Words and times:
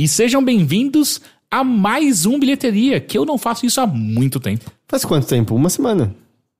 e 0.00 0.08
sejam 0.08 0.42
bem-vindos 0.42 1.20
a 1.50 1.62
mais 1.62 2.24
um 2.24 2.40
Bilheteria, 2.40 2.98
que 2.98 3.18
eu 3.18 3.26
não 3.26 3.36
faço 3.36 3.66
isso 3.66 3.82
há 3.82 3.86
muito 3.86 4.40
tempo. 4.40 4.70
Faz 4.88 5.04
quanto 5.04 5.26
tempo? 5.26 5.54
Uma 5.54 5.68
semana. 5.68 6.14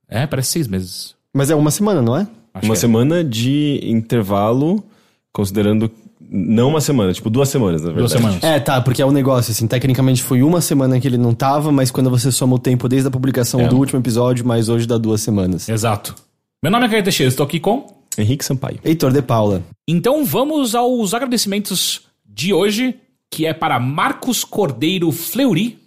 É, 0.07 0.27
parece 0.27 0.51
seis 0.51 0.69
meses. 0.69 1.15
Mas 1.33 1.51
é 1.51 1.55
uma 1.55 1.71
semana, 1.71 2.03
não 2.03 2.15
é? 2.15 2.29
Acho 2.53 2.67
uma 2.67 2.75
é. 2.75 2.77
semana 2.77 3.25
de 3.25 3.81
intervalo, 3.83 4.85
considerando. 5.33 5.91
Não 6.21 6.69
uma 6.69 6.83
semana, 6.83 7.15
tipo 7.15 7.31
duas 7.31 7.49
semanas, 7.49 7.81
na 7.81 7.87
verdade. 7.87 8.13
Duas 8.13 8.13
semanas. 8.13 8.45
É, 8.45 8.61
tá, 8.61 8.79
porque 8.83 9.01
é 9.01 9.07
um 9.07 9.11
negócio, 9.11 9.53
assim, 9.53 9.67
tecnicamente 9.67 10.23
foi 10.23 10.43
uma 10.43 10.61
semana 10.61 11.01
que 11.01 11.09
ele 11.09 11.17
não 11.17 11.33
tava, 11.33 11.73
mas 11.73 11.91
quando 11.91 12.11
você 12.11 12.31
soma 12.31 12.57
o 12.57 12.59
tempo 12.59 12.91
desde 12.91 13.09
a 13.09 13.11
publicação 13.11 13.61
É. 13.61 13.69
do 13.69 13.79
último 13.79 14.01
episódio, 14.01 14.47
mais 14.47 14.69
hoje 14.69 14.87
dá 14.87 14.99
duas 14.99 15.23
semanas. 15.23 15.67
Exato. 15.67 16.15
Meu 16.63 16.71
nome 16.71 16.85
é 16.85 16.89
Caio 16.91 17.03
Teixeira, 17.03 17.31
estou 17.31 17.47
aqui 17.47 17.59
com... 17.59 17.87
Henrique 18.19 18.45
Sampaio. 18.45 18.81
Heitor 18.85 19.13
de 19.13 19.23
Paula. 19.23 19.63
Então 19.89 20.27
vamos 20.27 20.75
aos 20.75 21.15
agradecimentos 21.15 22.03
de 22.29 22.53
hoje, 22.53 22.97
que 23.31 23.47
é 23.47 23.53
para 23.55 23.79
Marcos 23.79 24.45
Cordeiro 24.45 25.11
Fleury 25.13 25.79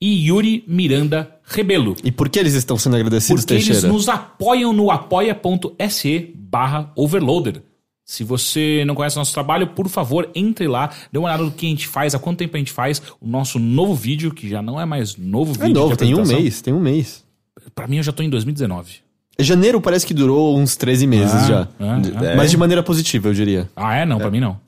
e 0.00 0.28
Yuri 0.28 0.64
Miranda 0.66 1.30
Rebelo. 1.44 1.96
E 2.02 2.10
por 2.10 2.28
que 2.28 2.38
eles 2.38 2.54
estão 2.54 2.78
sendo 2.78 2.96
agradecidos, 2.96 3.42
Porque 3.42 3.54
eles 3.54 3.66
Teixeira? 3.66 3.88
nos 3.92 4.08
apoiam 4.08 4.72
no 4.72 4.90
apoia.se 4.90 6.32
barra 6.36 6.90
overloader. 6.96 7.62
Se 8.04 8.24
você 8.24 8.84
não 8.86 8.94
conhece 8.94 9.16
nosso 9.16 9.32
trabalho, 9.32 9.68
por 9.68 9.88
favor, 9.88 10.28
entre 10.34 10.66
lá, 10.66 10.90
dê 11.10 11.18
uma 11.18 11.28
olhada 11.28 11.44
no 11.44 11.50
que 11.52 11.66
a 11.66 11.68
gente 11.68 11.86
faz, 11.86 12.14
há 12.14 12.18
quanto 12.18 12.38
tempo 12.38 12.56
a 12.56 12.58
gente 12.58 12.72
faz 12.72 13.00
o 13.20 13.26
nosso 13.26 13.58
novo 13.58 13.94
vídeo, 13.94 14.32
que 14.34 14.48
já 14.48 14.60
não 14.60 14.80
é 14.80 14.84
mais 14.84 15.16
novo 15.16 15.52
vídeo. 15.52 15.66
É 15.70 15.74
novo, 15.74 15.96
tem 15.96 16.14
um 16.14 16.24
mês, 16.26 16.60
tem 16.60 16.74
um 16.74 16.80
mês. 16.80 17.24
Pra 17.74 17.86
mim, 17.86 17.98
eu 17.98 18.02
já 18.02 18.12
tô 18.12 18.22
em 18.22 18.28
2019. 18.28 18.96
Janeiro 19.38 19.80
parece 19.80 20.04
que 20.06 20.12
durou 20.12 20.58
uns 20.58 20.76
13 20.76 21.06
meses 21.06 21.32
Ah, 21.34 21.46
já. 21.46 21.62
ah, 21.80 22.00
ah. 22.32 22.36
Mas 22.36 22.50
de 22.50 22.56
maneira 22.56 22.82
positiva, 22.82 23.28
eu 23.28 23.34
diria. 23.34 23.70
Ah, 23.74 23.94
é? 23.96 24.04
Não, 24.04 24.18
pra 24.18 24.30
mim 24.30 24.40
não. 24.40 24.58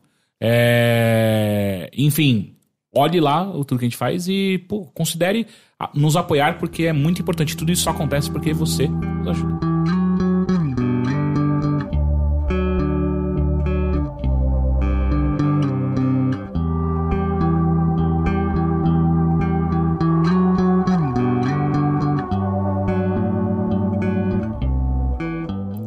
É... 0.47 1.91
Enfim, 1.97 2.55
olhe 2.95 3.19
lá 3.19 3.47
tudo 3.47 3.79
que 3.79 3.87
a 3.87 3.89
gente 3.89 3.97
faz 3.97 4.29
e 4.29 4.59
pô, 4.69 4.85
considere 4.95 5.47
ah, 5.81 5.91
nos 5.95 6.17
apoiar, 6.17 6.59
porque 6.59 6.85
é 6.85 6.93
muito 6.93 7.23
importante. 7.23 7.57
Tudo 7.57 7.73
isso 7.73 7.83
só 7.83 7.91
acontece 7.91 8.31
porque 8.31 8.53
você 8.53 8.89
nos 8.89 9.29
ajuda. 9.29 9.59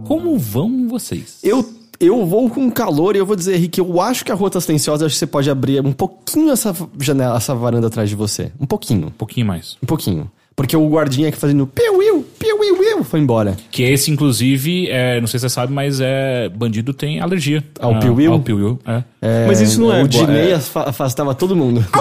Como 0.07 0.39
vão 0.39 0.87
vocês? 0.87 1.39
Eu, 1.43 1.76
eu 1.99 2.25
vou 2.25 2.49
com 2.49 2.69
calor 2.69 3.15
e 3.15 3.19
eu 3.19 3.25
vou 3.25 3.35
dizer, 3.35 3.55
Henrique, 3.55 3.79
eu 3.79 4.01
acho 4.01 4.23
que 4.23 4.31
a 4.31 4.35
rua 4.35 4.49
tá 4.49 4.61
silenciosa, 4.61 5.05
acho 5.05 5.15
que 5.15 5.19
você 5.19 5.27
pode 5.27 5.49
abrir 5.49 5.85
um 5.85 5.93
pouquinho 5.93 6.51
essa 6.51 6.75
janela, 6.99 7.37
essa 7.37 7.55
varanda 7.55 7.87
atrás 7.87 8.09
de 8.09 8.15
você. 8.15 8.51
Um 8.59 8.65
pouquinho. 8.65 9.07
Um 9.07 9.11
pouquinho 9.11 9.45
mais. 9.45 9.77
Um 9.81 9.87
pouquinho. 9.87 10.29
Porque 10.55 10.75
o 10.75 10.89
guardinha 10.89 11.31
que 11.31 11.37
fazendo 11.37 11.67
piu-iu, 11.67 12.25
piu-iu-iu, 12.39 13.03
foi 13.03 13.19
embora. 13.19 13.55
Que 13.71 13.83
esse, 13.83 14.11
inclusive, 14.11 14.87
é, 14.89 15.19
não 15.19 15.27
sei 15.27 15.39
se 15.39 15.47
você 15.49 15.53
sabe, 15.53 15.73
mas 15.73 15.99
é 16.01 16.49
bandido 16.49 16.93
tem 16.93 17.19
alergia. 17.19 17.63
Ao 17.79 17.95
Ah, 17.95 17.99
piu-iu? 17.99 18.33
Ao 18.33 18.39
piu-iu, 18.39 18.79
é. 18.85 19.03
É, 19.19 19.45
Mas 19.47 19.59
isso 19.61 19.81
não 19.81 19.91
é 19.93 20.03
O 20.03 20.07
Dinei 20.07 20.51
é- 20.51 20.55
afa- 20.55 20.89
afastava 20.89 21.33
todo 21.33 21.55
mundo. 21.55 21.83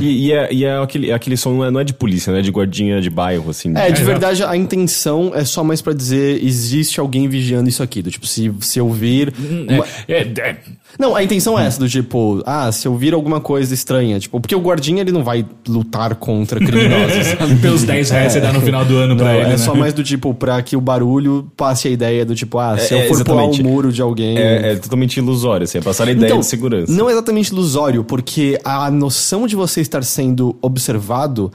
E, 0.00 0.28
e 0.28 0.32
é, 0.32 0.48
e 0.52 0.64
é 0.64 0.78
aquele, 0.78 1.12
aquele 1.12 1.36
som 1.36 1.52
não 1.52 1.64
é, 1.66 1.70
não 1.70 1.78
é 1.80 1.84
de 1.84 1.92
polícia, 1.92 2.32
né? 2.32 2.38
É 2.38 2.42
de 2.42 2.50
guardinha 2.50 2.98
de 3.00 3.10
bairro, 3.10 3.50
assim. 3.50 3.70
É, 3.76 3.86
de 3.86 3.92
exato. 3.92 4.04
verdade, 4.06 4.42
a 4.42 4.56
intenção 4.56 5.32
é 5.34 5.44
só 5.44 5.62
mais 5.62 5.82
pra 5.82 5.92
dizer 5.92 6.42
existe 6.42 6.98
alguém 6.98 7.28
vigiando 7.28 7.68
isso 7.68 7.82
aqui. 7.82 8.00
Do 8.00 8.10
tipo, 8.10 8.26
se, 8.26 8.50
se 8.60 8.78
eu 8.78 8.90
vir. 8.90 9.34
uma- 9.68 9.84
É, 10.08 10.22
é, 10.22 10.56
Não, 10.98 11.14
a 11.14 11.22
intenção 11.22 11.58
é 11.58 11.66
essa, 11.66 11.78
do 11.78 11.88
tipo, 11.88 12.42
ah, 12.46 12.72
se 12.72 12.88
eu 12.88 12.96
vir 12.96 13.12
alguma 13.12 13.38
coisa 13.38 13.74
estranha. 13.74 14.18
Tipo, 14.18 14.40
porque 14.40 14.54
o 14.54 14.60
guardinha 14.60 15.02
ele 15.02 15.12
não 15.12 15.22
vai 15.22 15.44
lutar 15.68 16.14
contra 16.14 16.58
criminosos. 16.64 17.34
pelos 17.60 17.82
10 17.82 18.10
reais 18.10 18.32
você 18.32 18.40
dá 18.40 18.50
no 18.52 18.62
final 18.62 18.84
do 18.84 18.96
ano 18.96 19.14
Não, 19.14 19.24
pra 19.34 19.42
ele, 19.44 19.48
é 19.48 19.52
né? 19.52 19.58
só 19.58 19.74
mais 19.74 19.92
do 19.94 20.02
tipo, 20.02 20.32
pra 20.34 20.60
que 20.62 20.76
o 20.76 20.80
barulho 20.80 21.50
passe 21.56 21.88
a 21.88 21.90
ideia 21.90 22.24
do 22.24 22.34
tipo, 22.34 22.58
ah, 22.58 22.76
se 22.78 22.94
É, 22.94 23.04
eu 23.04 23.14
for 23.14 23.24
pular 23.24 23.42
o 23.42 23.48
exatamente. 23.50 23.62
muro 23.62 23.92
de 23.92 24.00
alguém. 24.02 24.38
É, 24.38 24.72
é 24.72 24.76
totalmente 24.76 25.16
ilusório, 25.16 25.64
assim. 25.64 25.78
É 25.78 25.80
passar 25.80 26.08
a 26.08 26.10
ideia 26.12 26.36
de 26.38 26.46
segurança. 26.46 26.92
Não 26.92 27.08
é 27.08 27.12
exatamente 27.12 27.48
ilusório, 27.48 28.04
porque 28.04 28.58
a 28.64 28.90
noção 28.90 29.46
de 29.46 29.54
você 29.56 29.80
estar 29.80 30.02
sendo 30.04 30.56
observado 30.62 31.50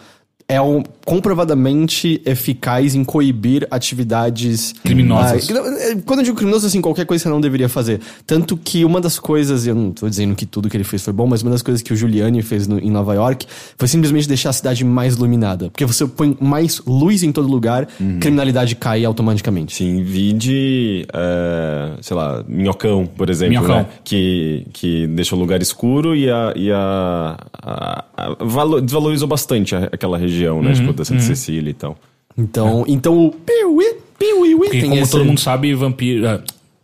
é 0.48 0.60
um, 0.60 0.82
comprovadamente 1.10 2.22
eficaz 2.26 2.96
em 2.96 3.04
coibir 3.04 3.68
atividades 3.72 4.74
Criminosas. 4.84 5.50
Ah, 5.50 5.54
não, 5.54 5.66
é, 5.78 5.96
quando 6.06 6.20
eu 6.20 6.26
digo 6.26 6.38
criminoso, 6.38 6.68
assim, 6.68 6.82
qualquer 6.82 7.06
coisa 7.06 7.24
você 7.24 7.30
não 7.30 7.42
deveria 7.42 7.68
fazer. 7.70 8.00
Tanto 8.28 8.56
que 8.58 8.86
uma 8.86 9.02
das 9.02 9.18
coisas, 9.18 9.66
eu 9.66 9.74
não 9.76 9.92
tô 9.92 10.08
dizendo 10.10 10.36
que 10.36 10.46
tudo 10.46 10.70
que 10.70 10.78
ele 10.78 10.84
fez 10.84 11.04
foi 11.04 11.14
bom, 11.14 11.26
mas 11.28 11.42
uma 11.42 11.52
das 11.52 11.62
coisas 11.62 11.82
que 11.82 11.92
o 11.92 11.96
Giuliani 11.96 12.42
fez 12.42 12.68
no- 12.68 12.80
em 12.80 12.90
Nova 12.92 13.14
York 13.14 13.46
foi 13.78 13.88
simplesmente 13.88 14.28
deixar 14.28 14.50
a 14.50 14.54
cidade 14.54 14.84
mais 14.84 15.16
iluminada. 15.16 15.70
Porque 15.70 15.86
você 15.86 16.06
põe 16.06 16.36
mais 16.40 16.82
luz 16.86 17.24
em 17.24 17.32
todo 17.32 17.48
lugar, 17.48 17.88
criminalidade 18.20 18.76
cai 18.76 19.04
automaticamente. 19.06 19.76
Sim, 19.76 20.04
vi 20.04 20.34
de, 20.34 21.06
é, 21.14 21.92
sei 22.02 22.16
lá, 22.16 22.44
Minhocão, 22.48 23.06
por 23.06 23.30
exemplo, 23.30 23.50
Minhocão. 23.52 23.78
né? 23.78 23.86
Que, 24.04 24.66
que 24.74 25.08
deixa 25.08 25.36
o 25.36 25.40
lugar 25.40 25.62
escuro 25.62 26.16
e, 26.16 26.30
a, 26.30 26.54
e 26.56 26.72
a, 26.72 27.38
a- 27.62 28.06
a- 28.18 28.36
valo- 28.44 28.82
desvalorizou 28.82 29.28
bastante 29.28 29.76
aquela 29.76 30.18
região, 30.18 30.58
Uhum, 30.58 30.64
né? 30.64 30.74
Tipo, 30.74 30.94
da 31.00 31.06
Santa 31.06 31.22
Cecília 31.22 31.70
e 31.72 31.74
tal. 31.74 31.98
Então, 32.38 32.86
então 32.88 33.18
o 33.28 33.32
piuí, 33.32 33.96
piuí, 34.18 34.56
Porque, 34.56 34.80
tem 34.82 34.90
como 34.90 35.02
esse- 35.02 35.12
todo 35.12 35.26
mundo 35.26 35.40
sabe, 35.40 35.74
vampiro... 35.74 36.28
ah, 36.28 36.42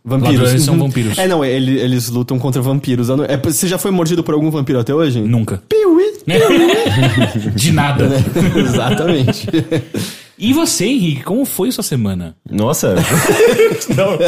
Vampiros. 0.08 0.38
Ladrões 0.40 0.62
são 0.62 0.74
Uhum. 0.74 0.80
vampiros. 0.80 1.18
É, 1.18 1.26
não, 1.26 1.44
ele- 1.44 1.80
eles 1.80 2.08
lutam 2.08 2.38
contra 2.38 2.62
vampiros. 2.62 3.08
É, 3.28 3.36
você 3.36 3.66
já 3.66 3.76
foi 3.76 3.90
mordido 3.90 4.22
por 4.22 4.34
algum 4.34 4.50
vampiro 4.52 4.78
até 4.78 4.94
hoje? 4.94 5.20
Nunca. 5.20 5.60
Piuí. 5.68 6.12
De 7.56 7.72
nada. 7.72 8.08
Exatamente. 8.56 9.48
E 10.38 10.52
você, 10.52 10.84
Henrique, 10.84 11.22
como 11.22 11.46
foi 11.46 11.72
sua 11.72 11.82
semana? 11.82 12.36
Nossa! 12.50 12.94
não, 13.96 14.18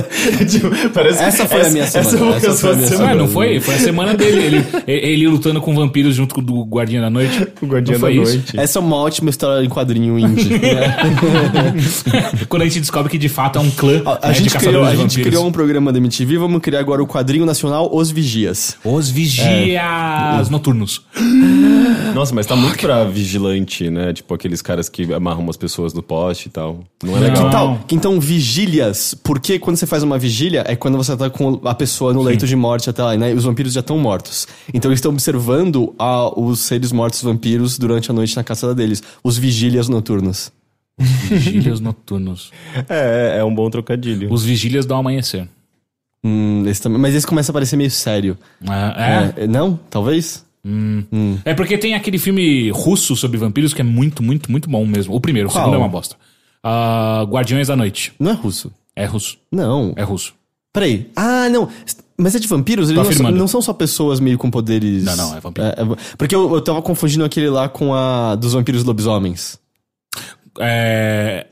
tipo, 0.46 0.90
parece 0.94 1.22
Essa 1.22 1.46
foi 1.46 1.66
a 1.66 1.70
minha 1.70 1.86
semana, 1.86 2.36
Essa, 2.36 2.46
essa 2.48 2.56
foi 2.56 2.70
a 2.72 2.76
minha 2.76 2.86
Ah, 2.86 2.90
semana. 2.90 3.14
não 3.14 3.28
foi? 3.28 3.60
Foi 3.60 3.74
a 3.74 3.78
semana 3.78 4.14
dele. 4.14 4.64
Ele, 4.86 5.06
ele 5.06 5.28
lutando 5.28 5.60
com 5.60 5.74
vampiros 5.74 6.14
junto 6.14 6.34
com 6.34 6.40
o 6.40 6.44
do 6.44 6.64
Guardinha 6.64 7.02
da 7.02 7.10
Noite. 7.10 7.46
O 7.60 7.66
Guardiã 7.66 7.94
Não 7.94 8.00
foi 8.00 8.16
da 8.16 8.22
isso? 8.22 8.32
Noite. 8.34 8.58
Essa 8.58 8.78
é 8.78 8.80
uma 8.82 8.96
ótima 8.96 9.28
história 9.30 9.64
em 9.64 9.68
quadrinho 9.68 10.18
indie. 10.18 10.48
né? 10.50 10.96
Quando 12.48 12.62
a 12.62 12.64
gente 12.66 12.80
descobre 12.80 13.10
que 13.10 13.18
de 13.18 13.28
fato 13.28 13.58
é 13.58 13.60
um 13.62 13.70
clã 13.70 14.00
A, 14.06 14.26
a 14.26 14.28
né, 14.28 14.32
de 14.32 14.38
gente, 14.38 14.52
caçadores 14.52 14.60
criou, 14.62 14.84
a 14.84 14.90
de 14.90 14.96
gente 14.96 15.08
vampiros. 15.10 15.28
criou 15.28 15.46
um 15.46 15.52
programa 15.52 15.92
da 15.92 15.98
MTV, 15.98 16.38
vamos 16.38 16.60
criar 16.62 16.80
agora 16.80 17.02
o 17.02 17.06
quadrinho 17.06 17.44
nacional 17.44 17.90
Os 17.92 18.10
Vigias. 18.10 18.76
Os 18.84 19.10
vigias 19.10 20.48
noturnos. 20.50 21.02
Nossa, 22.14 22.34
mas 22.34 22.46
tá 22.46 22.56
muito 22.56 22.78
pra 22.78 23.04
vigilante, 23.04 23.90
né? 23.90 24.12
Tipo, 24.12 24.34
aqueles 24.34 24.62
caras 24.62 24.88
que 24.88 25.12
amarram 25.12 25.40
umas 25.40 25.56
pessoas 25.56 25.92
no 25.98 26.02
poste 26.02 26.46
e 26.48 26.50
tal. 26.50 26.80
Não 27.02 27.16
é 27.16 27.20
legal. 27.20 27.44
Que 27.46 27.50
tal? 27.50 27.78
Que 27.86 27.94
Então, 27.94 28.18
vigílias, 28.20 29.14
porque 29.22 29.58
quando 29.58 29.76
você 29.76 29.86
faz 29.86 30.02
uma 30.02 30.18
vigília 30.18 30.64
é 30.66 30.74
quando 30.76 30.96
você 30.96 31.16
tá 31.16 31.28
com 31.28 31.60
a 31.64 31.74
pessoa 31.74 32.12
no 32.12 32.22
leito 32.22 32.46
de 32.46 32.56
morte 32.56 32.88
até 32.88 33.02
lá, 33.02 33.16
né? 33.16 33.30
E 33.32 33.34
os 33.34 33.44
vampiros 33.44 33.72
já 33.72 33.80
estão 33.80 33.98
mortos. 33.98 34.46
Então 34.72 34.90
eles 34.90 34.98
estão 34.98 35.10
observando 35.12 35.94
a- 35.98 36.32
os 36.38 36.60
seres 36.60 36.92
mortos 36.92 37.22
vampiros 37.22 37.78
durante 37.78 38.10
a 38.10 38.14
noite 38.14 38.34
na 38.36 38.42
caçada 38.44 38.74
deles. 38.74 39.02
Os 39.22 39.36
vigílias 39.36 39.88
noturnos. 39.88 40.50
Vigílias 40.98 41.78
noturnos. 41.80 42.50
É, 42.88 43.36
é 43.40 43.44
um 43.44 43.54
bom 43.54 43.68
trocadilho. 43.70 44.32
Os 44.32 44.42
vigílias 44.44 44.86
do 44.86 44.94
amanhecer. 44.94 45.48
Hum, 46.24 46.64
esse 46.66 46.82
também, 46.82 47.00
mas 47.00 47.14
esse 47.14 47.26
começa 47.26 47.52
a 47.52 47.54
parecer 47.54 47.76
meio 47.76 47.90
sério. 47.90 48.36
Ah, 48.66 49.32
é? 49.38 49.44
É, 49.44 49.46
não? 49.46 49.78
Talvez? 49.88 50.44
É 51.44 51.54
porque 51.54 51.78
tem 51.78 51.94
aquele 51.94 52.18
filme 52.18 52.70
russo 52.70 53.16
sobre 53.16 53.38
vampiros 53.38 53.72
que 53.72 53.80
é 53.80 53.84
muito, 53.84 54.22
muito, 54.22 54.50
muito 54.50 54.68
bom 54.68 54.84
mesmo. 54.86 55.14
O 55.14 55.20
primeiro, 55.20 55.48
o 55.48 55.52
Qual? 55.52 55.64
segundo 55.64 55.76
é 55.76 55.78
uma 55.78 55.88
bosta. 55.88 56.16
Ah, 56.62 57.24
Guardiões 57.28 57.68
da 57.68 57.76
Noite. 57.76 58.12
Não 58.18 58.30
é 58.32 58.34
russo. 58.34 58.72
É 58.94 59.04
russo. 59.04 59.38
Não. 59.50 59.92
É 59.96 60.02
russo. 60.02 60.34
Peraí. 60.72 61.10
Ah, 61.16 61.48
não. 61.48 61.68
Mas 62.18 62.34
é 62.34 62.38
de 62.38 62.48
vampiros? 62.48 62.90
Eles 62.90 63.02
não, 63.02 63.12
são- 63.12 63.30
não 63.30 63.48
são 63.48 63.62
só 63.62 63.72
pessoas 63.72 64.18
meio 64.20 64.36
com 64.36 64.50
poderes. 64.50 65.04
Não, 65.04 65.16
não, 65.16 65.36
é 65.36 65.40
vampiro. 65.40 65.66
porque 66.18 66.34
eu, 66.34 66.52
eu 66.52 66.60
tava 66.60 66.82
confundindo 66.82 67.24
aquele 67.24 67.48
lá 67.48 67.68
com 67.68 67.94
a 67.94 68.34
dos 68.34 68.52
vampiros 68.54 68.82
lobisomens. 68.84 69.58
É... 70.60 71.46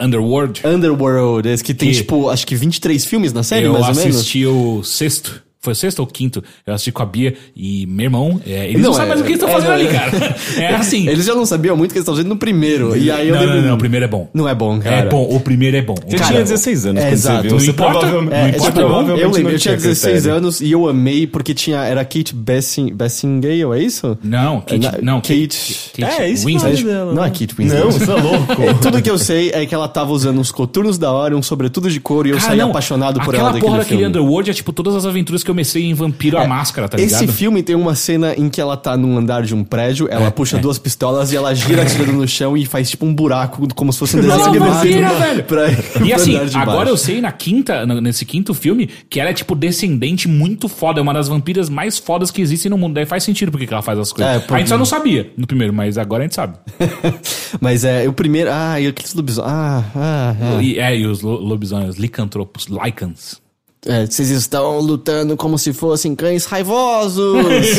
Underworld. 0.00 0.62
Underworld, 0.66 1.48
esse 1.48 1.62
que 1.64 1.74
tem, 1.74 1.90
Que- 1.90 1.96
tipo, 1.96 2.30
acho 2.30 2.46
que 2.46 2.54
23 2.54 3.04
filmes 3.04 3.32
na 3.32 3.42
série, 3.42 3.66
eu 3.66 3.72
mais 3.72 3.88
ou 3.88 3.94
menos. 3.94 4.16
assisti 4.16 4.46
o 4.46 4.82
sexto. 4.82 5.42
Foi 5.62 5.74
o 5.74 5.76
sexto 5.76 5.98
ou 6.00 6.06
quinto? 6.06 6.42
Eu 6.66 6.72
assisti 6.72 6.90
com 6.90 7.02
a 7.02 7.06
Bia 7.06 7.34
e 7.54 7.84
meu 7.86 8.04
irmão. 8.04 8.40
é, 8.46 8.64
eles 8.70 8.80
não, 8.80 8.90
Não, 8.90 8.92
sabem 8.94 9.06
é- 9.06 9.08
mais 9.10 9.20
o 9.20 9.24
que 9.24 9.32
eles 9.32 9.42
estão 9.42 9.48
é, 9.50 9.52
fazendo 9.52 9.72
ali, 9.72 9.86
é- 9.86 9.92
cara. 9.92 10.36
É 10.56 10.74
assim. 10.74 11.06
Eles 11.06 11.26
já 11.26 11.34
não 11.34 11.44
sabiam 11.44 11.76
muito 11.76 11.90
o 11.90 11.92
que 11.92 11.98
eles 11.98 12.02
estavam 12.04 12.16
fazendo 12.16 12.30
no 12.30 12.38
primeiro. 12.38 12.96
E 12.96 13.10
aí 13.10 13.28
eu 13.28 13.34
não, 13.34 13.42
lembro. 13.42 13.56
não, 13.60 13.68
não, 13.68 13.74
o 13.74 13.78
primeiro 13.78 14.04
é 14.06 14.08
bom. 14.08 14.28
Não 14.32 14.48
é 14.48 14.54
bom, 14.54 14.80
cara. 14.80 14.96
É 14.96 15.06
bom, 15.06 15.22
o 15.30 15.38
primeiro 15.38 15.76
é 15.76 15.82
bom. 15.82 15.94
Você 16.06 16.16
Cara, 16.16 16.30
tinha 16.30 16.42
16 16.44 16.86
anos 16.86 17.02
é, 17.02 17.04
quando 17.06 17.12
exato. 17.12 17.36
você 17.36 17.42
viu. 17.42 17.50
Não 17.52 17.58
Você 17.60 17.70
importa. 17.72 17.98
provavelmente, 17.98 18.32
É, 18.34 18.38
Não 18.38 18.46
é, 18.46 18.48
importa, 18.48 18.64
tipo, 18.64 18.80
não. 18.80 18.86
provavelmente 18.88 19.22
eu 19.22 19.30
lembro, 19.30 19.52
eu 19.52 19.58
tinha 19.58 19.76
tinha 19.76 19.76
16 19.76 20.12
critério. 20.14 20.38
anos 20.38 20.60
e 20.62 20.72
eu 20.72 20.88
amei 20.88 21.26
porque 21.26 21.52
tinha. 21.52 21.84
Era 21.84 22.04
Kate 22.06 22.34
Bessing, 22.34 22.94
Bessingale, 22.94 23.62
é 23.74 23.78
isso? 23.82 24.16
Não, 24.24 24.62
Kate. 24.62 24.78
Na- 24.78 24.98
não, 25.02 25.20
Kate- 25.20 25.90
Kate 25.94 26.22
É, 26.22 26.30
isso 26.30 26.46
Winslet. 26.46 26.82
não 26.84 26.90
é 26.90 26.94
dela. 26.94 27.12
Não 27.14 27.24
é 27.24 27.28
Kate 27.28 27.54
Winslet. 27.54 27.84
Não, 27.84 27.90
você 27.90 28.10
é 28.10 28.14
louco. 28.14 28.62
É, 28.62 28.74
tudo 28.80 29.02
que 29.02 29.10
eu 29.10 29.18
sei 29.18 29.50
é 29.50 29.66
que 29.66 29.74
ela 29.74 29.88
tava 29.88 30.10
usando 30.12 30.40
uns 30.40 30.50
coturnos 30.50 30.96
da 30.96 31.12
hora, 31.12 31.36
um 31.36 31.42
sobretudo 31.42 31.90
de 31.90 32.00
couro, 32.00 32.28
e 32.28 32.30
eu 32.30 32.40
saí 32.40 32.58
apaixonado 32.62 33.20
por 33.20 33.34
aquela 33.34 33.50
ela 33.50 33.60
porra 33.60 33.78
daquele. 33.80 34.06
Underworld 34.06 34.50
é 34.50 34.54
tipo 34.54 34.72
todas 34.72 34.94
as 34.94 35.04
aventuras 35.04 35.42
que 35.42 35.49
que 35.49 35.49
eu 35.49 35.49
comecei 35.52 35.84
em 35.84 35.94
Vampiro 35.94 36.38
a 36.38 36.46
Máscara, 36.46 36.88
tá 36.88 36.96
Esse 37.00 37.20
ligado? 37.20 37.34
filme 37.36 37.62
tem 37.62 37.74
uma 37.76 37.94
cena 37.94 38.34
em 38.36 38.48
que 38.48 38.60
ela 38.60 38.76
tá 38.76 38.96
num 38.96 39.16
andar 39.18 39.42
de 39.42 39.54
um 39.54 39.62
prédio, 39.64 40.08
ela 40.10 40.30
puxa 40.30 40.58
duas 40.58 40.78
pistolas 40.78 41.32
e 41.32 41.36
ela 41.36 41.54
gira 41.54 41.82
atirando 41.82 42.12
no 42.12 42.26
chão 42.28 42.56
e 42.56 42.64
faz 42.66 42.90
tipo 42.90 43.04
um 43.06 43.14
buraco, 43.14 43.66
como 43.74 43.92
se 43.92 43.98
fosse 43.98 44.16
um 44.16 44.20
desenho 44.20 44.44
animado. 44.44 44.82
velho. 45.18 45.44
Pra, 45.44 45.66
E 46.04 46.12
assim, 46.12 46.36
agora 46.54 46.88
eu 46.88 46.96
sei 46.96 47.20
na 47.20 47.32
quinta, 47.32 47.84
nesse 48.00 48.24
quinto 48.24 48.54
filme, 48.54 48.88
que 49.08 49.18
ela 49.20 49.30
é 49.30 49.32
tipo 49.32 49.54
descendente 49.54 50.28
muito 50.28 50.68
foda, 50.68 51.00
é 51.00 51.02
uma 51.02 51.12
das 51.14 51.28
vampiras 51.28 51.68
mais 51.68 51.98
fodas 51.98 52.30
que 52.30 52.40
existem 52.40 52.70
no 52.70 52.78
mundo. 52.78 52.94
Daí 52.94 53.06
faz 53.06 53.24
sentido 53.24 53.50
porque 53.50 53.66
que 53.66 53.72
ela 53.72 53.82
faz 53.82 53.98
as 53.98 54.12
coisas. 54.12 54.32
É, 54.34 54.36
A 54.36 54.40
porque- 54.40 54.58
gente 54.58 54.68
só 54.68 54.78
não 54.78 54.84
sabia 54.84 55.30
no 55.36 55.46
primeiro, 55.46 55.72
mas 55.72 55.98
agora 55.98 56.22
a 56.22 56.26
gente 56.26 56.34
sabe. 56.34 56.56
Mas 57.60 57.84
é, 57.84 58.08
o 58.08 58.12
primeiro. 58.12 58.50
Ah, 58.52 58.80
e 58.80 58.86
aqueles 58.86 59.12
lobisomens. 59.14 59.52
Ah, 59.52 59.84
ah, 59.94 60.36
ah. 60.58 60.62
E, 60.62 60.78
é, 60.78 60.96
e 60.96 61.06
os 61.06 61.20
lo- 61.20 61.38
lobisomens, 61.40 61.90
os 61.90 61.96
licantropos, 61.96 62.66
lycans. 62.68 63.40
É, 63.86 64.04
vocês 64.04 64.28
estão 64.30 64.78
lutando 64.80 65.36
como 65.36 65.58
se 65.58 65.72
fossem 65.72 66.14
cães 66.14 66.44
raivosos. 66.44 67.36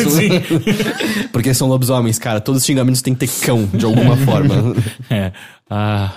Porque 1.31 1.53
são 1.53 1.67
lobisomens, 1.67 2.17
cara. 2.17 2.41
Todos 2.41 2.61
os 2.61 2.65
xingamentos 2.65 3.01
têm 3.01 3.13
que 3.13 3.27
ter 3.27 3.45
cão, 3.45 3.69
de 3.73 3.85
alguma 3.85 4.17
forma. 4.25 4.75
É. 5.09 5.31
Ah. 5.69 6.11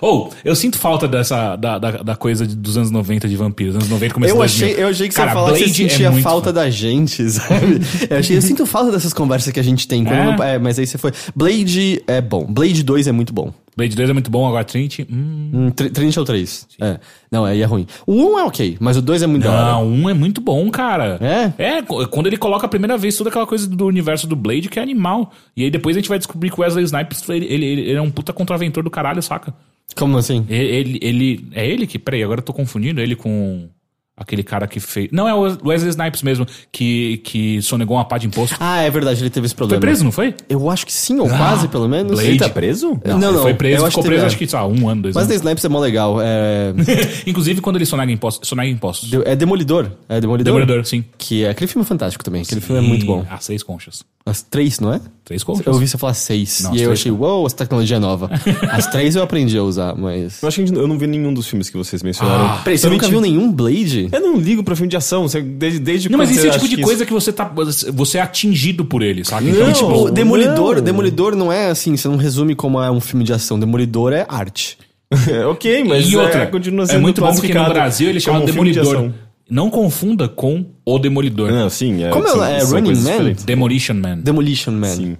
Ou, 0.00 0.32
eu 0.44 0.56
sinto 0.56 0.76
falta 0.76 1.06
dessa, 1.06 1.54
da, 1.54 1.78
da, 1.78 1.90
da 1.92 2.16
coisa 2.16 2.44
de- 2.44 2.56
dos 2.56 2.76
anos 2.76 2.90
90 2.90 3.28
de 3.28 3.36
vampiros. 3.36 3.76
Anos 3.76 3.88
90 3.88 4.14
começou 4.14 4.36
Eu 4.38 4.42
achei, 4.42 4.74
eu 4.76 4.88
achei 4.88 5.08
que 5.08 5.14
Cara, 5.14 5.30
você 5.30 5.36
ia 5.36 5.40
falar 5.40 5.52
que 5.52 5.58
você 5.58 5.64
Blade 5.66 5.84
é 5.84 5.88
sentia 5.88 6.10
muito 6.10 6.24
falta 6.24 6.52
da 6.52 6.68
gente, 6.68 7.30
sabe? 7.30 7.80
Eu, 8.10 8.18
achei, 8.18 8.36
eu 8.38 8.42
sinto 8.42 8.66
falta 8.66 8.90
dessas 8.90 9.12
conversas 9.12 9.52
que 9.52 9.60
a 9.60 9.62
gente 9.62 9.86
tem. 9.86 10.04
É? 10.08 10.54
é, 10.54 10.58
mas 10.58 10.80
aí 10.80 10.86
você 10.86 10.98
foi. 10.98 11.12
Blade 11.36 12.02
é 12.08 12.20
bom. 12.20 12.44
Blade 12.44 12.82
2 12.82 13.06
é 13.06 13.12
muito 13.12 13.32
bom. 13.32 13.54
Blade 13.76 13.96
2 13.96 14.10
é 14.10 14.12
muito 14.12 14.30
bom, 14.30 14.46
agora 14.46 14.64
Trinity. 14.64 15.06
Hum. 15.10 15.50
Hum, 15.54 15.70
Tr- 15.70 15.88
Trinity 15.88 16.18
é 16.18 16.20
o 16.22 16.24
3. 16.24 16.68
É. 16.80 17.00
Não, 17.30 17.44
aí 17.44 17.62
é 17.62 17.64
ruim. 17.64 17.86
O 18.06 18.12
1 18.34 18.38
é 18.38 18.44
ok, 18.44 18.76
mas 18.78 18.96
o 18.98 19.02
2 19.02 19.22
é 19.22 19.26
muito 19.26 19.48
hora. 19.48 19.72
Não, 19.72 19.86
um 19.88 20.10
é 20.10 20.14
muito 20.14 20.40
bom, 20.40 20.70
cara. 20.70 21.18
É? 21.58 21.76
É, 21.78 21.82
quando 21.82 22.26
ele 22.26 22.36
coloca 22.36 22.66
a 22.66 22.68
primeira 22.68 22.98
vez 22.98 23.16
toda 23.16 23.30
aquela 23.30 23.46
coisa 23.46 23.66
do 23.66 23.86
universo 23.86 24.26
do 24.26 24.36
Blade 24.36 24.68
que 24.68 24.78
é 24.78 24.82
animal. 24.82 25.32
E 25.56 25.64
aí 25.64 25.70
depois 25.70 25.96
a 25.96 26.00
gente 26.00 26.08
vai 26.08 26.18
descobrir 26.18 26.50
que 26.50 26.60
o 26.60 26.62
Wesley 26.62 26.84
Snipes, 26.84 27.26
ele, 27.30 27.46
ele, 27.46 27.64
ele 27.66 27.92
é 27.94 28.02
um 28.02 28.10
puta 28.10 28.32
contraventor 28.32 28.82
do 28.84 28.90
caralho, 28.90 29.22
saca? 29.22 29.54
Como 29.96 30.16
assim? 30.18 30.44
Ele, 30.48 30.64
ele, 30.74 30.98
ele- 31.02 31.48
É 31.52 31.66
ele 31.66 31.86
que. 31.86 31.98
Peraí, 31.98 32.22
agora 32.22 32.40
eu 32.40 32.44
tô 32.44 32.52
confundindo 32.52 33.00
ele 33.00 33.16
com. 33.16 33.68
Aquele 34.14 34.42
cara 34.42 34.66
que 34.66 34.78
fez. 34.78 35.08
Não, 35.10 35.26
é 35.26 35.34
o 35.34 35.40
Wesley 35.66 35.88
Snipes 35.88 36.22
mesmo, 36.22 36.46
que, 36.70 37.16
que 37.24 37.62
sonegou 37.62 37.96
uma 37.96 38.04
pá 38.04 38.18
de 38.18 38.26
imposto. 38.26 38.54
Ah, 38.60 38.82
é 38.82 38.90
verdade, 38.90 39.22
ele 39.22 39.30
teve 39.30 39.46
esse 39.46 39.54
Foi 39.54 39.60
problema. 39.66 39.80
preso, 39.80 40.04
não 40.04 40.12
foi? 40.12 40.34
Eu 40.50 40.68
acho 40.70 40.84
que 40.84 40.92
sim, 40.92 41.18
ou 41.18 41.26
quase, 41.28 41.66
pelo 41.68 41.88
menos. 41.88 42.12
Blade. 42.12 42.28
Ele 42.28 42.38
tá 42.38 42.48
preso? 42.50 43.00
Não, 43.06 43.18
não. 43.18 43.30
ele 43.30 43.38
foi 43.38 43.54
preso, 43.54 43.78
eu 43.80 43.86
acho 43.86 43.90
ficou 43.92 44.02
preso 44.04 44.16
teve- 44.20 44.26
acho 44.26 44.36
que, 44.38 44.46
sei 44.46 44.58
lá, 44.58 44.66
um 44.66 44.86
ano, 44.88 45.02
dois 45.02 45.14
Mas 45.14 45.26
The 45.26 45.32
anos. 45.32 45.42
Snipes 45.46 45.64
é 45.64 45.68
mó 45.68 45.80
legal. 45.80 46.18
É, 46.20 46.74
Inclusive 47.26 47.60
quando 47.62 47.76
ele 47.76 47.86
sonega 47.86 48.12
impostos. 48.12 48.46
Sonega 48.46 48.68
impostos. 48.70 49.10
é 49.24 49.34
Demolidor. 49.34 49.90
É 50.08 50.20
Demolidor. 50.20 50.44
Demolidor, 50.54 50.84
sim. 50.84 51.04
Que 51.16 51.44
é 51.44 51.48
aquele 51.50 51.66
filme 51.68 51.82
é 51.84 51.88
fantástico 51.88 52.22
também. 52.22 52.42
Aquele 52.42 52.60
filme 52.60 52.84
é 52.84 52.86
muito 52.86 53.06
bom. 53.06 53.24
As 53.30 53.44
seis 53.46 53.62
conchas. 53.62 54.04
As 54.24 54.40
três, 54.40 54.78
não 54.78 54.92
é? 54.92 55.00
Três 55.24 55.42
conchas. 55.42 55.66
Eu 55.66 55.72
ouvi 55.72 55.88
você 55.88 55.98
falar 55.98 56.14
seis. 56.14 56.60
Não, 56.62 56.72
e 56.74 56.78
eu 56.78 56.84
três. 56.90 57.00
achei, 57.00 57.10
uou, 57.10 57.44
essa 57.44 57.56
tecnologia 57.56 57.96
é 57.96 58.00
nova. 58.00 58.30
As 58.70 58.86
três 58.86 59.16
eu 59.16 59.22
aprendi 59.22 59.58
a 59.58 59.62
usar, 59.64 59.96
mas. 59.96 60.40
Eu 60.42 60.48
acho 60.48 60.62
que 60.62 60.72
eu 60.72 60.86
não 60.86 60.96
vi 60.96 61.08
nenhum 61.08 61.34
dos 61.34 61.48
filmes 61.48 61.68
que 61.68 61.76
vocês 61.76 62.04
mencionaram. 62.04 62.46
Ah, 62.46 62.60
Peraí, 62.62 62.78
você 62.78 62.88
nunca 62.88 63.08
viu 63.08 63.20
nenhum 63.20 63.50
Blade? 63.50 64.01
Eu 64.10 64.20
não 64.20 64.36
ligo 64.36 64.62
pra 64.64 64.74
filme 64.74 64.88
de 64.88 64.96
ação. 64.96 65.22
Você, 65.28 65.40
desde, 65.42 65.78
desde 65.78 66.08
Não, 66.10 66.18
mas 66.18 66.30
esse 66.30 66.46
é 66.46 66.50
o 66.50 66.52
tipo 66.52 66.68
de 66.68 66.82
coisa 66.82 67.04
que 67.06 67.12
você 67.12 67.32
tá. 67.32 67.50
Você 67.92 68.18
é 68.18 68.20
atingido 68.20 68.84
por 68.84 69.02
ele, 69.02 69.24
sabe? 69.24 69.50
Então, 69.50 69.66
Não, 69.66 69.72
tipo. 69.72 69.92
O 70.06 70.10
Demolidor, 70.10 70.76
não. 70.76 70.82
Demolidor 70.82 71.36
não 71.36 71.52
é 71.52 71.68
assim, 71.68 71.96
você 71.96 72.08
não 72.08 72.16
resume 72.16 72.54
como 72.54 72.80
é 72.82 72.90
um 72.90 73.00
filme 73.00 73.24
de 73.24 73.32
ação. 73.32 73.58
Demolidor 73.60 74.12
é 74.12 74.24
arte. 74.28 74.78
isso- 75.12 75.46
ok, 75.50 75.84
mas 75.84 76.06
e 76.08 76.16
outra, 76.16 76.42
é, 76.42 76.46
continua 76.46 76.84
é 76.84 76.86
sendo 76.88 77.02
muito 77.02 77.20
bom 77.20 77.32
porque 77.34 77.52
no 77.52 77.64
Brasil 77.68 78.08
ele 78.08 78.20
como 78.20 78.24
chama 78.38 78.38
um 78.38 78.46
de 78.46 78.52
Demolidor. 78.52 78.96
ação. 78.96 79.14
Não 79.50 79.68
confunda 79.68 80.28
com 80.28 80.64
o 80.86 80.98
Demolidor. 80.98 81.50
Não, 81.50 81.68
sim. 81.68 82.02
É, 82.02 82.08
Como 82.08 82.26
é- 82.42 82.58
é 82.60 82.64
Running 82.64 82.88
Man? 82.94 82.94
diferentes. 82.94 83.44
Demolition 83.44 83.94
Man. 83.94 84.18
Demolition 84.18 84.72
Man. 84.72 84.86
Sim. 84.96 85.16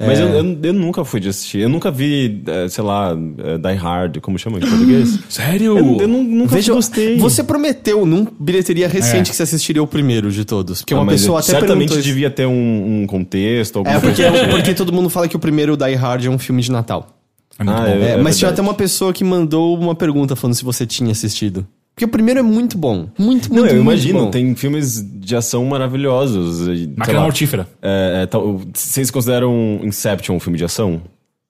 Mas 0.00 0.20
eu, 0.20 0.28
eu, 0.28 0.58
eu 0.62 0.72
nunca 0.72 1.04
fui 1.04 1.18
de 1.18 1.28
assistir. 1.28 1.58
Eu 1.58 1.68
nunca 1.68 1.90
vi, 1.90 2.42
eh, 2.46 2.68
sei 2.68 2.84
lá, 2.84 3.10
eh, 3.38 3.58
Die 3.58 3.74
Hard, 3.76 4.20
como 4.20 4.38
chama 4.38 4.58
em 4.58 4.60
português? 4.60 5.18
Sério? 5.28 5.76
eu, 5.76 5.96
eu 6.02 6.06
nu- 6.08 6.22
nunca 6.22 6.54
Veja, 6.54 6.72
gostei. 6.72 7.18
você 7.18 7.42
prometeu 7.42 8.06
num 8.06 8.24
bilheteria 8.38 8.86
recente 8.86 9.28
É. 9.28 9.30
que 9.30 9.34
você 9.36 9.42
assistiria 9.42 9.82
o 9.82 9.86
primeiro 9.88 10.30
de 10.30 10.44
todos. 10.44 10.82
Porque 10.82 10.94
Ah, 10.94 10.98
uma 11.00 11.06
pessoa 11.10 11.40
até 11.40 11.50
certamente 11.50 11.88
perguntou 11.88 12.02
devia 12.02 12.30
ter 12.30 12.46
um, 12.46 13.02
um 13.02 13.06
contexto, 13.08 13.82
É, 13.84 13.98
porque, 13.98 14.22
coisa. 14.22 14.48
porque 14.48 14.74
todo 14.74 14.92
mundo 14.92 15.10
fala 15.10 15.26
que 15.26 15.34
o 15.34 15.40
primeiro 15.40 15.76
Die 15.76 15.94
Hard 15.94 16.24
é 16.24 16.30
um 16.30 16.38
filme 16.38 16.62
de 16.62 16.70
Natal. 16.70 17.16
É 17.58 17.64
Ah, 17.66 17.88
é. 17.88 18.10
É, 18.12 18.16
mas 18.18 18.38
tinha 18.38 18.50
até 18.52 18.62
uma 18.62 18.74
pessoa 18.74 19.12
que 19.12 19.24
mandou 19.24 19.76
uma 19.76 19.96
pergunta 19.96 20.36
falando 20.36 20.54
se 20.54 20.64
você 20.64 20.86
tinha 20.86 21.10
assistido. 21.10 21.66
Porque 21.98 22.04
o 22.04 22.08
primeiro 22.08 22.38
é 22.38 22.42
muito 22.44 22.78
bom. 22.78 23.08
Muito, 23.18 23.52
muito, 23.52 23.52
Não, 23.52 23.66
eu 23.66 23.74
muito 23.74 23.80
imagino, 23.80 24.20
bom. 24.26 24.30
tem 24.30 24.54
filmes 24.54 25.04
de 25.04 25.34
ação 25.34 25.64
maravilhosos. 25.64 26.60
Máquina 26.96 27.20
mortífera. 27.22 27.66
é, 27.82 28.20
é, 28.22 28.26
tal- 28.26 28.60
vocês 28.72 29.10
consideram 29.10 29.80
Inception 29.82 30.36
um 30.36 30.38
filme 30.38 30.56
de 30.56 30.64
ação? 30.64 31.02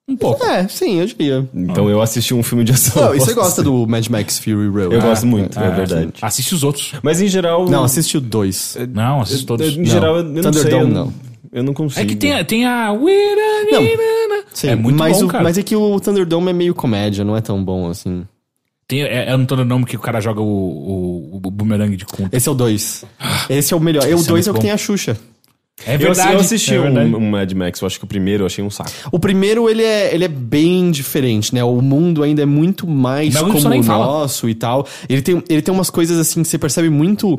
Um 0.08 0.16
pouco. 0.16 0.42
É, 0.46 0.66
sim, 0.66 1.00
eu 1.00 1.06
diria. 1.06 1.46
Então 1.54 1.90
eu 1.90 2.00
assisti 2.00 2.32
um 2.32 2.42
filme 2.42 2.64
de 2.64 2.72
ação. 2.72 3.04
Não, 3.04 3.14
e 3.14 3.20
você 3.20 3.34
gosta 3.34 3.62
do 3.62 3.86
Mad 3.86 4.06
Max 4.08 4.38
Fury 4.38 4.68
Road? 4.68 4.94
Eu 4.94 5.02
Ah, 5.02 5.04
gosto 5.08 5.26
muito, 5.26 5.58
é, 5.60 5.70
verdade. 5.70 6.12
Assiste 6.22 6.54
os 6.54 6.64
outros. 6.64 6.94
Mas 7.02 7.20
em 7.20 7.28
geral. 7.28 7.68
Não, 7.68 7.84
assiste 7.84 8.16
o 8.16 8.20
dois. 8.22 8.74
Não, 8.94 9.20
assiste 9.20 9.44
todos. 9.44 9.76
Em 9.76 9.84
geral, 9.84 10.16
eu 10.16 10.24
não 10.24 10.32
sei. 10.32 10.42
Thunderdome, 10.62 10.82
eu, 10.82 10.88
não. 10.88 11.12
Eu 11.52 11.62
não 11.62 11.74
consigo. 11.74 12.00
É 12.00 12.06
que 12.06 12.16
tem, 12.16 12.32
a- 12.32 12.42
tem 12.42 12.64
a. 12.64 12.86
Não. 12.90 13.82
Sim, 14.54 14.68
é 14.68 14.74
muito 14.74 14.96
mas 14.98 15.18
bom, 15.18 15.26
o, 15.26 15.28
cara. 15.28 15.44
Mas 15.44 15.58
é 15.58 15.62
que 15.62 15.76
o 15.76 16.00
Thunderdome 16.00 16.48
é 16.48 16.52
meio 16.54 16.74
comédia, 16.74 17.22
não 17.22 17.36
é 17.36 17.42
tão 17.42 17.62
bom 17.62 17.90
assim. 17.90 18.24
Tem, 18.88 19.02
é, 19.02 19.30
é 19.30 19.36
no 19.36 19.46
todo 19.46 19.64
nome 19.66 19.84
que 19.84 19.96
o 19.96 20.00
cara 20.00 20.18
joga 20.18 20.40
o, 20.40 20.44
o, 20.44 21.36
o 21.44 21.50
boomerang 21.50 21.94
de 21.94 22.06
conta. 22.06 22.34
Esse 22.34 22.48
é 22.48 22.52
o 22.52 22.54
dois. 22.54 23.04
Esse 23.50 23.74
é 23.74 23.76
o 23.76 23.80
melhor. 23.80 24.02
E 24.08 24.14
o 24.14 24.16
Esse 24.16 24.24
é 24.24 24.28
dois 24.28 24.46
é, 24.46 24.50
o 24.50 24.54
que 24.54 24.58
bom. 24.60 24.62
tem 24.62 24.70
a 24.70 24.78
Xuxa. 24.78 25.18
É 25.86 25.94
Eu, 25.94 25.98
verdade. 25.98 26.32
eu 26.32 26.40
assisti 26.40 26.74
é 26.74 26.80
um, 26.80 26.82
verdade. 26.84 27.14
um 27.14 27.30
Mad 27.30 27.52
Max, 27.52 27.80
eu 27.80 27.86
acho 27.86 27.98
que 27.98 28.04
o 28.04 28.08
primeiro 28.08 28.42
eu 28.42 28.46
achei 28.46 28.64
um 28.64 28.70
saco. 28.70 28.90
O 29.12 29.18
primeiro, 29.18 29.68
ele 29.70 29.82
é, 29.82 30.12
ele 30.12 30.24
é 30.24 30.28
bem 30.28 30.90
diferente, 30.90 31.54
né? 31.54 31.62
O 31.62 31.80
mundo 31.80 32.22
ainda 32.22 32.42
é 32.42 32.46
muito 32.46 32.86
mais 32.86 33.34
Mel 33.34 33.44
como 33.46 33.58
o 33.66 33.68
nem 33.68 33.82
fala. 33.82 34.04
nosso 34.06 34.48
e 34.48 34.54
tal. 34.54 34.86
Ele 35.08 35.22
tem, 35.22 35.42
ele 35.48 35.62
tem 35.62 35.72
umas 35.72 35.90
coisas 35.90 36.18
assim 36.18 36.42
que 36.42 36.48
você 36.48 36.58
percebe 36.58 36.88
muito. 36.90 37.38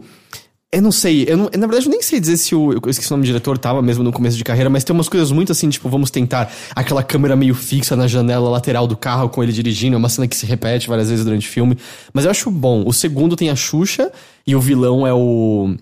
Eu 0.71 0.83
não 0.83 0.91
sei, 0.91 1.25
eu 1.27 1.35
não- 1.35 1.45
na 1.45 1.65
verdade 1.65 1.87
eu 1.87 1.91
nem 1.91 2.01
sei 2.01 2.19
dizer 2.19 2.37
se 2.37 2.53
o. 2.53 2.73
Eu 2.73 2.81
esqueci 2.91 3.09
o 3.09 3.13
nome 3.15 3.23
do 3.23 3.25
diretor, 3.25 3.57
tava 3.57 3.81
mesmo 3.81 4.03
no 4.03 4.11
começo 4.11 4.37
de 4.37 4.43
carreira, 4.43 4.69
mas 4.69 4.83
tem 4.83 4.93
umas 4.93 5.09
coisas 5.09 5.31
muito 5.31 5.51
assim, 5.51 5.67
tipo, 5.67 5.89
vamos 5.89 6.11
tentar 6.11 6.51
aquela 6.75 7.01
câmera 7.01 7.35
meio 7.35 7.55
fixa 7.55 7.95
na 7.95 8.07
janela 8.07 8.47
lateral 8.51 8.85
do 8.85 8.95
carro 8.95 9.29
com 9.29 9.41
ele 9.41 9.51
dirigindo, 9.51 9.95
é 9.95 9.97
uma 9.97 10.09
cena 10.09 10.27
que 10.27 10.35
se 10.35 10.45
repete 10.45 10.87
várias 10.87 11.09
vezes 11.09 11.25
durante 11.25 11.47
o 11.47 11.51
filme. 11.51 11.75
Mas 12.13 12.25
eu 12.25 12.31
acho 12.31 12.51
bom. 12.51 12.83
O 12.85 12.93
segundo 12.93 13.35
tem 13.35 13.49
a 13.49 13.55
Xuxa 13.55 14.11
e 14.45 14.55
o 14.55 14.61
vilão 14.61 15.07
é 15.07 15.13
o. 15.13 15.73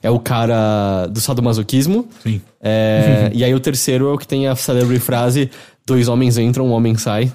É 0.00 0.10
o 0.10 0.20
cara 0.20 1.06
do 1.08 1.20
sadomasoquismo. 1.20 2.06
Sim. 2.22 2.40
É, 2.62 3.32
e 3.34 3.42
aí 3.42 3.52
o 3.52 3.58
terceiro 3.58 4.08
é 4.10 4.12
o 4.12 4.18
que 4.18 4.28
tem 4.28 4.46
a 4.46 4.54
celebre 4.54 5.00
frase: 5.00 5.50
dois 5.84 6.06
homens 6.06 6.38
entram, 6.38 6.68
um 6.68 6.70
homem 6.70 6.96
sai. 6.96 7.32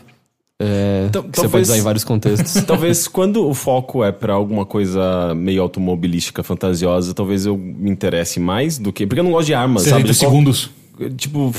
É, 0.63 1.05
Então, 1.07 1.23
que 1.23 1.29
você 1.29 1.41
talvez- 1.43 1.51
pode 1.51 1.61
usar 1.63 1.77
em 1.77 1.81
vários 1.81 2.03
contextos. 2.03 2.63
Talvez 2.65 3.07
quando 3.07 3.47
o 3.47 3.53
foco 3.53 4.03
é 4.03 4.11
pra 4.11 4.33
alguma 4.33 4.65
coisa 4.65 5.33
meio 5.35 5.61
automobilística, 5.61 6.43
fantasiosa, 6.43 7.13
talvez 7.13 7.45
eu 7.45 7.57
me 7.57 7.89
interesse 7.89 8.39
mais 8.39 8.77
do 8.77 8.93
que. 8.93 9.07
Porque 9.07 9.19
eu 9.19 9.23
não 9.23 9.31
gosto 9.31 9.47
de 9.47 9.53
armas, 9.53 9.83
60 9.83 9.99
sabe? 10.01 10.11
De 10.13 10.19
qual- 10.19 10.31
segundos. 10.31 10.69
Tipo, 11.17 11.51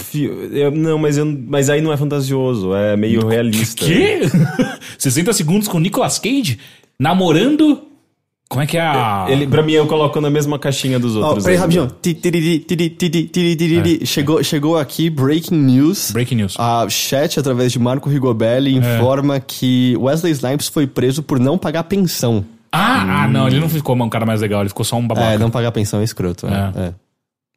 eu- 0.52 0.71
não, 0.71 0.99
mas, 0.99 1.16
eu, 1.18 1.26
mas 1.49 1.68
aí 1.68 1.80
não 1.80 1.92
é 1.92 1.97
fantasioso, 1.97 2.75
é 2.75 2.97
meio 2.97 3.26
realista. 3.26 3.85
Quê? 3.85 4.21
60 4.97 5.32
segundos 5.32 5.66
com 5.66 5.80
Nicolas 5.80 6.18
Cage 6.18 6.59
namorando. 6.99 7.82
Como 8.52 8.62
é 8.62 8.66
que 8.66 8.76
é 8.76 8.82
a. 8.82 9.25
Ele, 9.30 9.47
pra 9.47 9.62
mim, 9.62 9.73
eu 9.73 9.87
coloco 9.87 10.21
na 10.21 10.28
mesma 10.28 10.59
caixinha 10.59 10.99
dos 10.99 11.16
Ó, 11.16 11.28
outros. 11.28 11.42
peraí, 11.42 11.59
ainda. 11.59 11.80
rapidinho. 11.80 11.97
Chegou, 14.04 14.44
chegou 14.44 14.76
aqui 14.76 15.09
breaking 15.09 15.56
news. 15.56 16.11
Breaking 16.11 16.35
news. 16.35 16.56
A 16.59 16.87
chat, 16.90 17.40
através 17.40 17.73
de 17.73 17.78
Marco 17.78 18.11
Rigobelli, 18.11 18.76
informa 18.76 19.40
que 19.40 19.97
Wesley 19.99 20.32
Snipes 20.32 20.68
foi 20.68 20.87
preso 20.87 21.23
por 21.23 21.40
não 21.40 21.56
pagar 21.56 21.85
pensão. 21.85 22.44
Ah, 22.71 23.23
ah, 23.23 23.28
não, 23.28 23.47
ele 23.47 23.59
não 23.59 23.71
ficou 23.71 23.97
um 23.97 24.09
cara 24.11 24.26
mais 24.26 24.42
legal, 24.42 24.61
ele 24.61 24.68
ficou 24.68 24.85
só 24.85 24.97
um 24.97 25.06
babaca. 25.06 25.28
É, 25.28 25.38
não 25.38 25.50
pagar 25.50 25.73
pensão 25.73 26.00
é 26.00 26.04
escroto. 26.04 26.47
É. 26.47 26.50
É. 26.50 26.88
é. 26.88 26.94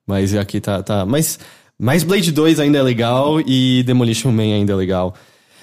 Mas 0.07 0.33
aqui 0.33 0.61
tá, 0.61 0.81
tá. 0.81 1.05
Mas, 1.05 1.37
mas 1.77 2.05
Blade 2.05 2.31
2 2.31 2.57
ainda 2.57 2.77
é 2.77 2.81
legal 2.81 3.41
e 3.41 3.83
Demolition 3.83 4.31
Man 4.31 4.43
ainda 4.43 4.71
é 4.71 4.75
legal. 4.77 5.13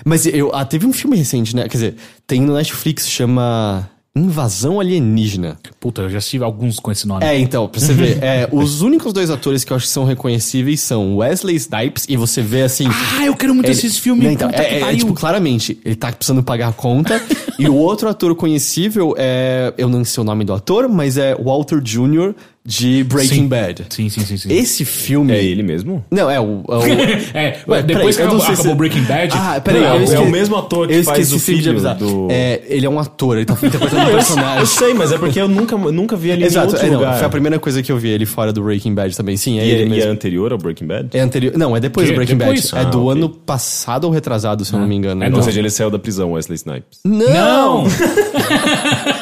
Mas 0.05 0.27
eu, 0.27 0.55
ah, 0.55 0.67
teve 0.67 0.85
um 0.85 0.93
filme 0.93 1.17
recente, 1.17 1.57
né? 1.57 1.63
Quer 1.63 1.69
dizer, 1.69 1.97
tem 2.27 2.43
no 2.43 2.53
Netflix, 2.53 3.09
chama 3.09 3.89
Invasão 4.15 4.79
Alienígena. 4.79 5.57
Puta, 5.81 6.03
eu 6.03 6.11
já 6.11 6.19
assisti 6.19 6.43
alguns 6.43 6.79
com 6.79 6.93
esse 6.93 7.09
nome. 7.09 7.25
É, 7.25 7.39
então, 7.39 7.67
pra 7.67 7.81
você 7.81 7.95
ver, 7.95 8.23
é, 8.23 8.47
os 8.53 8.83
únicos 8.83 9.11
dois 9.11 9.31
atores 9.31 9.65
que 9.65 9.73
eu 9.73 9.77
acho 9.77 9.87
que 9.87 9.93
são 9.93 10.05
reconhecíveis 10.05 10.81
são 10.83 11.17
Wesley 11.17 11.57
Snipes 11.57 12.05
e 12.11 12.17
você 12.17 12.43
vê 12.43 12.61
assim. 12.61 12.87
Ah, 13.19 13.25
eu 13.25 13.35
quero 13.35 13.55
muito 13.55 13.65
ele- 13.67 13.73
assistir 13.73 13.87
esse 13.89 14.01
filme. 14.03 14.23
Não, 14.25 14.31
então, 14.31 14.51
é, 14.51 14.81
é, 14.81 14.81
é, 14.93 14.97
tipo, 14.97 15.15
claramente, 15.15 15.79
ele 15.83 15.97
tá 15.97 16.13
precisando 16.13 16.43
pagar 16.43 16.69
a 16.69 16.73
conta. 16.75 17.23
e 17.59 17.67
o 17.67 17.75
outro 17.75 18.07
ator 18.07 18.35
conhecível 18.35 19.15
é. 19.17 19.73
Eu 19.79 19.89
não 19.89 20.05
sei 20.05 20.21
o 20.21 20.25
nome 20.25 20.45
do 20.45 20.53
ator, 20.53 20.91
mas 20.91 21.17
é 21.17 21.35
Walter 21.35 21.81
Jr., 21.81 22.35
de 22.65 23.03
Breaking 23.05 23.35
Sim. 23.35 23.49
Bad. 23.49 23.85
Sim, 23.91 24.09
sim, 24.09 24.21
sim, 24.21 24.37
sim. 24.37 24.53
Esse 24.53 24.85
filme. 24.85 25.33
É 25.33 25.43
ele 25.43 25.63
mesmo? 25.65 26.05
Não, 26.11 26.31
é 26.31 26.39
o. 26.41 26.63
É, 26.69 26.75
o... 26.77 26.83
É, 27.35 27.59
Ué, 27.67 27.83
depois 27.83 28.15
peraí, 28.15 28.15
que 28.15 28.23
acabou, 28.23 28.41
se- 28.41 28.53
acabou 28.53 28.75
Breaking 28.77 29.03
Bad. 29.03 29.33
Ah, 29.37 29.61
peraí, 29.61 29.83
é 29.83 30.03
esque- 30.05 30.17
o 30.19 30.31
mesmo 30.31 30.57
ator 30.57 30.87
que 30.87 30.95
eu 30.95 31.03
faz 31.05 31.33
o 31.33 31.39
filho 31.41 31.73
do- 31.81 32.29
É, 32.31 32.63
ele 32.69 32.87
é 32.87 32.89
um 32.91 32.99
ator, 33.01 33.37
ele 33.37 33.47
tá 33.47 33.55
interpretando 33.55 34.09
um 34.09 34.13
personagem. 34.13 34.61
eu 34.61 34.67
sei, 34.67 34.95
mas 34.95 35.11
é 35.13 35.19
porque 35.19 35.41
eu 35.41 35.49
nunca, 35.49 35.77
nunca 35.77 36.15
vi 36.17 36.31
ele 36.31 36.45
em 36.45 36.47
Exato, 36.47 36.69
outro 36.69 36.87
é, 36.87 36.91
não, 36.91 36.99
lugar. 37.01 37.17
foi 37.19 37.27
a 37.27 37.31
primeira 37.31 37.59
coisa 37.59 37.83
que 37.83 37.91
eu 37.91 37.99
vi 37.99 38.09
ele 38.11 38.27
fora 38.27 38.53
do 38.53 38.63
Breaking 38.63 38.95
Bad 38.95 39.17
também. 39.17 39.37
Sim, 39.37 39.59
é 39.59 39.67
E, 39.67 39.71
ele 39.71 39.95
é- 39.95 39.99
e 39.99 40.01
é 40.03 40.07
anterior 40.07 40.53
ao 40.53 40.59
Breaking 40.59 40.87
Bad? 40.87 41.09
É 41.15 41.21
anterior. 41.21 41.57
Não, 41.57 41.77
é 41.77 41.81
depois 41.81 42.07
Que? 42.07 42.13
do 42.13 42.17
Breaking 42.17 42.37
Depois? 42.37 42.71
Bad. 42.71 42.85
É 42.85 42.87
Ah, 42.87 42.91
do 42.91 43.07
ok. 43.07 43.13
ano 43.13 43.29
passado 43.29 44.05
ou 44.05 44.11
retrasado, 44.11 44.65
se 44.65 44.73
eu 44.73 44.79
não 44.79 44.87
me 44.87 44.95
engano. 44.95 45.25
É 45.25 45.31
Ou 45.35 45.43
seja, 45.43 45.59
ele 45.59 45.71
saiu 45.71 45.91
da 45.91 45.99
prisão, 45.99 46.33
Wesley 46.33 46.57
Snipes. 46.57 47.01
Não! 47.05 47.33
Não! 47.33 47.85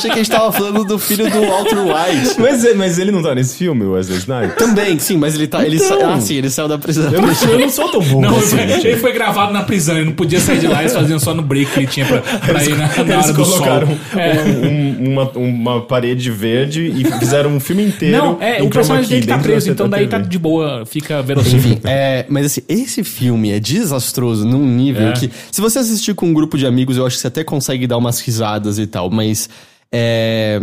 Eu 0.00 0.10
achei 0.10 0.10
que 0.10 0.18
a 0.18 0.22
gente 0.22 0.30
tava 0.30 0.50
falando 0.52 0.84
do 0.84 0.98
filho 0.98 1.30
do 1.30 1.40
Walter 1.42 1.76
White. 1.78 2.36
Mas, 2.40 2.74
mas 2.76 2.98
ele 2.98 3.10
não 3.12 3.22
tá 3.22 3.34
nesse 3.34 3.56
filme, 3.56 3.84
o 3.84 3.92
Wesley 3.92 4.18
Snipes? 4.18 4.54
Também, 4.56 4.98
sim, 4.98 5.16
mas 5.16 5.34
ele 5.34 5.46
tá. 5.46 5.64
Ele 5.64 5.76
Então. 5.76 6.00
sa... 6.00 6.14
Ah, 6.14 6.20
sim, 6.20 6.34
ele 6.36 6.48
saiu 6.50 6.68
da 6.68 6.78
prisão. 6.78 7.04
Eu 7.12 7.20
não, 7.22 7.28
eu 7.50 7.58
não 7.58 7.68
sou 7.70 7.88
tão 7.90 8.00
bom 8.02 8.20
Não, 8.20 8.36
assim. 8.36 8.58
ele 8.60 8.96
foi 8.96 9.12
gravado 9.12 9.52
na 9.52 9.62
prisão, 9.62 9.96
ele 9.96 10.06
não 10.06 10.12
podia 10.12 10.40
sair 10.40 10.58
de 10.58 10.66
lá, 10.66 10.80
eles 10.80 10.92
faziam 10.94 11.18
só 11.18 11.34
no 11.34 11.42
break 11.42 11.70
que 11.72 11.80
ele 11.80 11.86
tinha 11.86 12.06
pra, 12.06 12.18
pra 12.20 12.64
ir 12.64 12.70
na, 12.76 12.86
na 12.88 13.14
Eles 13.14 13.24
hora 13.26 13.32
do 13.32 13.44
sol. 13.44 13.52
colocaram 13.58 13.98
É. 14.16 14.34
um- 14.42 14.66
um- 15.06 15.10
uma, 15.12 15.30
uma 15.32 15.80
parede 15.82 16.30
verde 16.30 16.86
e 16.96 17.04
fizeram 17.18 17.50
um 17.54 17.60
filme 17.60 17.84
inteiro. 17.84 18.16
Não, 18.16 18.38
é, 18.40 18.62
o 18.62 18.70
personagem 18.70 19.08
dele 19.08 19.26
tá 19.26 19.38
preso, 19.38 19.70
então 19.70 19.88
daí 19.88 20.06
tá 20.06 20.18
de 20.18 20.38
boa, 20.38 20.84
fica 20.86 21.20
verossímil. 21.22 21.58
Enfim, 21.58 21.80
é, 21.84 22.24
mas 22.28 22.46
assim, 22.46 22.62
esse 22.68 23.02
filme 23.04 23.50
é 23.50 23.60
desastroso 23.60 24.46
num 24.46 24.64
nível 24.66 25.08
É. 25.08 25.12
que, 25.12 25.30
se 25.50 25.60
você 25.60 25.78
assistir 25.78 26.14
com 26.14 26.26
um 26.26 26.32
grupo 26.34 26.56
de 26.56 26.66
amigos, 26.66 26.96
eu 26.96 27.06
acho 27.06 27.16
que 27.16 27.22
você 27.22 27.28
até 27.28 27.44
consegue 27.44 27.86
dar 27.86 27.96
umas 27.96 28.20
risadas 28.20 28.78
e 28.78 28.86
tal, 28.86 29.10
mas. 29.10 29.48
É. 29.92 30.58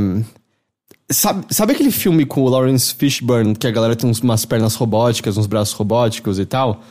Sabe, 1.10 1.46
sabe 1.53 1.72
aquele 1.72 1.91
filme 1.91 2.25
com 2.25 2.41
o 2.41 2.50
Lawrence 2.50 2.93
Fishburne, 2.93 3.55
que 3.55 3.65
a 3.65 3.72
galera 3.72 3.96
tem 3.96 4.10
uns- 4.10 4.19
umas 4.19 4.43
pernas 4.46 4.75
robóticas, 4.75 5.38
uns 5.38 5.46
braços 5.48 5.74
robóticos 5.74 6.38
e 6.38 6.46
tal? 6.46 6.84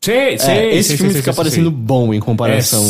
Sei, 0.00 0.36
sei, 0.38 0.54
É, 0.54 0.74
esse 0.76 0.88
sei, 0.88 0.96
filme 0.98 1.12
sei, 1.12 1.22
fica 1.22 1.32
sei, 1.32 1.42
parecendo 1.42 1.70
bom 1.70 2.12
em 2.12 2.18
É 2.18 2.20
comparação. 2.20 2.84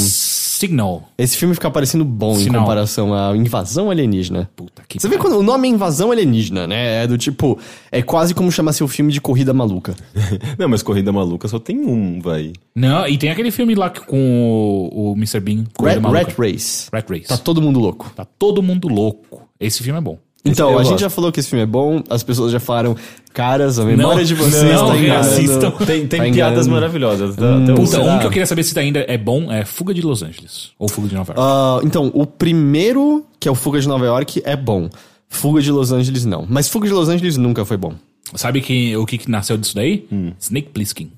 Signal. 0.62 1.08
Esse 1.18 1.36
filme 1.36 1.54
fica 1.54 1.68
parecendo 1.70 2.04
bom 2.04 2.38
em 2.38 2.46
comparação 2.46 3.12
à 3.12 3.36
invasão 3.36 3.90
alienígena. 3.90 4.48
Puta 4.54 4.82
que 4.86 5.00
Você 5.00 5.08
vê 5.08 5.18
quando 5.18 5.36
o 5.38 5.42
nome 5.42 5.66
é 5.66 5.70
invasão 5.72 6.12
alienígena, 6.12 6.66
né? 6.66 7.02
É 7.02 7.06
do 7.06 7.18
tipo. 7.18 7.58
É 7.90 8.00
quase 8.00 8.32
como 8.34 8.50
chamar 8.52 8.72
seu 8.72 8.86
filme 8.86 9.12
de 9.12 9.20
corrida 9.20 9.52
maluca. 9.52 9.94
Não, 10.58 10.68
mas 10.68 10.82
Corrida 10.82 11.10
Maluca 11.12 11.48
só 11.48 11.58
tem 11.58 11.78
um, 11.80 12.20
vai. 12.20 12.52
Não, 12.74 13.06
e 13.08 13.18
tem 13.18 13.30
aquele 13.30 13.50
filme 13.50 13.74
lá 13.74 13.90
que- 13.90 14.00
com 14.06 14.88
o, 14.92 15.10
o 15.10 15.16
Mr. 15.16 15.40
Bean. 15.40 15.64
Corrida 15.74 15.96
Rat, 16.00 16.02
Maluca. 16.02 16.24
Rat 16.24 16.38
Race. 16.38 16.88
Rat 16.92 17.10
Race. 17.10 17.26
Tá 17.28 17.36
todo 17.36 17.60
mundo 17.60 17.80
louco. 17.80 18.12
Tá 18.14 18.24
todo 18.24 18.62
mundo 18.62 18.88
louco. 18.88 19.42
Esse 19.58 19.82
filme 19.82 19.98
é 19.98 20.02
bom. 20.02 20.18
Então, 20.44 20.70
eu 20.72 20.78
a 20.78 20.82
gente 20.82 20.90
gosto. 20.92 21.00
já 21.02 21.10
falou 21.10 21.30
que 21.30 21.38
esse 21.38 21.48
filme 21.48 21.62
é 21.62 21.66
bom, 21.66 22.02
as 22.10 22.22
pessoas 22.24 22.50
já 22.50 22.58
falaram, 22.58 22.96
caras, 23.32 23.78
a 23.78 23.84
memória 23.84 24.16
Não, 24.18 24.24
de 24.24 24.34
vocês 24.34 24.62
não 24.74 24.88
tá 24.88 24.96
enganando. 24.96 24.98
reassistam. 25.00 25.70
Tem, 25.86 26.06
tem 26.06 26.20
Tá 26.20 26.30
piadas 26.30 26.66
enganando. 26.66 26.70
maravilhosas. 26.70 27.34
Até 27.38 27.72
o- 27.72 27.76
Puta, 27.76 28.00
um 28.00 28.18
que 28.18 28.26
eu 28.26 28.30
queria 28.30 28.46
saber 28.46 28.64
se 28.64 28.76
ainda 28.78 29.04
é 29.06 29.16
bom 29.16 29.52
é 29.52 29.64
Fuga 29.64 29.94
de 29.94 30.02
Los 30.02 30.22
Angeles. 30.22 30.70
Ou 30.78 30.88
Fuga 30.88 31.06
de 31.08 31.14
Nova 31.14 31.32
York. 31.32 31.40
Ah, 31.40 31.80
então, 31.86 32.10
o 32.12 32.26
primeiro, 32.26 33.24
que 33.38 33.46
é 33.48 33.50
o 33.52 33.54
Fuga 33.54 33.80
de 33.80 33.86
Nova 33.86 34.04
York, 34.04 34.42
é 34.44 34.56
bom. 34.56 34.90
Fuga 35.28 35.62
de 35.62 35.70
Los 35.70 35.92
Angeles, 35.92 36.24
não. 36.24 36.44
Mas 36.48 36.68
Fuga 36.68 36.88
de 36.88 36.92
Los 36.92 37.08
Angeles 37.08 37.36
nunca 37.36 37.64
foi 37.64 37.76
bom. 37.76 37.94
Sabe 38.34 38.60
que, 38.60 38.96
o 38.96 39.06
que, 39.06 39.18
que 39.18 39.30
nasceu 39.30 39.56
disso 39.56 39.74
daí? 39.76 40.06
Hum. 40.12 40.32
Snake 40.40 40.70
Plissken. 40.70 41.10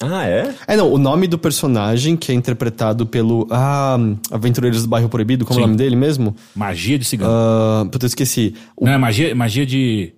Ah, 0.00 0.26
é? 0.28 0.54
É, 0.68 0.76
não, 0.76 0.92
o 0.92 0.98
nome 0.98 1.26
do 1.26 1.38
personagem, 1.38 2.16
que 2.16 2.30
é 2.30 2.34
interpretado 2.34 3.06
pelo. 3.06 3.46
Ah, 3.50 3.96
Aventureiros 4.30 4.82
do 4.82 4.88
Bairro 4.88 5.08
Proibido, 5.08 5.44
como 5.46 5.58
é 5.58 5.62
o 5.62 5.66
nome 5.66 5.78
dele 5.78 5.96
mesmo? 5.96 6.36
Magia 6.54 6.98
de 6.98 7.04
cigano. 7.04 7.30
Ah, 7.32 7.86
puta, 7.90 8.04
eu 8.04 8.08
esqueci. 8.08 8.54
O- 8.76 8.84
Não, 8.84 8.92
é 8.92 8.98
magia, 8.98 9.34
magia 9.34 9.64
de. 9.64 10.12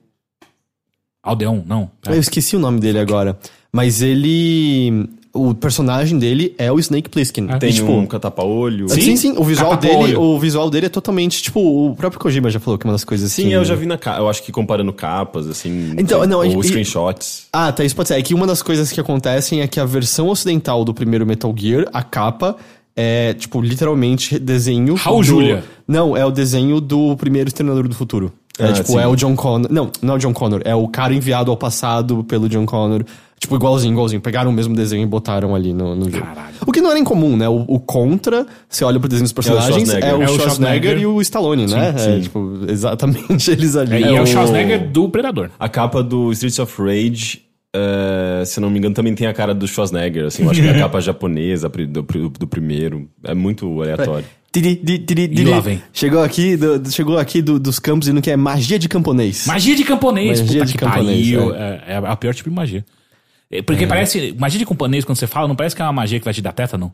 Aldeão, 1.22 1.62
não. 1.66 1.90
Eu 2.06 2.18
esqueci 2.18 2.56
o 2.56 2.58
nome 2.58 2.80
dele 2.80 2.98
agora. 2.98 3.38
Mas 3.72 4.00
ele. 4.02 5.08
O 5.32 5.54
personagem 5.54 6.18
dele 6.18 6.54
é 6.56 6.72
o 6.72 6.78
Snake 6.78 7.08
Plissken. 7.10 7.46
Ah, 7.50 7.58
Tem 7.58 7.68
E, 7.68 7.72
tipo, 7.74 7.92
um 7.92 8.06
catapa-olho. 8.06 8.88
Sim, 8.88 9.14
sim, 9.16 9.34
o 9.36 9.44
visual 9.44 9.76
dele, 9.76 10.16
o 10.16 10.38
visual 10.38 10.70
dele 10.70 10.86
é 10.86 10.88
totalmente, 10.88 11.42
tipo, 11.42 11.60
o 11.60 11.94
próprio 11.94 12.18
Kojima 12.20 12.48
já 12.50 12.58
falou 12.58 12.78
que 12.78 12.86
é 12.86 12.88
uma 12.88 12.94
das 12.94 13.04
coisas 13.04 13.30
Sim, 13.30 13.42
assim. 13.42 13.52
eu 13.52 13.64
já 13.64 13.74
vi 13.74 13.84
na 13.86 13.98
capa. 13.98 14.18
Eu 14.20 14.28
acho 14.28 14.42
que 14.42 14.50
comparando 14.50 14.92
capas, 14.92 15.46
assim. 15.46 15.94
Então, 15.98 16.26
não, 16.26 16.38
ou 16.38 16.60
e- 16.62 16.64
screenshots. 16.66 17.46
Ah, 17.52 17.70
tá, 17.70 17.84
isso 17.84 17.94
pode 17.94 18.08
ser. 18.08 18.14
É 18.18 18.22
que 18.22 18.32
uma 18.34 18.46
das 18.46 18.62
coisas 18.62 18.90
que 18.90 18.98
acontecem 19.00 19.60
é 19.60 19.68
que 19.68 19.78
a 19.78 19.84
versão 19.84 20.28
ocidental 20.28 20.84
do 20.84 20.94
primeiro 20.94 21.26
Metal 21.26 21.54
Gear, 21.56 21.86
a 21.92 22.02
capa, 22.02 22.56
é, 22.96 23.34
tipo, 23.34 23.60
literalmente 23.60 24.38
desenho. 24.38 24.94
Raul 24.94 25.18
do... 25.20 25.24
Julia. 25.24 25.62
Não, 25.86 26.16
é 26.16 26.24
o 26.24 26.30
desenho 26.30 26.80
do 26.80 27.16
primeiro 27.16 27.48
Exterminador 27.48 27.86
do 27.86 27.94
Futuro. 27.94 28.32
É 28.58 28.64
Ah, 28.68 28.72
tipo, 28.72 28.88
sim. 28.92 28.98
é 28.98 29.06
o 29.06 29.14
John 29.14 29.36
Connor. 29.36 29.70
Não, 29.70 29.90
não 30.02 30.14
é 30.14 30.16
o 30.16 30.18
John 30.18 30.32
Connor, 30.32 30.62
é 30.64 30.74
o 30.74 30.88
cara 30.88 31.14
enviado 31.14 31.50
ao 31.50 31.56
passado 31.56 32.24
pelo 32.24 32.48
John 32.48 32.66
Connor. 32.66 33.04
Tipo, 33.38 33.54
igualzinho, 33.56 33.92
igualzinho. 33.92 34.20
Pegaram 34.20 34.50
o 34.50 34.52
mesmo 34.52 34.74
desenho 34.74 35.02
e 35.02 35.06
botaram 35.06 35.54
ali 35.54 35.72
no, 35.72 35.94
no 35.94 36.10
jogo. 36.10 36.24
Caralho. 36.24 36.54
O 36.66 36.72
que 36.72 36.80
não 36.80 36.90
era 36.90 36.98
incomum, 36.98 37.36
né? 37.36 37.48
O, 37.48 37.64
o 37.68 37.78
Contra, 37.80 38.46
você 38.68 38.84
olha 38.84 38.98
pro 38.98 39.08
desenho 39.08 39.24
dos 39.24 39.32
personagens, 39.32 39.88
é 39.88 40.00
Schwarzenegger. 40.00 40.18
o, 40.18 40.22
É 40.22 40.24
o 40.24 40.28
Schwarzenegger, 40.28 40.38
Schwarzenegger 40.40 40.98
e 40.98 41.06
o 41.06 41.20
Stallone, 41.22 41.66
né? 41.66 41.94
É, 41.94 41.98
sim. 41.98 42.20
tipo, 42.22 42.58
exatamente 42.68 43.50
eles 43.50 43.76
ali. 43.76 43.94
É, 43.94 44.00
e 44.00 44.16
é 44.16 44.20
o 44.20 44.24
o- 44.24 44.26
Schwarzenegger 44.26 44.88
do 44.90 45.08
Predador. 45.08 45.50
A 45.58 45.68
capa 45.68 46.02
do 46.02 46.32
Streets 46.32 46.58
of 46.58 46.82
Rage, 46.82 47.42
eh, 47.74 48.42
se 48.44 48.58
não 48.60 48.68
me 48.70 48.78
engano, 48.78 48.94
também 48.94 49.14
tem 49.14 49.26
a 49.26 49.32
cara 49.32 49.54
do 49.54 49.66
Schwarzenegger. 49.68 50.26
Assim, 50.26 50.42
eu 50.42 50.50
acho 50.50 50.60
que 50.60 50.66
é 50.66 50.70
a 50.72 50.78
capa 50.80 51.00
japonesa 51.00 51.68
do, 51.68 52.02
do, 52.02 52.28
do 52.30 52.46
primeiro. 52.46 53.08
É 53.24 53.34
muito 53.34 53.80
aleatório. 53.80 54.24
Tiri, 54.50 54.76
tiri, 54.76 54.98
tiri, 55.00 55.28
tiri. 55.28 55.44
lá 55.50 55.60
vem. 55.60 55.80
Chegou 55.92 56.22
aqui, 56.22 56.56
do- 56.56 56.90
chegou 56.90 57.18
aqui 57.18 57.40
do- 57.42 57.58
dos 57.60 57.78
campos 57.78 58.08
e 58.08 58.12
no 58.12 58.20
que 58.22 58.30
é 58.30 58.36
magia 58.36 58.78
de 58.78 58.88
camponês. 58.88 59.46
Magia 59.46 59.76
de 59.76 59.84
camponês. 59.84 60.40
Magia 60.40 60.54
puta 60.60 60.66
de 60.66 60.72
que 60.72 60.78
camponês, 60.78 61.30
pariu. 61.36 61.54
É, 61.54 61.82
é 61.86 61.96
a 61.98 62.16
pior 62.16 62.34
tipo 62.34 62.48
de 62.50 62.56
magia. 62.56 62.84
É, 63.50 63.62
Porque 63.62 63.86
parece. 63.86 64.34
Magia 64.38 64.58
de 64.58 64.66
camponês, 64.66 65.04
quando 65.04 65.16
você 65.18 65.26
fala, 65.26 65.48
não 65.48 65.56
parece 65.56 65.74
que 65.74 65.82
é 65.82 65.84
uma 65.84 65.92
magia 65.92 66.18
que 66.18 66.24
vai 66.24 66.34
te 66.34 66.42
dar 66.42 66.52
tétano? 66.52 66.92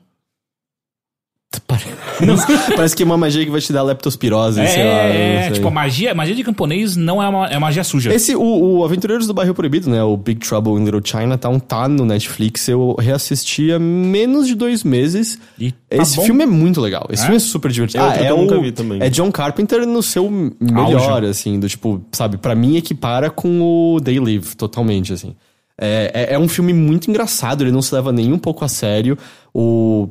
Parece 2.77 2.97
que 2.97 3.03
é 3.03 3.07
uma 3.07 3.17
magia 3.17 3.45
que 3.45 3.51
vai 3.51 3.61
te 3.61 3.73
dar 3.73 3.83
leptospirose, 3.83 4.61
É, 4.61 4.67
sei 4.67 4.85
lá. 4.85 4.91
não 4.91 4.99
é, 5.03 5.43
sei. 5.45 5.53
tipo, 5.53 5.69
a 5.69 5.71
magia, 5.71 6.15
magia 6.15 6.35
de 6.35 6.43
camponês 6.43 6.97
não 6.97 7.23
é 7.23 7.29
uma 7.29 7.47
é 7.49 7.59
magia 7.59 7.85
suja. 7.85 8.13
Esse, 8.13 8.35
o, 8.35 8.43
o 8.79 8.85
Aventureiros 8.85 9.27
do 9.27 9.35
Bairro 9.35 9.55
Proibido, 9.55 9.89
né? 9.91 10.03
O 10.03 10.17
Big 10.17 10.41
Trouble 10.47 10.73
in 10.75 10.85
Little 10.85 11.01
Chinatown, 11.05 11.59
tá 11.61 11.89
no 11.89 12.05
Netflix. 12.05 12.69
Eu 12.69 12.97
reassisti 12.99 13.73
há 13.73 13.79
menos 13.79 14.47
de 14.49 14.55
dois 14.55 14.83
meses. 14.85 15.39
E 15.59 15.71
tá 15.73 15.79
Esse 16.03 16.17
bom? 16.17 16.23
filme 16.25 16.43
é 16.43 16.47
muito 16.47 16.81
legal. 16.81 17.07
Esse 17.11 17.23
É? 17.23 17.27
filme 17.27 17.37
é 17.37 17.41
super 17.41 17.71
divertido. 17.71 18.03
É 18.05 18.09
Ah, 18.09 18.17
é 18.17 18.31
eu 18.31 18.37
o, 18.37 18.43
nunca 18.43 18.59
vi 18.61 18.73
também. 18.73 19.01
É 19.03 19.09
John 19.11 19.31
Carpenter 19.31 19.87
no 19.87 20.03
seu 20.03 20.29
melhor, 20.61 21.13
Auge. 21.23 21.27
assim, 21.27 21.59
do 21.61 21.69
tipo, 21.69 22.01
sabe, 22.13 22.37
pra 22.37 22.55
mim 22.55 22.77
equipara 22.77 23.31
com 23.31 23.61
o 23.95 24.01
They 24.01 24.19
Live, 24.19 24.57
totalmente, 24.57 25.13
assim. 25.13 25.35
É, 25.81 26.29
é, 26.31 26.35
é 26.35 26.39
um 26.39 26.49
filme 26.49 26.73
muito 26.73 27.11
engraçado, 27.11 27.63
ele 27.65 27.73
não 27.73 27.83
se 27.83 27.95
leva 27.95 28.13
nem 28.13 28.33
um 28.33 28.39
pouco 28.39 28.65
a 28.65 28.69
sério. 28.69 29.19
O. 29.53 30.09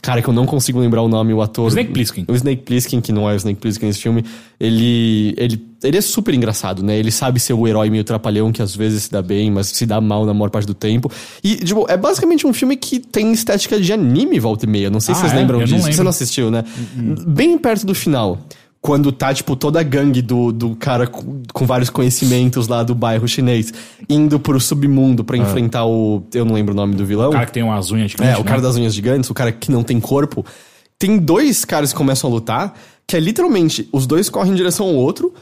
Cara, 0.00 0.22
que 0.22 0.28
eu 0.28 0.32
não 0.34 0.46
consigo 0.46 0.78
lembrar 0.78 1.02
o 1.02 1.08
nome, 1.08 1.34
o 1.34 1.42
ator. 1.42 1.66
Snake 1.68 1.90
Plissken. 1.92 2.24
O 2.28 2.34
Snake 2.34 2.62
Plissken, 2.62 3.00
que 3.00 3.10
não 3.10 3.28
é 3.28 3.32
o 3.34 3.36
Snake 3.36 3.58
Plissken 3.60 3.88
nesse 3.88 4.00
filme, 4.00 4.24
ele, 4.58 5.34
ele, 5.36 5.60
ele 5.82 5.96
é 5.98 6.00
super 6.00 6.32
engraçado, 6.34 6.84
né? 6.84 6.96
Ele 6.96 7.10
sabe 7.10 7.40
ser 7.40 7.52
o 7.52 7.66
herói 7.66 7.90
meio 7.90 8.04
trapalhão 8.04 8.52
que 8.52 8.62
às 8.62 8.76
vezes 8.76 9.02
se 9.04 9.10
dá 9.10 9.20
bem, 9.20 9.50
mas 9.50 9.66
se 9.66 9.84
dá 9.84 10.00
mal 10.00 10.24
na 10.24 10.32
maior 10.32 10.50
parte 10.50 10.66
do 10.66 10.72
tempo. 10.74 11.10
E, 11.42 11.56
tipo, 11.56 11.84
é 11.90 11.96
basicamente 11.96 12.46
um 12.46 12.52
filme 12.54 12.76
que 12.76 13.00
tem 13.00 13.32
estética 13.32 13.78
de 13.80 13.92
anime 13.92 14.38
volta 14.38 14.66
e 14.66 14.68
meia. 14.68 14.88
Não 14.88 15.00
sei 15.00 15.14
se 15.16 15.20
Ah, 15.20 15.24
vocês 15.24 15.32
é? 15.32 15.36
lembram 15.40 15.60
Eu 15.60 15.66
não 15.66 15.74
disso. 15.74 15.82
Você 15.82 15.88
lembro. 15.90 16.04
não 16.04 16.10
assistiu, 16.10 16.50
né? 16.50 16.64
Bem 17.26 17.58
perto 17.58 17.84
do 17.84 17.94
final. 17.94 18.38
Quando 18.80 19.10
tá, 19.10 19.34
tipo, 19.34 19.56
toda 19.56 19.80
a 19.80 19.82
gangue 19.82 20.22
do, 20.22 20.52
do 20.52 20.76
cara 20.76 21.06
com, 21.06 21.42
com 21.52 21.66
vários 21.66 21.90
conhecimentos 21.90 22.68
lá 22.68 22.82
do 22.84 22.94
bairro 22.94 23.26
chinês 23.26 23.72
indo 24.08 24.38
pro 24.38 24.60
submundo 24.60 25.24
pra 25.24 25.36
enfrentar 25.36 25.84
o. 25.84 26.22
Eu 26.32 26.44
não 26.44 26.54
lembro 26.54 26.72
o 26.72 26.76
nome 26.76 26.94
do 26.94 27.04
vilão. 27.04 27.30
O 27.30 27.32
cara 27.32 27.46
que 27.46 27.52
tem 27.52 27.62
umas 27.62 27.90
unhas 27.90 28.06
É, 28.06 28.16
gigantes, 28.16 28.40
o 28.40 28.44
cara 28.44 28.56
né? 28.58 28.62
das 28.62 28.76
unhas 28.76 28.94
gigantes, 28.94 29.28
o 29.30 29.34
cara 29.34 29.50
que 29.50 29.70
não 29.70 29.82
tem 29.82 29.98
corpo. 29.98 30.46
Tem 30.98 31.18
dois 31.18 31.64
caras 31.64 31.92
que 31.92 31.98
começam 31.98 32.30
a 32.30 32.32
lutar, 32.32 32.74
que 33.06 33.16
é 33.16 33.20
literalmente, 33.20 33.88
os 33.92 34.06
dois 34.06 34.28
correm 34.30 34.52
em 34.52 34.56
direção 34.56 34.86
ao 34.86 34.94
outro, 34.94 35.32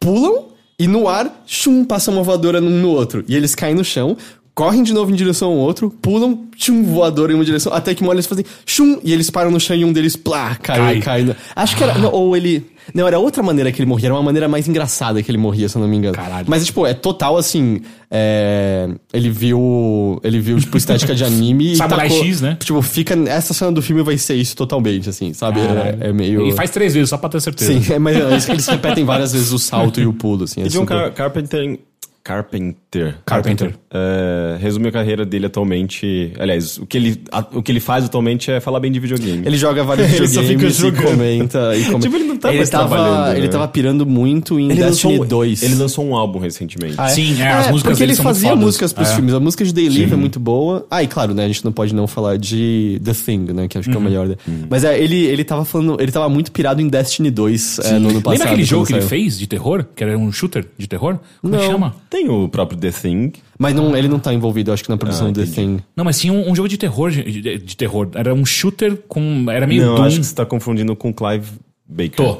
pulam, 0.00 0.46
e 0.78 0.86
no 0.86 1.08
ar, 1.08 1.42
chum, 1.46 1.84
passa 1.84 2.10
uma 2.10 2.22
voadora 2.22 2.60
num 2.60 2.80
no 2.82 2.90
outro. 2.90 3.24
E 3.28 3.34
eles 3.36 3.54
caem 3.54 3.74
no 3.74 3.84
chão, 3.84 4.16
correm 4.56 4.82
de 4.82 4.92
novo 4.94 5.10
em 5.12 5.14
direção 5.14 5.50
ao 5.50 5.56
outro, 5.58 5.90
pulam, 6.02 6.46
chum, 6.56 6.82
voadora 6.82 7.30
em 7.30 7.34
uma 7.34 7.44
direção, 7.44 7.72
até 7.74 7.94
que 7.94 8.00
uma 8.00 8.08
hora 8.08 8.16
eles 8.16 8.26
fazem 8.26 8.44
chum, 8.64 8.98
e 9.04 9.12
eles 9.12 9.28
param 9.30 9.50
no 9.50 9.60
chão 9.60 9.76
e 9.76 9.84
um 9.84 9.92
deles, 9.92 10.16
plá, 10.16 10.54
cai, 10.56 10.78
Cai. 10.78 11.00
cai. 11.00 11.22
no- 11.24 11.36
Acho 11.54 11.76
que 11.76 11.84
era, 11.84 11.96
não, 11.98 12.10
ou 12.10 12.34
ele... 12.36 12.64
Não, 12.94 13.06
era 13.06 13.18
outra 13.18 13.42
maneira 13.42 13.70
que 13.72 13.82
ele 13.82 13.88
morria, 13.88 14.06
era 14.06 14.14
uma 14.14 14.22
maneira 14.22 14.48
mais 14.48 14.66
engraçada 14.68 15.20
que 15.22 15.28
ele 15.30 15.36
morria, 15.38 15.68
se 15.68 15.76
eu 15.76 15.82
não 15.82 15.88
me 15.88 15.96
engano. 15.96 16.14
Caralho. 16.14 16.46
Mas, 16.48 16.64
tipo, 16.64 16.86
é 16.86 16.94
total, 16.94 17.36
assim, 17.36 17.80
é, 18.08 18.88
ele 19.12 19.28
viu, 19.28 20.20
ele 20.22 20.38
viu, 20.40 20.56
tipo, 20.58 20.76
estética 20.76 21.12
de 21.12 21.22
anime 21.26 21.72
e 21.72 21.76
Samurai 21.76 22.08
tacou- 22.08 22.24
X, 22.24 22.40
né? 22.40 22.56
Tipo, 22.60 22.80
fica. 22.82 23.14
Essa 23.28 23.52
cena 23.52 23.72
do 23.72 23.82
filme 23.82 24.02
vai 24.04 24.16
ser 24.16 24.36
isso 24.36 24.54
totalmente, 24.56 25.08
assim, 25.08 25.32
sabe? 25.32 25.58
É, 25.60 26.08
é 26.08 26.12
meio. 26.12 26.46
E 26.46 26.52
faz 26.52 26.70
três 26.70 26.94
vezes, 26.94 27.10
só 27.10 27.18
pra 27.18 27.28
ter 27.28 27.40
certeza. 27.40 27.72
Sim, 27.72 27.92
é, 27.92 27.98
mas 27.98 28.16
é 28.16 28.36
isso 28.36 28.46
que 28.46 28.52
eles 28.52 28.66
repetem 28.68 29.04
várias 29.04 29.32
vezes 29.32 29.50
o 29.52 29.58
salto 29.58 30.00
e 30.00 30.06
o 30.06 30.12
pulo, 30.12 30.44
assim. 30.44 30.62
É 30.62 30.66
E 30.66 30.68
John 30.68 30.80
super- 30.82 30.96
Car 31.10 31.12
Carpenter. 31.12 31.80
Carpenter. 32.26 33.14
Carpenter. 33.24 33.74
É, 33.92 34.56
resume 34.60 34.88
a 34.88 34.92
carreira 34.92 35.24
dele 35.24 35.46
atualmente. 35.46 36.32
Aliás, 36.38 36.76
o 36.76 36.84
que, 36.84 36.98
ele, 36.98 37.20
a- 37.30 37.46
o 37.52 37.62
que 37.62 37.70
ele 37.70 37.78
faz 37.80 38.04
atualmente 38.04 38.50
é 38.50 38.58
falar 38.60 38.80
bem 38.80 38.90
de 38.90 38.98
videogame. 38.98 39.46
Ele 39.46 39.56
joga 39.56 39.84
vários 39.84 40.08
Ele 40.12 40.26
só 40.26 40.40
fica 40.42 40.54
videogames 40.68 40.76
e 40.76 40.80
jogando. 40.80 41.04
comenta, 41.04 41.76
e 41.76 41.84
comenta. 41.84 41.98
Tipo, 42.00 42.16
ele 42.16 42.24
não 42.24 42.36
tá 42.36 42.52
mais 42.52 42.68
tava, 42.68 42.88
trabalhando, 42.96 43.36
Ele 43.36 43.46
né? 43.46 43.48
tava 43.52 43.68
pirando 43.68 44.04
muito 44.04 44.58
em 44.58 44.70
Ele 44.70 44.82
Destiny 44.82 45.12
lançou, 45.18 45.26
2. 45.28 45.62
ele 45.62 45.74
lançou 45.76 46.04
um 46.04 46.16
álbum 46.16 46.38
recentemente. 46.40 46.94
Ah, 46.98 47.08
Sim, 47.08 47.40
é, 47.40 47.48
as 47.52 47.70
músicas 47.70 47.82
porque 47.92 48.02
ele 48.02 48.14
fazia 48.16 48.48
fodas. 48.50 48.64
músicas 48.64 48.92
pros 48.92 49.08
É. 49.10 49.14
filmes. 49.14 49.32
A 49.34 49.40
música 49.40 49.64
de 49.64 49.72
Day 49.72 49.88
Live 49.88 50.12
é 50.12 50.16
muito 50.16 50.40
boa. 50.40 50.84
Ah, 50.90 51.02
e 51.02 51.06
claro, 51.06 51.32
né? 51.32 51.44
A 51.44 51.48
gente 51.48 51.64
não 51.64 51.72
pode 51.72 51.94
não 51.94 52.06
falar 52.08 52.36
de 52.38 53.00
The 53.04 53.12
Thing, 53.12 53.52
né? 53.52 53.68
Que 53.68 53.78
acho 53.78 53.88
Uhum. 53.88 53.92
que 53.92 53.98
é 53.98 54.00
o 54.00 54.04
melhor. 54.04 54.26
né? 54.28 54.36
Mas 54.68 54.82
é, 54.84 54.98
ele, 55.00 55.24
ele 55.26 55.44
tava 55.44 55.64
falando. 55.64 55.96
Ele 56.00 56.10
tava 56.10 56.28
muito 56.28 56.50
pirado 56.50 56.80
em 56.82 56.88
Destiny 56.88 57.30
2 57.30 57.78
é, 57.78 57.98
no 57.98 58.08
ano 58.10 58.20
passado. 58.20 58.32
Lembra 58.32 58.46
aquele 58.48 58.64
jogo 58.64 58.84
que 58.86 58.92
ele 58.94 59.02
fez 59.02 59.38
de 59.38 59.46
terror? 59.46 59.84
Que 59.94 60.02
era 60.02 60.18
um 60.18 60.32
shooter 60.32 60.66
de 60.76 60.86
terror? 60.88 61.18
Como 61.40 61.54
é 61.54 61.58
que 61.58 61.64
Não. 61.64 61.72
chama? 61.72 61.94
Tem 62.16 62.28
o 62.30 62.48
próprio 62.48 62.78
The 62.78 62.90
Thing. 62.90 63.32
Mas 63.58 63.74
não, 63.74 63.94
ele 63.96 64.08
não 64.08 64.18
tá 64.18 64.32
envolvido, 64.32 64.70
eu 64.70 64.74
acho 64.74 64.82
que 64.82 64.88
na 64.88 64.96
produção 64.96 65.26
Ah, 65.26 65.30
do 65.30 65.34
The 65.40 65.46
entendi. 65.46 65.76
Thing. 65.78 65.84
Não, 65.94 66.04
mas 66.04 66.18
tinha 66.18 66.32
um, 66.32 66.50
um 66.50 66.54
jogo 66.56 66.66
de 66.68 66.78
terror, 66.78 67.10
de, 67.10 67.22
de- 67.42 67.58
de 67.58 67.76
terror. 67.76 68.08
Era 68.14 68.32
um 68.32 68.44
shooter 68.46 68.96
com... 69.08 69.44
Era 69.50 69.66
meio 69.66 69.84
não, 69.84 69.96
Doom. 69.96 70.04
acho 70.04 70.20
que 70.20 70.24
você 70.26 70.34
tá 70.34 70.46
confundindo 70.46 70.96
com 70.96 71.12
Clive 71.12 71.50
Baker. 71.86 72.16
Tô. 72.16 72.34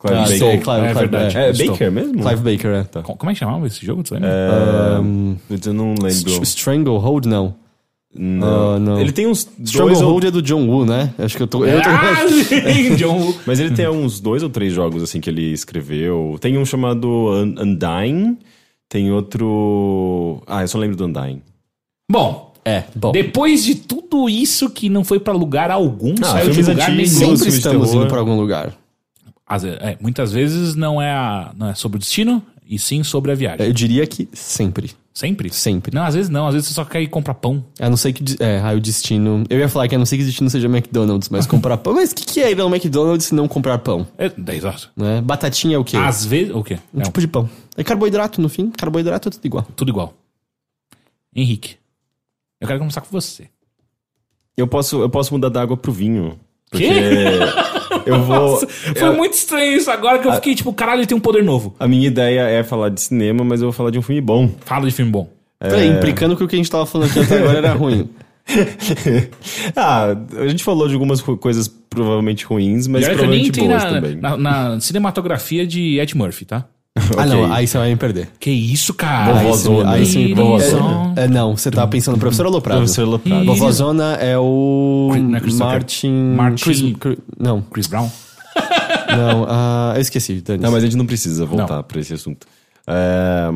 Clive 0.00 0.16
Ah, 0.16 0.22
Baker. 0.22 0.38
sei, 0.38 0.48
É 0.48 0.56
Clive, 0.56 0.62
Clive, 0.80 0.94
verdade. 0.94 1.36
É 1.36 1.50
Estou. 1.50 1.66
Baker 1.72 1.92
mesmo? 1.92 2.12
Clive 2.14 2.36
Baker, 2.56 2.70
é. 2.70 3.02
Co- 3.02 3.16
Como 3.16 3.30
é 3.30 3.34
que 3.34 3.40
chamava 3.40 3.66
esse 3.66 3.84
jogo? 3.84 4.02
Tu 4.02 4.14
lembra? 4.14 4.30
É, 4.30 4.98
Um, 5.00 5.36
eu 5.66 5.74
não 5.74 5.90
lembro. 5.90 6.10
Str- 6.12 6.42
Stranglehold, 6.42 7.26
não. 7.26 7.54
Não. 8.12 8.74
Ah, 8.74 8.78
não. 8.80 8.98
Ele 9.00 9.12
tem 9.12 9.26
uns 9.26 9.44
dois 9.44 9.58
ou... 9.76 9.84
Stranglehold 9.92 10.26
é 10.26 10.30
do 10.30 10.42
John 10.42 10.66
Woo, 10.66 10.84
né? 10.86 11.12
Acho 11.18 11.36
que 11.36 11.42
eu 11.42 11.46
tô. 11.46 11.64
Eu 11.64 11.80
tô... 11.82 11.88
Ah, 11.90 12.26
sim, 12.48 12.96
John 12.96 13.18
Woo. 13.20 13.34
Mas 13.46 13.60
ele 13.60 13.70
tem 13.72 13.86
uns 13.88 14.18
dois 14.18 14.42
ou 14.42 14.48
três 14.50 14.72
jogos 14.72 15.02
assim 15.02 15.20
que 15.20 15.28
ele 15.30 15.52
escreveu. 15.52 16.36
Tem 16.40 16.56
um 16.58 16.64
chamado 16.64 17.06
Un- 17.08 17.54
Undying. 17.62 18.36
Tem 18.90 19.10
outro. 19.12 20.42
Ah, 20.46 20.62
eu 20.62 20.68
só 20.68 20.76
lembro 20.76 20.96
do 20.96 21.06
Undying. 21.06 21.40
Bom, 22.10 22.52
É, 22.64 22.82
bom. 22.94 23.12
depois 23.12 23.64
de 23.64 23.76
tudo 23.76 24.28
isso 24.28 24.68
que 24.68 24.88
não 24.90 25.04
foi 25.04 25.20
pra 25.20 25.32
lugar 25.32 25.70
algum, 25.70 26.12
Ah, 26.20 26.24
saiu 26.32 26.50
de 26.50 26.60
lugar 26.62 26.90
nenhum. 26.90 27.06
Sempre 27.36 27.48
estamos 27.50 27.94
indo 27.94 28.08
pra 28.08 28.18
algum 28.18 28.36
lugar. 28.36 28.74
Às 29.46 29.64
é, 29.64 29.96
muitas 30.00 30.32
vezes 30.32 30.74
não 30.74 31.00
é, 31.00 31.10
a- 31.12 31.52
não 31.56 31.68
é 31.68 31.74
sobre 31.74 31.96
o 31.96 31.98
destino, 32.00 32.42
e 32.68 32.78
sim 32.78 33.02
sobre 33.04 33.30
a 33.32 33.34
viagem. 33.34 33.64
Eu 33.66 33.72
diria 33.72 34.06
que 34.06 34.28
sempre. 34.32 34.90
Sempre? 35.20 35.52
Sempre. 35.52 35.94
Não, 35.94 36.02
às 36.02 36.14
vezes 36.14 36.30
não. 36.30 36.46
Às 36.46 36.54
vezes 36.54 36.68
você 36.68 36.74
só 36.74 36.82
quer 36.82 37.02
ir 37.02 37.08
comprar 37.08 37.34
pão. 37.34 37.62
A 37.78 37.90
não 37.90 37.96
ser 37.98 38.14
que. 38.14 38.24
É, 38.42 38.58
aí 38.62 38.74
o 38.74 38.80
destino. 38.80 39.44
Eu 39.50 39.58
ia 39.58 39.68
falar 39.68 39.86
que 39.86 39.94
a 39.94 39.98
não 39.98 40.06
ser 40.06 40.16
que 40.16 40.22
o 40.22 40.26
destino 40.26 40.48
seja 40.48 40.66
McDonald's, 40.66 41.28
mas 41.28 41.44
comprar 41.46 41.76
pão. 41.76 41.92
Mas 41.92 42.12
o 42.12 42.14
que, 42.14 42.24
que 42.24 42.40
é 42.40 42.50
ir 42.50 42.58
ao 42.58 42.68
McDonald's 42.74 43.26
se 43.26 43.34
não 43.34 43.46
comprar 43.46 43.76
pão? 43.80 44.06
É, 44.16 44.26
é, 44.28 44.56
exato. 44.56 44.90
Né? 44.96 45.20
Batatinha 45.20 45.76
é 45.76 45.78
o 45.78 45.84
quê? 45.84 45.98
Às 45.98 46.24
vezes... 46.24 46.54
O 46.54 46.64
quê? 46.64 46.78
um 46.94 47.02
É, 47.02 47.04
tipo 47.04 47.20
de 47.20 47.28
pão. 47.28 47.50
É 47.76 47.84
carboidrato 47.84 48.40
no 48.40 48.48
fim. 48.48 48.70
Carboidrato 48.70 49.28
é 49.28 49.30
tudo 49.30 49.44
igual. 49.44 49.66
tudo 49.76 49.90
igual. 49.90 50.14
Henrique, 51.36 51.76
eu 52.58 52.66
quero 52.66 52.78
conversar 52.78 53.02
com 53.02 53.08
você. 53.10 53.48
Eu 54.56 54.66
posso, 54.66 55.02
eu 55.02 55.10
posso 55.10 55.34
mudar 55.34 55.50
da 55.50 55.60
água 55.60 55.76
pro 55.76 55.92
vinho. 55.92 56.40
Porque 56.70 56.88
Quê? 56.88 56.94
Eu 58.06 58.20
vou. 58.24 58.36
Nossa, 58.52 58.66
foi 58.68 59.08
eu- 59.08 59.14
muito 59.16 59.34
estranho 59.34 59.76
isso 59.76 59.90
agora 59.90 60.18
que 60.18 60.28
eu 60.28 60.32
fiquei 60.34 60.54
tipo, 60.54 60.72
caralho, 60.72 61.00
ele 61.00 61.06
tem 61.06 61.16
um 61.16 61.20
poder 61.20 61.42
novo. 61.44 61.74
A 61.78 61.86
minha 61.88 62.06
ideia 62.06 62.40
é 62.42 62.62
falar 62.62 62.88
de 62.90 63.00
cinema, 63.00 63.44
mas 63.44 63.60
eu 63.60 63.66
vou 63.68 63.72
falar 63.72 63.90
de 63.90 63.98
um 63.98 64.02
filme 64.02 64.20
bom. 64.20 64.50
Fala 64.64 64.86
de 64.88 64.92
filme 64.94 65.10
bom. 65.10 65.28
Peraí, 65.58 65.88
implicando 65.88 66.36
que 66.36 66.42
o 66.44 66.48
que 66.48 66.56
a 66.56 66.58
gente 66.58 66.70
tava 66.70 66.86
falando 66.86 67.10
aqui 67.10 67.20
até 67.20 67.38
agora 67.38 67.58
era 67.58 67.72
ruim. 67.74 68.08
ah, 69.76 70.16
a 70.38 70.48
gente 70.48 70.64
falou 70.64 70.88
de 70.88 70.94
algumas 70.94 71.20
co- 71.20 71.36
coisas 71.36 71.68
provavelmente 71.68 72.44
ruins, 72.44 72.86
mas 72.86 73.06
nem 73.06 73.16
provavelmente 73.16 73.60
boas 73.60 73.84
na, 73.84 73.90
também. 73.90 74.16
na, 74.16 74.36
na 74.36 74.80
cinematografia 74.80 75.66
de 75.66 75.98
Ed 76.00 76.16
Murphy, 76.16 76.44
tá? 76.44 76.64
Ah, 77.16 77.22
Ok. 77.22 77.26
não. 77.26 77.52
Aí 77.52 77.66
você 77.66 77.78
vai 77.78 77.90
me 77.90 77.96
perder. 77.96 78.28
Que 78.38 78.50
isso, 78.50 78.92
cara? 78.94 79.32
Vovó 79.32 79.40
Aí 79.40 79.46
você, 79.52 79.62
Zona. 79.64 79.90
aí 79.92 80.06
você 80.06 80.18
me 80.18 80.34
Vovózona. 80.34 81.14
é, 81.16 81.24
é, 81.24 81.28
Não, 81.28 81.56
você 81.56 81.70
tava 81.70 81.88
pensando 81.88 82.14
no 82.16 82.20
professor 82.20 82.46
Aloprado. 82.46 82.78
Professor 82.80 83.02
Aloprado. 83.06 83.44
Vovózona 83.46 84.14
é 84.14 84.36
o. 84.38 85.10
Chris- 85.40 85.58
não 85.58 85.66
é. 85.66 85.72
Martin. 85.72 86.12
Martin- 86.36 86.64
Chris- 86.64 86.96
Chris- 86.98 87.18
não, 87.38 87.62
Chris 87.62 87.86
Brown? 87.86 88.08
não. 89.16 89.46
ah, 89.48 89.92
eu 89.94 90.00
esqueci, 90.00 90.40
Dani. 90.40 90.62
Não, 90.62 90.70
mas 90.72 90.82
a 90.82 90.86
gente 90.86 90.96
não 90.96 91.06
precisa 91.06 91.44
voltar 91.46 91.82
pra 91.84 92.00
esse 92.00 92.12
assunto. 92.12 92.46
É, 92.86 93.48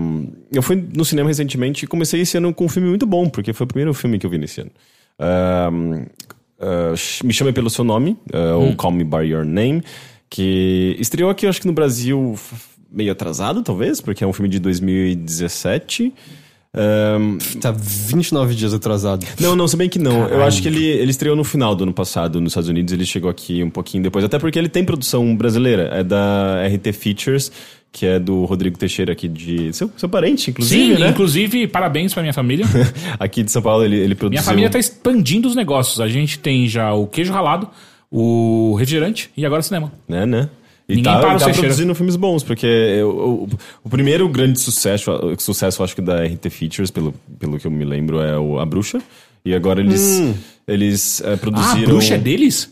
eu 0.53 0.63
fui 0.63 0.77
no 0.95 1.05
cinema 1.05 1.29
recentemente 1.29 1.85
e 1.85 1.89
comecei 1.89 2.21
esse 2.21 2.37
ano 2.37 2.55
com 2.55 2.67
um 2.67 2.69
filme 2.69 2.89
muito 2.89 3.05
bom, 3.07 3.29
porque 3.29 3.53
foi 3.53 3.65
o 3.65 3.69
primeiro 3.69 3.93
filme 3.93 4.19
que 4.19 4.25
eu 4.27 4.31
vi 4.31 4.39
nesse 4.39 4.61
ano. 4.61 4.71
É, 5.19 5.69
é, 6.61 6.95
Me 7.25 7.33
Chame 7.33 7.53
Pelo 7.53 7.69
Seu 7.69 7.85
Nome, 7.85 8.17
é, 8.33 8.53
ou 8.53 8.75
Call 8.77 8.93
Me 8.93 9.03
By 9.03 9.27
Your 9.27 9.45
Name, 9.45 9.83
que 10.31 10.97
estreou 11.01 11.31
aqui, 11.31 11.47
eu 11.47 11.51
acho 11.51 11.61
que 11.61 11.67
no 11.67 11.73
Brasil, 11.73 12.37
meio 12.95 13.13
atrasado, 13.13 13.63
talvez, 13.63 14.01
porque 14.01 14.23
é 14.23 14.27
um 14.27 14.33
filme 14.33 14.49
de 14.49 14.59
2017. 14.59 16.13
É, 16.77 17.17
Tá 17.61 17.71
29 17.71 18.55
dias 18.55 18.75
atrasado. 18.75 19.25
não, 19.39 19.55
não, 19.55 19.69
se 19.69 19.77
bem 19.77 19.89
que 19.89 19.99
não. 19.99 20.27
Eu 20.29 20.43
acho 20.43 20.61
que 20.61 20.69
ele, 20.69 20.85
ele 20.85 21.11
estreou 21.11 21.37
no 21.37 21.45
final 21.45 21.75
do 21.75 21.85
ano 21.85 21.93
passado 21.93 22.41
nos 22.41 22.51
Estados 22.53 22.69
Unidos, 22.69 22.93
ele 22.93 23.07
chegou 23.07 23.31
aqui 23.31 23.63
um 23.63 23.71
pouquinho 23.71 24.03
depois. 24.03 24.25
Até 24.25 24.39
porque 24.39 24.59
ele 24.59 24.69
tem 24.69 24.85
produção 24.85 25.37
brasileira, 25.37 25.89
é 25.93 26.03
da 26.03 26.67
RT 26.67 26.93
Features, 26.93 27.53
que 27.93 28.05
é 28.07 28.19
do 28.19 28.45
Rodrigo 28.45 28.77
Teixeira 28.77 29.13
aqui 29.13 29.29
de. 29.29 29.73
Seu, 29.73 29.89
seu 29.97 30.09
parente, 30.09 30.51
inclusive, 30.51 30.97
Sim, 30.97 31.01
né? 31.01 31.11
inclusive, 31.11 31.69
parabéns 31.69 32.13
pra 32.13 32.23
minha 32.23 32.33
família. 32.35 32.67
aqui 33.21 33.45
de 33.45 33.53
São 33.53 33.63
Paulo 33.63 33.85
ele, 33.85 33.97
ele 33.97 34.17
produziu. 34.17 34.41
minha 34.41 34.43
família 34.43 34.69
tá 34.69 34.79
expandindo 34.79 35.47
os 35.47 35.55
negócios. 35.55 36.01
A 36.01 36.09
gente 36.09 36.41
tem 36.41 36.67
já 36.67 36.93
o 36.93 37.07
queijo 37.07 37.33
ralado, 37.33 37.69
o 38.11 38.75
refrigerante 38.77 39.31
e 39.37 39.47
agora 39.47 39.63
cinema. 39.63 39.93
Né, 40.09 40.27
né? 40.27 40.49
E 40.89 40.97
Ninguém 40.97 41.13
tá, 41.15 41.19
para 41.21 41.37
o 41.37 41.39
tá 41.39 41.49
produzindo 41.51 41.95
filmes 41.95 42.15
bons, 42.17 42.43
porque 42.43 42.67
eu- 42.67 43.09
o, 43.09 43.49
o 43.85 43.89
primeiro 43.89 44.29
grande 44.29 44.61
sucesso, 44.61 45.11
sucesso 45.39 45.83
acho 45.83 45.95
que 45.95 46.03
da 46.03 46.23
RT 46.23 46.51
Features, 46.51 46.91
pelo, 46.91 47.15
pelo 47.39 47.59
que 47.59 47.67
eu 47.67 47.71
me 47.71 47.85
lembro, 47.85 48.21
é 48.21 48.39
o 48.39 48.59
A 48.59 48.67
Bruxa. 48.67 49.01
E 49.47 49.55
agora 49.55 49.81
eles, 49.81 50.23
eles 50.67 51.21
eh, 51.21 51.29
Ah, 51.31 51.35
a 51.35 51.37
produziram. 51.37 51.85
bruxa 51.91 52.15
é 52.15 52.19
deles? 52.19 52.71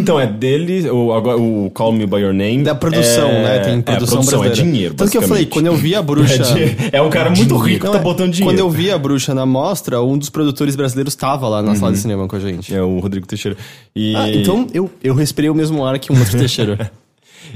Então, 0.00 0.18
é 0.18 0.26
dele, 0.26 0.90
o, 0.90 1.12
agora, 1.12 1.36
o 1.38 1.70
Call 1.72 1.92
Me 1.92 2.04
By 2.04 2.16
Your 2.18 2.32
Name. 2.34 2.64
Da 2.64 2.74
produção, 2.74 3.28
é, 3.28 3.42
né? 3.42 3.58
Tem 3.60 3.80
produção 3.80 3.92
é, 3.92 3.96
produção, 3.96 4.18
é 4.18 4.46
brasileira. 4.46 4.54
dinheiro, 4.72 4.94
Tanto 4.94 5.10
que 5.10 5.16
eu 5.16 5.22
falei, 5.22 5.46
quando 5.46 5.66
eu 5.66 5.76
vi 5.76 5.94
a 5.94 6.02
bruxa. 6.02 6.42
É. 6.92 6.98
É 6.98 7.02
um 7.02 7.10
cara 7.10 7.30
muito 7.30 7.56
rico 7.56 7.86
que 7.86 7.92
tá 7.92 7.98
é, 7.98 8.02
botando 8.02 8.32
dinheiro. 8.32 8.56
Quando 8.56 8.58
eu 8.58 8.68
vi 8.70 8.90
a 8.90 8.98
bruxa 8.98 9.34
na 9.34 9.46
mostra, 9.46 10.02
um 10.02 10.18
dos 10.18 10.30
produtores 10.30 10.74
brasileiros 10.74 11.14
tava 11.14 11.48
lá 11.48 11.62
na 11.62 11.74
sala 11.76 11.92
de 11.92 11.98
cinema 11.98 12.26
com 12.26 12.34
a 12.36 12.40
gente. 12.40 12.74
É 12.74 12.82
o 12.82 12.98
Rodrigo 12.98 13.26
Teixeira. 13.26 13.56
E... 13.94 14.14
Ah, 14.16 14.28
então 14.30 14.66
eu, 14.74 14.90
eu 15.02 15.14
respirei 15.14 15.48
o 15.48 15.54
mesmo 15.54 15.84
ar 15.84 15.96
que 15.98 16.12
um 16.12 16.18
outro 16.18 16.36
Teixeira. 16.38 16.90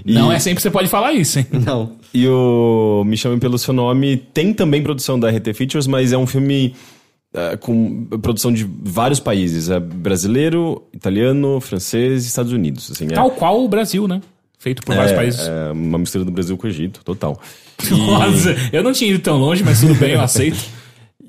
E, 0.04 0.12
Não 0.12 0.30
é 0.30 0.38
sempre 0.38 0.56
que 0.56 0.62
você 0.62 0.70
pode 0.70 0.88
falar 0.88 1.12
isso, 1.12 1.38
hein? 1.38 1.46
Não. 1.64 1.92
E 2.12 2.26
o 2.26 3.02
Me 3.06 3.16
Chame 3.16 3.38
Pelo 3.38 3.58
Seu 3.58 3.74
Nome 3.74 4.16
tem 4.16 4.52
também 4.52 4.82
produção 4.82 5.18
da 5.18 5.30
RT 5.30 5.54
Features, 5.54 5.86
mas 5.86 6.12
é 6.12 6.18
um 6.18 6.26
filme 6.26 6.74
é, 7.32 7.56
com 7.56 8.04
produção 8.22 8.52
de 8.52 8.68
vários 8.82 9.20
países. 9.20 9.70
É 9.70 9.78
brasileiro, 9.78 10.82
italiano, 10.92 11.60
francês 11.60 12.24
e 12.24 12.28
Estados 12.28 12.52
Unidos. 12.52 12.90
Assim, 12.90 13.06
é, 13.06 13.14
Tal 13.14 13.30
qual 13.30 13.64
o 13.64 13.68
Brasil, 13.68 14.08
né? 14.08 14.20
Feito 14.58 14.82
por 14.82 14.94
vários 14.94 15.12
é, 15.12 15.16
países. 15.16 15.48
é 15.48 15.72
uma 15.72 15.98
mistura 15.98 16.24
do 16.24 16.30
Brasil 16.30 16.56
com 16.56 16.66
o 16.66 16.70
Egito, 16.70 17.00
total. 17.04 17.40
Nossa, 17.90 18.54
eu 18.72 18.82
não 18.82 18.92
tinha 18.92 19.10
ido 19.10 19.20
tão 19.20 19.38
longe, 19.38 19.64
mas 19.64 19.80
tudo 19.80 19.94
bem, 19.94 20.12
eu 20.12 20.20
aceito. 20.20 20.58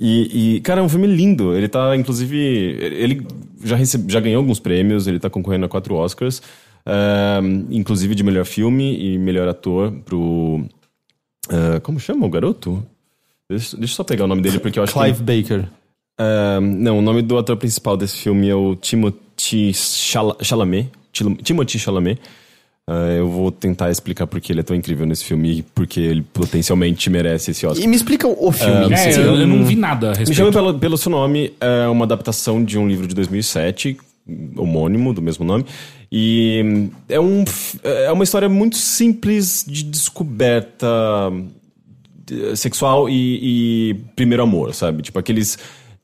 E, 0.03 0.55
e, 0.55 0.61
cara, 0.61 0.81
é 0.81 0.83
um 0.83 0.89
filme 0.89 1.05
lindo. 1.05 1.55
Ele 1.55 1.67
tá, 1.67 1.95
inclusive. 1.95 2.35
Ele 2.35 3.21
já, 3.63 3.75
recebe, 3.75 4.11
já 4.11 4.19
ganhou 4.19 4.39
alguns 4.39 4.59
prêmios, 4.59 5.05
ele 5.05 5.19
tá 5.19 5.29
concorrendo 5.29 5.67
a 5.67 5.69
quatro 5.69 5.93
Oscars, 5.93 6.41
inclusive 7.70 8.15
de 8.15 8.24
melhor 8.24 8.46
filme 8.46 8.98
e 9.13 9.17
melhor 9.17 9.48
ator 9.48 9.91
pro. 10.06 10.63
eh, 11.50 11.80
como 11.82 12.00
chama 12.00 12.26
o 12.26 12.30
garoto? 12.30 12.84
Deixa, 13.50 13.76
deixa 13.78 13.94
eu 13.94 13.96
só 13.98 14.04
pegar 14.04 14.26
o 14.26 14.28
nome 14.28 14.41
dele, 14.41 14.60
porque 14.60 14.80
eu 14.80 14.84
acho 14.84 14.94
Clive 14.94 15.17
que. 15.24 15.41
Baker. 15.41 15.67
Ehm, 16.20 16.62
não, 16.78 17.00
o 17.00 17.02
nome 17.02 17.22
do 17.22 17.38
ator 17.38 17.58
principal 17.58 17.98
desse 17.98 18.17
filme 18.17 18.48
é 18.50 18.56
o 18.56 18.76
Timothy 18.76 19.74
Chala- 19.74 20.38
Chalamet. 20.41 20.89
Tim- 21.12 21.36
Timothy 21.36 21.78
Chalamet. 21.80 22.20
Eh, 22.89 23.20
eu 23.20 23.30
vou 23.30 23.52
tentar 23.52 23.91
explicar 23.91 24.26
por 24.28 24.39
que 24.41 24.52
ele 24.52 24.62
é 24.62 24.63
tão 24.63 24.76
incrível 24.76 25.06
nesse 25.06 25.24
filme 25.24 25.60
e 25.60 25.62
porque 25.62 26.00
ele 26.00 26.22
potencialmente 26.22 27.10
merece 27.10 27.52
esse 27.52 27.65
Oscar. 27.65 27.84
E 27.84 27.88
me 27.88 27.96
explica 27.96 28.28
o 28.28 28.52
filme. 28.52 28.88
em 28.88 28.94
É, 28.94 29.15
eu, 29.17 29.36
eu 29.36 29.48
não 29.48 29.63
vi 29.65 29.76
nada 29.76 30.08
a 30.08 30.12
Me 30.12 30.17
respeito. 30.17 30.38
chama 30.38 30.52
pelo, 30.52 30.80
pelo 30.80 30.98
seu 30.98 31.12
nome, 31.12 31.54
é 31.60 31.88
uma 31.88 32.06
adaptação 32.06 32.63
de 32.63 32.78
um 32.80 32.88
livro 32.88 33.06
de 33.08 33.13
2007, 33.15 33.98
homônimo, 34.55 35.13
do 35.13 35.21
mesmo 35.21 35.43
nome. 35.45 35.65
E 36.12 36.89
é, 37.10 37.19
um, 37.19 37.43
é 37.84 38.12
uma 38.12 38.23
história 38.23 38.49
muito 38.49 38.77
simples 38.77 39.65
de 39.67 39.84
descoberta 39.84 40.88
de- 42.25 42.55
sexual 42.57 43.10
e, 43.10 43.91
e 43.91 43.93
primeiro 44.15 44.43
amor, 44.43 44.73
sabe? 44.73 45.01
Tipo, 45.03 45.19
aqueles. 45.19 45.57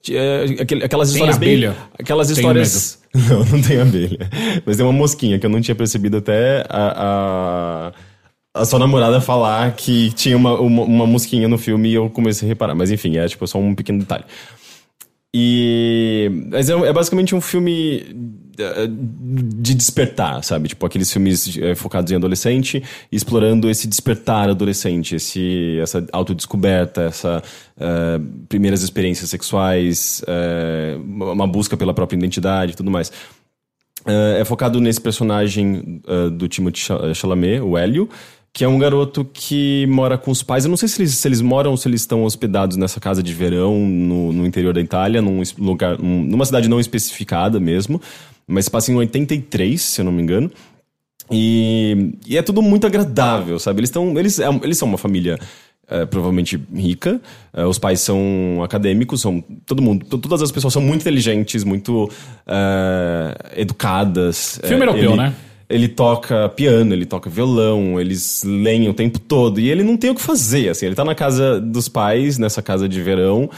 é, 0.09 0.45
aquelas 0.83 1.09
Tem 1.09 1.15
histórias 1.15 1.35
abelha? 1.35 1.69
bem. 1.71 1.77
Aquelas 1.99 2.27
Tenho 2.27 2.37
histórias. 2.39 2.99
Não, 3.29 3.39
não 3.45 3.61
tem 3.61 3.79
abelha. 3.81 4.29
Mas 4.63 4.77
tem 4.77 4.85
uma 4.85 4.93
mosquinha 4.93 5.39
que 5.39 5.45
eu 5.45 5.49
não 5.49 5.59
tinha 5.59 5.73
percebido 5.73 6.17
até 6.17 6.63
a- 6.69 7.91
a 8.53 8.61
a 8.61 8.65
sua 8.65 8.77
namorada 8.79 9.19
falar 9.21 9.71
que 9.75 10.11
tinha 10.13 10.35
uma, 10.37 10.59
uma, 10.59 10.81
uma 10.83 11.05
mosquinha 11.07 11.47
no 11.47 11.57
filme 11.57 11.89
e 11.89 11.93
eu 11.95 12.09
comecei 12.11 12.47
a 12.47 12.49
reparar. 12.49 12.75
Mas 12.75 12.91
enfim, 12.91 13.17
é 13.17 13.27
tipo 13.27 13.45
só 13.47 13.57
um 13.59 13.73
pequeno 13.73 13.99
detalhe. 13.99 14.23
E. 15.39 16.31
Mas 16.49 16.67
é, 16.67 16.73
é 16.73 16.91
basicamente 16.91 17.35
um 17.35 17.41
filme 17.41 18.03
eh, 18.57 18.87
de 18.89 19.75
despertar, 19.75 20.43
sabe? 20.43 20.69
Tipo, 20.69 20.83
aqueles 20.87 21.13
filmes 21.13 21.55
eh, 21.59 21.75
focados 21.75 22.11
em 22.11 22.15
adolescente, 22.15 22.83
explorando 23.11 23.69
esse 23.69 23.87
despertar 23.87 24.49
adolescente, 24.49 25.15
esse, 25.15 25.77
essa 25.79 26.03
autodescoberta, 26.11 27.03
essa 27.03 27.43
uh, 27.77 28.19
primeiras 28.49 28.81
experiências 28.81 29.29
sexuais, 29.29 30.23
uh, 30.23 30.99
uma 30.99 31.45
busca 31.45 31.77
pela 31.77 31.93
própria 31.93 32.17
identidade 32.17 32.71
e 32.71 32.75
tudo 32.75 32.89
mais. 32.89 33.09
Uh, 34.07 34.39
é 34.39 34.45
focado 34.45 34.79
nesse 34.81 35.01
personagem 35.01 36.01
do 36.31 36.47
Timothée 36.47 37.13
Chalamet, 37.13 37.61
o 37.61 37.77
Hélio, 37.77 38.09
que 38.57 38.63
é 38.63 38.67
um 38.67 38.79
garoto 38.79 39.23
que 39.23 39.85
mora 39.85 40.17
com 40.17 40.31
os 40.31 40.41
pais. 40.41 40.65
Eu 40.65 40.69
não 40.69 40.77
sei 40.77 40.87
se 40.89 40.99
eles, 40.99 41.13
se 41.13 41.27
eles 41.27 41.41
moram 41.41 41.69
ou 41.69 41.77
se 41.77 41.87
eles 41.87 42.01
estão 42.01 42.23
hospedados 42.23 42.75
nessa 42.75 42.99
casa 42.99 43.21
de 43.21 43.31
verão 43.31 43.77
no, 43.85 44.33
no 44.33 44.47
interior 44.47 44.73
da 44.73 44.81
Itália, 44.81 45.21
num 45.21 45.43
lugar, 45.59 45.99
numa 45.99 46.43
cidade 46.43 46.67
não 46.67 46.79
especificada 46.79 47.59
mesmo, 47.59 48.01
mas 48.47 48.67
passa 48.67 48.91
em 48.91 48.95
83, 48.95 49.79
se 49.79 50.01
eu 50.01 50.05
não 50.05 50.11
me 50.11 50.23
engano. 50.23 50.49
E, 51.29 52.15
e 52.25 52.35
é 52.35 52.41
tudo 52.41 52.63
muito 52.63 52.87
agradável, 52.87 53.59
sabe? 53.59 53.81
Eles, 53.81 53.91
tão, 53.91 54.17
eles, 54.17 54.39
é, 54.39 54.49
eles 54.63 54.75
são 54.79 54.87
uma 54.87 54.97
família 54.97 55.37
é, 55.87 56.07
provavelmente 56.07 56.59
rica. 56.73 57.21
É, 57.53 57.63
os 57.63 57.77
pais 57.77 57.99
são 57.99 58.63
acadêmicos, 58.63 59.21
são 59.21 59.39
todo 59.67 59.83
mundo, 59.83 60.03
todas 60.17 60.41
as 60.41 60.51
pessoas 60.51 60.73
são 60.73 60.81
muito 60.81 61.01
inteligentes, 61.01 61.63
muito 61.63 62.09
é, 62.47 63.61
educadas. 63.61 64.59
Filme 64.63 64.81
europeu, 64.81 65.11
ele, 65.11 65.17
né? 65.17 65.35
Ele 65.69 65.87
toca 65.87 66.47
piano, 66.49 66.93
ele 66.93 67.05
toca 67.05 67.29
violão, 67.29 67.99
eles 67.99 68.43
leem 68.45 68.87
o 68.87 68.93
tempo 68.93 69.19
todo. 69.19 69.59
E 69.59 69.69
ele 69.69 69.83
não 69.83 69.97
tem 69.97 70.09
o 70.09 70.15
que 70.15 70.21
fazer, 70.21 70.69
assim. 70.69 70.85
Ele 70.85 70.95
tá 70.95 71.03
na 71.03 71.15
casa 71.15 71.59
dos 71.59 71.89
pais, 71.89 72.37
nessa 72.37 72.61
casa 72.61 72.87
de 72.87 73.01
verão. 73.01 73.49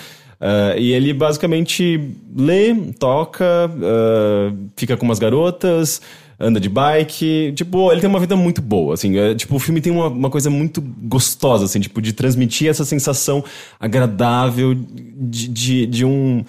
Uh, 0.42 0.78
e 0.78 0.92
ele 0.94 1.14
basicamente 1.14 2.14
lê, 2.36 2.74
toca, 2.98 3.70
uh, 3.70 4.58
fica 4.76 4.96
com 4.98 5.06
umas 5.06 5.20
garotas, 5.20 6.02
anda 6.40 6.60
de 6.60 6.70
bike. 6.70 7.54
Tipo, 7.56 7.92
ele 7.92 8.02
tem 8.02 8.10
uma 8.10 8.20
vida 8.20 8.36
muito 8.36 8.62
boa, 8.62 8.96
assim. 8.96 9.16
É, 9.18 9.36
tipo, 9.36 9.56
o 9.56 9.60
filme 9.60 9.80
tem 9.80 9.92
uma, 9.92 10.08
uma 10.08 10.30
coisa 10.32 10.50
muito 10.50 10.82
gostosa, 10.82 11.66
assim, 11.66 11.80
tipo, 11.80 12.02
de 12.02 12.14
transmitir 12.14 12.70
essa 12.70 12.86
sensação 12.86 13.44
agradável 13.80 14.74
de, 14.74 15.48
de, 15.48 15.86
de 15.86 16.06
um 16.06 16.44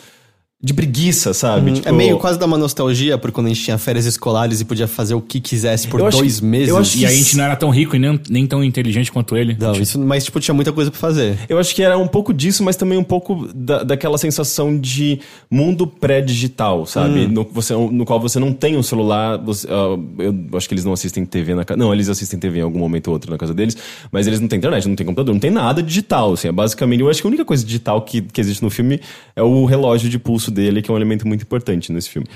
de 0.63 0.75
preguiça, 0.75 1.33
sabe? 1.33 1.71
Uhum. 1.71 1.75
Tipo, 1.77 1.89
é 1.89 1.93
meio 1.93 2.19
quase 2.19 2.39
dar 2.39 2.45
uma 2.45 2.59
nostalgia 2.59 3.17
por 3.17 3.33
quando 3.33 3.47
a 3.47 3.49
gente 3.49 3.63
tinha 3.65 3.79
férias 3.79 4.05
escolares 4.05 4.61
e 4.61 4.65
podia 4.67 4.87
fazer 4.87 5.15
o 5.15 5.21
que 5.23 5.41
quisesse 5.41 5.89
por 5.89 6.11
dois 6.11 6.39
meses. 6.43 6.69
eu 6.69 6.77
acho 6.77 6.99
E 6.99 7.07
a 7.07 7.11
gente 7.11 7.35
não 7.35 7.45
era 7.45 7.57
tão 7.57 7.71
rico 7.71 7.97
e 7.97 7.99
nem, 7.99 8.21
nem 8.29 8.47
tão 8.47 8.63
inteligente 8.63 9.11
quanto 9.11 9.39
ele. 9.39 9.57
Não, 9.59 9.73
isso, 9.73 9.99
mas 9.99 10.23
tipo, 10.25 10.39
tinha 10.39 10.55
muita 10.55 10.71
coisa 10.71 10.91
pra 10.91 11.01
fazer. 11.01 11.39
Eu 11.49 11.59
acho 11.59 11.75
que 11.75 11.83
era 11.83 11.97
um 11.97 12.07
pouco 12.07 12.35
disso, 12.35 12.63
mas 12.63 12.77
também 12.77 12.99
um 12.99 13.03
pouco 13.05 13.49
da, 13.55 13.83
daquela 13.83 14.19
sensação 14.19 14.79
de 14.79 15.21
mundo 15.51 15.87
pré-digital, 15.87 16.85
sabe? 16.85 17.27
No, 17.27 17.43
você, 17.51 17.73
no 17.73 18.05
qual 18.05 18.21
você 18.21 18.39
não 18.39 18.53
tem 18.53 18.77
um 18.77 18.83
celular. 18.83 19.39
você- 19.39 19.67
ah, 19.67 19.99
eu 20.19 20.59
acho 20.59 20.69
que 20.69 20.75
eles 20.75 20.85
não 20.85 20.93
assistem 20.93 21.25
TV 21.25 21.55
na 21.55 21.65
casa. 21.65 21.79
Não, 21.79 21.91
eles 21.95 22.11
assistem 22.11 22.39
TV 22.39 22.59
em 22.59 22.63
algum 22.63 22.79
momento 22.79 23.09
ou 23.09 23.15
outro 23.15 23.31
na 23.31 23.39
casa 23.39 23.55
deles, 23.55 23.77
mas 24.13 24.27
eles 24.27 24.39
não 24.41 24.47
têm 24.47 24.59
internet, 24.59 24.87
não 24.87 24.95
tem 24.95 25.07
computador, 25.07 25.33
não 25.35 25.41
tem 25.41 25.51
nada 25.51 25.83
digital. 25.83 26.35
Assim, 26.35 26.49
é 26.49 26.53
basicamente, 26.53 27.01
eu 27.01 27.09
acho 27.09 27.23
que 27.23 27.27
a 27.27 27.31
única 27.31 27.47
coisa 27.47 27.65
digital 27.65 28.03
que, 28.03 28.21
que 28.21 28.41
existe 28.43 28.63
no 28.63 28.69
filme 28.69 29.01
é 29.35 29.43
o 29.43 29.65
relógio 29.65 30.11
de 30.11 30.19
pulso 30.19 30.50
dele, 30.53 30.83
que 30.83 30.91
é 30.91 30.95
um 30.95 30.97
elemento 30.97 31.27
muito 31.27 31.43
importante 31.43 31.93
nesse 31.93 32.09
filme. 32.11 32.27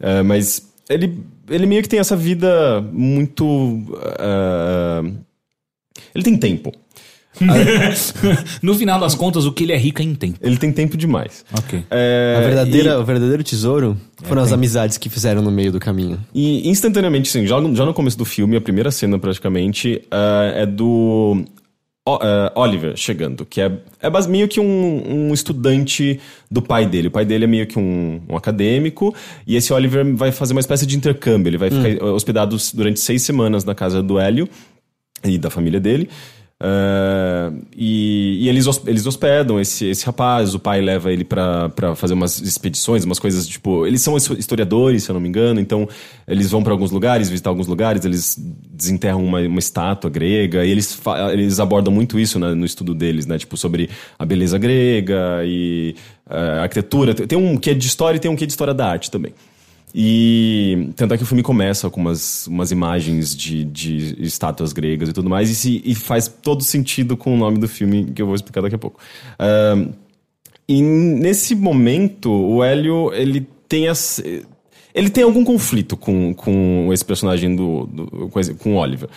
Ah, 0.00 0.22
mas 0.24 0.62
ele, 0.88 1.18
ele 1.48 1.66
meio 1.66 1.82
que 1.82 1.88
tem 1.88 1.98
essa 2.00 2.16
vida 2.16 2.80
muito. 2.92 3.82
ah, 4.18 5.02
ele 6.14 6.24
tem 6.24 6.36
tempo. 6.36 6.72
no 8.62 8.74
final 8.74 9.00
das 9.00 9.14
contas, 9.14 9.46
o 9.46 9.52
que 9.52 9.64
ele 9.64 9.72
é 9.72 9.76
rico 9.76 10.02
é 10.02 10.04
em 10.04 10.14
tempo. 10.14 10.38
Ele 10.42 10.56
tem 10.58 10.70
tempo 10.70 10.96
demais. 10.98 11.44
Ok. 11.56 11.82
É, 11.90 12.34
a 12.36 12.40
verdadeira, 12.40 13.00
O 13.00 13.04
verdadeiro 13.04 13.42
tesouro 13.42 13.96
foram 14.24 14.42
as 14.42 14.52
amizades 14.52 14.98
que 14.98 15.08
fizeram 15.08 15.40
no 15.40 15.50
meio 15.50 15.72
do 15.72 15.80
caminho. 15.80 16.18
E, 16.34 16.66
e 16.66 16.68
instantaneamente, 16.68 17.30
sim, 17.30 17.46
já, 17.46 17.58
no- 17.60 17.74
já 17.74 17.86
no 17.86 17.94
começo 17.94 18.18
do 18.18 18.24
filme, 18.26 18.56
a 18.56 18.60
primeira 18.60 18.90
cena 18.90 19.18
praticamente 19.18 20.02
ah, 20.10 20.52
é 20.56 20.66
do 20.66 21.42
O- 22.04 22.18
ah, 22.20 22.52
Oliver 22.56 22.96
chegando, 22.96 23.46
que 23.46 23.60
é, 23.60 23.70
é 24.00 24.10
meio 24.26 24.48
que 24.48 24.58
um, 24.58 25.28
um 25.28 25.32
estudante 25.32 26.18
do 26.50 26.60
pai 26.60 26.84
dele. 26.84 27.06
O 27.08 27.10
pai 27.12 27.24
dele 27.24 27.44
é 27.44 27.46
meio 27.46 27.66
que 27.66 27.78
um, 27.78 28.20
um 28.28 28.36
acadêmico, 28.36 29.14
e 29.46 29.54
esse 29.54 29.72
Oliver 29.72 30.04
vai 30.16 30.32
fazer 30.32 30.52
uma 30.52 30.60
espécie 30.60 30.84
de 30.84 30.96
intercâmbio. 30.96 31.48
Ele 31.50 31.58
vai 31.58 31.70
ficar 31.70 32.04
hospedado 32.06 32.56
durante 32.74 32.98
seis 32.98 33.22
semanas 33.22 33.64
na 33.64 33.74
casa 33.74 34.02
do 34.02 34.18
Hélio 34.18 34.48
e 35.22 35.38
da 35.38 35.48
família 35.48 35.78
dele. 35.78 36.08
Ah, 36.64 37.52
e 37.76 38.22
e 38.42 38.48
eles, 38.48 38.66
eles 38.86 39.04
hospedam 39.06 39.60
esse, 39.60 39.86
esse 39.86 40.06
rapaz, 40.06 40.54
o 40.54 40.60
pai 40.60 40.80
leva 40.80 41.12
ele 41.12 41.24
pra 41.24 41.70
fazer 41.96 42.14
umas 42.14 42.40
expedições, 42.40 43.04
umas 43.04 43.18
coisas 43.18 43.46
tipo. 43.48 43.84
Eles 43.86 44.00
são 44.00 44.16
his- 44.16 44.30
historiadores, 44.30 45.02
se 45.02 45.10
eu 45.10 45.14
não 45.14 45.20
me 45.20 45.28
engano, 45.28 45.58
então 45.60 45.88
eles 46.26 46.50
vão 46.50 46.62
pra 46.62 46.72
alguns 46.72 46.92
lugares, 46.92 47.28
visitar 47.28 47.50
alguns 47.50 47.66
lugares, 47.66 48.04
eles 48.04 48.36
desenterram 48.72 49.24
uma, 49.24 49.40
uma 49.40 49.58
estátua 49.58 50.08
grega, 50.08 50.64
e 50.64 50.70
eles, 50.70 50.98
eles 51.32 51.58
abordam 51.58 51.92
muito 51.92 52.18
isso 52.18 52.38
né, 52.38 52.54
no 52.54 52.64
estudo 52.64 52.94
deles, 52.94 53.26
né? 53.26 53.38
Tipo, 53.38 53.56
sobre 53.56 53.90
a 54.18 54.24
beleza 54.24 54.56
grega 54.56 55.42
e 55.44 55.94
a 56.28 56.62
arquitetura. 56.62 57.12
Tem 57.14 57.36
um 57.38 57.56
que 57.56 57.74
de 57.74 57.86
história 57.88 58.16
e 58.18 58.20
tem 58.20 58.30
um 58.30 58.36
que 58.36 58.46
de 58.46 58.52
história 58.52 58.72
da 58.72 58.86
arte 58.86 59.10
também. 59.10 59.34
E 59.94 60.88
tanto 60.96 61.12
é 61.14 61.16
que 61.18 61.22
o 61.22 61.26
filme 61.26 61.42
começa 61.42 61.90
com 61.90 62.00
umas, 62.00 62.46
umas 62.46 62.70
imagens 62.70 63.36
de, 63.36 63.64
de 63.64 64.16
estátuas 64.22 64.72
gregas 64.72 65.08
e 65.08 65.12
tudo 65.12 65.28
mais, 65.28 65.50
e, 65.50 65.54
se- 65.54 65.82
e 65.84 65.94
faz 65.94 66.28
todo 66.28 66.62
sentido 66.62 67.16
com 67.16 67.34
o 67.34 67.36
nome 67.36 67.58
do 67.58 67.68
filme, 67.68 68.06
que 68.06 68.22
eu 68.22 68.26
vou 68.26 68.34
explicar 68.34 68.62
daqui 68.62 68.74
a 68.74 68.78
pouco. 68.78 68.98
Ahn, 69.38 69.88
e 70.68 70.80
nesse 70.80 71.54
momento, 71.54 72.30
o 72.32 72.64
Hélio, 72.64 73.12
ele 73.12 73.46
tem 73.68 73.88
as, 73.88 74.22
ele 74.94 75.10
tem 75.10 75.24
algum 75.24 75.44
conflito 75.44 75.96
com, 75.96 76.32
com 76.32 76.88
esse 76.92 77.04
personagem 77.04 77.54
do, 77.54 77.86
do- 77.86 78.28
com, 78.58 78.74
o 78.74 78.76
Oliver. 78.76 79.08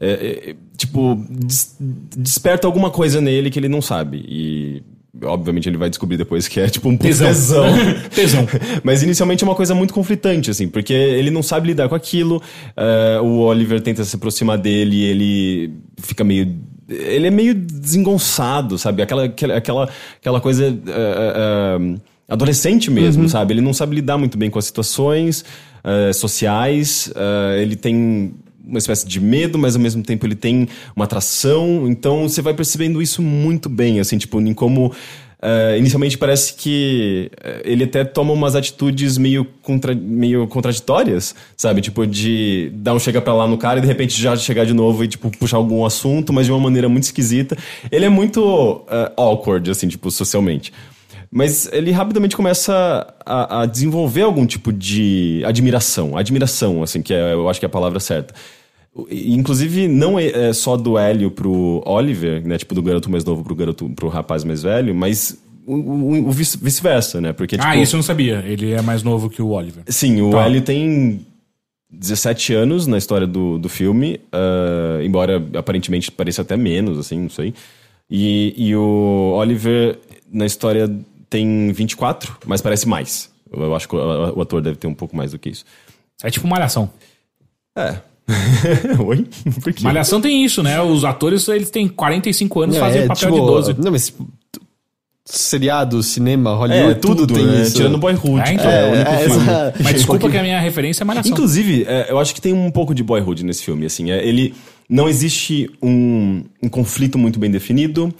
É, 0.00 0.50
é, 0.50 0.56
tipo, 0.76 1.14
des- 1.28 1.76
desperta 2.16 2.66
alguma 2.66 2.90
coisa 2.90 3.20
nele 3.20 3.50
que 3.50 3.58
ele 3.58 3.68
não 3.68 3.82
sabe. 3.82 4.24
E, 4.26 4.82
obviamente, 5.24 5.68
ele 5.68 5.76
vai 5.76 5.88
descobrir 5.90 6.16
depois 6.16 6.48
que 6.48 6.60
é 6.60 6.68
tipo 6.68 6.88
um 6.88 6.96
Tesão. 6.96 7.26
tesão. 7.28 7.64
Tesão. 8.14 8.46
Mas 8.82 9.02
inicialmente 9.02 9.44
é 9.44 9.46
uma 9.46 9.54
coisa 9.54 9.74
muito 9.74 9.92
conflitante, 9.92 10.50
assim, 10.50 10.68
porque 10.68 10.92
ele 10.92 11.30
não 11.30 11.42
sabe 11.42 11.68
lidar 11.68 11.88
com 11.88 11.94
aquilo. 11.94 12.42
eh, 12.76 13.18
o 13.22 13.40
Oliver 13.40 13.80
tenta 13.80 14.04
se 14.04 14.16
aproximar 14.16 14.58
dele 14.58 14.96
e 14.96 15.04
ele 15.04 15.74
fica 16.00 16.24
meio. 16.24 16.54
Ele 16.88 17.26
é 17.26 17.30
meio 17.30 17.54
desengonçado, 17.54 18.76
sabe? 18.78 19.02
Aquela, 19.02 19.24
aquela, 19.24 19.88
aquela, 20.18 20.40
coisa. 20.40 20.66
eh, 20.66 20.76
eh, 20.86 21.98
adolescente 22.28 22.90
mesmo, 22.90 23.28
sabe? 23.28 23.52
Ele 23.52 23.60
não 23.60 23.74
sabe 23.74 23.96
lidar 23.96 24.16
muito 24.16 24.38
bem 24.38 24.48
com 24.48 24.58
as 24.58 24.64
situações 24.64 25.44
eh, 25.84 26.12
sociais. 26.12 27.12
eh, 27.14 27.62
ele 27.62 27.76
tem 27.76 28.34
uma 28.66 28.78
espécie 28.78 29.06
de 29.06 29.20
medo, 29.20 29.58
mas 29.58 29.74
ao 29.74 29.82
mesmo 29.82 30.02
tempo 30.02 30.26
ele 30.26 30.34
tem 30.34 30.68
uma 30.94 31.04
atração. 31.04 31.86
Então 31.88 32.28
você 32.28 32.40
vai 32.42 32.54
percebendo 32.54 33.00
isso 33.02 33.20
muito 33.22 33.68
bem, 33.68 34.00
assim, 34.00 34.18
tipo, 34.18 34.40
em 34.40 34.54
como. 34.54 34.92
eh, 35.42 35.76
inicialmente 35.76 36.16
parece 36.16 36.54
que 36.54 37.28
eh, 37.42 37.62
ele 37.64 37.82
até 37.84 38.04
toma 38.04 38.32
umas 38.32 38.54
atitudes 38.54 39.18
meio, 39.18 39.44
contra, 39.60 39.92
meio 39.94 40.46
contraditórias, 40.46 41.34
sabe? 41.56 41.80
Tipo, 41.80 42.06
de 42.06 42.70
dar 42.74 42.94
um 42.94 42.98
chega 43.00 43.20
pra 43.20 43.34
lá 43.34 43.48
no 43.48 43.58
cara 43.58 43.78
e 43.78 43.82
de 43.82 43.88
repente 43.88 44.20
já 44.20 44.36
chegar 44.36 44.64
de 44.64 44.72
novo 44.72 45.02
e, 45.02 45.08
tipo, 45.08 45.28
puxar 45.36 45.56
algum 45.56 45.84
assunto, 45.84 46.32
mas 46.32 46.46
de 46.46 46.52
uma 46.52 46.60
maneira 46.60 46.88
muito 46.88 47.04
esquisita. 47.04 47.56
Ele 47.90 48.04
é 48.04 48.08
muito 48.08 48.84
eh, 48.88 49.12
awkward, 49.16 49.68
assim, 49.68 49.88
tipo, 49.88 50.08
socialmente. 50.12 50.72
Mas 51.34 51.66
ele 51.72 51.90
rapidamente 51.90 52.36
começa 52.36 53.06
a, 53.24 53.62
a 53.62 53.66
desenvolver 53.66 54.20
algum 54.22 54.44
tipo 54.44 54.70
de 54.70 55.42
admiração. 55.46 56.14
Admiração, 56.16 56.82
assim, 56.82 57.00
que 57.00 57.14
é, 57.14 57.32
eu 57.32 57.48
acho 57.48 57.58
que 57.58 57.64
é 57.64 57.68
a 57.68 57.70
palavra 57.70 57.98
certa. 58.00 58.34
Inclusive, 59.10 59.88
não 59.88 60.18
é, 60.18 60.26
é 60.50 60.52
só 60.52 60.76
do 60.76 60.98
Hélio 60.98 61.30
pro 61.30 61.82
Oliver, 61.86 62.46
né? 62.46 62.58
Tipo, 62.58 62.74
do 62.74 62.82
garoto 62.82 63.10
mais 63.10 63.24
novo 63.24 63.42
pro 63.42 63.54
garoto 63.54 63.88
pro 63.90 64.08
rapaz 64.08 64.44
mais 64.44 64.62
velho, 64.62 64.94
mas 64.94 65.38
o, 65.66 65.74
o- 65.74 66.28
o 66.28 66.30
vice- 66.30 66.58
vice-versa, 66.60 67.18
né? 67.18 67.32
Porque, 67.32 67.56
tipo, 67.56 67.66
Ah, 67.66 67.74
isso 67.76 67.94
eu 67.96 67.98
não 67.98 68.02
sabia. 68.02 68.44
Ele 68.46 68.72
é 68.72 68.82
mais 68.82 69.02
novo 69.02 69.30
que 69.30 69.40
o 69.40 69.48
Oliver. 69.48 69.84
Sim, 69.88 70.20
o 70.20 70.30
Tá. 70.32 70.44
Hélio 70.44 70.60
tem 70.60 71.24
17 71.90 72.52
anos 72.52 72.86
na 72.86 72.98
história 72.98 73.26
do, 73.26 73.58
do 73.58 73.68
filme, 73.70 74.20
ah, 74.30 75.00
embora 75.02 75.42
aparentemente 75.54 76.10
pareça 76.10 76.42
até 76.42 76.56
menos, 76.58 76.98
assim, 76.98 77.18
não 77.20 77.30
sei. 77.30 77.54
E, 78.10 78.52
e 78.58 78.76
o 78.76 79.32
Oliver, 79.38 79.98
na 80.30 80.44
história, 80.44 80.86
tem 81.32 81.72
24, 81.72 82.36
mas 82.46 82.60
parece 82.60 82.86
mais. 82.86 83.30
Eu, 83.50 83.62
eu 83.62 83.74
acho 83.74 83.88
que 83.88 83.96
o, 83.96 83.98
o 84.36 84.42
ator 84.42 84.60
deve 84.60 84.76
ter 84.76 84.86
um 84.86 84.94
pouco 84.94 85.16
mais 85.16 85.32
do 85.32 85.38
que 85.38 85.48
isso. 85.48 85.64
É 86.22 86.30
tipo 86.30 86.46
Malhação. 86.46 86.90
É. 87.74 87.96
Oi? 89.02 89.26
Por 89.62 89.72
quê? 89.72 89.82
Malhação 89.82 90.20
tem 90.20 90.44
isso, 90.44 90.62
né? 90.62 90.80
Os 90.80 91.04
atores, 91.04 91.48
eles 91.48 91.70
têm 91.70 91.88
45 91.88 92.60
anos 92.60 92.76
e 92.76 92.78
Não, 92.78 92.86
fazem 92.86 93.02
é, 93.02 93.06
papel 93.06 93.30
tipo, 93.30 93.40
de 93.40 93.46
12. 93.46 93.74
Não, 93.80 93.90
mas 93.90 94.06
tipo, 94.06 94.28
seriado, 95.24 96.02
cinema, 96.02 96.50
É, 96.50 96.54
Hollywood, 96.54 97.00
tudo, 97.00 97.26
tudo, 97.26 97.34
tem 97.34 97.46
né? 97.46 97.62
isso. 97.62 97.76
Tirando 97.76 97.98
Boyhood. 97.98 98.48
É, 98.50 98.52
então. 98.52 98.56
que 98.56 98.76
é 98.76 98.82
o 98.82 98.86
É, 98.86 98.92
único 98.92 99.10
é, 99.10 99.18
filme. 99.18 99.42
essa- 99.42 99.74
Mas 99.82 99.92
desculpa 99.94 100.20
Porque- 100.20 100.32
que 100.32 100.38
a 100.38 100.42
minha 100.42 100.60
referência 100.60 101.02
é 101.02 101.04
Malhação. 101.06 101.32
Inclusive, 101.32 101.84
é, 101.88 102.06
eu 102.10 102.18
acho 102.18 102.34
que 102.34 102.40
tem 102.40 102.52
um 102.52 102.70
pouco 102.70 102.94
de 102.94 103.02
boyhood 103.02 103.44
nesse 103.44 103.64
filme, 103.64 103.86
assim. 103.86 104.10
é, 104.10 104.24
ele 104.26 104.54
não 104.88 105.08
existe 105.08 105.70
um, 105.82 106.44
um 106.62 106.68
conflito 106.68 107.16
muito 107.18 107.38
bem 107.38 107.50
definido, 107.50 108.12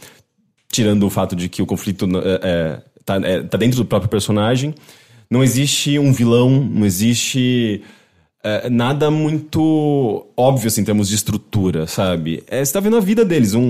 tirando 0.70 1.04
o 1.04 1.10
fato 1.10 1.36
de 1.36 1.48
que 1.48 1.60
o 1.60 1.66
conflito 1.66 2.06
é, 2.24 2.40
é, 2.42 2.82
tá, 3.04 3.16
é, 3.22 3.42
tá 3.42 3.56
dentro 3.58 3.76
do 3.78 3.84
próprio 3.84 4.10
personagem. 4.10 4.74
Não 5.30 5.42
existe 5.42 5.98
um 5.98 6.12
vilão, 6.12 6.50
não 6.50 6.84
existe 6.84 7.82
é, 8.44 8.68
nada 8.68 9.10
muito 9.10 10.26
óbvio 10.36 10.68
assim, 10.68 10.82
em 10.82 10.84
termos 10.84 11.08
de 11.08 11.14
estrutura, 11.14 11.86
sabe? 11.86 12.42
É, 12.48 12.64
você 12.64 12.72
tá 12.72 12.80
vendo 12.80 12.96
a 12.96 13.00
vida 13.00 13.24
deles, 13.24 13.54
um, 13.54 13.60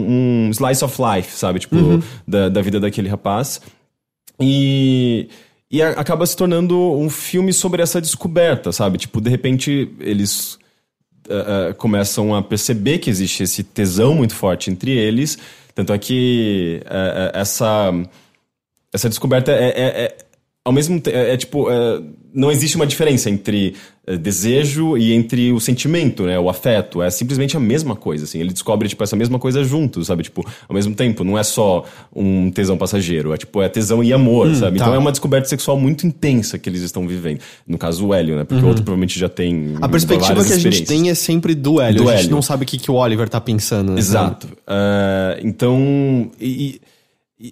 um 0.49 0.51
slice 0.51 0.85
of 0.85 0.97
life, 1.01 1.31
sabe? 1.37 1.61
Tipo, 1.61 1.77
da, 2.27 2.49
da 2.49 2.61
vida 2.63 2.81
daquele 2.81 3.09
rapaz. 3.09 3.61
E, 4.41 5.29
e 5.71 5.83
a- 5.83 5.91
acaba 5.91 6.27
se 6.27 6.37
tornando 6.37 6.77
um 6.79 7.09
filme 7.09 7.53
sobre 7.53 7.83
essa 7.83 8.01
descoberta, 8.01 8.73
sabe? 8.73 8.99
Tipo, 8.99 9.21
de 9.21 9.31
repente 9.31 9.91
eles 10.01 10.59
eh, 11.29 11.69
eh, 11.69 11.73
começam 11.75 12.35
a 12.35 12.43
perceber 12.43 12.99
que 12.99 13.09
existe 13.11 13.43
esse 13.45 13.63
tesão 13.63 14.15
muito 14.15 14.35
forte 14.35 14.71
entre 14.71 14.91
eles. 14.91 15.39
Tanto 15.75 15.93
é 15.93 15.99
que 15.99 16.83
eh, 16.87 17.31
essa, 17.35 17.93
essa 18.93 19.09
descoberta 19.09 19.51
é, 19.53 19.69
é- 19.69 20.05
é- 20.05 20.17
ao 20.65 20.73
mesmo 20.73 21.01
tempo. 21.01 21.17
É, 21.17 21.33
é 21.33 21.37
tipo. 21.37 21.71
é, 21.71 22.01
não 22.35 22.51
existe 22.51 22.77
uma 22.77 22.87
diferença 22.87 23.29
entre 23.29 23.75
eh, 24.07 24.17
desejo 24.17 24.97
e 24.97 25.13
entre 25.13 25.53
o 25.53 25.61
sentimento, 25.61 26.23
né? 26.23 26.39
O 26.39 26.49
afeto. 26.49 27.03
É 27.03 27.11
simplesmente 27.11 27.59
a 27.59 27.61
mesma 27.61 27.95
coisa, 27.95 28.25
assim. 28.25 28.41
Ele 28.41 28.51
descobre, 28.53 28.89
tipo, 28.89 29.05
essa 29.05 29.15
mesma 29.15 29.39
coisa 29.39 29.63
juntos, 29.63 30.07
sabe? 30.07 30.23
Tipo, 30.23 30.43
ao 30.67 30.75
mesmo 30.75 30.95
tempo. 30.95 31.25
Não 31.25 31.37
é 31.39 31.43
só 31.43 31.85
um 32.15 32.51
tesão 32.51 32.79
passageiro. 32.79 33.35
É, 33.35 33.37
tipo, 33.37 33.61
é 33.61 33.69
tesão 33.69 34.03
e 34.03 34.11
amor, 34.13 34.55
sabe? 34.55 34.79
tá. 34.79 34.85
Então 34.87 34.95
é 34.95 34.99
uma 34.99 35.11
descoberta 35.11 35.47
sexual 35.47 35.79
muito 35.79 36.07
intensa 36.07 36.59
que 36.59 36.71
eles 36.71 36.81
estão 36.81 37.07
vivendo. 37.07 37.41
No 37.67 37.77
caso, 37.77 38.07
o 38.07 38.15
Hélio, 38.15 38.37
né? 38.37 38.45
Porque 38.45 38.65
o 38.65 38.69
outro 38.69 38.83
provavelmente 38.83 39.19
já 39.19 39.29
tem. 39.29 39.75
A 39.83 39.89
perspectiva 39.89 40.43
que 40.43 40.53
a 40.55 40.59
gente 40.59 40.85
tem 40.85 41.11
é 41.11 41.15
sempre 41.15 41.55
do 41.55 41.79
Hélio. 41.81 42.05
Do 42.05 42.09
a 42.09 42.13
gente 42.13 42.21
Hélio. 42.27 42.31
não 42.37 42.41
sabe 42.43 42.63
o 42.63 42.67
que, 42.67 42.79
que 42.79 42.91
o 42.91 42.95
Oliver 42.95 43.29
tá 43.29 43.41
pensando. 43.43 43.93
né? 43.93 43.99
Exato. 43.99 44.49
Ah, 44.67 45.37
então. 45.43 46.31
E, 46.41 46.47
e- 46.77 46.81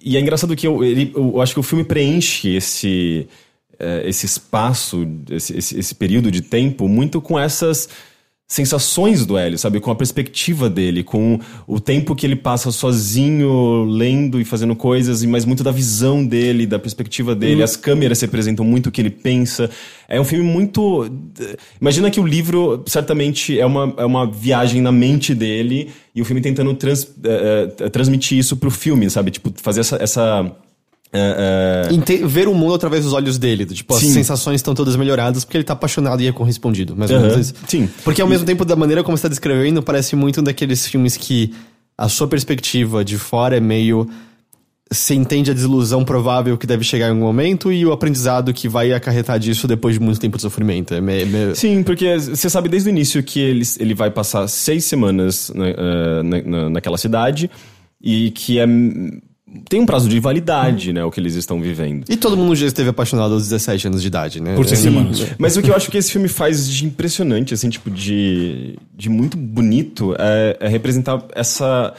e 0.05 0.17
é 0.17 0.21
engraçado 0.21 0.55
que 0.55 0.67
eu, 0.67 0.85
ele- 0.85 1.13
eu 1.15 1.41
acho 1.41 1.55
que 1.55 1.61
o 1.61 1.63
filme 1.65 1.85
preenche 1.85 2.49
esse, 2.55 3.27
eh, 3.79 4.03
esse 4.07 4.27
espaço, 4.27 5.07
esse, 5.31 5.57
esse, 5.57 5.79
esse 5.79 5.95
período 5.95 6.31
de 6.31 6.41
tempo, 6.43 6.89
muito 6.89 7.21
com 7.21 7.39
essas 7.39 7.89
sensações 8.51 9.25
do 9.25 9.39
Hélio, 9.39 9.57
sabe? 9.57 9.79
Com 9.79 9.93
a 9.93 9.95
perspectiva 9.95 10.69
dele, 10.69 11.05
com 11.05 11.39
o 11.69 11.79
tempo 11.79 12.17
que 12.17 12.27
ele 12.27 12.35
passa 12.35 12.73
sozinho, 12.73 13.85
lendo 13.85 14.41
e 14.41 14.45
fazendo 14.45 14.75
coisas, 14.75 15.23
e 15.23 15.27
mas 15.29 15.45
muito 15.45 15.63
da 15.63 15.71
visão 15.71 16.27
dele, 16.27 16.67
da 16.67 16.77
perspectiva 16.77 17.33
dele. 17.33 17.63
As 17.63 17.77
câmeras 17.77 18.21
representam 18.21 18.65
muito 18.65 18.89
o 18.89 18.91
que 18.91 19.01
ele 19.01 19.09
pensa. 19.09 19.71
É 20.09 20.21
um 20.21 20.25
filme 20.25 20.45
muito. 20.45 21.09
Imagina 21.81 22.11
que 22.11 22.19
o 22.19 22.27
livro, 22.27 22.83
certamente, 22.87 23.57
é 23.57 23.65
uma, 23.65 23.95
é 23.97 24.05
uma 24.05 24.27
viagem 24.29 24.83
na 24.83 24.91
mente 24.91 25.33
dele, 25.33 25.89
e 26.13 26.21
o 26.21 26.25
filme 26.25 26.41
tentando 26.41 26.75
trans- 26.75 27.07
eh, 27.23 27.73
eh, 27.79 27.89
transmitir 27.89 28.37
isso 28.37 28.57
pro 28.57 28.69
filme, 28.69 29.09
sabe? 29.09 29.31
Tipo, 29.31 29.53
fazer 29.63 29.81
essa. 29.81 29.97
essa 30.03 30.57
eh, 31.13 31.89
Ente- 31.93 32.25
ver 32.25 32.47
o 32.49 32.55
mundo 32.55 32.75
através 32.75 33.05
dos 33.05 33.13
olhos 33.13 33.37
dele. 33.39 33.67
Tipo, 33.67 33.95
as 33.95 34.01
Sim. 34.01 34.13
sensações 34.13 34.57
estão 34.57 34.75
todas 34.75 34.95
melhoradas 34.97 35.45
porque 35.45 35.57
ele 35.57 35.65
tá 35.65 35.73
apaixonado 35.73 36.23
e 36.23 36.27
é 36.29 36.33
correspondido. 36.33 36.95
Mais 36.97 37.11
ou 37.11 37.21
menos 37.21 37.37
isso. 37.39 37.55
sim. 37.67 37.89
Porque 38.05 38.23
ao 38.23 38.29
mesmo 38.29 38.47
tempo, 38.47 38.65
da 38.65 38.77
maneira 38.77 39.03
como 39.03 39.17
você 39.17 39.23
tá 39.23 39.29
descrevendo, 39.29 39.83
parece 39.83 40.15
muito 40.17 40.41
um 40.41 40.45
daqueles 40.45 40.87
filmes 40.87 41.17
que 41.17 41.53
a 41.99 42.09
sua 42.09 42.27
perspectiva 42.29 43.05
de 43.05 43.19
fora 43.19 43.57
é 43.57 43.61
meio. 43.61 44.09
Você 44.93 45.15
entende 45.15 45.53
a 45.53 45.55
desilusão 45.55 46.05
provável 46.05 46.59
que 46.59 46.67
deve 46.67 46.83
chegar 46.83 47.07
em 47.07 47.11
algum 47.11 47.21
momento 47.23 47.71
e 47.73 47.87
o 47.87 47.93
aprendizado 47.93 48.53
que 48.53 48.69
vai 48.69 48.93
acarretar 48.93 49.39
disso 49.39 49.69
depois 49.69 49.95
de 49.95 50.01
muito 50.01 50.19
tempo 50.19 50.37
de 50.37 50.43
sofrimento. 50.43 50.93
É 50.95 51.01
meio. 51.01 51.27
meio- 51.29 51.55
Sim, 51.55 51.85
porque 51.85 52.19
você 52.19 52.51
sabe 52.51 52.69
desde 52.69 52.89
o 52.89 52.91
início 52.91 53.23
que 53.23 53.39
ele, 53.39 53.63
ele 53.79 53.95
vai 53.95 54.11
passar 54.11 54.49
seis 54.49 54.85
semanas 54.87 55.53
na, 55.55 55.69
eh, 55.69 56.23
na- 56.25 56.43
na- 56.43 56.71
naquela 56.71 56.99
cidade 56.99 57.49
e 58.03 58.33
que 58.33 58.59
é, 58.59 58.67
tem 59.69 59.81
um 59.81 59.87
prazo 59.87 60.09
de 60.09 60.19
validade, 60.21 60.93
né, 60.93 61.05
o 61.05 61.11
que 61.11 61.19
eles 61.21 61.35
estão 61.35 61.61
vivendo. 61.61 62.05
E 62.09 62.17
todo 62.17 62.37
mundo 62.37 62.55
já 62.55 62.67
esteve 62.67 62.89
apaixonado 62.91 63.35
aos 63.35 63.45
17 63.45 63.89
anos 63.89 64.01
de 64.03 64.09
idade, 64.09 64.41
né? 64.41 64.55
Por 64.55 64.65
seis 64.67 64.81
É- 64.81 64.83
semanas. 64.85 65.27
Mas 65.39 65.57
o 65.57 65.63
que 65.63 65.71
eu 65.71 65.75
acho 65.77 65.91
que 65.91 65.99
esse 65.99 66.13
filme 66.13 66.29
faz 66.29 66.69
de 66.69 66.85
impressionante, 66.87 67.53
assim, 67.55 67.69
tipo, 67.69 67.91
de, 67.91 68.77
de 68.97 69.09
muito 69.09 69.37
bonito, 69.37 70.15
é, 70.19 70.57
é 70.61 70.69
representar 70.69 71.25
essa, 71.35 71.93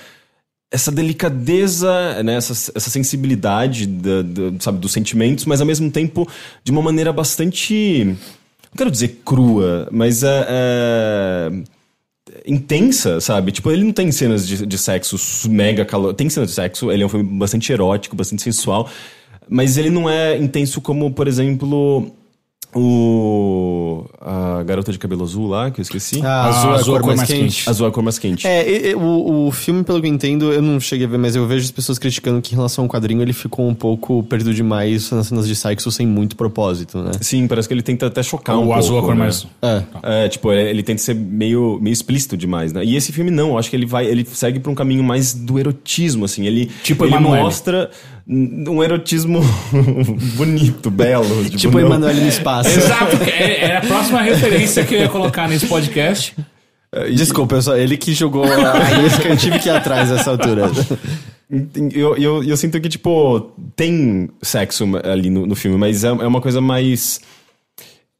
essa 0.72 0.92
delicadeza, 0.92 2.24
né, 2.24 2.36
essa, 2.36 2.54
essa 2.76 2.90
sensibilidade, 2.90 3.86
da, 3.86 4.22
da- 4.22 4.54
sabe, 4.60 4.80
dos 4.80 4.92
sentimentos, 4.92 5.46
mas 5.46 5.60
ao 5.62 5.68
mesmo 5.68 5.90
tempo 5.92 6.28
de 6.64 6.72
uma 6.72 6.82
maneira 6.82 7.12
bastante. 7.12 8.06
Não 8.06 8.78
quero 8.78 8.90
dizer 8.92 9.20
crua, 9.26 9.88
mas 9.92 10.24
é. 10.24 10.46
é 10.50 11.52
intensa, 12.46 13.20
sabe? 13.20 13.52
Tipo, 13.52 13.72
ele 13.72 13.84
não 13.84 13.94
tem 13.94 14.12
cenas 14.12 14.48
de, 14.48 14.66
de 14.66 14.78
sexo 14.78 15.18
mega 15.50 15.86
calor. 15.86 16.14
Tem 16.14 16.30
cenas 16.30 16.50
de 16.50 16.56
sexo, 16.56 16.92
ele 16.92 17.04
é 17.04 17.06
um 17.06 17.10
filme 17.10 17.38
bastante 17.38 17.72
erótico, 17.72 18.16
bastante 18.16 18.42
sensual, 18.42 18.90
mas 19.50 19.78
ele 19.78 19.90
não 19.90 20.10
é 20.10 20.38
intenso 20.38 20.82
como, 20.82 21.12
por 21.12 21.28
exemplo, 21.28 22.12
o. 22.74 24.06
A 24.20 24.64
garota 24.64 24.92
de 24.92 25.00
cabelo 25.00 25.24
azul 25.24 25.48
lá, 25.48 25.72
que 25.72 25.80
eu 25.80 25.84
esqueci. 25.84 26.22
Ah, 26.24 26.46
azul, 26.76 26.96
é 26.96 27.00
a 27.00 27.02
cor 27.02 27.16
mais 27.16 27.30
quente. 27.30 27.70
Azul 27.70 27.86
é 27.86 27.90
a 27.90 27.92
cor 27.92 28.04
mais 28.04 28.20
quente. 28.20 28.48
É, 28.48 28.70
e- 28.70 28.90
e- 28.92 28.96
o, 28.96 29.48
o 29.48 29.52
filme, 29.52 29.84
pelo 29.84 30.00
que 30.02 30.08
eu 30.08 30.12
entendo, 30.14 30.52
eu 30.52 30.62
não 30.62 30.80
cheguei 30.80 31.06
a 31.06 31.10
ver, 31.10 31.18
mas 31.18 31.36
eu 31.36 31.46
vejo 31.48 31.66
as 31.66 31.72
pessoas 31.72 31.98
criticando 31.98 32.42
que 32.42 32.54
em 32.54 32.56
relação 32.56 32.86
ao 32.86 32.90
quadrinho 32.90 33.22
ele 33.22 33.34
ficou 33.34 33.68
um 33.68 33.74
pouco 33.74 34.24
perdido 34.24 34.54
demais 34.54 35.10
nas 35.12 35.28
cenas 35.28 35.48
de 35.48 35.56
sexo 35.56 35.92
sem 35.92 36.06
muito 36.06 36.36
propósito, 36.36 37.00
né? 37.00 37.12
Sim, 37.22 37.48
parece 37.48 37.68
que 37.68 37.74
ele 37.74 37.82
tenta 37.82 38.08
até 38.08 38.22
chocar 38.24 38.56
um 38.58 38.62
O 38.62 38.64
pouco. 38.66 38.80
azul 38.80 38.96
é 38.98 39.00
a 39.00 39.04
cor 39.04 39.16
né? 39.16 39.20
mais. 39.20 39.48
É. 39.62 39.84
É, 40.04 40.30
tipo, 40.30 40.52
ele, 40.52 40.70
ele 40.70 40.84
tenta 40.84 41.02
ser 41.02 41.16
meio, 41.16 41.80
meio 41.82 41.94
explícito 41.94 42.38
demais, 42.38 42.72
né? 42.74 42.84
E 42.86 42.96
esse 42.96 43.12
filme 43.12 43.32
não, 43.32 43.50
eu 43.50 43.58
acho 43.58 43.70
que 43.70 43.76
ele 43.76 43.86
vai, 43.86 44.06
ele 44.06 44.26
segue 44.26 44.60
pra 44.60 44.72
um 44.72 44.76
caminho 44.76 45.04
mais 45.04 45.34
do 45.34 45.58
erotismo, 45.60 46.26
assim. 46.26 46.46
Ele, 46.46 46.70
Tipo 46.84 47.06
ele 47.06 47.16
Emanuele. 47.16 47.44
mostra 47.44 47.90
um 48.32 48.84
erotismo 48.84 49.42
bonito, 50.36 50.90
belo. 50.90 51.46
Tipo 51.50 51.74
não- 51.80 51.88
Emanuele 51.88 52.22
no 52.22 52.28
espaço. 52.30 52.70
Exato, 52.70 53.18
é, 53.24 53.66
é 53.72 53.78
a 53.78 53.82
próxima 53.82 54.22
referência 54.22 54.84
que 54.86 54.96
eu 54.96 55.00
ia 55.02 55.10
colocar 55.10 55.48
nesse 55.48 55.68
podcast. 55.68 56.34
Desculpa, 57.16 57.56
eu 57.56 57.62
só, 57.62 57.78
ele 57.78 57.96
que 57.98 58.14
jogou 58.14 58.44
a 58.44 58.48
isca, 59.08 59.28
eu 59.30 59.38
tive 59.38 59.60
que 59.60 59.70
ir 59.70 59.72
atrás 59.72 60.10
nessa 60.10 60.32
altura. 60.32 60.70
Eu, 61.94 62.16
eu, 62.18 62.44
eu 62.44 62.58
sinto 62.58 62.80
que, 62.80 62.88
tipo, 62.90 63.52
tem 63.76 64.30
sexo 64.42 64.86
ali 65.04 65.30
no, 65.30 65.46
no 65.46 65.56
filme, 65.56 65.78
mas 65.78 66.04
é, 66.04 66.08
é 66.08 66.12
uma 66.28 66.40
coisa 66.42 66.60
mais. 66.62 67.20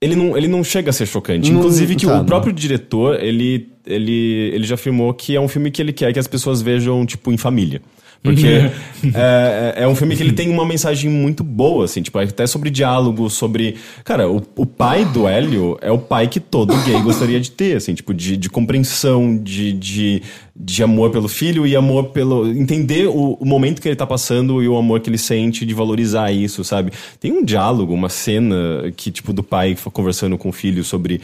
Ele 0.02 0.16
não, 0.16 0.36
ele 0.38 0.48
não 0.48 0.64
chega 0.64 0.90
a 0.90 0.94
ser 0.94 1.06
chocante. 1.06 1.52
Não- 1.52 1.60
Inclusive 1.60 1.96
que 1.96 2.06
tá, 2.06 2.14
o 2.14 2.18
não. 2.18 2.26
próprio 2.26 2.52
diretor, 2.52 3.22
ele, 3.22 3.70
ele, 3.86 4.52
ele 4.54 4.64
já 4.66 4.76
afirmou 4.76 5.14
que 5.14 5.36
é 5.36 5.40
um 5.40 5.48
filme 5.48 5.70
que 5.72 5.82
ele 5.82 5.94
quer 5.94 6.12
que 6.12 6.20
as 6.20 6.28
pessoas 6.28 6.62
vejam, 6.62 7.06
tipo, 7.06 7.32
em 7.32 7.38
família. 7.38 7.82
Porque 8.24 8.70
é, 9.16 9.74
é 9.78 9.88
um 9.88 9.96
filme 9.96 10.16
que 10.16 10.22
ele 10.22 10.34
tem 10.34 10.50
uma 10.50 10.66
mensagem 10.66 11.10
muito 11.10 11.44
boa, 11.44 11.86
assim, 11.86 12.04
tipo, 12.04 12.20
até 12.20 12.46
sobre 12.46 12.70
diálogo, 12.70 13.30
sobre... 13.30 13.76
Cara, 14.04 14.30
o, 14.30 14.44
o 14.56 14.66
pai 14.66 15.06
do 15.06 15.28
Hélio 15.28 15.78
é 15.82 15.92
o 15.92 15.98
pai 15.98 16.28
que 16.28 16.40
todo 16.40 16.76
gay 16.84 17.02
gostaria 17.02 17.40
de 17.40 17.50
ter, 17.50 17.78
assim, 17.78 17.96
tipo, 17.96 18.14
de, 18.14 18.38
de 18.38 18.48
compreensão, 18.48 19.36
de, 19.36 19.74
de, 19.74 20.22
de 20.56 20.84
amor 20.84 21.10
pelo 21.10 21.28
filho 21.28 21.66
e 21.66 21.76
amor 21.76 22.10
pelo... 22.10 22.48
Entender 22.48 23.08
o, 23.08 23.38
o 23.40 23.46
momento 23.46 23.82
que 23.82 23.88
ele 23.88 23.96
tá 23.96 24.06
passando 24.06 24.62
e 24.62 24.68
o 24.68 24.78
amor 24.78 25.00
que 25.00 25.10
ele 25.10 25.18
sente, 25.18 25.66
de 25.66 25.74
valorizar 25.74 26.32
isso, 26.32 26.64
sabe? 26.64 26.92
Tem 27.20 27.32
um 27.32 27.44
diálogo, 27.44 27.92
uma 27.92 28.10
cena 28.10 28.92
que, 28.96 29.10
tipo, 29.10 29.34
do 29.34 29.42
pai 29.42 29.76
conversando 29.92 30.38
com 30.38 30.50
o 30.50 30.54
filho 30.54 30.84
sobre 30.84 31.22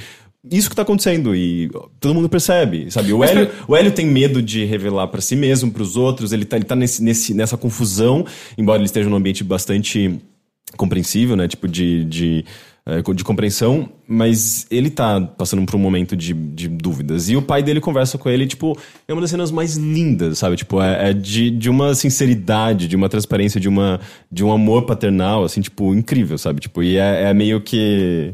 isso 0.51 0.69
que 0.69 0.75
tá 0.75 0.81
acontecendo 0.81 1.35
e 1.35 1.69
todo 1.99 2.13
mundo 2.13 2.29
percebe, 2.29 2.89
sabe? 2.91 3.13
O 3.13 3.23
Hélio, 3.23 3.49
o 3.67 3.75
Hélio 3.75 3.91
tem 3.91 4.05
medo 4.05 4.41
de 4.41 4.65
revelar 4.65 5.07
pra 5.07 5.21
si 5.21 5.35
mesmo, 5.35 5.71
pros 5.71 5.95
outros, 5.95 6.31
ele 6.31 6.45
tá, 6.45 6.55
ele 6.57 6.65
tá 6.65 6.75
nesse, 6.75 7.03
nesse, 7.03 7.33
nessa 7.33 7.57
confusão, 7.57 8.25
embora 8.57 8.77
ele 8.79 8.85
esteja 8.85 9.09
num 9.09 9.15
ambiente 9.15 9.43
bastante 9.43 10.19
compreensível, 10.75 11.35
né? 11.35 11.47
Tipo, 11.47 11.67
de, 11.67 12.03
de, 12.05 12.45
eh, 12.85 13.01
de 13.13 13.23
compreensão, 13.23 13.89
mas 14.07 14.65
ele 14.71 14.89
tá 14.89 15.19
passando 15.19 15.65
por 15.65 15.75
um 15.75 15.79
momento 15.79 16.15
de, 16.15 16.33
de 16.33 16.69
dúvidas. 16.69 17.27
E 17.27 17.35
o 17.35 17.41
pai 17.41 17.61
dele 17.61 17.81
conversa 17.81 18.17
com 18.17 18.29
ele, 18.29 18.47
tipo, 18.47 18.77
é 19.05 19.11
uma 19.13 19.19
das 19.19 19.29
cenas 19.29 19.51
mais 19.51 19.75
lindas, 19.75 20.37
sabe? 20.37 20.55
Tipo, 20.55 20.81
é, 20.81 21.09
é 21.09 21.13
de, 21.13 21.49
de 21.49 21.69
uma 21.69 21.93
sinceridade, 21.93 22.87
de 22.87 22.95
uma 22.95 23.09
transparência, 23.09 23.59
de, 23.59 23.67
uma, 23.67 23.99
de 24.31 24.41
um 24.41 24.53
amor 24.53 24.85
paternal, 24.85 25.43
assim, 25.43 25.59
tipo, 25.59 25.93
incrível, 25.93 26.37
sabe? 26.37 26.61
Tipo, 26.61 26.81
e 26.81 26.97
é, 26.97 27.23
é 27.23 27.33
meio 27.33 27.59
que. 27.59 28.33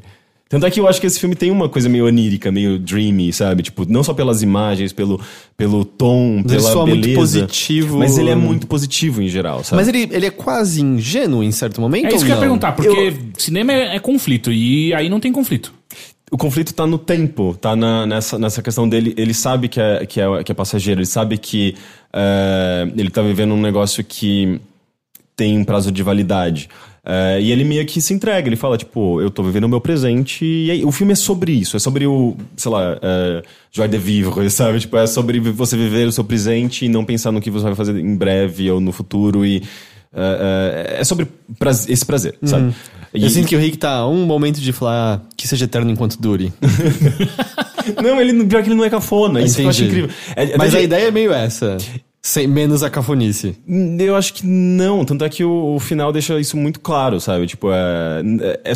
Tanto 0.53 0.67
é 0.67 0.69
que 0.69 0.79
eu 0.79 0.87
acho 0.87 1.01
que 1.01 1.07
esse 1.07 1.19
filme 1.19 1.35
tem 1.35 1.49
uma 1.49 1.67
coisa 1.67 1.89
meio 1.89 2.05
onírica, 2.05 2.51
meio 2.51 2.77
dreamy, 2.77 3.33
sabe? 3.33 3.63
Tipo, 3.63 3.91
não 3.91 4.03
só 4.03 4.13
pelas 4.13 4.43
imagens, 4.43 4.93
pelo, 4.93 5.19
pelo 5.57 5.83
tom, 5.83 6.43
Mas 6.43 6.51
ele 6.51 6.61
pela 6.61 6.71
soa 6.73 6.85
muito 6.85 7.01
beleza. 7.01 7.19
positivo. 7.19 7.97
Mas 7.97 8.19
ele 8.19 8.29
é 8.29 8.35
muito 8.35 8.67
positivo 8.67 9.19
em 9.19 9.27
geral, 9.27 9.63
sabe? 9.63 9.77
Mas 9.81 9.87
ele, 9.87 10.07
ele 10.11 10.27
é 10.27 10.29
quase 10.29 10.79
ingênuo 10.79 11.43
em 11.43 11.51
certo 11.51 11.81
momento? 11.81 12.05
É 12.05 12.09
isso 12.09 12.17
ou 12.19 12.25
que 12.25 12.31
eu 12.31 12.35
ia 12.35 12.39
perguntar, 12.39 12.73
porque 12.73 13.15
cinema 13.35 13.73
é, 13.73 13.95
é 13.95 13.99
conflito 13.99 14.51
e 14.51 14.93
aí 14.93 15.09
não 15.09 15.19
tem 15.19 15.31
conflito. 15.31 15.73
O 16.31 16.37
conflito 16.37 16.71
tá 16.71 16.85
no 16.85 16.99
tempo, 16.99 17.57
tá 17.59 17.75
na- 17.75 18.05
nessa, 18.05 18.37
nessa 18.37 18.61
questão 18.61 18.87
dele. 18.87 19.15
Ele 19.17 19.33
sabe 19.33 19.67
que 19.67 19.79
é, 19.81 20.05
que 20.05 20.21
é, 20.21 20.43
que 20.43 20.51
é 20.51 20.55
passageiro, 20.55 20.99
ele 20.99 21.07
sabe 21.07 21.39
que 21.39 21.73
é, 22.13 22.87
ele 22.95 23.09
tá 23.09 23.23
vivendo 23.23 23.55
um 23.55 23.59
negócio 23.61 24.03
que 24.03 24.61
tem 25.35 25.57
um 25.57 25.63
prazo 25.63 25.91
de 25.91 26.03
validade. 26.03 26.69
É, 27.05 27.41
e 27.41 27.51
ele 27.51 27.63
meio 27.65 27.85
que 27.85 27.99
se 28.01 28.13
entrega, 28.13 28.47
ele 28.47 28.55
fala, 28.55 28.77
tipo, 28.77 29.19
eu 29.19 29.29
tô 29.29 29.43
vivendo 29.43 29.65
o 29.65 29.69
meu 29.69 29.81
presente. 29.81 30.45
E 30.45 30.71
aí, 30.71 30.85
o 30.85 30.91
filme 30.91 31.11
é 31.11 31.15
sobre 31.15 31.51
isso, 31.51 31.75
é 31.75 31.79
sobre 31.79 32.07
o, 32.07 32.35
sei 32.55 32.71
lá, 32.71 32.97
é, 33.01 33.43
joie 33.71 33.89
de 33.89 33.97
vivre, 33.97 34.47
sabe? 34.51 34.79
Tipo, 34.79 34.95
é 34.97 35.05
sobre 35.05 35.39
você 35.39 35.75
viver 35.75 36.07
o 36.07 36.11
seu 36.13 36.23
presente 36.23 36.85
e 36.85 36.89
não 36.89 37.03
pensar 37.03 37.31
no 37.31 37.41
que 37.41 37.51
você 37.51 37.65
vai 37.65 37.75
fazer 37.75 37.97
em 37.97 38.15
breve 38.15 38.71
ou 38.71 38.79
no 38.79 38.91
futuro. 38.91 39.45
E 39.45 39.61
É, 40.15 40.93
é, 40.97 41.01
é 41.01 41.03
sobre 41.03 41.27
esse 41.89 42.05
prazer, 42.05 42.35
sabe? 42.43 42.71
E- 43.15 43.23
Eu 43.23 43.29
sinto 43.31 43.47
que 43.47 43.55
o 43.55 43.59
Rick 43.59 43.77
tá 43.79 43.93
a 43.97 44.07
um 44.07 44.25
momento 44.27 44.61
de 44.61 44.71
falar 44.71 45.15
"Ah, 45.15 45.21
que 45.35 45.47
seja 45.47 45.65
eterno 45.65 45.89
enquanto 45.89 46.21
dure. 46.21 46.53
Não, 48.01 48.21
ele, 48.21 48.45
pior 48.45 48.61
que 48.63 48.69
ele 48.69 48.75
não 48.75 48.83
é 48.85 48.89
cafona. 48.89 49.41
Isso 49.41 49.61
eu 49.61 49.69
acho 49.69 49.83
incrível. 49.83 50.09
É- 50.35 50.57
Mas 50.57 50.73
a 50.73 50.81
ideia 50.81 51.07
é 51.07 51.11
meio 51.11 51.33
essa. 51.33 51.77
Sem, 52.25 52.47
menos 52.47 52.81
a 52.83 52.89
cafonice. 52.89 53.57
Eu 53.99 54.15
acho 54.15 54.33
que 54.33 54.45
não, 54.47 55.03
tanto 55.03 55.25
é 55.25 55.29
que 55.29 55.43
o, 55.43 55.75
o 55.75 55.79
final 55.79 56.11
deixa 56.13 56.39
isso 56.39 56.55
muito 56.55 56.79
claro, 56.79 57.19
sabe? 57.19 57.45
Tipo, 57.45 57.69
é, 57.71 58.21
é- 58.63 58.71
é 58.71 58.73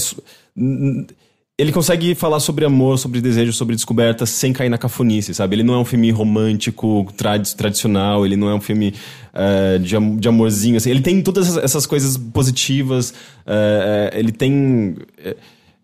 ele 1.59 1.71
consegue 1.71 2.13
falar 2.13 2.39
sobre 2.39 2.65
amor, 2.65 2.99
sobre 2.99 3.19
desejo, 3.19 3.51
sobre 3.51 3.73
descoberta 3.73 4.27
sem 4.27 4.53
cair 4.53 4.69
na 4.69 4.77
cafonice, 4.77 5.33
sabe? 5.33 5.55
Ele 5.55 5.63
não 5.63 5.73
é 5.73 5.77
um 5.79 5.85
filme 5.85 6.11
romântico, 6.11 7.07
tradi- 7.17 7.55
tradicional, 7.55 8.23
ele 8.25 8.35
não 8.35 8.47
é 8.49 8.53
um 8.53 8.61
filme 8.61 8.93
é, 9.33 9.79
de, 9.79 9.95
de 10.19 10.27
amorzinho, 10.27 10.77
assim. 10.77 10.91
Ele 10.91 11.01
tem 11.01 11.19
todas 11.21 11.47
essas- 11.47 11.63
essas 11.63 11.85
coisas 11.87 12.15
positivas, 12.17 13.11
é, 13.45 14.11
é, 14.13 14.19
ele 14.19 14.31
tem... 14.31 14.97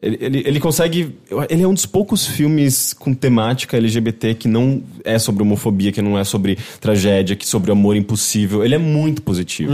ele, 0.04 0.18
ele, 0.20 0.44
ele 0.46 0.60
consegue. 0.60 1.16
Ele 1.50 1.64
é 1.64 1.68
um 1.68 1.74
dos 1.74 1.86
poucos 1.86 2.26
filmes 2.28 2.94
com 2.94 3.14
temática 3.14 3.78
LGBT 3.78 4.36
que 4.36 4.48
não 4.48 4.82
é 5.04 5.18
sobre 5.18 5.42
homofobia, 5.44 5.92
que 5.92 6.02
não 6.02 6.18
é 6.20 6.24
sobre 6.24 6.58
tragédia, 6.82 7.36
que 7.36 7.46
é 7.46 7.48
sobre 7.48 7.72
amor 7.72 7.96
impossível. 7.96 8.64
Ele 8.64 8.76
é 8.76 8.78
muito 8.78 9.22
positivo. 9.22 9.74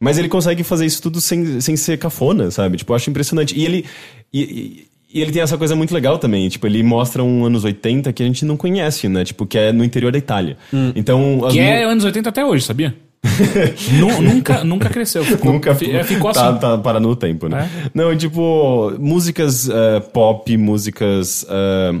Mas 0.00 0.16
ele 0.16 0.28
consegue 0.28 0.62
fazer 0.64 0.86
isso 0.86 1.02
tudo 1.02 1.20
sem, 1.20 1.60
sem 1.60 1.76
ser 1.76 1.98
cafona, 1.98 2.50
sabe? 2.50 2.78
Tipo, 2.78 2.92
eu 2.92 2.96
acho 2.96 3.10
impressionante. 3.10 3.54
E 3.58 3.64
ele. 3.64 3.84
E, 4.32 4.40
e- 4.42 4.90
e 5.12 5.20
ele 5.20 5.32
tem 5.32 5.42
essa 5.42 5.58
coisa 5.58 5.74
muito 5.74 5.92
legal 5.92 6.18
também. 6.18 6.48
Tipo, 6.48 6.68
ele 6.68 6.84
mostra 6.84 7.20
um 7.24 7.44
anos 7.44 7.64
80 7.64 8.12
que 8.12 8.22
a 8.22 8.26
gente 8.26 8.44
não 8.44 8.56
conhece, 8.56 9.08
né? 9.08 9.24
Tipo, 9.24 9.44
que 9.44 9.58
é 9.58 9.72
no 9.72 9.82
interior 9.84 10.12
da 10.12 10.18
Itália. 10.18 10.56
Então. 10.94 11.44
as 11.44 11.52
Que 11.52 11.58
é 11.58 11.84
anos 11.84 12.04
80 12.04 12.28
até 12.28 12.44
hoje, 12.46 12.64
sabia? 12.64 12.94
Nu- 13.98 14.22
nunca, 14.22 14.64
nunca 14.64 14.88
cresceu. 14.88 15.24
Ficou, 15.24 15.52
Nunca 15.52 15.70
é, 15.70 16.04
ficou 16.04 16.32
tá, 16.32 16.48
assim. 16.50 16.58
tá 16.60 16.78
parando 16.78 17.08
no 17.08 17.16
tempo, 17.16 17.48
né? 17.48 17.68
Não, 17.94 18.12
e, 18.12 18.16
tipo, 18.16 18.92
músicas 18.98 19.68
eh, 19.68 20.00
pop, 20.00 20.56
músicas. 20.56 21.44
eh, 21.48 22.00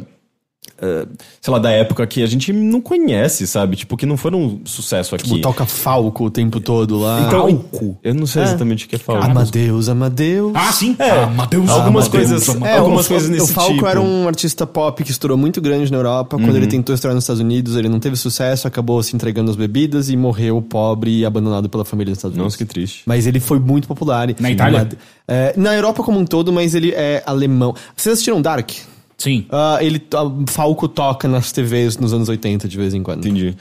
sei 1.40 1.52
lá, 1.52 1.58
da 1.58 1.70
época 1.70 2.06
que 2.06 2.22
a 2.22 2.26
gente 2.26 2.52
não 2.52 2.80
conhece, 2.80 3.46
sabe? 3.46 3.76
Tipo, 3.76 3.96
que 3.96 4.06
não 4.06 4.16
foram 4.16 4.40
um 4.42 4.60
sucesso 4.64 5.14
aqui. 5.14 5.24
Tipo, 5.24 5.40
toca 5.40 5.66
Falco 5.66 6.24
o 6.24 6.30
tempo 6.30 6.60
todo 6.60 6.98
lá. 6.98 7.24
Então, 7.26 7.40
Falco? 7.48 7.98
Eu 8.02 8.14
não 8.14 8.26
sei 8.26 8.42
exatamente 8.42 8.86
o 8.86 8.88
que 8.88 8.96
é 8.96 8.98
falco. 8.98 9.24
Amadeus, 9.24 9.88
Amadeus. 9.88 10.52
Ah, 10.54 10.72
sim. 10.72 10.96
É, 10.98 11.10
Amadeus, 11.22 11.68
algumas 11.68 12.06
Amadeus, 12.06 12.08
coisas- 12.08 12.48
Amadeus. 12.48 12.74
É, 12.74 12.78
algumas 12.78 13.06
o, 13.06 13.08
coisas 13.08 13.28
o- 13.28 13.32
nesse 13.32 13.50
O 13.50 13.54
Falco 13.54 13.74
tipo. 13.74 13.86
era 13.86 14.00
um 14.00 14.26
artista 14.26 14.66
pop 14.66 15.02
que 15.04 15.10
estourou 15.10 15.36
muito 15.36 15.60
grande 15.60 15.90
na 15.90 15.98
Europa. 15.98 16.36
Quando 16.38 16.56
ele 16.56 16.66
tentou 16.66 16.94
estourar 16.94 17.14
nos 17.14 17.24
Estados 17.24 17.40
Unidos, 17.40 17.76
ele 17.76 17.88
não 17.88 18.00
teve 18.00 18.16
sucesso, 18.16 18.66
acabou 18.66 19.02
se 19.02 19.14
entregando 19.14 19.50
às 19.50 19.56
bebidas 19.56 20.08
e 20.10 20.16
morreu 20.16 20.60
pobre 20.62 21.18
e 21.20 21.24
abandonado 21.26 21.68
pela 21.68 21.84
família 21.84 22.10
nos 22.10 22.18
Estados 22.18 22.36
Unidos. 22.36 22.54
Nossa, 22.54 22.58
que 22.58 22.64
triste. 22.64 23.02
Mas 23.06 23.26
ele 23.26 23.40
foi 23.40 23.58
muito 23.58 23.86
popular. 23.86 24.28
Na 24.38 24.50
Itália? 24.50 24.88
É, 25.28 25.54
na 25.56 25.74
Europa 25.74 26.02
como 26.02 26.18
um 26.18 26.24
todo, 26.24 26.52
mas 26.52 26.74
ele 26.74 26.90
é 26.92 27.22
alemão. 27.26 27.74
Vocês 27.96 28.12
assistiram 28.14 28.40
Dark? 28.42 28.70
Sim. 29.20 29.44
Ah, 29.50 29.78
ele, 29.82 30.02
a 30.14 30.50
Falco 30.50 30.88
toca 30.88 31.28
nas 31.28 31.52
TVs 31.52 31.98
nos 31.98 32.14
anos 32.14 32.30
80 32.30 32.66
de 32.66 32.76
vez 32.78 32.94
em 32.94 33.02
quando. 33.02 33.18
Entendi. 33.18 33.54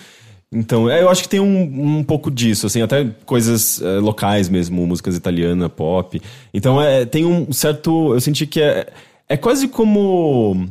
Então, 0.50 0.90
é, 0.90 1.02
eu 1.02 1.10
acho 1.10 1.24
que 1.24 1.30
tem 1.30 1.42
um, 1.42 1.98
um 1.98 2.04
pouco 2.04 2.32
disso, 2.32 2.66
assim, 2.66 2.82
até 2.82 3.06
coisas 3.26 3.82
eh, 3.82 4.00
locais 4.00 4.50
mesmo, 4.50 4.88
músicas 4.88 5.16
italiana, 5.16 5.70
pop. 5.70 6.20
Então, 6.54 6.82
é, 6.82 7.06
tem 7.06 7.26
um 7.26 7.52
certo. 7.52 8.14
Eu 8.14 8.22
senti 8.22 8.48
que 8.48 8.62
é, 8.62 8.88
é 9.28 9.36
quase 9.38 9.68
como 9.68 10.66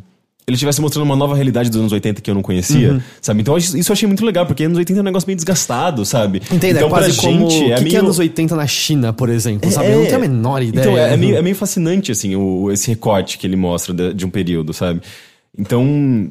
ele 0.48 0.54
estivesse 0.54 0.80
mostrando 0.80 1.04
uma 1.04 1.14
nova 1.14 1.34
realidade 1.34 1.68
dos 1.68 1.78
anos 1.78 1.92
80 1.92 2.22
que 2.22 2.30
eu 2.30 2.34
não 2.34 2.40
conhecia, 2.40 3.02
sabe? 3.20 3.42
Então, 3.42 3.54
isso 3.58 3.76
eu 3.76 3.92
achei 3.92 4.06
muito 4.06 4.24
legal, 4.24 4.46
porque 4.46 4.64
anos 4.64 4.78
80 4.78 4.98
é 4.98 5.02
um 5.02 5.04
negócio 5.04 5.26
meio 5.26 5.36
desgastado, 5.36 6.06
sabe? 6.06 6.38
Entende? 6.50 6.78
Então, 6.78 6.86
é 6.86 6.90
quase 6.90 7.12
pra 7.12 7.22
como... 7.22 7.50
gente, 7.50 7.64
o 7.64 7.72
é 7.72 7.74
que, 7.74 7.80
meio. 7.82 7.90
que 7.90 7.96
é 7.96 7.98
anos 8.00 8.18
80 8.18 8.56
na 8.56 8.66
China, 8.66 9.12
por 9.12 9.28
exemplo, 9.28 9.70
sabe? 9.70 9.90
Eu 9.90 9.98
não 9.98 10.04
tenho 10.06 10.16
a 10.16 10.20
menor 10.20 10.62
ideia. 10.62 10.82
Então, 10.82 10.96
é, 10.96 11.12
é 11.12 11.16
meio, 11.18 11.36
é 11.36 11.42
meio 11.42 11.54
fascinante, 11.54 12.10
assim, 12.10 12.34
o, 12.34 12.72
esse 12.72 12.88
recorte 12.88 13.36
que 13.36 13.46
ele 13.46 13.56
mostra 13.56 13.92
de, 13.92 14.14
de 14.14 14.24
um 14.24 14.30
período, 14.30 14.72
sabe? 14.72 15.02
Então, 15.56 15.84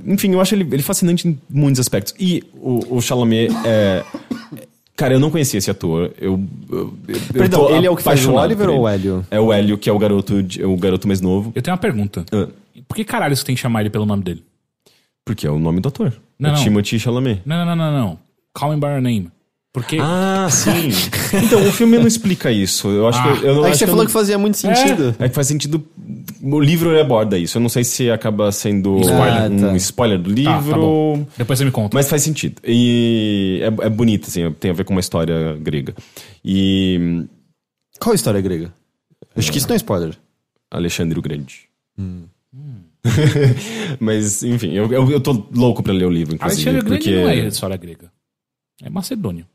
enfim, 0.07 0.33
eu 0.33 0.41
acho 0.41 0.55
ele, 0.55 0.67
ele 0.71 0.81
fascinante 0.81 1.27
em 1.27 1.37
muitos 1.47 1.79
aspectos. 1.79 2.15
E 2.19 2.43
o, 2.55 2.97
o 2.97 3.01
Chalamet 3.01 3.49
é. 3.65 4.03
Cara, 4.95 5.13
eu 5.13 5.19
não 5.19 5.29
conhecia 5.29 5.59
esse 5.59 5.69
ator. 5.69 6.11
Eu, 6.19 6.41
eu, 6.71 6.93
eu 7.07 7.19
Perdão, 7.31 7.69
ele 7.75 7.85
é 7.85 7.89
o 7.89 7.95
que 7.95 8.01
faz 8.01 8.25
o 8.25 8.33
Oliver 8.33 8.67
ou 8.67 8.81
o. 8.81 8.87
Hélio? 8.87 9.23
É 9.29 9.39
o 9.39 9.53
Hélio, 9.53 9.77
que 9.77 9.87
é 9.87 9.93
o 9.93 9.99
garoto, 9.99 10.33
o 10.63 10.77
garoto 10.77 11.07
mais 11.07 11.21
novo. 11.21 11.51
Eu 11.53 11.61
tenho 11.61 11.75
uma 11.75 11.79
pergunta. 11.79 12.25
Ah, 12.31 12.47
Por 12.87 12.95
que 12.95 13.03
caralho 13.03 13.35
você 13.35 13.43
tem 13.43 13.55
que 13.55 13.61
chamar 13.61 13.81
ele 13.81 13.89
pelo 13.89 14.05
nome 14.05 14.23
dele? 14.23 14.43
porque 15.25 15.45
é 15.45 15.51
o 15.51 15.59
nome 15.59 15.81
do 15.81 15.89
ator. 15.89 16.13
Não, 16.39 16.51
é 16.51 16.53
não. 16.53 16.63
Timothy 16.63 16.97
Chalamet. 16.97 17.41
Não, 17.45 17.65
não, 17.65 17.75
não, 17.75 17.91
não, 17.91 17.99
não. 17.99 18.19
Call 18.53 18.71
me 18.73 18.77
by 18.79 18.85
your 18.87 19.01
name. 19.01 19.29
Porque. 19.73 19.97
Ah, 20.01 20.47
sim. 20.49 20.87
então, 21.45 21.67
o 21.67 21.71
filme 21.73 21.97
não 21.97 22.07
explica 22.07 22.49
isso. 22.49 22.87
Eu 22.87 23.09
acho 23.09 23.19
Ah. 23.19 23.23
que 23.23 23.29
eu, 23.29 23.35
eu 23.49 23.55
não 23.55 23.63
Aí 23.65 23.71
acho 23.71 23.79
você 23.79 23.83
que 23.85 23.89
falou 23.91 24.03
não- 24.03 24.07
que 24.07 24.13
fazia 24.13 24.37
muito 24.37 24.55
sentido. 24.57 25.13
É 25.19 25.27
que 25.27 25.35
faz 25.35 25.47
sentido. 25.47 25.85
O 26.41 26.61
livro 26.61 26.97
aborda 26.97 27.37
isso. 27.37 27.57
Eu 27.57 27.61
não 27.61 27.67
sei 27.67 27.83
se 27.83 28.09
acaba 28.09 28.49
sendo 28.53 29.01
Spoiler. 29.01 29.51
um 29.51 29.65
Ah, 29.65 29.69
tá. 29.71 29.75
spoiler 29.75 30.17
do 30.17 30.29
Tá, 30.29 30.35
livro. 30.35 30.71
tá 30.71 30.77
bom. 30.77 31.27
Depois 31.37 31.59
você 31.59 31.65
me 31.65 31.71
conta. 31.71 31.93
Mas 31.97 32.07
faz 32.09 32.21
sentido. 32.23 32.61
E 32.65 33.59
é, 33.61 33.87
é 33.87 33.89
bonito, 33.89 34.29
assim, 34.29 34.49
tem 34.53 34.71
a 34.71 34.73
ver 34.73 34.85
com 34.85 34.93
uma 34.93 35.01
história 35.01 35.57
grega. 35.59 35.93
E 36.43 37.25
Qual 37.99 38.13
a 38.13 38.15
história 38.15 38.39
grega? 38.39 38.73
Acho 39.35 39.51
que 39.51 39.57
isso 39.57 39.67
não 39.67 39.73
é 39.73 39.77
spoiler. 39.77 40.15
Alexandre 40.71 41.19
o 41.19 41.21
Grande. 41.21 41.63
Mas, 43.99 44.43
enfim, 44.43 44.71
eu, 44.73 44.91
eu, 44.91 45.11
eu 45.11 45.19
tô 45.19 45.43
louco 45.53 45.81
pra 45.83 45.93
ler 45.93 46.05
o 46.05 46.09
livro, 46.09 46.35
inclusive. 46.35 46.69
Alexandre 46.69 46.89
Grande 46.89 47.03
porque... 47.03 47.21
não 47.21 47.29
é 47.29 47.47
história 47.47 47.77
grega. 47.77 48.11
É 48.83 48.89
macedônio. 48.89 49.45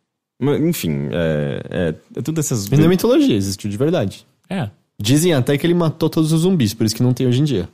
Mas, 0.41 0.61
Enfim, 0.61 1.09
é, 1.13 1.63
é, 1.71 1.95
é 2.19 2.23
tudo 2.23 2.41
essas... 2.41 2.69
Mas 2.69 2.79
na 2.81 2.89
mitologia 2.89 3.37
existiu 3.37 3.71
de 3.71 3.77
verdade. 3.77 4.27
É. 4.51 4.69
Dizem 5.01 5.33
até 5.35 5.57
que 5.57 5.67
ele 5.67 5.75
matou 5.75 6.09
todos 6.11 6.33
os 6.33 6.41
zumbis, 6.41 6.75
por 6.75 6.85
isso 6.85 6.95
que 6.95 7.03
não 7.03 7.13
tem 7.13 7.27
hoje 7.27 7.41
em 7.41 7.45
dia. 7.45 7.69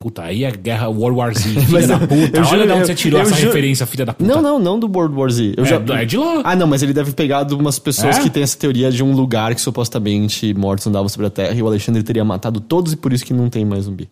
Puta, 0.00 0.22
aí 0.22 0.44
é 0.44 0.50
guerra 0.52 0.88
World 0.88 1.18
War 1.18 1.34
Z, 1.36 1.42
filha 1.50 1.66
Mas 1.72 1.88
da 1.88 1.98
puta. 1.98 2.14
Olha 2.38 2.44
juro- 2.44 2.66
de 2.66 2.72
onde 2.72 2.86
você 2.86 2.94
tirou 2.94 3.18
eu 3.18 3.26
essa 3.26 3.34
juro- 3.34 3.48
referência, 3.48 3.84
filha 3.84 4.06
da 4.06 4.14
puta. 4.14 4.32
Não, 4.32 4.40
não, 4.40 4.58
não 4.60 4.78
do 4.78 4.86
World 4.86 5.16
War 5.16 5.28
Z. 5.28 5.54
Eu 5.56 5.64
É, 5.64 5.66
já... 5.68 5.76
é 6.00 6.04
de 6.04 6.16
lá. 6.16 6.40
Ah, 6.44 6.54
não, 6.54 6.68
mas 6.68 6.84
ele 6.84 6.92
deve 6.92 7.10
pegar 7.10 7.42
de 7.42 7.52
umas 7.54 7.80
pessoas 7.80 8.16
É? 8.16 8.22
que 8.22 8.30
têm 8.30 8.44
essa 8.44 8.56
teoria 8.56 8.92
de 8.92 9.02
um 9.02 9.12
lugar 9.12 9.52
que 9.56 9.60
supostamente 9.60 10.54
mortos 10.54 10.86
andavam 10.86 11.08
sobre 11.08 11.26
a 11.26 11.30
Terra 11.30 11.52
e 11.54 11.60
o 11.62 11.66
Alexandre 11.66 12.04
teria 12.04 12.24
matado 12.24 12.60
todos 12.60 12.92
e 12.92 12.96
por 12.96 13.12
isso 13.12 13.24
que 13.24 13.34
não 13.34 13.50
tem 13.50 13.64
mais 13.64 13.84
zumbi. 13.86 14.08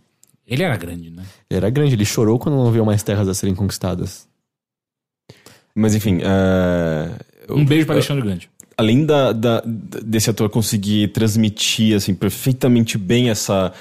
Ele 0.47 0.63
era 0.63 0.77
grande, 0.77 1.11
né? 1.11 1.25
Ele 1.51 1.59
era 1.59 1.71
grande, 1.71 1.95
ele 1.95 2.05
chorou 2.05 2.39
quando 2.39 2.55
não 2.57 2.71
viu 2.71 2.85
mais 2.85 3.03
terras 3.03 3.27
a 3.29 3.35
serem 3.35 3.55
conquistadas. 3.55 4.29
Mas, 5.75 5.95
enfim... 5.95 6.21
é, 6.23 7.11
Um 7.53 7.65
beijo 7.65 7.85
pra 7.87 7.95
Alexandre 7.97 8.23
Grande. 8.25 8.49
além 8.77 9.05
da, 9.05 9.33
da- 9.33 9.63
desse 9.67 10.31
ator 10.31 10.49
conseguir 10.49 11.09
transmitir 11.09 11.97
assim 11.97 12.15
perfeitamente 12.15 12.97
bem 12.97 13.29
essa 13.31 13.73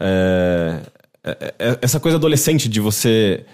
é, 0.00 0.80
é, 1.24 1.78
essa 1.82 2.00
coisa 2.00 2.16
adolescente 2.16 2.68
de 2.68 2.80
você 2.80 3.44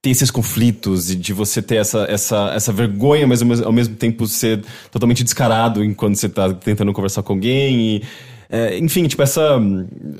ter 0.00 0.10
esses 0.10 0.30
conflitos 0.30 1.10
e 1.10 1.16
de 1.16 1.32
você 1.32 1.60
ter 1.60 1.76
essa, 1.76 2.04
essa, 2.08 2.50
essa 2.54 2.72
vergonha, 2.72 3.26
mas 3.26 3.42
ao 3.42 3.48
mesmo, 3.48 3.66
ao 3.66 3.72
mesmo 3.72 3.96
tempo 3.96 4.26
ser 4.26 4.62
totalmente 4.90 5.24
descarado 5.24 5.82
enquanto 5.84 6.16
você 6.16 6.28
tá 6.28 6.52
tentando 6.54 6.92
conversar 6.92 7.22
com 7.22 7.32
alguém 7.32 7.96
e 7.96 8.02
é, 8.48 8.78
enfim, 8.78 9.06
tipo, 9.06 9.22
essa, 9.22 9.60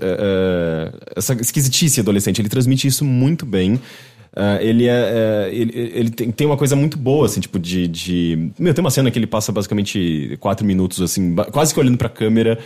é, 0.01 0.93
essa 1.15 1.35
esquisitice 1.35 2.01
adolescente, 2.01 2.41
ele 2.41 2.49
transmite 2.49 2.87
isso 2.87 3.05
muito 3.05 3.47
bem. 3.47 3.81
Ah, 4.39 4.59
ele 4.61 4.87
é, 4.87 4.91
é, 4.91 5.51
ele, 5.51 5.73
ele 5.95 6.11
tem, 6.11 6.31
tem 6.31 6.47
uma 6.47 6.59
coisa 6.59 6.77
muito 6.77 6.99
boa, 6.99 7.25
assim, 7.25 7.41
tipo, 7.41 7.59
de, 7.59 7.89
de. 7.89 8.51
Meu, 8.59 8.75
tem 8.75 8.85
uma 8.85 8.91
cena 8.91 9.11
que 9.11 9.19
ele 9.19 9.27
passa 9.27 9.51
basicamente 9.51 10.37
quatro 10.41 10.67
minutos, 10.67 11.01
assim, 11.01 11.35
quase 11.51 11.73
que 11.73 11.81
olhando 11.81 11.97
pra 11.97 12.11
câmera 12.11 12.59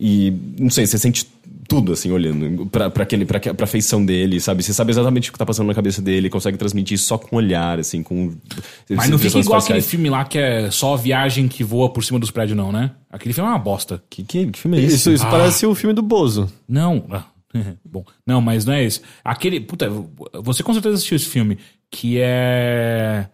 e. 0.00 0.32
Não 0.58 0.70
sei, 0.70 0.86
você 0.86 0.98
sente 0.98 1.26
tudo, 1.68 1.92
assim, 1.92 2.10
olhando 2.10 2.66
pra, 2.66 2.90
pra, 2.90 3.04
aquele, 3.04 3.24
pra, 3.24 3.38
pra 3.38 3.64
feição 3.64 4.04
dele, 4.04 4.40
sabe? 4.40 4.60
Você 4.60 4.74
sabe 4.74 4.90
exatamente 4.90 5.30
o 5.30 5.32
que 5.32 5.38
tá 5.38 5.46
passando 5.46 5.68
na 5.68 5.74
cabeça 5.74 6.02
dele, 6.02 6.28
consegue 6.28 6.58
transmitir 6.58 6.96
isso 6.96 7.04
só 7.04 7.16
com 7.16 7.36
o 7.36 7.38
olhar, 7.38 7.78
assim, 7.78 8.02
com. 8.02 8.32
Mas 8.90 9.08
não 9.08 9.18
fica 9.18 9.38
igual 9.38 9.60
aquele 9.60 9.80
filme 9.80 10.10
lá 10.10 10.24
que 10.24 10.36
é 10.36 10.68
só 10.70 10.94
a 10.94 10.96
viagem 10.96 11.46
que 11.46 11.62
voa 11.62 11.88
por 11.92 12.02
cima 12.02 12.18
dos 12.18 12.32
prédios, 12.32 12.56
não, 12.56 12.72
né? 12.72 12.90
Aquele 13.08 13.32
filme 13.32 13.48
é 13.48 13.52
uma 13.52 13.58
bosta. 13.58 14.02
Que, 14.10 14.24
que, 14.24 14.46
que 14.46 14.58
filme 14.58 14.78
é 14.78 14.82
esse? 14.82 14.96
Isso, 14.96 15.12
isso 15.12 15.26
Ah. 15.26 15.30
parece 15.30 15.64
o 15.64 15.74
filme 15.74 15.94
do 15.94 16.02
Bozo. 16.02 16.52
Não. 16.68 17.04
Ah, 17.08 17.26
Bom, 17.84 18.04
não, 18.26 18.40
mas 18.40 18.64
não 18.64 18.72
é 18.72 18.82
esse. 18.82 19.00
Aquele. 19.24 19.60
Puta, 19.60 19.88
você 20.42 20.64
com 20.64 20.72
certeza 20.72 20.96
assistiu 20.96 21.16
esse 21.16 21.26
filme. 21.26 21.56
Que 21.88 22.18
é. 22.18 23.26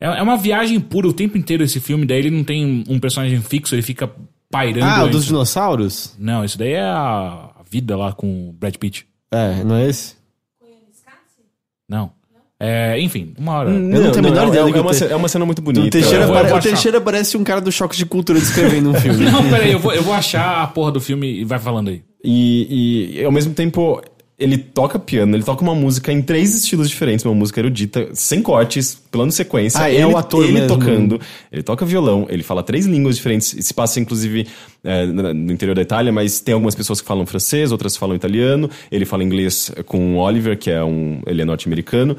É 0.00 0.06
é 0.06 0.22
uma 0.22 0.36
viagem 0.36 0.80
pura 0.80 1.06
o 1.06 1.12
tempo 1.12 1.38
inteiro 1.38 1.62
esse 1.62 1.78
filme. 1.78 2.04
Daí 2.06 2.18
ele 2.18 2.30
não 2.30 2.42
tem 2.42 2.82
um 2.88 2.98
personagem 2.98 3.40
fixo, 3.40 3.72
ele 3.74 3.82
fica 3.82 4.10
pairando. 4.52 4.86
Ah, 4.86 5.04
o 5.04 5.08
dos 5.08 5.24
dinossauros? 5.24 6.14
Não, 6.18 6.44
isso 6.44 6.56
daí 6.56 6.74
é 6.74 6.82
a 6.82 7.48
a 7.62 7.64
vida 7.70 7.96
lá 7.96 8.12
com 8.12 8.48
o 8.48 8.52
Brad 8.52 8.74
Pitt. 8.76 9.06
É, 9.30 9.62
não 9.64 9.76
é 9.76 9.88
esse? 9.88 10.16
Não. 11.88 12.10
É, 12.58 12.98
enfim, 13.00 13.34
uma 13.36 13.54
hora. 13.54 13.70
Eu 13.70 13.78
não 13.80 14.12
tenho 14.12 14.18
a 14.26 14.30
menor 14.30 14.44
é- 14.44 14.48
ideia 14.48 14.62
é, 14.62 14.72
que 14.72 14.78
uma, 14.78 14.92
é 14.92 15.16
uma 15.16 15.28
cena 15.28 15.44
muito 15.44 15.60
bonita. 15.60 15.84
O 15.84 15.90
Teixeira, 15.90 16.24
eu 16.26 16.34
eu 16.34 16.56
o. 16.56 16.60
Teixeira 16.60 17.00
parece 17.00 17.36
um 17.36 17.42
cara 17.42 17.60
do 17.60 17.72
choque 17.72 17.96
de 17.96 18.06
cultura 18.06 18.38
descrevendo 18.38 18.90
um 18.90 18.94
filme. 19.00 19.24
Não, 19.24 19.42
peraí, 19.50 19.72
eu 19.72 19.80
vou, 19.80 19.92
eu 19.92 20.02
vou 20.02 20.14
achar 20.14 20.62
a 20.62 20.66
porra 20.68 20.92
do 20.92 21.00
filme 21.00 21.40
e 21.40 21.44
vai 21.44 21.58
falando 21.58 21.88
aí. 21.88 22.04
E, 22.22 23.18
e 23.18 23.24
ao 23.24 23.32
mesmo 23.32 23.52
tempo, 23.52 24.00
ele 24.42 24.58
toca 24.58 24.98
piano, 24.98 25.36
ele 25.36 25.42
toca 25.42 25.62
uma 25.62 25.74
música 25.74 26.12
em 26.12 26.20
três 26.20 26.54
estilos 26.54 26.88
diferentes, 26.88 27.24
uma 27.24 27.34
música 27.34 27.60
erudita, 27.60 28.08
sem 28.12 28.42
cortes, 28.42 29.00
plano 29.10 29.30
sequência. 29.32 29.80
Ah, 29.80 29.90
é 29.90 29.94
ele, 29.96 30.04
o 30.06 30.16
ator 30.16 30.44
Ele 30.44 30.52
mesmo. 30.54 30.68
tocando, 30.68 31.20
ele 31.50 31.62
toca 31.62 31.84
violão, 31.86 32.26
ele 32.28 32.42
fala 32.42 32.62
três 32.62 32.86
línguas 32.86 33.16
diferentes, 33.16 33.54
se 33.60 33.72
passa 33.74 34.00
inclusive 34.00 34.46
é, 34.82 35.06
no 35.06 35.52
interior 35.52 35.74
da 35.74 35.82
Itália, 35.82 36.12
mas 36.12 36.40
tem 36.40 36.54
algumas 36.54 36.74
pessoas 36.74 37.00
que 37.00 37.06
falam 37.06 37.24
francês, 37.26 37.72
outras 37.72 37.96
falam 37.96 38.16
italiano, 38.16 38.68
ele 38.90 39.04
fala 39.04 39.22
inglês 39.22 39.70
com 39.86 40.16
o 40.16 40.18
Oliver, 40.18 40.58
que 40.58 40.70
é 40.70 40.82
um, 40.82 41.20
ele 41.26 41.42
é 41.42 41.44
norte-americano. 41.44 42.16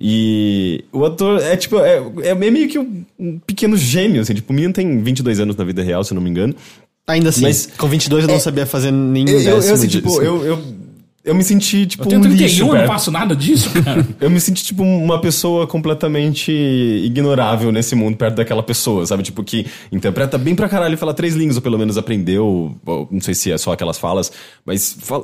E 0.00 0.84
o 0.92 1.04
ator 1.04 1.40
é 1.40 1.56
tipo, 1.56 1.78
é, 1.78 2.02
é 2.24 2.34
meio 2.34 2.68
que 2.68 2.78
um, 2.78 3.04
um 3.18 3.38
pequeno 3.38 3.76
gênio, 3.76 4.20
assim, 4.22 4.34
tipo, 4.34 4.52
o 4.52 4.54
menino 4.56 4.72
tem 4.72 5.00
22 5.00 5.38
anos 5.38 5.54
na 5.54 5.64
vida 5.64 5.82
real, 5.82 6.02
se 6.02 6.12
eu 6.12 6.16
não 6.16 6.22
me 6.22 6.28
engano. 6.28 6.54
Ainda 7.06 7.28
assim, 7.28 7.42
Mas- 7.42 7.66
com 7.78 7.86
22 7.88 8.24
eu 8.24 8.30
não 8.30 8.40
sabia 8.40 8.64
fazer 8.66 8.90
nenhum 8.90 9.28
Eu, 9.28 9.40
eu, 9.60 9.74
assim, 9.74 9.88
tipo, 9.88 10.22
eu, 10.22 10.44
eu, 10.44 10.62
eu 11.24 11.34
me 11.34 11.44
senti, 11.44 11.86
tipo, 11.86 12.02
Eu 12.04 12.08
tenho 12.08 12.20
um 12.20 12.24
31, 12.24 12.42
lixo 12.46 12.62
eu 12.62 12.74
não 12.74 12.86
faço 12.86 13.10
nada 13.10 13.34
disso, 13.36 13.70
cara. 13.82 14.06
Eu 14.20 14.28
me 14.30 14.40
senti, 14.40 14.64
tipo, 14.64 14.82
uma 14.82 15.20
pessoa 15.20 15.66
completamente 15.66 16.50
ignorável 16.52 17.70
nesse 17.70 17.94
mundo 17.94 18.16
perto 18.16 18.36
daquela 18.36 18.62
pessoa, 18.62 19.06
sabe? 19.06 19.22
Tipo, 19.22 19.42
que 19.44 19.66
interpreta 19.90 20.36
bem 20.36 20.54
pra 20.54 20.68
caralho 20.68 20.96
fala 20.98 21.14
três 21.14 21.34
línguas, 21.34 21.56
ou 21.56 21.62
pelo 21.62 21.78
menos 21.78 21.96
aprendeu, 21.96 22.74
ou 22.84 23.08
não 23.10 23.20
sei 23.20 23.34
se 23.34 23.52
é 23.52 23.58
só 23.58 23.72
aquelas 23.72 23.98
falas, 23.98 24.32
mas 24.66 24.96
fa- 25.00 25.22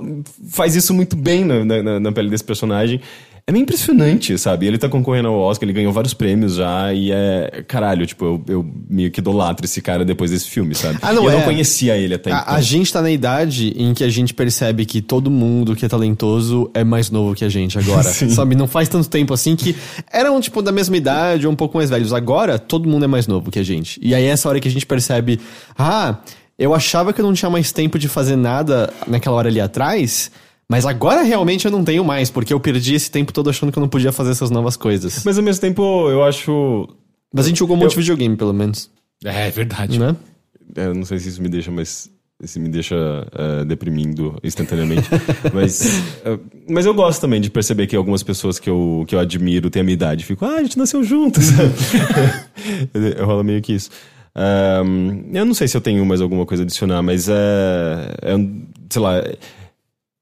faz 0.50 0.76
isso 0.76 0.94
muito 0.94 1.16
bem 1.16 1.44
na, 1.44 1.64
na, 1.64 2.00
na 2.00 2.12
pele 2.12 2.30
desse 2.30 2.44
personagem. 2.44 3.00
É 3.48 3.50
meio 3.50 3.62
impressionante, 3.62 4.36
sabe? 4.36 4.66
Ele 4.66 4.76
tá 4.76 4.90
concorrendo 4.90 5.28
ao 5.28 5.38
Oscar, 5.38 5.66
ele 5.66 5.72
ganhou 5.72 5.90
vários 5.90 6.12
prêmios 6.12 6.56
já, 6.56 6.92
e 6.92 7.10
é. 7.10 7.64
Caralho, 7.66 8.06
tipo, 8.06 8.22
eu, 8.22 8.42
eu 8.46 8.70
meio 8.90 9.10
que 9.10 9.20
idolatro 9.20 9.64
esse 9.64 9.80
cara 9.80 10.04
depois 10.04 10.30
desse 10.30 10.50
filme, 10.50 10.74
sabe? 10.74 10.98
Ah, 11.00 11.14
não 11.14 11.22
e 11.22 11.26
eu 11.28 11.30
é. 11.30 11.36
não 11.36 11.42
conhecia 11.44 11.96
ele 11.96 12.12
até 12.12 12.30
A, 12.30 12.40
então. 12.40 12.54
a 12.54 12.60
gente 12.60 12.92
tá 12.92 13.00
na 13.00 13.10
idade 13.10 13.72
em 13.74 13.94
que 13.94 14.04
a 14.04 14.10
gente 14.10 14.34
percebe 14.34 14.84
que 14.84 15.00
todo 15.00 15.30
mundo 15.30 15.74
que 15.74 15.86
é 15.86 15.88
talentoso 15.88 16.70
é 16.74 16.84
mais 16.84 17.10
novo 17.10 17.34
que 17.34 17.42
a 17.42 17.48
gente 17.48 17.78
agora. 17.78 18.02
Sabe? 18.28 18.54
Não 18.54 18.68
faz 18.68 18.86
tanto 18.86 19.08
tempo 19.08 19.32
assim 19.32 19.56
que 19.56 19.74
eram, 20.12 20.38
tipo, 20.42 20.60
da 20.60 20.70
mesma 20.70 20.98
idade 20.98 21.46
ou 21.46 21.52
um 21.54 21.56
pouco 21.56 21.78
mais 21.78 21.88
velhos. 21.88 22.12
Agora, 22.12 22.58
todo 22.58 22.86
mundo 22.86 23.06
é 23.06 23.08
mais 23.08 23.26
novo 23.26 23.50
que 23.50 23.58
a 23.58 23.64
gente. 23.64 23.98
E 24.02 24.14
aí 24.14 24.24
é 24.24 24.28
essa 24.28 24.46
hora 24.50 24.60
que 24.60 24.68
a 24.68 24.70
gente 24.70 24.84
percebe: 24.84 25.40
ah, 25.78 26.18
eu 26.58 26.74
achava 26.74 27.14
que 27.14 27.20
eu 27.22 27.24
não 27.24 27.32
tinha 27.32 27.48
mais 27.48 27.72
tempo 27.72 27.98
de 27.98 28.08
fazer 28.08 28.36
nada 28.36 28.92
naquela 29.06 29.36
hora 29.36 29.48
ali 29.48 29.58
atrás. 29.58 30.30
Mas 30.70 30.84
agora 30.84 31.22
realmente 31.22 31.64
eu 31.64 31.70
não 31.70 31.82
tenho 31.82 32.04
mais, 32.04 32.30
porque 32.30 32.52
eu 32.52 32.60
perdi 32.60 32.94
esse 32.94 33.10
tempo 33.10 33.32
todo 33.32 33.48
achando 33.48 33.72
que 33.72 33.78
eu 33.78 33.80
não 33.80 33.88
podia 33.88 34.12
fazer 34.12 34.32
essas 34.32 34.50
novas 34.50 34.76
coisas. 34.76 35.22
Mas 35.24 35.38
ao 35.38 35.42
mesmo 35.44 35.60
tempo, 35.62 35.82
eu 36.10 36.22
acho. 36.22 36.86
Mas 37.32 37.46
a 37.46 37.48
gente 37.48 37.58
jogou 37.58 37.74
um 37.74 37.80
monte 37.80 37.92
de 37.92 37.96
videogame, 37.96 38.36
pelo 38.36 38.52
menos. 38.52 38.90
É 39.24 39.50
verdade. 39.50 39.98
Né? 39.98 40.14
É, 40.76 40.86
Eu 40.86 40.94
não 40.94 41.04
sei 41.06 41.18
se 41.18 41.30
isso 41.30 41.42
me 41.42 41.48
deixa 41.48 41.70
mais. 41.70 42.10
Se 42.44 42.60
me 42.60 42.68
deixa 42.68 42.94
é, 43.32 43.64
deprimindo 43.64 44.38
instantaneamente. 44.44 45.08
mas, 45.52 45.84
é, 46.24 46.38
mas 46.68 46.86
eu 46.86 46.94
gosto 46.94 47.20
também 47.20 47.40
de 47.40 47.50
perceber 47.50 47.86
que 47.88 47.96
algumas 47.96 48.22
pessoas 48.22 48.60
que 48.60 48.70
eu, 48.70 49.04
que 49.08 49.14
eu 49.14 49.18
admiro 49.18 49.70
têm 49.70 49.80
a 49.80 49.84
minha 49.84 49.94
idade. 49.94 50.24
Fico, 50.24 50.44
ah, 50.44 50.56
a 50.56 50.62
gente 50.62 50.78
nasceu 50.78 51.02
juntos. 51.02 51.46
Rola 53.24 53.42
meio 53.42 53.60
que 53.60 53.72
isso. 53.72 53.90
Ahn, 54.34 55.24
eu 55.32 55.44
não 55.44 55.54
sei 55.54 55.66
se 55.66 55.76
eu 55.76 55.80
tenho 55.80 56.04
mais 56.06 56.20
alguma 56.20 56.46
coisa 56.46 56.62
a 56.62 56.64
adicionar, 56.64 57.02
mas 57.02 57.28
é. 57.28 58.14
é 58.22 58.36
um- 58.36 58.66
sei 58.88 59.02
lá. 59.02 59.14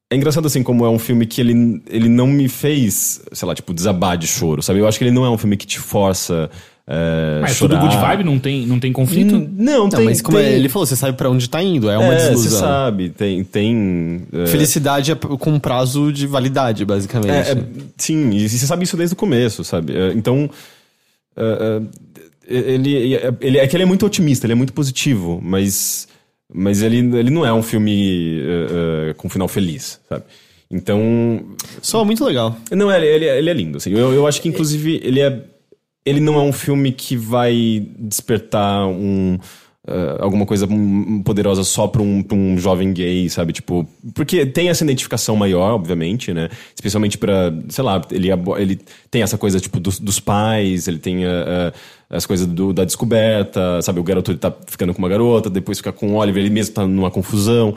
É 0.09 0.15
engraçado 0.15 0.45
assim 0.47 0.63
como 0.63 0.85
é 0.85 0.89
um 0.89 0.97
filme 0.99 1.25
que 1.25 1.41
ele, 1.41 1.81
ele 1.89 2.07
não 2.07 2.27
me 2.27 2.47
fez, 2.47 3.21
sei 3.33 3.47
lá, 3.47 3.53
tipo, 3.53 3.73
desabar 3.73 4.17
de 4.17 4.25
choro, 4.25 4.61
sabe? 4.63 4.79
Eu 4.79 4.87
acho 4.87 4.97
que 4.97 5.03
ele 5.03 5.11
não 5.11 5.25
é 5.25 5.29
um 5.29 5.37
filme 5.37 5.57
que 5.57 5.67
te 5.67 5.79
força. 5.79 6.49
É, 6.89 7.39
Mas 7.41 7.57
chorar. 7.57 7.77
tudo 7.81 7.89
good 7.89 7.97
vibe, 8.01 8.23
não 8.23 8.39
tem, 8.39 8.65
não 8.65 8.79
tem 8.79 8.93
conflito? 8.93 9.35
Hum, 9.35 9.49
Não, 9.57 9.79
Não, 9.79 9.89
tem, 9.89 10.05
mas 10.05 10.21
como 10.21 10.37
tem- 10.37 10.47
é- 10.47 10.53
ele 10.53 10.69
falou, 10.69 10.85
você 10.85 10.95
sabe 10.95 11.17
pra 11.17 11.29
onde 11.29 11.49
tá 11.49 11.61
indo, 11.61 11.89
é 11.89 11.97
uma 11.97 12.13
é, 12.13 12.19
você 12.19 12.29
desilusão. 12.29 12.59
sabe, 12.61 13.09
tem. 13.09 13.43
tem 13.43 14.21
é, 14.31 14.45
Felicidade 14.47 15.11
é 15.11 15.15
com 15.15 15.59
prazo 15.59 16.13
de 16.13 16.25
validade, 16.25 16.85
basicamente. 16.85 17.29
é, 17.29 17.51
é, 17.51 17.63
sim, 17.97 18.29
e 18.31 18.47
você 18.47 18.65
sabe 18.65 18.85
isso 18.85 18.95
desde 18.95 19.13
o 19.13 19.17
começo, 19.17 19.65
sabe? 19.65 19.93
É, 19.97 20.13
Então. 20.13 20.49
é, 21.35 21.81
é, 22.49 22.63
ele, 22.73 23.19
ele 23.41 23.57
é 23.57 23.67
que 23.67 23.75
ele 23.75 23.83
é 23.83 23.85
muito 23.85 24.05
otimista, 24.05 24.45
ele 24.45 24.53
é 24.53 24.55
muito 24.55 24.71
positivo, 24.71 25.41
mas. 25.43 26.07
Mas 26.53 26.81
ele, 26.81 26.97
ele 27.17 27.29
não 27.29 27.45
é 27.45 27.53
um 27.53 27.61
filme 27.61 28.39
é, 28.39 29.09
é, 29.09 29.13
com 29.13 29.29
final 29.29 29.47
feliz, 29.47 29.99
sabe? 30.07 30.23
Então. 30.69 31.43
Só 31.81 32.03
muito 32.03 32.23
legal. 32.23 32.55
Não, 32.71 32.91
ele, 32.91 33.05
ele, 33.05 33.25
ele 33.25 33.49
é 33.49 33.53
lindo, 33.53 33.77
assim. 33.77 33.91
Eu, 33.91 34.13
eu 34.13 34.27
acho 34.27 34.41
que, 34.41 34.49
inclusive, 34.49 34.99
ele 35.03 35.21
é. 35.21 35.43
Ele 36.05 36.21
não 36.21 36.35
é 36.35 36.41
um 36.41 36.53
filme 36.53 36.91
que 36.91 37.17
vai 37.17 37.85
despertar 37.99 38.87
um. 38.87 39.37
Eh, 39.87 40.17
alguma 40.19 40.45
coisa 40.45 40.67
poderosa 41.23 41.63
só 41.63 41.87
pra 41.87 42.01
um, 42.01 42.21
pra 42.21 42.35
um 42.37 42.57
jovem 42.57 42.91
gay, 42.93 43.29
sabe? 43.29 43.53
Tipo. 43.53 43.87
Porque 44.13 44.45
tem 44.45 44.69
essa 44.69 44.83
identificação 44.83 45.35
maior, 45.35 45.73
obviamente, 45.75 46.33
né? 46.33 46.49
Especialmente 46.75 47.17
pra. 47.17 47.53
Sei 47.69 47.83
lá, 47.83 48.01
ele, 48.11 48.29
ele 48.59 48.79
tem 49.09 49.21
essa 49.21 49.37
coisa, 49.37 49.59
tipo, 49.59 49.79
dos, 49.79 49.99
dos 49.99 50.19
pais, 50.19 50.87
ele 50.87 50.99
tem. 50.99 51.23
eh, 51.25 51.45
eh, 51.47 51.73
as 52.09 52.25
coisas 52.25 52.47
do- 52.47 52.71
da 52.71 52.85
descoberta, 52.85 53.81
sabe? 53.81 53.99
O 53.99 54.03
garoto 54.03 54.31
ele 54.31 54.37
tá 54.37 54.53
ficando 54.67 54.93
com 54.93 54.99
uma 54.99 55.09
garota, 55.09 55.49
depois 55.49 55.77
fica 55.79 55.91
com 55.91 56.11
o 56.13 56.15
Oliver, 56.15 56.41
ele 56.41 56.53
mesmo 56.53 56.73
tá 56.75 56.87
numa 56.87 57.11
confusão. 57.11 57.75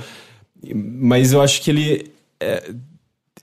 Mas 0.74 1.32
eu 1.32 1.40
acho 1.40 1.60
que 1.62 1.70
ele. 1.70 2.10
é, 2.40 2.70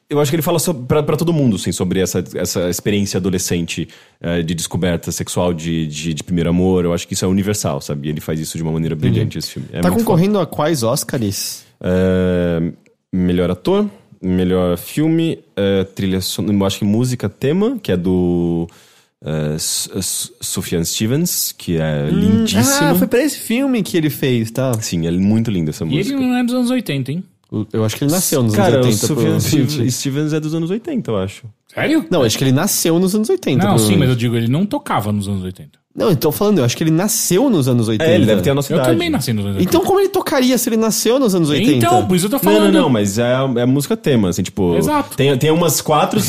eu 0.09 0.19
acho 0.21 0.31
que 0.31 0.35
ele 0.35 0.41
fala 0.41 0.57
pra 1.03 1.17
todo 1.17 1.33
mundo, 1.33 1.55
assim, 1.57 1.71
sobre 1.71 1.99
essa, 1.99 2.23
essa 2.35 2.69
experiência 2.69 3.17
adolescente 3.17 3.87
eh, 4.21 4.41
de 4.41 4.53
descoberta 4.55 5.11
sexual, 5.11 5.53
de, 5.53 5.85
de, 5.87 6.13
de 6.13 6.23
primeiro 6.23 6.49
amor. 6.49 6.85
Eu 6.85 6.93
acho 6.93 7.07
que 7.07 7.13
isso 7.13 7.25
é 7.25 7.27
universal, 7.27 7.81
sabe? 7.81 8.07
E 8.07 8.11
ele 8.11 8.21
faz 8.21 8.39
isso 8.39 8.57
de 8.57 8.63
uma 8.63 8.71
maneira 8.71 8.95
brilhante, 8.95 9.37
esse 9.37 9.51
filme. 9.51 9.67
É 9.73 9.81
tá 9.81 9.91
concorrendo 9.91 10.39
a 10.39 10.45
quais 10.45 10.81
Oscars? 10.83 11.65
Eh, 11.81 12.71
melhor 13.13 13.51
ator, 13.51 13.89
melhor 14.21 14.77
filme, 14.77 15.39
eh, 15.55 15.83
trilha 15.83 16.21
sonora, 16.21 16.55
eu 16.57 16.65
acho 16.65 16.79
que 16.79 16.85
música 16.85 17.27
tema, 17.29 17.77
que 17.81 17.91
é 17.91 17.97
do 17.97 18.67
S- 19.55 19.89
Sufjan 20.41 20.83
Stevens, 20.83 21.51
que 21.51 21.77
é 21.77 22.09
lindíssimo. 22.09 22.87
Ah, 22.91 22.95
foi 22.95 23.07
pra 23.07 23.21
esse 23.21 23.39
filme 23.39 23.81
que 23.83 23.97
ele 23.97 24.09
fez, 24.09 24.51
tá? 24.51 24.73
Sim, 24.81 25.07
é 25.07 25.11
muito 25.11 25.49
linda 25.51 25.71
essa 25.71 25.83
E 25.83 25.87
música. 25.87 26.15
ele 26.15 26.25
não 26.25 26.35
é 26.37 26.43
dos 26.43 26.53
anos 26.53 26.69
80, 26.69 27.11
hein? 27.11 27.23
Eu 27.71 27.85
acho 27.85 27.95
que 27.95 28.03
ele 28.03 28.11
nasceu 28.11 28.43
nos 28.43 28.55
Cara, 28.55 28.77
anos 28.77 28.85
o 28.85 28.89
80. 28.89 29.07
Sufjan 29.07 29.39
provavelmente. 29.39 29.91
Stevens 29.91 30.33
é 30.33 30.39
dos 30.39 30.53
anos 30.53 30.69
80, 30.69 31.11
eu 31.11 31.17
acho. 31.17 31.45
Sério? 31.73 32.05
Não, 32.09 32.23
acho 32.23 32.37
que 32.37 32.43
ele 32.43 32.51
nasceu 32.51 32.99
nos 32.99 33.15
anos 33.15 33.29
80. 33.29 33.65
Não, 33.65 33.77
sim, 33.77 33.95
mas 33.95 34.09
eu 34.09 34.15
digo, 34.15 34.35
ele 34.35 34.47
não 34.47 34.65
tocava 34.65 35.11
nos 35.11 35.27
anos 35.27 35.43
80. 35.43 35.79
Não, 35.97 36.11
eu 36.11 36.15
tô 36.15 36.31
falando, 36.31 36.59
eu 36.59 36.63
acho 36.63 36.77
que 36.77 36.83
ele 36.83 36.91
nasceu 36.91 37.49
nos 37.49 37.67
anos 37.67 37.87
80. 37.87 38.03
É, 38.11 38.13
ele 38.15 38.27
deve 38.27 38.43
ter 38.43 38.51
a 38.51 38.53
nossa 38.53 38.71
Eu 38.71 38.77
idade. 38.77 38.91
também 38.91 39.09
nasci 39.09 39.33
nos 39.33 39.45
anos 39.45 39.57
80. 39.57 39.75
Então 39.75 39.83
como 39.83 39.99
ele 39.99 40.09
tocaria 40.09 40.55
se 40.55 40.69
ele 40.69 40.77
nasceu 40.77 41.19
nos 41.19 41.33
anos 41.33 41.49
80? 41.49 41.71
Então, 41.75 42.05
por 42.05 42.15
isso 42.15 42.27
eu 42.27 42.29
tô 42.29 42.35
Não, 42.35 42.43
falando. 42.43 42.71
não, 42.71 42.81
não, 42.83 42.89
mas 42.89 43.17
é, 43.17 43.33
é 43.57 43.65
música 43.65 43.97
tema, 43.97 44.29
assim, 44.29 44.43
tipo. 44.43 44.75
Exato. 44.75 45.17
Tem, 45.17 45.35
tem 45.39 45.49
umas 45.49 45.81
quatro. 45.81 46.21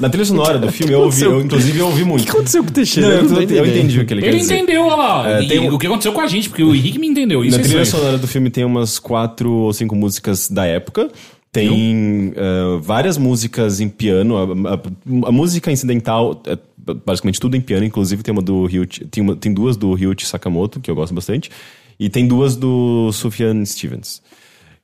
na 0.00 0.08
trilha 0.08 0.24
sonora 0.24 0.58
do 0.58 0.72
filme, 0.72 0.92
eu 0.92 1.02
ouvi, 1.02 1.22
eu, 1.22 1.40
inclusive, 1.40 1.78
eu 1.78 1.86
ouvi 1.86 2.02
O 2.02 2.06
muito. 2.06 2.24
que 2.24 2.30
aconteceu 2.30 2.64
com 2.64 2.70
o 2.70 2.72
Teixeira? 2.72 3.08
Não, 3.08 3.16
eu, 3.40 3.46
tô 3.48 3.54
eu 3.54 3.64
entendi 3.66 4.00
o 4.00 4.04
que 4.04 4.14
ele, 4.14 4.22
quer 4.22 4.28
Ele 4.30 4.38
dizer. 4.38 4.56
entendeu, 4.56 4.82
olha 4.84 4.96
lá. 4.96 5.28
É, 5.30 5.44
tem 5.46 5.60
um- 5.60 5.72
O 5.72 5.78
que 5.78 5.86
aconteceu 5.86 6.12
com 6.12 6.20
a 6.20 6.26
gente, 6.26 6.48
porque 6.48 6.64
o 6.64 6.74
Henrique 6.74 6.98
me 6.98 7.06
entendeu. 7.06 7.44
Isso 7.44 7.56
Na 7.56 7.62
é 7.62 7.66
trilha 7.66 7.84
sonora 7.84 8.18
do 8.18 8.26
filme 8.26 8.50
tem 8.50 8.64
umas 8.64 8.98
quatro 8.98 9.48
ou 9.48 9.72
cinco 9.72 9.94
músicas 9.94 10.48
da 10.48 10.66
época. 10.66 11.08
Tem 11.52 12.32
eh, 12.34 12.78
várias 12.82 13.16
músicas 13.16 13.78
em 13.78 13.88
piano. 13.88 14.36
A, 14.36 14.74
a- 14.74 15.28
a 15.28 15.32
música 15.32 15.70
incidental 15.70 16.42
é 16.46 16.58
basicamente 17.04 17.40
tudo 17.40 17.56
em 17.56 17.60
piano. 17.60 17.84
Inclusive 17.84 18.22
tem 18.22 18.32
uma 18.32 18.42
do 18.42 18.66
Ryuichi, 18.66 19.04
tem, 19.06 19.22
uma, 19.22 19.36
tem 19.36 19.52
duas 19.52 19.76
do 19.76 19.94
Ryuichi 19.94 20.26
Sakamoto, 20.26 20.80
que 20.80 20.90
eu 20.90 20.94
gosto 20.94 21.14
bastante. 21.14 21.50
E 21.98 22.08
tem 22.08 22.26
duas 22.26 22.56
do 22.56 23.10
Sufjan 23.12 23.64
Stevens. 23.64 24.20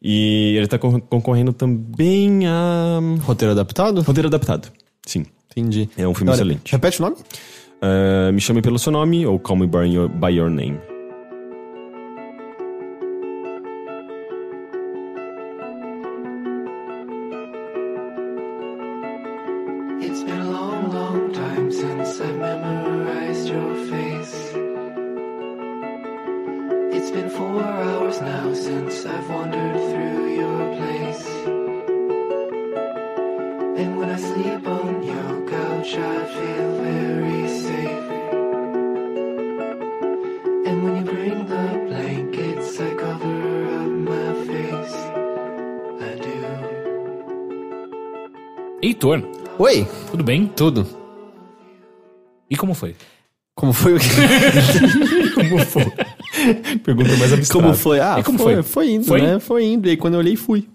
E 0.02 0.54
ele 0.56 0.66
tá 0.66 0.78
con- 0.78 1.00
concorrendo 1.00 1.52
também 1.52 2.46
a... 2.46 3.00
Roteiro 3.22 3.52
adaptado? 3.52 4.00
Roteiro 4.02 4.28
adaptado. 4.28 4.68
Sim. 5.04 5.26
Entendi. 5.50 5.88
É 5.98 6.06
um 6.06 6.14
filme 6.14 6.30
Agora, 6.30 6.42
excelente. 6.46 6.72
Repete 6.72 7.00
o 7.00 7.02
nome? 7.02 7.16
Eh, 7.82 8.32
me 8.32 8.40
chame 8.40 8.62
pelo 8.62 8.78
seu 8.78 8.92
nome 8.92 9.26
ou 9.26 9.38
Call 9.38 9.56
Me 9.56 9.66
By 9.66 9.92
Your, 9.92 10.08
by 10.08 10.28
your 10.28 10.48
Name. 10.48 10.78
Tudo. 50.60 50.86
E 52.50 52.54
como 52.54 52.74
foi? 52.74 52.94
Como 53.54 53.72
foi 53.72 53.94
o 53.94 53.98
que? 53.98 54.06
Como 55.34 55.58
foi? 55.64 55.84
Pergunta 56.84 57.16
mais 57.16 57.32
abstrata. 57.32 57.52
Como 57.64 57.74
foi? 57.74 57.98
Ah, 57.98 58.16
E 58.18 58.22
como 58.22 58.38
foi, 58.38 58.54
foi? 58.56 58.62
foi 58.62 58.90
indo, 58.90 59.04
Foi? 59.06 59.22
né? 59.22 59.38
Foi 59.38 59.64
indo. 59.64 59.86
E 59.86 59.90
aí 59.92 59.96
quando 59.96 60.14
eu 60.14 60.20
olhei, 60.20 60.36
fui. 60.36 60.68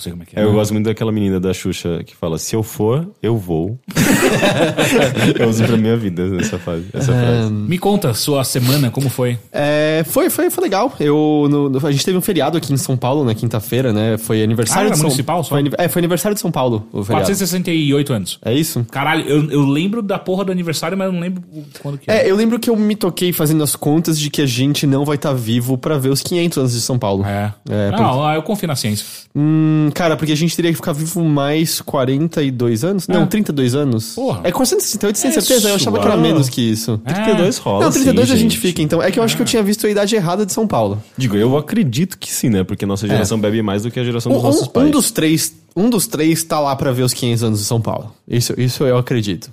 Eu 0.00 0.02
sei 0.02 0.12
como 0.12 0.22
é 0.22 0.26
que 0.26 0.38
é. 0.38 0.42
É, 0.42 0.44
eu 0.44 0.52
gosto 0.52 0.72
muito 0.72 0.86
daquela 0.86 1.12
menina 1.12 1.38
da 1.38 1.52
Xuxa 1.52 2.02
que 2.06 2.16
fala: 2.16 2.38
se 2.38 2.56
eu 2.56 2.62
for, 2.62 3.06
eu 3.22 3.36
vou. 3.36 3.78
eu 5.38 5.48
uso 5.48 5.64
pra 5.64 5.76
minha 5.76 5.96
vida 5.96 6.26
nessa 6.28 6.58
fase. 6.58 6.86
Essa 6.92 7.12
frase. 7.12 7.52
Me 7.52 7.78
conta 7.78 8.14
sua 8.14 8.42
semana, 8.44 8.90
como 8.90 9.08
foi? 9.10 9.38
É, 9.52 10.02
foi, 10.06 10.30
foi, 10.30 10.50
foi 10.50 10.64
legal. 10.64 10.92
Eu, 10.98 11.46
no- 11.50 11.68
no- 11.68 11.86
a 11.86 11.92
gente 11.92 12.04
teve 12.04 12.16
um 12.16 12.20
feriado 12.20 12.56
aqui 12.56 12.72
em 12.72 12.76
São 12.76 12.96
Paulo 12.96 13.24
na 13.24 13.34
quinta-feira, 13.34 13.92
né? 13.92 14.16
Foi 14.18 14.42
aniversário 14.42 14.82
Ah, 14.82 14.86
era 14.86 14.90
de 14.92 14.98
São 14.98 15.08
municipal 15.08 15.42
só? 15.44 15.50
Foi, 15.50 15.58
ani- 15.60 15.70
é, 15.76 15.88
foi 15.88 16.00
aniversário 16.00 16.34
de 16.34 16.40
São 16.40 16.50
Paulo, 16.50 16.86
o 16.92 17.04
feriado. 17.04 17.26
468 17.26 18.12
anos. 18.12 18.38
É 18.42 18.54
isso? 18.54 18.84
Caralho, 18.90 19.24
eu, 19.28 19.50
eu 19.50 19.60
lembro 19.66 20.00
da 20.02 20.18
porra 20.18 20.44
do 20.44 20.52
aniversário, 20.52 20.96
mas 20.96 21.06
eu 21.08 21.12
não 21.12 21.20
lembro 21.20 21.42
quando 21.82 21.98
que 21.98 22.10
É, 22.10 22.30
eu 22.30 22.36
lembro 22.36 22.58
que 22.58 22.70
eu 22.70 22.76
me 22.76 22.96
toquei 22.96 23.32
fazendo 23.32 23.62
as 23.62 23.76
contas 23.76 24.18
de 24.18 24.30
que 24.30 24.40
a 24.40 24.46
gente 24.46 24.86
não 24.86 25.04
vai 25.04 25.16
estar 25.16 25.32
vivo 25.34 25.76
pra 25.76 25.98
ver 25.98 26.08
os 26.08 26.22
500 26.22 26.58
anos 26.58 26.72
de 26.72 26.80
São 26.80 26.98
Paulo. 26.98 27.24
É. 27.26 27.52
É, 27.68 27.90
não, 27.90 28.32
eu 28.32 28.42
confio 28.42 28.68
na 28.68 28.76
ciência. 28.76 29.04
Hum, 29.34 29.89
cara, 29.90 30.16
porque 30.16 30.32
a 30.32 30.36
gente 30.36 30.54
teria 30.56 30.70
que 30.70 30.76
ficar 30.76 30.92
vivo 30.92 31.22
mais 31.24 31.80
42 31.80 32.84
anos? 32.84 33.06
Não, 33.08 33.22
É. 33.22 33.26
32 33.26 33.74
anos. 33.74 34.14
Porra. 34.14 34.40
É 34.44 34.50
468, 34.52 35.16
sem 35.18 35.30
É 35.30 35.32
certeza. 35.34 35.68
Eu 35.68 35.74
achava 35.74 35.98
que 35.98 36.06
era 36.06 36.16
menos 36.16 36.48
que 36.48 36.60
isso. 36.60 37.00
É. 37.04 37.12
32 37.12 37.58
rola. 37.58 37.84
Não, 37.84 37.90
32 37.92 38.28
sim, 38.28 38.34
a 38.34 38.36
gente 38.38 38.58
fica, 38.58 38.80
então. 38.82 39.02
É 39.02 39.10
que 39.10 39.18
eu 39.18 39.22
acho 39.22 39.36
que 39.36 39.42
eu 39.42 39.46
tinha 39.46 39.62
visto 39.62 39.86
a 39.86 39.90
idade 39.90 40.14
errada 40.14 40.44
de 40.46 40.52
São 40.52 40.66
Paulo. 40.66 41.02
Digo, 41.16 41.36
eu 41.36 41.56
acredito 41.56 42.18
que 42.18 42.32
sim, 42.32 42.48
né? 42.48 42.64
Porque 42.64 42.84
nossa 42.86 43.06
geração 43.06 43.38
bebe 43.40 43.62
mais 43.62 43.82
do 43.82 43.90
que 43.90 43.98
a 44.00 44.04
geração 44.04 44.32
dos 44.32 44.40
Um, 44.42 44.44
nossos 44.46 44.62
um- 44.62 44.70
pais. 44.70 44.86
um 44.86 44.90
dos 44.90 45.10
três, 45.10 45.54
um 45.76 45.90
dos 45.90 46.06
três 46.06 46.42
tá 46.44 46.58
lá 46.60 46.74
pra 46.76 46.92
ver 46.92 47.02
os 47.02 47.12
500 47.14 47.42
anos 47.44 47.58
de 47.60 47.64
São 47.64 47.80
Paulo. 47.80 48.14
Isso, 48.28 48.54
isso 48.58 48.84
eu 48.84 48.96
acredito. 48.98 49.50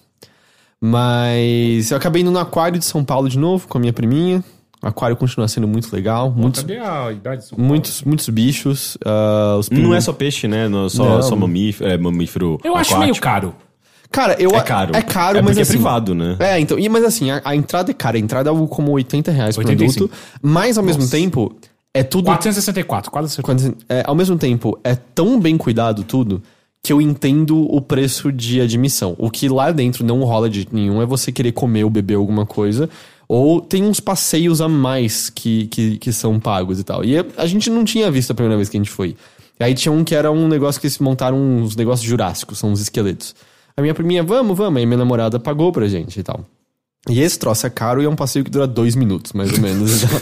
Mas 0.80 1.90
eu 1.92 1.98
acabei 1.98 2.22
indo 2.22 2.32
no 2.32 2.40
aquário 2.40 2.78
de 2.80 2.86
São 2.86 3.04
Paulo 3.04 3.28
de 3.30 3.38
novo 3.38 3.68
com 3.68 3.78
a 3.78 3.82
minha 3.82 3.94
priminha. 3.94 4.44
Aquário 4.82 5.16
continua 5.18 5.48
sendo 5.48 5.68
muito 5.68 5.94
legal. 5.94 6.32
Muitos, 6.32 6.64
muitos, 7.58 8.04
muitos 8.04 8.30
bichos. 8.30 8.98
ah, 9.06 9.56
os 9.60 9.70
Não 9.70 9.94
é 9.94 10.02
só 10.02 10.14
peixe, 10.14 10.48
né? 10.48 10.68
Não, 10.68 10.88
só, 10.90 11.16
Não. 11.16 11.22
só 11.24 11.36
mamífero, 11.36 11.90
é, 11.90 11.98
mamífero 11.98 12.60
Eu 12.64 12.76
acho 12.76 12.94
aquático. 12.94 13.00
meio 13.00 13.16
caro. 13.22 13.56
Cara, 14.12 14.36
eu 14.40 14.52
É 14.52 14.62
caro. 14.62 14.96
É 14.96 15.02
caro, 15.02 15.38
É 15.40 15.42
mas 15.42 15.50
porque 15.52 15.60
é 15.60 15.64
assim, 15.64 15.74
privado, 15.74 16.16
né? 16.16 16.38
É, 16.40 16.60
então, 16.60 16.80
e, 16.80 16.88
mas 16.88 17.04
assim, 17.04 17.30
a, 17.30 17.42
a 17.44 17.56
entrada 17.56 17.92
é 17.92 17.94
cara. 17.94 18.18
A 18.18 18.20
entrada 18.20 18.50
é 18.50 18.52
algo 18.52 18.68
como 18.68 18.92
80 18.92 19.32
reais 19.32 19.56
por 19.56 19.66
85. 19.66 20.06
adulto. 20.06 20.22
Mas 20.42 20.78
ao 20.78 20.84
mesmo 20.84 21.08
tempo, 21.10 21.56
é 21.94 22.04
tudo. 22.04 22.26
464, 22.26 23.12
quase 23.12 23.76
é, 23.90 24.04
ao 24.06 24.16
mesmo 24.16 24.38
tempo, 24.38 24.80
é 24.84 24.96
tão 24.96 25.40
bem 25.40 25.58
cuidado 25.58 26.04
tudo 26.04 26.42
que 26.84 26.94
eu 26.94 27.02
entendo 27.02 27.66
o 27.70 27.82
preço 27.82 28.32
de 28.32 28.62
admissão. 28.62 29.14
O 29.18 29.30
que 29.30 29.50
lá 29.50 29.72
dentro 29.72 30.06
não 30.06 30.24
rola 30.24 30.50
de 30.50 30.66
nenhum 30.72 31.02
é 31.02 31.06
você 31.06 31.32
querer 31.32 31.52
comer 31.52 31.84
ou 31.84 31.90
beber 31.90 32.14
alguma 32.16 32.46
coisa. 32.46 32.90
Ou 33.28 33.60
tem 33.60 33.84
uns 33.84 34.00
passeios 34.00 34.62
a 34.62 34.70
mais 34.70 35.30
que, 35.30 35.68
que, 35.68 35.98
que 35.98 36.14
são 36.14 36.40
pagos 36.40 36.80
e 36.80 36.84
tal. 36.84 37.04
E 37.04 37.18
a, 37.18 37.46
gente 37.46 37.70
não 37.70 37.84
tinha 37.84 38.10
visto 38.10 38.32
a 38.32 38.34
primeira 38.34 38.56
vez 38.56 38.70
que 38.70 38.78
a 38.78 38.80
gente 38.80 38.90
foi. 38.90 39.18
E 39.60 39.64
aí 39.64 39.74
tinha 39.74 39.92
um 39.92 40.04
que 40.04 40.16
era 40.16 40.32
um 40.32 40.48
negócio 40.48 40.80
que 40.80 40.88
eles 40.88 40.98
montaram 41.00 41.38
uns 41.38 41.76
negócios 41.76 42.08
jurássicos, 42.08 42.60
são 42.60 42.72
uns 42.72 42.80
esqueletos. 42.80 43.36
A 43.76 43.82
minha 43.82 43.94
priminha, 43.94 44.24
vamos, 44.24 44.58
vamos. 44.58 44.80
Aí 44.80 44.86
minha 44.86 44.98
namorada 44.98 45.40
pagou 45.40 45.72
pra 45.72 45.88
gente 45.88 46.20
e 46.20 46.24
tal. 46.24 46.46
E 47.10 47.22
esse 47.22 47.38
troço 47.38 47.66
é 47.66 47.70
caro 47.70 48.02
e 48.02 48.06
é 48.06 48.10
um 48.10 48.16
passeio 48.16 48.44
que 48.44 48.52
dura 48.52 48.68
dois 48.68 48.96
minutos, 48.96 49.34
mais 49.34 49.52
ou 49.52 49.60
menos. 49.60 50.04
Então, 50.04 50.20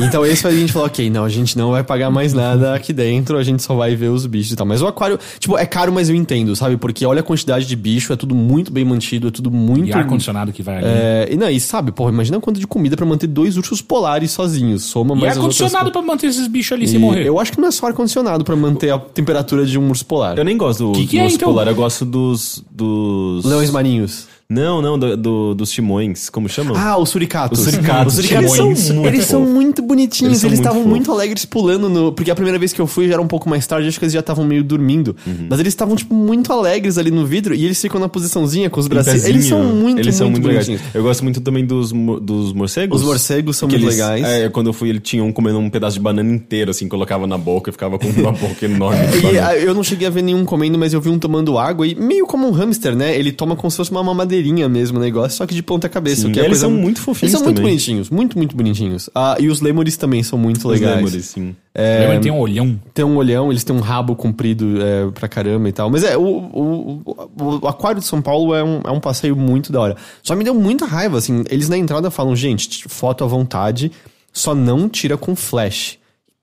então 0.06 0.26
esse 0.26 0.46
a 0.46 0.50
gente 0.50 0.72
falou, 0.72 0.86
ok, 0.86 1.08
não, 1.10 1.24
a 1.24 1.28
gente 1.28 1.56
não 1.56 1.70
vai 1.70 1.82
pagar 1.82 2.10
mais 2.10 2.32
nada 2.32 2.74
aqui 2.74 2.92
dentro, 2.92 3.36
a 3.38 3.42
gente 3.42 3.62
só 3.62 3.74
vai 3.74 3.94
ver 3.96 4.08
os 4.08 4.26
bichos 4.26 4.52
e 4.52 4.56
tal. 4.56 4.66
Mas 4.66 4.82
o 4.82 4.86
aquário, 4.86 5.18
tipo, 5.38 5.56
é 5.56 5.66
caro, 5.66 5.92
mas 5.92 6.08
eu 6.08 6.14
entendo, 6.14 6.54
sabe? 6.54 6.76
Porque 6.76 7.04
olha 7.06 7.20
a 7.20 7.22
quantidade 7.22 7.66
de 7.66 7.76
bicho, 7.76 8.12
é 8.12 8.16
tudo 8.16 8.34
muito 8.34 8.72
bem 8.72 8.84
mantido, 8.84 9.28
é 9.28 9.30
tudo 9.30 9.50
muito... 9.50 9.88
E 9.88 9.92
ar-condicionado 9.92 10.52
que 10.52 10.62
vai 10.62 10.78
ali. 10.78 10.86
É, 10.86 11.28
e, 11.30 11.36
não, 11.36 11.48
e 11.48 11.58
sabe, 11.60 11.92
porra, 11.92 12.10
imagina 12.10 12.40
quanto 12.40 12.60
de 12.60 12.66
comida 12.66 12.96
pra 12.96 13.06
manter 13.06 13.26
dois 13.26 13.56
ursos 13.56 13.80
polares 13.80 14.30
sozinhos. 14.30 14.84
Soma 14.84 15.14
E 15.14 15.20
mais 15.20 15.36
outras 15.36 15.60
ar-condicionado 15.60 15.92
pra 15.92 16.02
manter 16.02 16.26
esses 16.28 16.46
bichos 16.46 16.72
ali 16.72 16.86
sem 16.86 16.96
e 16.96 16.98
morrer. 16.98 17.26
Eu 17.26 17.38
acho 17.38 17.52
que 17.52 17.60
não 17.60 17.68
é 17.68 17.70
só 17.70 17.86
ar-condicionado 17.86 18.44
pra 18.44 18.56
manter 18.56 18.90
a 18.90 18.98
temperatura 18.98 19.64
de 19.64 19.78
um 19.78 19.88
urso 19.88 20.04
polar. 20.04 20.36
Eu 20.38 20.44
nem 20.44 20.56
gosto 20.56 20.86
do, 20.86 20.92
Que 20.92 21.06
que 21.06 21.16
do 21.16 21.20
é, 21.20 21.24
urso 21.24 21.36
então? 21.36 21.48
polar, 21.48 21.66
eu 21.66 21.74
gosto 21.74 22.04
dos. 22.04 22.64
dos... 22.70 23.44
Leões 23.44 23.70
marinhos. 23.70 24.26
Não, 24.50 24.80
não, 24.80 24.98
do, 24.98 25.14
do- 25.14 25.54
dos 25.54 25.70
timões. 25.70 26.30
Como 26.30 26.48
chamam? 26.48 26.74
Ah, 26.74 26.96
os 26.96 27.10
suricatos. 27.10 27.58
Os 27.58 27.66
suricatos. 27.66 28.14
Os 28.18 28.24
suricatos 28.24 28.56
são, 28.56 28.66
Eles 28.70 28.78
são 28.80 28.94
muito 28.96 29.08
eles 29.14 29.24
são 29.26 29.40
muito 29.42 29.82
bonitinhos. 29.82 30.42
Eles 30.42 30.42
muito 30.44 30.54
estavam 30.54 30.84
muito, 30.88 31.04
fofos. 31.04 31.20
alegres 31.20 31.44
pulando 31.44 31.90
no. 31.90 32.12
Porque 32.12 32.30
a 32.30 32.34
primeira 32.34 32.58
vez 32.58 32.72
que 32.72 32.80
eu 32.80 32.86
fui 32.86 33.08
já 33.08 33.12
era 33.12 33.20
um 33.20 33.26
pouco 33.28 33.46
mais 33.46 33.66
tarde, 33.66 33.86
acho 33.88 33.98
que 33.98 34.06
eles 34.06 34.14
já 34.14 34.20
estavam 34.20 34.46
meio 34.46 34.64
dormindo. 34.64 35.14
Uhum. 35.26 35.48
Mas 35.50 35.60
eles 35.60 35.72
estavam, 35.74 35.94
tipo, 35.94 36.14
muito 36.14 36.50
alegres 36.50 36.96
ali 36.96 37.10
no 37.10 37.26
vidro 37.26 37.54
e 37.54 37.62
eles 37.62 37.78
ficam 37.78 38.00
na 38.00 38.08
posiçãozinha 38.08 38.70
com 38.70 38.80
os 38.80 38.88
bracinhos. 38.88 39.26
Eles 39.26 39.44
são 39.44 39.62
muito, 39.62 39.98
Eles 40.00 40.14
são 40.14 40.30
muito, 40.30 40.36
muito 40.44 40.48
legais. 40.48 40.66
bonitinhos. 40.66 40.94
Eu 40.94 41.02
gosto 41.02 41.22
muito 41.22 41.40
também 41.42 41.66
dos, 41.66 41.92
dos 41.92 42.54
morcegos. 42.54 43.02
Os 43.02 43.06
morcegos 43.06 43.54
são 43.58 43.68
muito 43.68 43.82
eles- 43.84 43.96
legais. 43.98 44.24
É, 44.24 44.48
quando 44.48 44.68
eu 44.68 44.72
fui, 44.72 44.88
ele 44.88 45.00
tinha 45.00 45.22
um 45.22 45.30
comendo 45.30 45.58
um 45.58 45.68
pedaço 45.68 45.96
de 45.98 46.00
banana 46.02 46.32
inteiro, 46.34 46.70
assim, 46.70 46.88
colocava 46.88 47.26
na 47.26 47.36
boca 47.36 47.68
e 47.68 47.72
ficava 47.72 47.98
com 47.98 48.06
uma 48.08 48.32
boca 48.32 48.64
enorme. 48.64 48.98
E 49.30 49.38
ah, 49.38 49.54
eu 49.58 49.74
não 49.74 49.84
cheguei 49.84 50.06
a 50.06 50.10
ver 50.10 50.22
nenhum 50.22 50.46
comendo, 50.46 50.78
mas 50.78 50.94
eu 50.94 51.02
vi 51.02 51.10
um 51.10 51.18
tomando 51.18 51.58
água 51.58 51.86
e 51.86 51.94
meio 51.94 52.26
como 52.26 52.48
um 52.48 52.50
hamster, 52.50 52.96
né? 52.96 53.14
Ele 53.14 53.30
toma 53.30 53.54
como 53.54 53.70
se 53.70 53.76
fosse 53.76 53.90
uma 53.90 54.02
mamadeirinha 54.38 54.68
mesmo 54.68 54.98
o 54.98 55.00
negócio, 55.00 55.36
só 55.38 55.46
que 55.46 55.54
de 55.54 55.62
ponta 55.62 55.88
cabeça. 55.88 56.22
Sim, 56.22 56.28
o 56.30 56.32
que 56.32 56.38
é 56.40 56.44
eles 56.44 56.58
coisa- 56.60 56.66
são 56.66 56.70
muito 56.70 57.00
fofinhos 57.00 57.22
Eles 57.22 57.32
são 57.32 57.42
muito 57.44 57.56
também. 57.56 57.70
bonitinhos, 57.72 58.10
muito, 58.10 58.38
muito 58.38 58.56
bonitinhos. 58.56 59.10
Ah, 59.14 59.36
e 59.38 59.48
os 59.48 59.60
lemures 59.60 59.96
também 59.96 60.22
são 60.22 60.38
muito 60.38 60.58
Os 60.58 60.64
legais. 60.80 61.24
sim. 61.26 61.54
Lembra 61.76 62.16
que 62.16 62.22
tem 62.22 62.32
um 62.32 62.38
olhão. 62.40 62.80
Tem 62.92 63.04
um 63.04 63.16
olhão, 63.16 63.50
eles 63.52 63.62
têm 63.62 63.74
um 63.74 63.80
rabo 63.80 64.16
comprido 64.16 64.80
é, 64.82 65.10
pra 65.12 65.28
caramba 65.28 65.68
e 65.68 65.72
tal. 65.72 65.88
Mas 65.90 66.02
é, 66.02 66.16
o, 66.16 66.22
o, 66.22 67.02
o, 67.04 67.60
o 67.62 67.68
Aquário 67.68 68.00
de 68.00 68.06
São 68.06 68.20
Paulo 68.20 68.54
é 68.54 68.64
um, 68.64 68.80
é 68.84 68.90
um 68.90 69.00
passeio 69.00 69.36
muito 69.36 69.70
da 69.72 69.80
hora. 69.80 69.96
Só 70.22 70.34
me 70.34 70.42
deu 70.42 70.54
muita 70.54 70.86
raiva, 70.86 71.18
assim. 71.18 71.44
Eles 71.50 71.68
na 71.68 71.76
entrada 71.78 72.10
falam, 72.10 72.34
gente, 72.34 72.68
t- 72.68 72.88
foto 72.88 73.22
à 73.22 73.26
vontade, 73.26 73.92
só 74.32 74.54
não 74.54 74.88
tira 74.88 75.16
com 75.16 75.36
flash. 75.36 75.98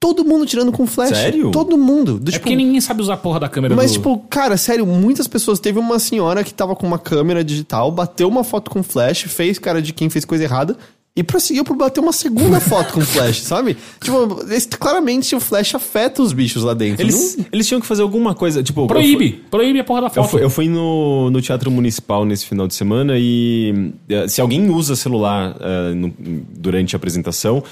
Todo 0.05 0.23
mundo 0.23 0.45
tirando 0.45 0.71
com 0.71 0.85
flash. 0.85 1.09
Sério? 1.17 1.49
Todo 1.51 1.77
mundo. 1.77 2.19
Do, 2.19 2.29
É 2.29 2.33
tipo, 2.33 2.43
porque 2.43 2.55
ninguém 2.55 2.79
sabe 2.79 3.01
usar 3.01 3.15
a 3.15 3.17
porra 3.17 3.39
da 3.39 3.49
câmera 3.49 3.75
mas, 3.75 3.91
do... 3.91 3.93
tipo, 3.95 4.17
cara, 4.29 4.55
sério, 4.57 4.85
muitas 4.85 5.27
pessoas. 5.27 5.59
Teve 5.59 5.79
uma 5.79 5.97
senhora 5.97 6.43
que 6.43 6.53
tava 6.53 6.75
com 6.75 6.85
uma 6.85 6.99
câmera 6.99 7.43
digital, 7.43 7.91
bateu 7.91 8.27
uma 8.27 8.43
foto 8.43 8.69
com 8.69 8.83
flash, 8.83 9.21
fez 9.23 9.57
cara 9.57 9.81
de 9.81 9.93
quem 9.93 10.09
fez 10.09 10.23
coisa 10.23 10.43
errada. 10.43 10.77
E 11.17 11.23
prosseguiu 11.23 11.63
por 11.63 11.77
bater 11.77 12.01
uma 12.01 12.11
segunda 12.11 12.59
foto 12.59 12.91
com 12.93 12.99
flash, 12.99 13.39
sabe? 13.47 13.77
Tipo, 14.03 14.45
esse- 14.51 14.67
claramente 14.67 15.33
o 15.33 15.39
flash 15.39 15.73
afeta 15.73 16.21
os 16.21 16.33
bichos 16.33 16.61
lá 16.61 16.73
dentro. 16.73 17.01
Eles, 17.01 17.37
Não- 17.37 17.45
eles 17.53 17.65
tinham 17.65 17.79
que 17.79 17.87
fazer 17.87 18.01
alguma 18.01 18.35
coisa, 18.35 18.61
tipo... 18.61 18.81
eu 18.81 18.87
fui- 18.87 18.93
Proíbe. 18.97 19.43
Proíbe 19.49 19.79
a 19.79 19.83
porra 19.85 20.01
da 20.01 20.07
Eu 20.07 20.11
foto. 20.11 20.27
fui, 20.29 20.43
eu 20.43 20.49
fui 20.49 20.67
no, 20.67 21.31
no 21.31 21.41
Teatro 21.41 21.71
Municipal 21.71 22.25
nesse 22.25 22.45
final 22.45 22.67
de 22.67 22.75
semana 22.75 23.13
e 23.17 23.93
eh, 24.09 24.27
se 24.27 24.41
alguém 24.41 24.69
usa 24.69 24.93
celular 24.93 25.55
eh, 25.61 25.93
no- 25.95 26.13
durante 26.57 26.95
a 26.95 26.97
apresentação, 26.97 27.63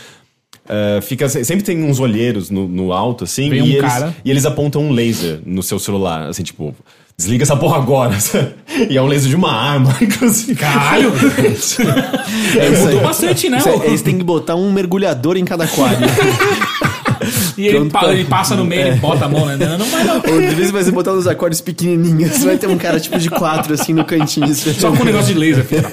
eh, 0.67 0.99
fica, 1.01 1.27
sempre 1.27 1.63
tem 1.63 1.83
uns 1.83 1.99
olheiros 1.99 2.49
no, 2.49 2.67
no 2.67 2.93
alto, 2.93 3.23
assim, 3.25 3.49
Vem 3.49 3.59
e, 3.59 3.61
um 3.61 3.65
eles, 3.65 3.81
cara. 3.81 4.15
e 4.23 4.31
eles 4.31 4.45
apontam 4.45 4.81
um 4.81 4.91
laser 4.91 5.39
no 5.45 5.61
seu 5.61 5.77
celular, 5.77 6.29
assim, 6.29 6.43
tipo, 6.43 6.73
desliga 7.17 7.43
essa 7.43 7.55
porra 7.55 7.77
agora. 7.77 8.17
e 8.89 8.97
é 8.97 9.01
um 9.01 9.07
laser 9.07 9.29
de 9.29 9.35
uma 9.35 9.51
arma, 9.51 9.95
inclusive. 10.01 10.55
Caralho! 10.55 11.11
É 12.57 12.69
Mudou 12.69 13.01
bastante, 13.01 13.49
né? 13.49 13.57
Isso 13.57 13.69
Eles 13.83 14.01
têm 14.01 14.17
que 14.17 14.23
botar 14.23 14.55
um 14.55 14.71
mergulhador 14.71 15.37
em 15.37 15.45
cada 15.45 15.63
aquário. 15.63 16.07
E 17.57 17.67
ele, 17.67 17.89
pa- 17.89 17.99
pra- 17.99 18.13
ele 18.13 18.25
passa 18.25 18.55
no 18.55 18.65
meio, 18.65 18.87
ele 18.87 18.95
bota 18.99 19.25
a 19.25 19.29
mão, 19.29 19.45
né? 19.45 19.55
Não, 19.57 19.77
não 19.77 19.85
vai 19.85 20.03
não. 20.03 20.15
Ou 20.15 20.41
de 20.41 20.55
vez 20.55 20.71
vai 20.71 20.83
ser 20.83 20.91
botar 20.91 21.13
nos 21.13 21.27
aquários 21.27 21.61
pequenininhos. 21.61 22.43
Vai 22.43 22.57
ter 22.57 22.67
um 22.67 22.77
cara 22.77 22.99
tipo 22.99 23.17
de 23.19 23.29
quatro 23.29 23.73
assim 23.73 23.93
no 23.93 24.03
cantinho. 24.05 24.53
Só 24.55 24.91
com 24.91 25.01
um 25.03 25.05
negócio 25.05 25.33
de 25.33 25.39
laser, 25.39 25.63
filho. 25.63 25.83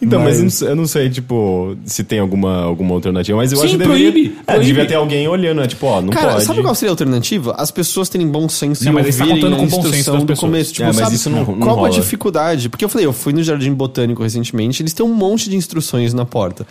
Então, 0.00 0.20
mas, 0.20 0.38
Mas- 0.38 0.38
eu, 0.38 0.44
não 0.44 0.50
sei, 0.50 0.68
eu 0.68 0.76
não 0.76 0.86
sei, 0.86 1.10
tipo, 1.10 1.76
se 1.84 2.02
tem 2.04 2.18
alguma, 2.18 2.62
alguma 2.62 2.94
alternativa, 2.94 3.36
mas 3.36 3.52
eu 3.52 3.58
Sim, 3.58 3.64
acho 3.64 3.72
que 3.74 3.78
deveria, 3.78 4.10
proíbe, 4.12 4.36
É, 4.40 4.52
proíbe. 4.52 4.64
devia 4.66 4.86
ter 4.86 4.94
alguém 4.94 5.26
olhando, 5.28 5.60
né? 5.60 5.66
Tipo, 5.66 5.86
ó, 5.86 6.00
não 6.00 6.10
Cara, 6.10 6.32
pode. 6.34 6.44
sabe 6.44 6.62
qual 6.62 6.74
seria 6.74 6.90
a 6.90 6.92
alternativa? 6.92 7.54
As 7.58 7.70
pessoas 7.70 8.08
terem 8.08 8.26
bom 8.28 8.48
senso 8.48 8.84
Não, 8.84 8.92
e 8.92 8.94
mas 8.94 9.06
você 9.14 9.18
tá 9.18 9.24
ouvirem 9.24 9.40
contando 9.42 9.54
a 9.54 9.58
com 9.58 9.66
bom 9.66 9.82
senso 9.82 9.96
instrução 9.96 10.24
do 10.24 10.36
começo. 10.36 10.72
Tipo, 10.72 10.84
É, 10.84 10.86
mas 10.88 10.96
sabe 10.96 11.14
isso 11.16 11.30
não- 11.30 11.38
não 11.44 11.58
qual 11.58 11.70
a 11.70 11.74
rola. 11.80 11.90
dificuldade? 11.90 12.68
Porque 12.68 12.84
eu 12.84 12.88
falei, 12.88 13.06
eu 13.06 13.12
fui 13.12 13.32
no 13.32 13.42
Jardim 13.42 13.72
Botânico 13.72 14.22
recentemente, 14.22 14.82
eles 14.82 14.92
têm 14.92 15.04
um 15.04 15.14
monte 15.14 15.50
de 15.50 15.56
instruções 15.56 16.14
na 16.14 16.24
porta. 16.24 16.66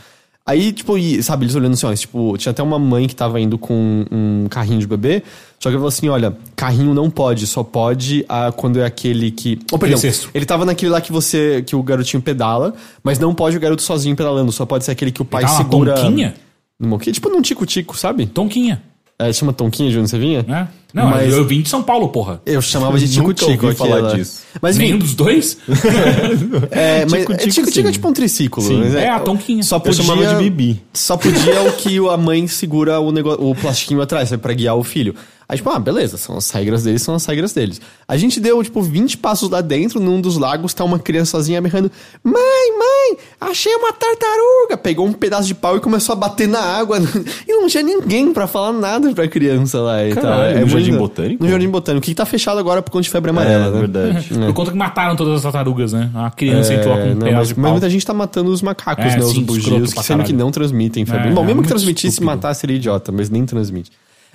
Aí, 0.48 0.72
tipo, 0.72 0.96
e, 0.96 1.24
sabe, 1.24 1.46
eles 1.46 1.56
olhando 1.56 1.74
assim, 1.74 1.88
ó, 1.88 1.96
tipo, 1.96 2.38
tinha 2.38 2.52
até 2.52 2.62
uma 2.62 2.78
mãe 2.78 3.08
que 3.08 3.16
tava 3.16 3.40
indo 3.42 3.58
com 3.58 4.06
um 4.12 4.46
carrinho 4.48 4.80
de 4.80 4.86
bebê, 4.86 5.24
só 5.60 5.70
que 5.70 5.70
ele 5.70 5.78
falou 5.78 5.88
assim, 5.88 6.08
olha, 6.08 6.38
carrinho 6.56 6.94
não 6.94 7.10
pode, 7.10 7.48
só 7.48 7.64
pode 7.64 8.24
ah, 8.30 8.52
quando 8.56 8.80
é 8.80 8.86
aquele 8.86 9.32
que... 9.32 9.58
Oh, 9.72 9.80
perdão, 9.80 10.00
ele 10.36 10.46
tava 10.46 10.64
naquele 10.64 10.92
lá 10.92 11.02
que 11.02 11.12
você, 11.12 11.64
que 11.66 11.76
o 11.76 11.82
garotinho 11.82 12.22
pedala, 12.22 12.76
mas 13.04 13.18
não 13.18 13.34
pode 13.34 13.58
o 13.58 13.60
garoto 13.60 13.82
sozinho 13.82 14.16
pedalando, 14.16 14.52
só 14.52 14.68
pode 14.68 14.86
ser 14.86 14.92
aquele 14.92 15.12
que 15.12 15.22
o 15.22 15.26
pai 15.26 15.48
segura... 15.48 15.96
tonquinha? 15.96 16.36
Numa, 16.80 17.00
que, 17.00 17.12
tipo 17.12 17.28
num 17.28 17.42
tico-tico, 17.42 17.98
sabe? 17.98 18.28
Tonquinha, 18.28 18.84
É, 19.18 19.32
chama 19.32 19.54
tonquinha 19.54 19.90
de 19.90 19.98
onde 19.98 20.10
você 20.10 20.20
vinha? 20.20 20.44
né? 20.46 20.68
Não, 20.94 21.10
Mas- 21.10 21.34
eu 21.34 21.46
vim 21.46 21.62
de 21.62 21.70
São 21.70 21.82
Paulo, 21.84 22.10
porra. 22.10 22.42
Eu 22.46 22.62
chamava 22.62 22.98
de 23.00 23.06
Nunca 23.20 23.34
tico-tico 23.34 23.66
ouvi 23.66 23.78
falar 23.78 23.98
aquela. 23.98 24.16
disso. 24.16 24.42
Mas 24.62 24.78
Nenhum 24.78 24.98
dos 24.98 25.14
dois? 25.14 25.58
é, 26.72 27.06
mas 27.10 27.22
Tico-tico, 27.22 27.50
tico-tico 27.54 27.88
é 27.88 27.92
tipo 27.92 28.08
um 28.08 28.14
triciclo. 28.14 28.62
Sim. 28.64 28.80
mas 28.80 28.96
É, 28.96 29.10
a 29.10 29.20
tonquinha. 29.20 29.64
Só 29.64 29.78
Eu 29.78 29.82
podia, 29.82 30.04
chamava 30.04 30.26
de 30.26 30.36
bibi. 30.44 30.82
Só 30.94 31.18
podia 31.18 31.62
o 31.64 31.74
que 31.74 31.98
a 32.10 32.18
mãe 32.18 32.48
segura 32.48 33.00
o, 33.00 33.12
negócio, 33.12 33.46
o 33.46 33.56
plastiquinho 33.56 34.02
atrás, 34.02 34.30
sabe, 34.30 34.42
pra 34.42 34.54
guiar 34.54 34.76
o 34.78 34.84
filho. 34.84 35.16
Aí, 35.48 35.58
tipo, 35.58 35.70
ah, 35.70 35.78
beleza, 35.80 36.18
são 36.18 36.38
as 36.38 36.50
regras 36.50 36.84
deles, 36.84 37.02
são 37.04 37.14
as 37.16 37.26
regras 37.26 37.54
deles. 37.54 37.80
A 38.08 38.18
gente 38.18 38.40
deu, 38.40 38.64
tipo, 38.64 38.82
20 38.82 39.18
passos 39.18 39.50
lá 39.50 39.62
dentro, 39.62 40.00
num 40.00 40.20
dos 40.20 40.38
lagos, 40.38 40.74
tá 40.74 40.84
uma 40.84 40.98
criança 40.98 41.32
sozinha 41.32 41.62
berrando: 41.62 41.92
Mãe, 42.24 42.34
mãe, 42.78 43.18
achei 43.40 43.74
uma 43.76 43.94
tartaruga! 43.94 44.78
Pegou 44.78 45.06
um 45.06 45.14
pedaço 45.14 45.48
de 45.48 45.54
pau 45.54 45.78
e 45.78 45.80
começou 45.80 46.14
a 46.14 46.16
bater 46.16 46.48
na 46.48 46.60
água. 46.60 46.98
E 47.48 47.52
não 47.54 47.68
tinha 47.68 47.84
ninguém 47.84 48.34
pra 48.34 48.48
falar 48.48 48.72
nada 48.74 49.12
pra 49.14 49.28
criança 49.28 49.80
lá 49.80 50.04
e 50.06 50.14
tal. 50.14 50.24
Caralho, 50.24 50.58
É 50.58 50.62
no 50.62 50.68
Jardim 50.68 50.98
Botânico? 50.98 51.44
No 51.44 51.50
Jardim 51.50 51.70
Botânico, 51.70 52.06
que 52.06 52.16
tá 52.16 52.26
fechado 52.26 52.60
agora 52.60 52.82
por 52.82 52.92
conta 52.92 53.04
de 53.04 53.10
febre 53.10 53.30
amarela, 53.30 53.68
É, 53.68 53.72
né? 53.72 53.80
verdade. 53.80 54.30
Por 54.30 54.54
conta 54.54 54.72
que 54.72 54.78
mataram 54.78 55.16
todas 55.16 55.36
as 55.36 55.42
tartarugas, 55.44 55.94
né? 55.94 56.10
A 56.16 56.32
criança 56.32 56.74
entrou 56.74 56.94
lá 56.96 57.02
com 57.02 57.08
É, 57.08 57.12
um 57.12 57.16
não, 57.16 57.20
pedaço 57.22 57.38
mas, 57.38 57.48
de 57.50 57.60
mas 57.60 57.72
muita 57.72 57.90
gente 57.90 58.06
tá 58.06 58.14
matando 58.14 58.50
os 58.52 58.62
macacos, 58.62 59.06
É, 59.06 59.18
né? 59.18 59.24
Os 59.24 59.32
sim, 59.32 59.44
bugios, 59.44 59.66
escroto 59.68 59.84
que 59.96 60.04
sendo 60.04 60.18
que 60.24 60.24
caralho. 60.32 60.38
não 60.38 60.52
transmitem 60.52 61.06
febre. 61.06 61.30
É, 61.30 61.32
Bom, 61.32 61.44
é 61.44 61.46
mesmo 61.46 61.62
que 61.62 61.68
transmitisse, 61.68 62.24
matar 62.24 62.54
seria 62.56 62.76
idiota, 62.78 63.12
mas 63.12 63.30
nem 63.30 63.46
transmite. 63.46 63.92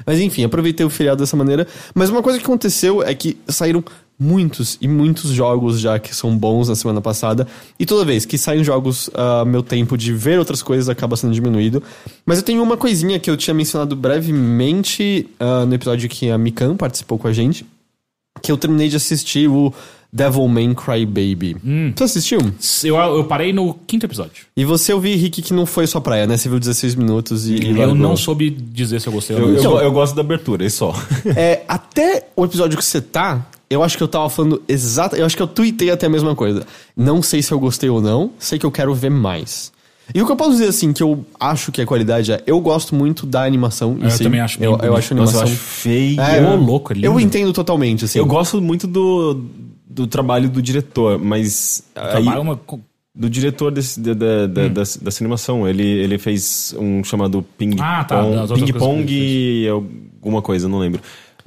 Mas 0.06 0.20
enfim, 0.20 0.44
aproveitei 0.44 0.84
o 0.84 0.90
feriado 0.90 1.22
dessa 1.22 1.36
maneira. 1.36 1.66
Mas 1.94 2.10
uma 2.10 2.22
coisa 2.22 2.38
que 2.38 2.44
aconteceu 2.44 3.02
é 3.02 3.14
que 3.14 3.36
saíram 3.48 3.84
muitos 4.20 4.76
e 4.82 4.86
muitos 4.86 5.30
jogos 5.30 5.80
já 5.80 5.98
que 5.98 6.14
são 6.14 6.36
bons 6.36 6.68
na 6.68 6.76
semana 6.76 7.00
passada. 7.00 7.48
E 7.78 7.86
toda 7.86 8.04
vez 8.04 8.26
que 8.26 8.36
saem 8.36 8.62
jogos, 8.62 9.08
ah, 9.14 9.44
meu 9.46 9.62
tempo 9.62 9.96
de 9.96 10.12
ver 10.12 10.38
outras 10.38 10.62
coisas 10.62 10.90
acaba 10.90 11.16
sendo 11.16 11.32
diminuído. 11.32 11.82
Mas 12.26 12.38
eu 12.38 12.44
tenho 12.44 12.62
uma 12.62 12.76
coisinha 12.76 13.18
que 13.18 13.30
eu 13.30 13.36
tinha 13.36 13.54
mencionado 13.54 13.96
brevemente 13.96 15.26
ah, 15.40 15.64
no 15.64 15.74
episódio 15.74 16.08
que 16.08 16.30
a 16.30 16.36
Mikan 16.36 16.76
participou 16.76 17.18
com 17.18 17.26
a 17.26 17.32
gente. 17.32 17.64
Que 18.42 18.52
eu 18.52 18.58
terminei 18.58 18.88
de 18.88 18.96
assistir 18.96 19.48
o 19.48 19.72
Devilman 20.12 20.74
Crybaby. 20.74 21.56
Você 21.96 22.04
assistiu? 22.04 22.40
Eu, 22.84 22.96
eu 22.96 23.24
parei 23.24 23.52
no 23.52 23.74
quinto 23.86 24.06
episódio. 24.06 24.44
E 24.56 24.64
você, 24.64 24.92
eu 24.92 25.00
vi, 25.00 25.14
Rick, 25.14 25.40
que 25.42 25.52
não 25.52 25.64
foi 25.66 25.86
sua 25.86 26.00
praia, 26.00 26.26
né? 26.26 26.36
Você 26.36 26.48
viu 26.48 26.58
16 26.58 26.94
minutos 26.96 27.46
e, 27.48 27.54
e 27.56 27.78
eu 27.80 27.94
não 27.94 28.16
soube 28.16 28.50
dizer 28.50 29.00
se 29.00 29.06
eu 29.06 29.12
gostei 29.12 29.36
ou 29.36 29.42
Eu, 29.42 29.48
não. 29.48 29.54
eu, 29.54 29.60
Então- 29.60 29.80
eu 29.80 29.92
gosto 29.92 30.14
da 30.14 30.22
abertura, 30.22 30.64
e 30.64 30.70
só. 30.70 30.92
É, 31.36 31.62
até 31.68 32.26
o 32.34 32.44
episódio 32.44 32.76
que 32.76 32.84
você 32.84 33.00
tá, 33.00 33.46
eu 33.68 33.82
acho 33.84 33.96
que 33.96 34.02
eu 34.02 34.08
tava 34.08 34.28
falando 34.28 34.60
exato. 34.68 35.14
Eu 35.14 35.24
acho 35.24 35.36
que 35.36 35.42
eu 35.42 35.46
tuitei 35.46 35.90
até 35.90 36.06
a 36.06 36.10
mesma 36.10 36.34
coisa. 36.34 36.66
Não 36.96 37.22
sei 37.22 37.40
se 37.40 37.52
eu 37.52 37.60
gostei 37.60 37.88
ou 37.88 38.00
não, 38.00 38.32
sei 38.38 38.58
que 38.58 38.66
eu 38.66 38.70
quero 38.72 38.92
ver 38.94 39.10
mais. 39.10 39.70
E 40.12 40.20
o 40.20 40.26
que 40.26 40.32
eu 40.32 40.36
posso 40.36 40.50
dizer, 40.50 40.66
assim, 40.66 40.92
que 40.92 41.04
eu 41.04 41.24
acho 41.38 41.70
que 41.70 41.80
a 41.80 41.86
qualidade 41.86 42.32
é. 42.32 42.42
Eu 42.44 42.58
gosto 42.60 42.96
muito 42.96 43.24
da 43.24 43.44
animação. 43.44 43.96
em 44.00 44.04
Eu 44.06 44.10
si. 44.10 44.24
também 44.24 44.40
acho 44.40 44.58
bem 44.58 44.68
Eu, 44.68 44.76
eu 44.82 44.96
acho 44.96 45.14
a 45.14 45.16
Nossa, 45.16 45.36
eu 45.36 45.40
animação. 45.40 45.42
acho 45.42 45.54
feio. 45.54 46.20
É, 46.20 46.50
Ô, 46.50 46.56
louco, 46.56 46.92
é 46.92 46.94
lindo. 46.96 47.06
Eu 47.06 47.20
entendo 47.20 47.52
totalmente, 47.52 48.04
assim. 48.06 48.18
Eu 48.18 48.26
gosto 48.26 48.60
muito 48.60 48.88
do, 48.88 49.44
do 49.90 50.06
trabalho 50.06 50.48
do 50.48 50.62
diretor, 50.62 51.18
mas. 51.18 51.82
aí- 51.94 52.10
Trabalho 52.22 52.42
uma... 52.42 52.60
do 53.14 53.28
diretor 53.28 53.72
desse, 53.72 53.98
da, 54.00 54.14
da, 54.14 54.46
da, 54.46 54.68
dessa- 54.68 55.02
dessa 55.04 55.22
animação. 55.22 55.68
Ele, 55.68 55.82
ele 55.82 56.16
fez 56.16 56.74
um 56.78 57.02
chamado 57.02 57.44
Ping 57.58 57.76
Ah, 57.80 58.04
tá, 58.04 58.22
Pong, 58.22 58.36
outras 58.38 58.60
Ping 58.62 58.72
Pong 58.72 59.04
e 59.12 59.68
alguma 59.68 60.40
coisa, 60.40 60.68
não 60.68 60.78
lembro. 60.78 61.00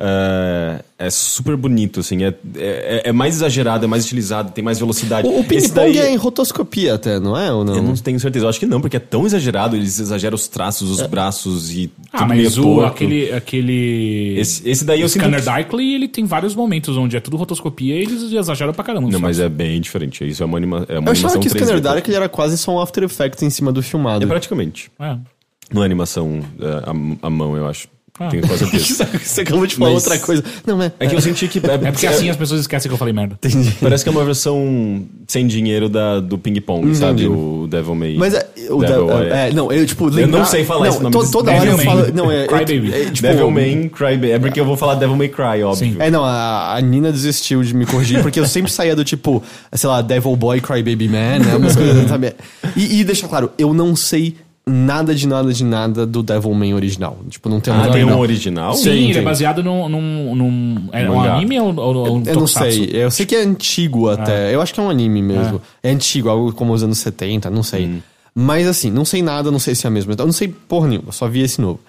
É, 0.05 0.83
é 0.99 1.09
super 1.09 1.55
bonito, 1.55 2.01
assim. 2.01 2.23
É, 2.25 2.33
é, 2.57 3.01
é 3.05 3.11
mais 3.13 3.35
exagerado, 3.35 3.85
é 3.85 3.87
mais 3.87 4.03
estilizado, 4.03 4.51
tem 4.51 4.61
mais 4.61 4.77
velocidade. 4.77 5.25
O, 5.25 5.39
o 5.39 5.43
ping-pong 5.45 5.73
daí- 5.73 5.97
é 5.97 6.11
em 6.11 6.17
rotoscopia 6.17 6.95
até, 6.95 7.21
não 7.21 7.37
é? 7.37 7.53
Ou 7.53 7.63
não? 7.63 7.77
Eu 7.77 7.83
não 7.83 7.95
tenho 7.95 8.19
certeza. 8.19 8.43
Eu 8.45 8.49
acho 8.49 8.59
que 8.59 8.65
não, 8.65 8.81
porque 8.81 8.97
é 8.97 8.99
tão 8.99 9.25
exagerado. 9.25 9.77
Eles 9.77 9.99
exageram 9.99 10.35
os 10.35 10.47
traços, 10.47 10.89
os 10.89 11.01
braços 11.07 11.71
e 11.73 11.89
Ah, 12.11 12.17
tudo 12.19 12.27
mas 12.29 12.37
meio 12.37 12.49
o, 12.49 12.53
torto. 12.75 12.85
aquele, 12.85 13.31
aquele... 13.31 14.35
Esse, 14.37 14.67
esse 14.69 14.83
daí 14.83 14.99
eu 15.01 15.07
sinto 15.07 15.21
Scanner 15.21 15.39
que- 15.39 15.45
Darkly, 15.45 15.93
ele 15.95 16.07
tem 16.09 16.25
vários 16.25 16.53
momentos 16.53 16.97
onde 16.97 17.15
é 17.15 17.21
tudo 17.21 17.37
rotoscopia 17.37 17.95
e 17.95 18.01
eles 18.03 18.33
exageram 18.33 18.73
pra 18.73 18.83
caramba. 18.83 19.09
Não, 19.09 19.19
mas 19.21 19.39
é 19.39 19.47
bem 19.47 19.79
diferente. 19.79 20.27
Isso 20.27 20.43
é 20.43 20.45
uma, 20.45 20.57
anima, 20.57 20.85
é 20.89 20.99
uma 20.99 21.07
Eu 21.07 21.11
achava 21.13 21.33
animação 21.33 21.39
que 21.41 21.47
o 21.47 21.49
Scanner 21.49 21.75
3D. 21.77 21.81
Dark 21.81 22.07
ele 22.07 22.17
era 22.17 22.27
quase 22.27 22.57
só 22.57 22.75
um 22.75 22.79
After 22.81 23.03
Effects 23.03 23.41
em 23.41 23.49
cima 23.49 23.71
do 23.71 23.81
filmado. 23.81 24.23
É 24.23 24.27
praticamente. 24.27 24.91
É. 24.99 25.15
Não 25.73 25.81
é 25.81 25.85
animação 25.85 26.41
é, 26.59 26.89
a 27.21 27.29
mão, 27.29 27.55
eu 27.55 27.65
acho. 27.67 27.87
Ah. 28.19 28.27
Tenho 28.29 28.45
quase 28.47 28.59
certeza. 28.69 29.07
Você 29.23 29.41
acabou 29.41 29.65
de 29.65 29.75
falar 29.75 29.91
Mas- 29.93 30.03
outra 30.03 30.19
coisa. 30.19 30.43
Não, 30.67 30.81
é. 30.81 30.91
É 30.99 31.07
que 31.07 31.15
eu 31.15 31.21
senti 31.21 31.47
que. 31.47 31.57
É 31.59 31.77
porque 31.91 32.05
assim 32.05 32.29
as 32.29 32.35
pessoas 32.37 32.61
esquecem 32.61 32.87
que 32.87 32.93
eu 32.93 32.97
falei 32.97 33.13
merda. 33.13 33.39
Parece 33.81 34.03
que 34.03 34.09
é 34.09 34.11
uma 34.11 34.23
versão 34.23 35.03
sem 35.27 35.47
dinheiro 35.47 35.89
da, 35.89 36.19
do 36.19 36.37
ping-pong, 36.37 36.93
sabe? 36.95 37.27
O 37.27 37.67
Devil 37.67 37.95
May. 37.95 38.15
Mas 38.15 38.35
é. 38.35 38.47
O 38.69 38.81
Devil, 38.81 39.11
é. 39.23 39.49
é, 39.49 39.51
não, 39.53 39.71
eu 39.71 39.85
tipo. 39.85 40.09
Eu 40.17 40.27
não 40.27 40.45
sei 40.45 40.63
falar 40.63 40.89
esse 40.89 41.01
nome 41.01 41.15
to- 41.15 41.31
Toda 41.31 41.51
hora 41.51 41.69
eu 41.69 41.77
falo. 41.79 42.13
Não, 42.13 42.31
é. 42.31 42.45
Cry 42.45 42.57
é, 42.57 42.59
Baby. 42.59 42.93
é, 42.93 43.05
tipo, 43.05 43.27
Devil 43.27 43.49
May 43.51 43.89
Cry 43.93 44.05
Baby. 44.15 44.31
É 44.31 44.39
porque 44.39 44.59
eu 44.59 44.65
vou 44.65 44.77
falar 44.77 44.95
Devil 44.95 45.15
May 45.15 45.29
Cry, 45.29 45.63
óbvio. 45.63 45.75
Sim. 45.93 45.95
É, 45.99 46.11
não, 46.11 46.23
a, 46.23 46.75
a 46.75 46.81
Nina 46.81 47.11
desistiu 47.11 47.63
de 47.63 47.73
me 47.73 47.85
corrigir, 47.85 48.21
porque 48.21 48.39
eu 48.39 48.45
sempre 48.45 48.71
saía 48.71 48.95
do 48.95 49.03
tipo, 49.03 49.41
sei 49.73 49.89
lá, 49.89 50.01
Devil 50.03 50.35
Boy, 50.35 50.61
Cry 50.61 50.83
Baby 50.83 51.07
Man, 51.07 51.39
né? 51.39 51.55
Umas 51.57 51.75
coisas, 51.75 51.97
assim, 51.97 52.07
sabe? 52.07 52.33
E, 52.75 52.99
e 52.99 53.03
deixa 53.03 53.27
claro, 53.27 53.51
eu 53.57 53.73
não 53.73 53.95
sei 53.95 54.35
nada 54.65 55.13
de 55.13 55.27
nada 55.27 55.51
de 55.51 55.63
nada 55.63 56.05
do 56.05 56.23
Devilman 56.23 56.73
original. 56.73 57.17
Tipo, 57.29 57.49
não 57.49 57.59
tem 57.59 57.73
Ah, 57.73 57.89
tem 57.89 58.03
um 58.03 58.17
original? 58.17 58.73
Sim, 58.73 58.83
Sim, 58.83 59.09
ele 59.09 59.19
é 59.19 59.21
baseado 59.21 59.63
num. 59.63 59.89
num, 59.89 60.35
num 60.35 60.89
é 60.91 61.09
um 61.09 61.21
anime 61.21 61.59
ou, 61.59 61.75
ou, 61.75 61.95
ou 61.95 62.17
um 62.17 62.23
Eu 62.25 62.35
não 62.35 62.47
sei, 62.47 62.89
eu 62.93 63.11
sei 63.11 63.25
que 63.25 63.35
é 63.35 63.41
antigo 63.41 64.09
até. 64.09 64.53
Eu 64.53 64.61
acho 64.61 64.73
que 64.73 64.79
é 64.79 64.83
um 64.83 64.89
anime 64.89 65.21
mesmo. 65.21 65.61
É, 65.81 65.91
antigo, 65.91 66.29
algo 66.29 66.53
como 66.53 66.73
os 66.73 66.83
anos 66.83 66.97
70, 66.99 67.49
não 67.49 67.63
sei. 67.63 68.01
Mas 68.35 68.67
assim, 68.67 68.89
não 68.89 69.05
sei 69.05 69.21
nada, 69.21 69.51
não 69.51 69.59
sei 69.59 69.75
se 69.75 69.85
é 69.85 69.89
mesmo. 69.89 70.13
Eu 70.13 70.25
não 70.25 70.33
sei 70.33 70.47
porra 70.47 70.87
nenhuma, 70.87 71.11
só 71.11 71.27
vi 71.27 71.41
esse 71.41 71.61
novo. 71.61 71.79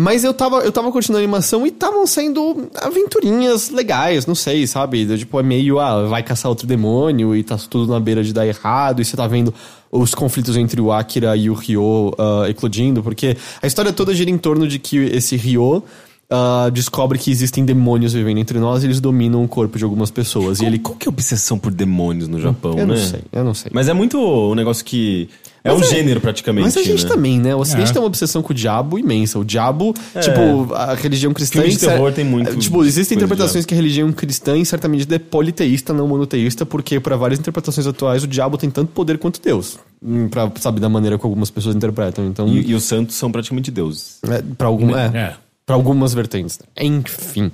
Mas 0.00 0.22
eu 0.22 0.32
tava, 0.32 0.58
eu 0.58 0.70
tava 0.70 0.92
curtindo 0.92 1.18
a 1.18 1.20
animação 1.20 1.66
e 1.66 1.70
estavam 1.70 2.06
sendo 2.06 2.70
aventurinhas 2.76 3.70
legais, 3.70 4.26
não 4.26 4.34
sei, 4.36 4.64
sabe? 4.64 5.04
Do 5.04 5.18
Tipo, 5.18 5.40
é 5.40 5.42
meio, 5.42 5.80
ah, 5.80 6.06
vai 6.06 6.22
caçar 6.22 6.48
outro 6.48 6.68
demônio 6.68 7.34
e 7.34 7.42
tá 7.42 7.58
tudo 7.68 7.92
na 7.92 7.98
beira 7.98 8.22
de 8.22 8.32
dar 8.32 8.46
errado, 8.46 9.02
e 9.02 9.04
você 9.04 9.16
tá 9.16 9.26
vendo 9.26 9.52
os 9.90 10.14
conflitos 10.14 10.56
entre 10.56 10.80
o 10.80 10.92
Akira 10.92 11.36
e 11.36 11.48
o 11.48 11.54
Ryo 11.54 12.14
ah, 12.18 12.48
eclodindo, 12.48 13.02
porque 13.02 13.36
a 13.62 13.66
história 13.66 13.92
toda 13.92 14.14
gira 14.14 14.30
em 14.30 14.38
torno 14.38 14.66
de 14.66 14.78
que 14.78 14.96
esse 14.96 15.36
Ryo 15.36 15.82
ah, 16.30 16.68
descobre 16.72 17.18
que 17.18 17.30
existem 17.30 17.64
demônios 17.64 18.12
vivendo 18.12 18.38
entre 18.38 18.58
nós 18.58 18.82
e 18.82 18.86
eles 18.86 19.00
dominam 19.00 19.42
o 19.44 19.48
corpo 19.48 19.78
de 19.78 19.84
algumas 19.84 20.10
pessoas. 20.10 20.60
e 20.60 20.64
ele. 20.66 20.78
Qual 20.78 20.94
que 20.96 21.06
é 21.06 21.08
a 21.08 21.12
obsessão 21.12 21.58
por 21.58 21.72
demônios 21.72 22.28
no 22.28 22.40
Japão, 22.40 22.72
Eu 22.72 22.86
né? 22.86 22.94
não 22.94 22.96
sei, 22.96 23.20
eu 23.32 23.44
não 23.44 23.54
sei. 23.54 23.70
Mas 23.74 23.88
é 23.88 23.92
muito 23.94 24.18
um 24.18 24.54
negócio 24.54 24.84
que. 24.84 25.28
É 25.64 25.70
Mas 25.72 25.80
um 25.80 25.84
é- 25.84 25.86
gênero 25.88 26.20
praticamente. 26.20 26.64
Mas 26.66 26.76
a 26.76 26.82
gente 26.82 27.02
né? 27.02 27.08
também, 27.10 27.38
né? 27.40 27.54
O 27.54 27.58
Ocidente 27.58 27.90
É. 27.90 27.92
tem 27.92 28.00
uma 28.00 28.06
obsessão 28.06 28.40
com 28.42 28.52
o 28.52 28.54
diabo 28.54 28.96
imensa. 28.98 29.38
O 29.40 29.44
diabo, 29.44 29.92
É. 30.14 30.20
tipo, 30.20 30.72
a 30.72 30.94
religião 30.94 31.34
cristã... 31.34 31.60
Filme 31.60 31.74
de 31.74 31.80
terror 31.80 32.12
tem 32.12 32.24
muito 32.24 32.56
Tipo, 32.56 32.84
existem 32.84 33.16
interpretações 33.16 33.66
que 33.66 33.74
a 33.74 33.76
religião 33.76 34.10
cristã, 34.12 34.56
em 34.56 34.64
certa 34.64 34.86
medida, 34.88 35.16
é 35.16 35.18
politeísta, 35.18 35.92
não 35.92 36.06
monoteísta, 36.06 36.64
porque 36.64 37.00
para 37.00 37.16
várias 37.16 37.40
interpretações 37.40 37.86
atuais, 37.88 38.22
o 38.22 38.26
diabo 38.28 38.56
tem 38.56 38.70
tanto 38.70 38.92
poder 38.92 39.18
quanto 39.18 39.42
Deus. 39.42 39.78
Hum, 40.02 40.28
Pra, 40.28 40.50
sabe, 40.60 40.78
da 40.78 40.88
maneira 40.88 41.18
que 41.18 41.26
algumas 41.26 41.50
pessoas 41.50 41.74
interpretam. 41.74 42.24
Então, 42.26 42.46
E, 42.48 42.70
e 42.70 42.74
os 42.74 42.84
santos 42.84 43.16
são 43.16 43.30
praticamente 43.32 43.70
deuses. 43.70 44.18
é, 44.30 44.40
pra, 44.56 44.68
algum, 44.68 44.96
é, 44.96 45.06
É. 45.12 45.36
pra 45.68 45.76
algumas 45.76 46.14
vertentes. 46.14 46.58
Enfim. 46.80 47.52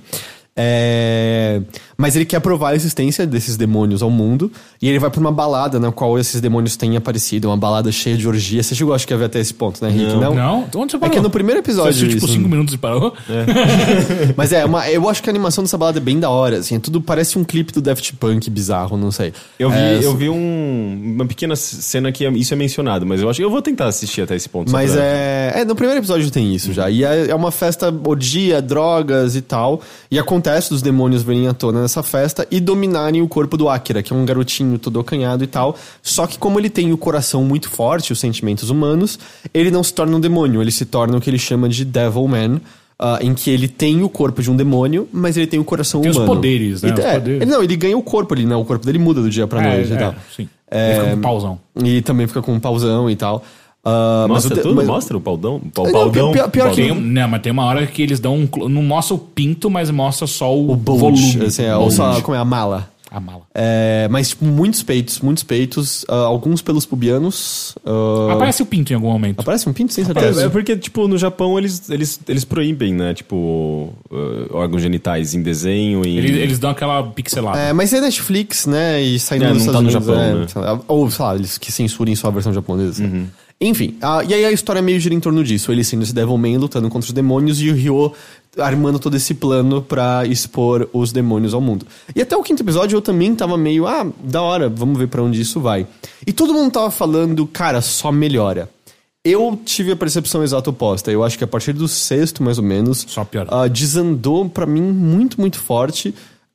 É, 0.57 1.61
Mas 1.97 2.15
ele 2.15 2.23
quer 2.25 2.39
provar 2.39 2.69
a 2.69 2.75
existência 2.75 3.25
desses 3.27 3.57
demônios 3.57 4.01
ao 4.01 4.09
mundo. 4.09 4.51
E 4.81 4.87
ele 4.87 4.99
vai 4.99 5.09
pra 5.09 5.19
uma 5.19 5.31
balada 5.31 5.79
na 5.79 5.91
qual 5.91 6.17
esses 6.17 6.39
demônios 6.39 6.77
têm 6.77 6.95
aparecido. 6.95 7.49
Uma 7.49 7.57
balada 7.57 7.91
cheia 7.91 8.15
de 8.17 8.27
orgia. 8.27 8.63
Você 8.63 8.73
chegou, 8.73 8.93
acho 8.93 9.05
que 9.05 9.13
a 9.13 9.17
ver 9.17 9.25
até 9.25 9.39
esse 9.39 9.53
ponto, 9.53 9.83
né, 9.83 9.89
Rick? 9.89 10.15
Não. 10.15 10.33
Não? 10.33 10.65
Onde 10.75 10.91
você 10.91 10.97
É 10.97 10.99
parou? 10.99 11.11
que 11.13 11.19
é 11.19 11.21
no 11.21 11.29
primeiro 11.29 11.59
Você 11.61 11.65
episódio. 11.71 11.89
assistiu 11.89 12.09
tipo 12.09 12.25
isso. 12.25 12.33
5 12.35 12.47
minutos 12.49 12.73
e 12.73 12.77
parou? 12.77 13.13
Mas 14.37 14.53
é, 14.53 14.63
uma, 14.65 14.89
eu 14.89 15.07
acho 15.09 15.21
que 15.21 15.29
a 15.29 15.31
animação 15.33 15.63
dessa 15.63 15.77
balada 15.77 15.97
é 15.99 16.01
bem 16.01 16.19
da 16.19 16.29
hora, 16.29 16.57
assim. 16.59 16.79
Tudo 16.79 17.01
parece 17.01 17.37
um 17.37 17.43
clipe 17.43 17.73
do 17.73 17.81
Daft 17.81 18.13
Punk 18.13 18.49
bizarro, 18.49 18.95
não 18.97 19.11
sei. 19.11 19.33
Eu 19.59 19.69
vi, 19.69 19.77
É, 19.77 19.99
eu 20.03 20.15
vi 20.15 20.29
um- 20.29 21.13
uma 21.15 21.25
pequena 21.25 21.55
cena 21.55 22.11
que 22.11 22.25
é- 22.25 22.31
isso 22.31 22.53
é 22.53 22.57
mencionado, 22.57 23.05
mas 23.05 23.19
eu 23.21 23.29
acho 23.29 23.37
que 23.39 23.43
eu 23.45 23.49
vou 23.51 23.61
tentar 23.61 23.87
assistir 23.87 24.21
até 24.21 24.35
esse 24.35 24.47
ponto. 24.47 24.71
Mas 24.71 24.93
pra- 24.93 25.03
é. 25.03 25.51
É, 25.57 25.65
no 25.65 25.75
primeiro 25.75 25.99
episódio 25.99 26.29
tem 26.31 26.53
isso 26.55 26.71
já. 26.73 26.89
E 26.89 27.03
é, 27.03 27.27
é 27.29 27.35
uma 27.35 27.51
festa 27.51 27.93
orgia, 28.05 28.61
drogas 28.61 29.35
e 29.35 29.41
tal. 29.41 29.81
E 30.09 30.17
acontece 30.19 30.44
dos 30.69 30.81
demônios 30.81 31.23
virem 31.23 31.47
à 31.47 31.53
tona 31.53 31.81
nessa 31.81 32.01
festa 32.03 32.47
e 32.51 32.59
dominarem 32.59 33.21
o 33.21 33.27
corpo 33.27 33.57
do 33.57 33.67
Akira, 33.67 34.01
que 34.03 34.13
é 34.13 34.15
um 34.15 34.23
garotinho 34.25 34.77
todo 34.79 34.99
acanhado 34.99 35.43
e 35.43 35.47
tal. 35.47 35.75
Só 36.03 36.25
que 36.27 36.37
como 36.37 36.59
ele 36.59 36.69
tem 36.69 36.93
o 36.93 36.97
coração 36.97 37.43
muito 37.43 37.69
forte, 37.69 38.13
os 38.13 38.19
sentimentos 38.19 38.69
humanos, 38.69 39.17
ele 39.53 39.71
não 39.71 39.83
se 39.83 39.93
torna 39.93 40.15
um 40.15 40.19
demônio, 40.19 40.61
ele 40.61 40.71
se 40.71 40.85
torna 40.85 41.17
o 41.17 41.21
que 41.21 41.29
ele 41.29 41.39
chama 41.39 41.67
de 41.67 41.83
Devil 41.83 42.27
Man. 42.27 42.61
ah, 42.97 43.19
em 43.21 43.33
que 43.33 43.49
ele 43.49 43.67
tem 43.67 44.03
o 44.03 44.07
corpo 44.09 44.41
de 44.41 44.49
um 44.49 44.55
demônio, 44.55 45.05
mas 45.11 45.35
ele 45.35 45.47
tem 45.47 45.59
o 45.59 45.65
coração 45.65 45.99
Tem 45.99 46.09
os 46.11 46.15
humano. 46.15 46.33
poderes, 46.35 46.81
né? 46.81 46.89
E- 46.89 46.93
Os 46.93 46.99
é, 46.99 47.13
poderes. 47.15 47.41
ele- 47.41 47.51
não, 47.51 47.61
ele 47.61 47.75
ganha 47.75 47.97
o 47.97 48.01
corpo 48.01 48.33
ali, 48.33 48.45
né? 48.45 48.55
O 48.55 48.63
corpo 48.63 48.85
dele 48.85 48.97
muda 48.99 49.21
do 49.21 49.29
dia 49.29 49.45
pra 49.45 49.61
noite 49.61 49.89
e 49.89 49.93
é, 49.93 49.97
tal. 49.97 50.15
sim. 50.33 50.47
Ele 50.71 50.93
fica 50.95 51.09
com 51.11 51.15
um 51.17 51.21
pauzão. 51.21 51.59
E 51.83 52.01
também 52.01 52.25
fica 52.25 52.41
com 52.41 52.53
um 52.53 52.59
pauzão 52.59 53.09
e 53.09 53.15
tal. 53.17 53.43
Mas 53.85 54.27
Mostra 54.45 54.61
tudo? 54.63 54.75
mas- 54.75 54.87
Mostra 54.87 55.17
o 55.17 55.21
paldão? 55.21 55.57
O 55.57 55.69
pau- 55.71 55.85
Não, 55.85 55.91
paldão? 55.93 56.31
pior- 56.31 56.49
pior 56.49 56.69
que- 56.71 56.75
Tem, 56.77 56.87
Paldão. 56.87 57.03
um- 57.03 57.07
não, 57.07 57.27
mas 57.27 57.41
tem 57.41 57.51
uma 57.51 57.65
hora 57.65 57.85
que 57.85 58.01
eles 58.01 58.19
dão 58.19 58.35
um. 58.35 58.67
Não 58.67 58.81
mostra 58.81 59.15
o 59.15 59.19
pinto, 59.19 59.69
mas 59.69 59.91
mostra 59.91 60.25
só 60.25 60.55
o, 60.55 60.71
o 60.71 60.75
bulge, 60.75 61.01
volume. 61.33 61.45
assim, 61.45 61.63
é, 61.63 61.75
ou 61.75 61.91
só 61.91 62.19
como 62.21 62.35
é 62.35 62.39
a 62.39 62.45
mala. 62.45 62.89
A 63.11 63.19
mala. 63.19 63.43
É, 63.53 64.09
mas, 64.11 64.29
tipo, 64.29 64.43
muitos 64.43 64.83
peitos, 64.83 65.21
muitos 65.21 65.41
peitos, 65.41 66.03
ah, 66.09 66.15
alguns 66.25 66.61
pelos 66.61 66.85
pubianos. 66.85 67.73
ah, 67.85 68.33
Aparece 68.33 68.61
o 68.61 68.65
pinto 68.65 68.91
em 68.91 68.95
algum 68.95 69.09
momento. 69.09 69.39
aparece 69.39 69.69
um 69.69 69.71
pinto, 69.73 69.93
sem 69.93 70.01
É, 70.01 70.05
certeza. 70.07 70.45
é 70.45 70.49
porque, 70.49 70.75
tipo, 70.75 71.07
no 71.07 71.17
Japão 71.17 71.57
eles, 71.57 71.89
eles, 71.89 72.19
eles 72.27 72.43
proíbem, 72.43 72.93
né? 72.93 73.13
Tipo, 73.13 73.93
uh, 74.11 74.53
órgãos 74.57 74.81
genitais 74.81 75.33
em 75.33 75.41
desenho 75.41 76.05
e. 76.05 76.17
Eles, 76.17 76.31
eles 76.31 76.59
dão 76.59 76.71
aquela 76.71 77.03
pixelada. 77.03 77.57
É, 77.57 77.71
mas 77.71 77.93
é 77.93 78.01
Netflix, 78.01 78.65
né? 78.65 79.01
E 79.01 79.17
saindo 79.17 79.45
É, 79.45 79.47
dos 79.53 79.65
não 79.65 79.65
Estados 79.67 79.93
tá 79.93 79.99
no 79.99 80.05
Unidos. 80.07 80.07
Japão, 80.07 80.21
é, 80.21 80.41
né? 80.41 80.47
sei 80.49 80.61
lá, 80.61 80.81
ou, 80.87 81.09
sei 81.11 81.25
lá, 81.25 81.35
eles 81.35 81.57
que 81.57 81.71
censurem 81.71 82.15
só 82.15 82.27
a 82.27 82.31
versão 82.31 82.51
japonesa. 82.51 83.01
Uhum. 83.03 83.27
Enfim, 83.59 83.95
ah, 84.01 84.21
e 84.27 84.33
aí 84.33 84.43
a 84.43 84.51
história 84.51 84.81
meio 84.81 84.99
gira 84.99 85.15
em 85.15 85.19
torno 85.19 85.43
disso. 85.43 85.71
Ele 85.71 85.83
sendo 85.83 86.03
esse 86.03 86.13
Devilman 86.13 86.57
lutando 86.57 86.89
contra 86.89 87.07
os 87.07 87.13
demônios 87.13 87.61
e 87.61 87.69
o 87.69 87.73
Ryo 87.73 88.11
armando 88.57 88.99
todo 88.99 89.15
esse 89.15 89.33
plano 89.33 89.81
pra 89.81 90.25
expor 90.25 90.89
os 90.93 91.11
demônios 91.11 91.53
ao 91.53 91.61
mundo. 91.61 91.85
E 92.15 92.21
até 92.21 92.35
o 92.35 92.43
quinto 92.43 92.63
episódio 92.63 92.97
eu 92.97 93.01
também 93.01 93.33
tava 93.35 93.57
meio, 93.57 93.87
ah, 93.87 94.05
da 94.23 94.41
hora, 94.41 94.69
vamos 94.69 94.97
ver 94.97 95.07
pra 95.07 95.21
onde 95.23 95.41
isso 95.41 95.59
vai. 95.59 95.87
E 96.25 96.33
todo 96.33 96.53
mundo 96.53 96.71
tava 96.71 96.91
falando, 96.91 97.45
cara, 97.47 97.81
só 97.81 98.11
melhora. 98.11 98.69
Eu 99.23 99.59
tive 99.65 99.91
a 99.91 99.95
percepção 99.95 100.43
exata 100.43 100.69
oposta. 100.69 101.11
Eu 101.11 101.23
acho 101.23 101.37
que 101.37 101.43
a 101.43 101.47
partir 101.47 101.73
do 101.73 101.87
sexto, 101.87 102.43
mais 102.43 102.57
ou 102.59 102.63
menos, 102.63 103.05
Só 103.07 103.25
pior. 103.25 103.47
ah, 103.49 103.67
desandou 103.67 104.47
pra 104.47 104.65
mim 104.65 104.81
muito, 104.81 105.41
muito 105.41 105.57
forte. 105.59 106.13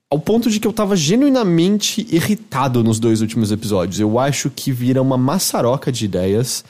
Ao 0.09 0.19
ponto 0.19 0.51
de 0.51 0.61
que 0.61 0.67
eu 0.67 0.73
tava 0.73 0.95
genuinamente 0.97 2.07
irritado 2.11 2.85
nos 2.85 2.99
dois 3.01 3.21
últimos 3.21 3.51
episódios. 3.51 3.99
Eu 3.99 4.19
acho 4.19 4.51
que 4.51 4.71
vira 4.71 5.03
uma 5.03 5.17
maçaroca 5.17 5.91
de 5.91 6.05
ideias. 6.05 6.65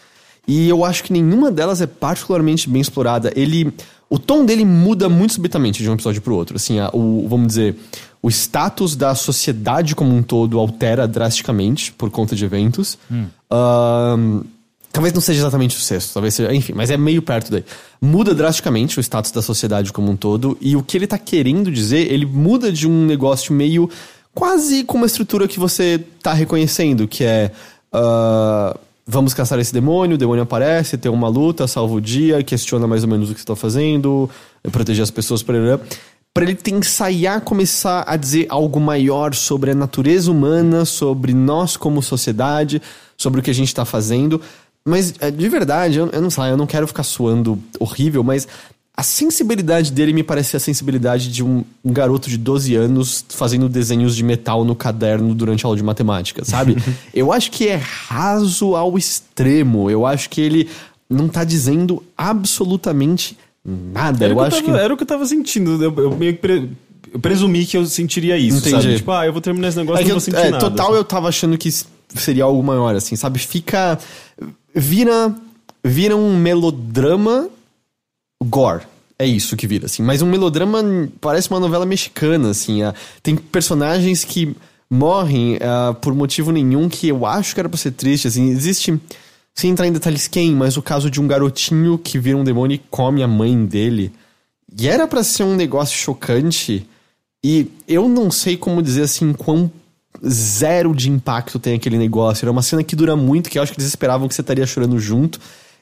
E 0.50 0.68
eu 0.68 0.84
acho 0.84 1.04
que 1.04 1.12
nenhuma 1.12 1.50
delas 1.50 1.80
é 1.80 1.86
particularmente 1.86 2.68
bem 2.68 2.80
explorada. 2.82 3.32
Ele. 3.36 3.72
O 4.08 4.18
tom 4.18 4.44
dele 4.44 4.64
muda 4.64 5.08
muito 5.08 5.34
subitamente 5.34 5.82
de 5.84 5.88
um 5.88 5.92
episódio 5.94 6.20
pro 6.20 6.34
outro. 6.34 6.56
Assim, 6.56 6.80
a- 6.80 6.90
o, 6.92 7.28
vamos 7.28 7.46
dizer, 7.46 7.76
o 8.20 8.28
status 8.28 8.96
da 8.96 9.14
sociedade 9.14 9.94
como 9.94 10.12
um 10.16 10.20
todo 10.22 10.58
altera 10.58 11.06
drasticamente 11.06 11.92
por 11.92 12.10
conta 12.10 12.34
de 12.34 12.44
eventos. 12.44 12.98
Ahn, 13.50 14.42
Talvez 14.92 15.14
não 15.14 15.20
seja 15.20 15.38
exatamente 15.42 15.76
o 15.76 15.80
sexto, 15.80 16.12
talvez 16.14 16.34
seja. 16.34 16.52
Enfim, 16.52 16.72
mas 16.74 16.90
é 16.90 16.96
meio 16.96 17.22
perto 17.22 17.52
daí. 17.52 17.64
Muda 18.02 18.34
drasticamente 18.34 18.98
o 18.98 19.00
status 19.00 19.30
da 19.30 19.40
sociedade 19.40 19.92
como 19.92 20.10
um 20.10 20.16
todo, 20.16 20.58
e 20.60 20.74
o 20.74 20.82
que 20.82 20.96
ele 20.98 21.06
tá 21.06 21.16
querendo 21.16 21.70
dizer, 21.70 22.10
ele 22.12 22.26
muda 22.26 22.72
de 22.72 22.88
um 22.88 23.06
negócio 23.06 23.54
meio. 23.54 23.88
quase 24.34 24.82
com 24.82 24.96
uma 24.96 25.06
estrutura 25.06 25.46
que 25.46 25.60
você 25.60 26.00
tá 26.20 26.32
reconhecendo, 26.32 27.06
que 27.06 27.22
é. 27.22 27.52
ah, 27.92 28.76
vamos 29.10 29.34
caçar 29.34 29.58
esse 29.58 29.72
demônio, 29.72 30.14
o 30.14 30.18
demônio 30.18 30.42
aparece, 30.44 30.96
tem 30.96 31.10
uma 31.10 31.28
luta, 31.28 31.66
salva 31.66 31.94
o 31.94 32.00
dia, 32.00 32.42
questiona 32.42 32.86
mais 32.86 33.02
ou 33.02 33.10
menos 33.10 33.30
o 33.30 33.34
que 33.34 33.40
você 33.40 33.46
tá 33.46 33.56
fazendo, 33.56 34.30
proteger 34.70 35.02
as 35.02 35.10
pessoas, 35.10 35.42
para 35.42 35.80
para 36.32 36.44
ele 36.44 36.54
ter 36.54 36.70
ensaiar 36.70 37.40
começar 37.40 38.04
a 38.06 38.16
dizer 38.16 38.46
algo 38.48 38.78
maior 38.78 39.34
sobre 39.34 39.72
a 39.72 39.74
natureza 39.74 40.30
humana, 40.30 40.84
sobre 40.84 41.34
nós 41.34 41.76
como 41.76 42.00
sociedade, 42.00 42.80
sobre 43.16 43.40
o 43.40 43.42
que 43.42 43.50
a 43.50 43.54
gente 43.54 43.74
tá 43.74 43.84
fazendo. 43.84 44.40
Mas, 44.84 45.12
é, 45.20 45.30
de 45.30 45.48
verdade, 45.48 45.98
eu, 45.98 46.08
eu 46.10 46.22
não 46.22 46.30
sei, 46.30 46.44
eu 46.44 46.56
não 46.56 46.66
quero 46.66 46.86
ficar 46.86 47.02
suando 47.02 47.58
horrível, 47.78 48.22
mas 48.22 48.46
a 49.00 49.02
sensibilidade 49.02 49.90
dele 49.92 50.12
me 50.12 50.22
parece 50.22 50.54
a 50.58 50.60
sensibilidade 50.60 51.32
de 51.32 51.42
um, 51.42 51.64
um 51.82 51.90
garoto 51.90 52.28
de 52.28 52.36
12 52.36 52.74
anos 52.74 53.24
fazendo 53.30 53.66
desenhos 53.66 54.14
de 54.14 54.22
metal 54.22 54.62
no 54.62 54.74
caderno 54.74 55.34
durante 55.34 55.64
a 55.64 55.68
aula 55.68 55.76
de 55.78 55.82
matemática, 55.82 56.44
sabe? 56.44 56.76
eu 57.14 57.32
acho 57.32 57.50
que 57.50 57.66
é 57.66 57.76
raso 57.76 58.76
ao 58.76 58.98
extremo. 58.98 59.88
Eu 59.88 60.04
acho 60.04 60.28
que 60.28 60.38
ele 60.42 60.68
não 61.08 61.28
tá 61.28 61.44
dizendo 61.44 62.04
absolutamente 62.14 63.38
nada. 63.64 64.22
Era, 64.22 64.34
eu 64.34 64.36
o 64.36 64.40
que 64.42 64.46
acho 64.48 64.56
eu 64.56 64.60
que. 64.64 64.66
tava, 64.70 64.80
era 64.82 64.92
o 64.92 64.96
que 64.98 65.02
eu 65.02 65.06
tava 65.06 65.24
sentindo. 65.24 65.82
Eu, 65.82 65.94
eu 65.96 66.14
meio 66.14 66.34
que 66.34 66.40
pre- 66.40 66.68
eu 67.10 67.18
presumi 67.18 67.64
que 67.64 67.78
eu 67.78 67.86
sentiria 67.86 68.36
isso, 68.36 68.58
Entendi. 68.58 68.82
sabe? 68.82 68.96
Tipo, 68.96 69.12
ah, 69.12 69.24
eu 69.24 69.32
vou 69.32 69.40
terminar 69.40 69.68
esse 69.68 69.78
negócio 69.78 70.00
É 70.00 70.02
e 70.02 70.04
que 70.04 70.10
não 70.10 70.16
vou 70.16 70.20
sentir 70.20 70.46
é, 70.46 70.50
nada. 70.50 70.58
total 70.68 70.94
eu 70.94 71.04
tava 71.04 71.26
achando 71.26 71.56
que 71.56 71.70
seria 72.16 72.44
algo 72.44 72.62
maior, 72.62 72.94
assim, 72.94 73.16
sabe? 73.16 73.38
Fica. 73.38 73.98
Vira. 74.74 75.34
Vira 75.82 76.14
um 76.14 76.36
melodrama 76.36 77.48
gore. 78.44 78.89
É 79.20 79.26
isso 79.26 79.54
que 79.54 79.66
vira, 79.66 79.84
assim. 79.84 80.02
Mas 80.02 80.22
um 80.22 80.26
melodrama 80.26 80.82
parece 81.20 81.50
uma 81.50 81.60
novela 81.60 81.84
mexicana, 81.84 82.48
assim. 82.48 82.82
ah, 82.82 82.94
tem 83.22 83.36
personagens 83.36 84.24
que 84.24 84.56
morrem 84.88 85.58
ah, 85.60 85.94
por 86.00 86.14
motivo 86.14 86.50
nenhum 86.50 86.88
que 86.88 87.06
eu 87.08 87.26
acho 87.26 87.52
que 87.52 87.60
era 87.60 87.68
pra 87.68 87.76
ser 87.76 87.90
triste, 87.90 88.26
assim. 88.26 88.48
Existe. 88.48 88.98
Sem 89.54 89.72
entrar 89.72 89.86
em 89.86 89.92
detalhes 89.92 90.26
quem, 90.26 90.54
mas 90.54 90.78
o 90.78 90.82
caso 90.82 91.10
de 91.10 91.20
um 91.20 91.28
garotinho 91.28 91.98
que 91.98 92.18
vira 92.18 92.38
um 92.38 92.44
demônio 92.44 92.76
e 92.76 92.82
come 92.90 93.22
a 93.22 93.28
mãe 93.28 93.62
dele. 93.66 94.10
E 94.78 94.88
era 94.88 95.06
pra 95.06 95.22
ser 95.22 95.42
um 95.42 95.54
negócio 95.54 95.98
chocante. 95.98 96.86
E 97.44 97.70
eu 97.86 98.08
não 98.08 98.30
sei 98.30 98.56
como 98.56 98.82
dizer 98.82 99.02
assim 99.02 99.34
quão 99.34 99.70
zero 100.26 100.94
de 100.94 101.10
impacto 101.10 101.58
tem 101.58 101.74
aquele 101.74 101.98
negócio. 101.98 102.46
Era 102.46 102.52
uma 102.52 102.62
cena 102.62 102.82
que 102.82 102.96
dura 102.96 103.14
muito, 103.16 103.50
que 103.50 103.58
eu 103.58 103.62
acho 103.62 103.72
que 103.72 103.78
eles 103.78 103.88
esperavam 103.88 104.28
que 104.28 104.34
você 104.34 104.40
estaria 104.40 104.66
chorando 104.66 104.98
junto. 104.98 105.38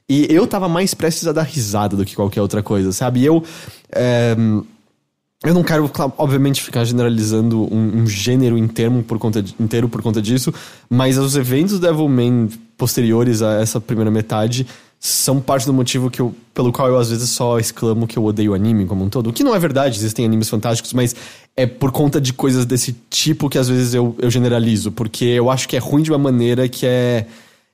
E 0.08 0.26
eu 0.30 0.46
tava 0.46 0.68
mais 0.68 0.94
prestes 0.94 1.26
a 1.26 1.32
dar 1.32 1.42
risada 1.42 1.96
do 1.96 2.04
que 2.04 2.16
qualquer 2.16 2.40
outra 2.40 2.62
coisa, 2.62 2.92
sabe? 2.92 3.20
E 3.20 3.26
eu. 3.26 3.42
é, 3.92 4.34
eu 5.44 5.54
não 5.54 5.62
quero, 5.62 5.88
obviamente, 6.16 6.60
ficar 6.60 6.84
generalizando 6.84 7.62
um, 7.72 8.02
um 8.02 8.06
gênero 8.08 8.58
inteiro 8.58 9.04
por, 9.06 9.20
conta 9.20 9.44
inteiro 9.60 9.88
por 9.88 10.02
conta 10.02 10.20
disso, 10.20 10.52
mas 10.90 11.16
os 11.16 11.36
eventos 11.36 11.78
Devilman 11.78 12.48
posteriores 12.76 13.40
a 13.40 13.60
essa 13.60 13.80
primeira 13.80 14.10
metade 14.10 14.66
são 15.00 15.40
parte 15.40 15.64
do 15.64 15.72
motivo 15.72 16.10
que 16.10 16.20
eu, 16.20 16.34
pelo 16.52 16.72
qual 16.72 16.88
eu 16.88 16.98
às 16.98 17.10
vezes 17.10 17.30
só 17.30 17.58
exclamo 17.58 18.06
que 18.06 18.18
eu 18.18 18.24
odeio 18.24 18.52
anime 18.52 18.84
como 18.84 19.04
um 19.04 19.08
todo. 19.08 19.30
O 19.30 19.32
que 19.32 19.44
não 19.44 19.54
é 19.54 19.58
verdade, 19.58 19.96
existem 19.96 20.24
animes 20.24 20.48
fantásticos, 20.48 20.92
mas 20.92 21.14
é 21.56 21.66
por 21.66 21.92
conta 21.92 22.20
de 22.20 22.32
coisas 22.32 22.66
desse 22.66 22.96
tipo 23.08 23.48
que 23.48 23.58
às 23.58 23.68
vezes 23.68 23.94
eu, 23.94 24.16
eu 24.18 24.28
generalizo, 24.28 24.90
porque 24.90 25.24
eu 25.24 25.50
acho 25.50 25.68
que 25.68 25.76
é 25.76 25.78
ruim 25.78 26.02
de 26.02 26.10
uma 26.10 26.18
maneira 26.18 26.68
que 26.68 26.84
é. 26.84 27.26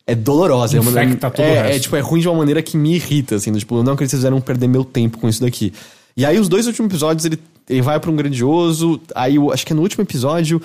É 0.06 0.14
dolorosa. 0.14 0.76
é 0.76 0.80
uma 0.80 0.90
maneira- 0.90 1.08
Infecta 1.10 1.30
todo 1.30 1.44
o 1.44 1.48
é, 1.48 1.62
resto. 1.62 1.76
é, 1.76 1.78
tipo, 1.78 1.96
é 1.96 2.00
ruim 2.00 2.20
de 2.20 2.28
uma 2.28 2.36
maneira 2.38 2.62
que 2.62 2.76
me 2.76 2.94
irrita, 2.94 3.36
assim. 3.36 3.50
do 3.52 3.58
Tipo, 3.58 3.76
eu 3.76 3.82
não 3.82 3.92
acredito 3.94 4.10
que 4.10 4.16
vocês 4.16 4.20
fizeram 4.20 4.40
perder 4.40 4.68
meu 4.68 4.84
tempo 4.84 5.18
com 5.18 5.28
isso 5.28 5.40
daqui. 5.40 5.72
E 6.16 6.24
aí, 6.26 6.38
os 6.38 6.48
dois 6.48 6.66
últimos 6.66 6.90
episódios, 6.90 7.24
ele, 7.24 7.38
ele 7.68 7.80
vai 7.82 7.98
pra 7.98 8.10
um 8.10 8.16
grandioso. 8.16 9.00
Aí, 9.14 9.36
eu 9.36 9.50
acho 9.52 9.64
que 9.66 9.72
é 9.72 9.76
no 9.76 9.82
último 9.82 10.02
episódio, 10.04 10.60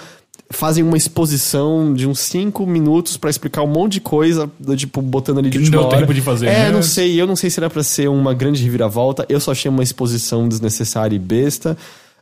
fazem 0.52 0.84
uma 0.84 0.98
exposição 0.98 1.94
de 1.94 2.06
uns 2.08 2.20
cinco 2.20 2.66
minutos 2.66 3.16
pra 3.18 3.30
explicar 3.30 3.62
um 3.64 3.68
monte 3.68 3.94
de 3.94 4.02
coisa, 4.02 4.50
tipo, 4.76 5.02
botando 5.02 5.38
ali 5.40 5.50
de 5.50 5.58
Que 5.58 5.58
não 5.60 5.66
última 5.66 5.82
deu 5.84 5.88
hora. 5.90 6.00
tempo 6.00 6.14
de 6.14 6.22
fazer, 6.22 6.48
É, 6.48 6.64
né? 6.66 6.72
não 6.72 6.84
sei. 6.84 7.20
Eu 7.20 7.26
não 7.26 7.36
sei 7.36 7.50
se 7.50 7.60
era 7.60 7.70
pra 7.70 7.82
ser 7.84 8.10
uma 8.10 8.34
grande 8.34 8.62
reviravolta. 8.64 9.26
Eu 9.30 9.40
só 9.40 9.52
achei 9.52 9.70
uma 9.72 9.84
exposição 9.84 10.48
desnecessária 10.50 11.16
e 11.16 11.20
besta. 11.20 11.78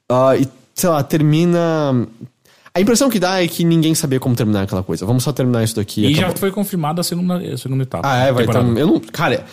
Ah, 0.09 0.37
e, 0.37 0.47
sei 0.75 0.89
lá, 0.89 1.01
termina. 1.03 2.07
A 2.77 2.81
impressão 2.81 3.09
que 3.09 3.19
dá 3.19 3.41
é 3.43 3.47
que 3.47 3.63
ninguém 3.63 3.95
sabia 3.95 4.19
como 4.19 4.35
terminar 4.35 4.61
aquela 4.61 4.83
coisa. 4.83 5.03
Vamos 5.05 5.23
só 5.23 5.31
terminar 5.33 5.63
isso 5.63 5.75
daqui. 5.75 6.05
E 6.05 6.13
já 6.13 6.21
acabou. 6.23 6.37
foi 6.37 6.51
confirmada 6.51 7.01
a 7.01 7.03
segunda, 7.03 7.37
a 7.37 7.57
segunda 7.57 7.81
etapa. 7.83 8.07
Ah, 8.07 8.17
é, 8.25 8.31
vai 8.31 8.45
temporada. 8.45 8.67
então. 8.69 8.79
Eu 8.79 8.87
não. 8.87 8.99
Cara, 8.99 9.45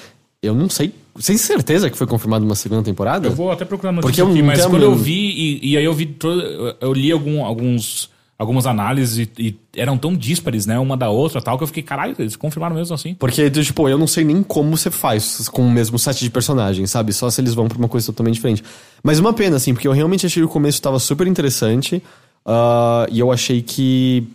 eu 0.43 0.55
não 0.55 0.69
sei. 0.69 0.93
Sem 1.19 1.39
certeza 1.39 1.89
que 1.89 1.97
foi 1.97 2.07
confirmada 2.07 2.45
uma 2.45 2.55
segunda 2.55 2.83
temporada? 2.83 3.29
Eu 3.29 3.33
vou 3.35 3.51
até 3.51 3.65
procurar 3.65 3.93
Porque 3.95 4.07
notícia 4.21 4.23
eu 4.23 4.27
aqui, 4.29 4.39
não 4.41 4.47
mas 4.47 4.67
quando 4.67 4.83
eu 4.83 4.95
vi, 4.95 5.31
e, 5.63 5.71
e 5.71 5.77
aí 5.79 5.85
eu 5.85 5.95
vi, 5.95 6.05
todo, 6.07 6.41
eu- 6.43 6.75
eu 6.81 6.93
li 6.93 7.11
algum, 7.13 7.45
alguns, 7.45 8.11
algumas 8.37 8.67
análises 8.67 9.29
e, 9.39 9.43
e 9.43 9.57
eram 9.81 9.97
tão 9.97 10.15
díspares, 10.15 10.67
né, 10.67 10.77
uma 10.79 10.97
da 10.97 11.09
outra 11.09 11.41
tal, 11.41 11.57
que 11.57 11.63
eu 11.63 11.69
fiquei, 11.69 11.83
caralho, 11.85 12.15
eles 12.19 12.35
confirmaram 12.37 12.75
mesmo 12.77 12.93
assim. 12.95 13.15
Porque, 13.15 13.49
tipo, 13.49 13.89
eu 13.89 13.97
não 13.97 14.09
sei 14.09 14.25
nem 14.25 14.43
como 14.43 14.77
você 14.77 14.91
faz 14.91 15.49
com 15.49 15.63
o 15.63 15.71
mesmo 15.71 15.99
set 15.99 16.19
de 16.21 16.29
personagens, 16.31 16.91
sabe? 16.91 17.13
Só 17.13 17.31
se 17.31 17.41
eles 17.41 17.55
vão 17.55 17.69
pra 17.69 17.79
uma 17.79 17.89
coisa 17.89 18.07
totalmente 18.09 18.35
diferente. 18.35 18.63
Mas 19.03 19.19
uma 19.21 19.33
pena, 19.33 19.57
assim, 19.57 19.73
porque 19.73 19.87
eu 19.89 19.93
realmente 19.93 20.27
achei 20.27 20.43
que 20.43 20.47
o 20.47 20.51
começo 20.51 20.83
tava 20.83 20.99
super 20.99 21.27
interessante. 21.29 22.03
Ah, 22.45 23.07
e 23.11 23.21
eu 23.21 23.31
achei 23.33 23.63
que 23.63 24.27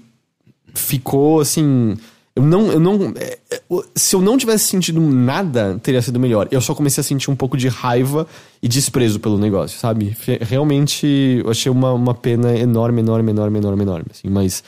ficou, 0.73 1.39
assim... 1.39 1.97
Eu 2.35 2.43
não... 2.43 2.71
Eu 2.71 2.79
não 2.79 3.13
é, 3.17 3.37
é, 3.51 3.61
se 3.95 4.15
eu 4.15 4.21
não 4.21 4.37
tivesse 4.37 4.65
sentido 4.65 5.01
nada, 5.01 5.79
teria 5.83 6.01
sido 6.01 6.19
melhor. 6.19 6.47
Eu 6.51 6.61
só 6.61 6.73
comecei 6.73 7.01
a 7.01 7.03
sentir 7.03 7.29
um 7.29 7.35
pouco 7.35 7.57
de 7.57 7.67
raiva 7.67 8.25
e 8.61 8.67
desprezo 8.67 9.19
pelo 9.19 9.37
negócio, 9.37 9.77
sabe? 9.77 10.15
Realmente, 10.41 11.41
eu 11.43 11.51
achei 11.51 11.71
uma, 11.71 11.91
uma 11.93 12.13
pena 12.13 12.57
enorme, 12.57 13.01
enorme, 13.01 13.31
enorme, 13.31 13.57
enorme, 13.59 13.81
enorme, 13.83 14.05
assim. 14.11 14.29
Mas... 14.29 14.63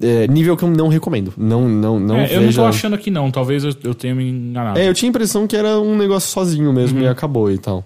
é, 0.00 0.26
nível 0.26 0.56
que 0.56 0.64
eu 0.64 0.70
não 0.70 0.88
recomendo. 0.88 1.34
Não, 1.36 1.68
não, 1.68 2.00
não 2.00 2.16
É, 2.16 2.26
veja... 2.26 2.34
eu 2.34 2.42
não 2.42 2.52
tô 2.52 2.64
achando 2.64 2.94
aqui 2.94 3.10
não, 3.10 3.30
talvez 3.30 3.64
eu, 3.64 3.72
eu 3.84 3.94
tenha 3.94 4.14
me 4.14 4.26
enganado. 4.26 4.78
É, 4.78 4.88
eu 4.88 4.94
tinha 4.94 5.08
a 5.08 5.10
impressão 5.10 5.46
que 5.46 5.54
era 5.54 5.78
um 5.78 5.94
negócio 5.96 6.30
sozinho 6.30 6.72
mesmo 6.72 7.00
e 7.00 7.06
acabou 7.06 7.50
e 7.50 7.58
tal. 7.58 7.84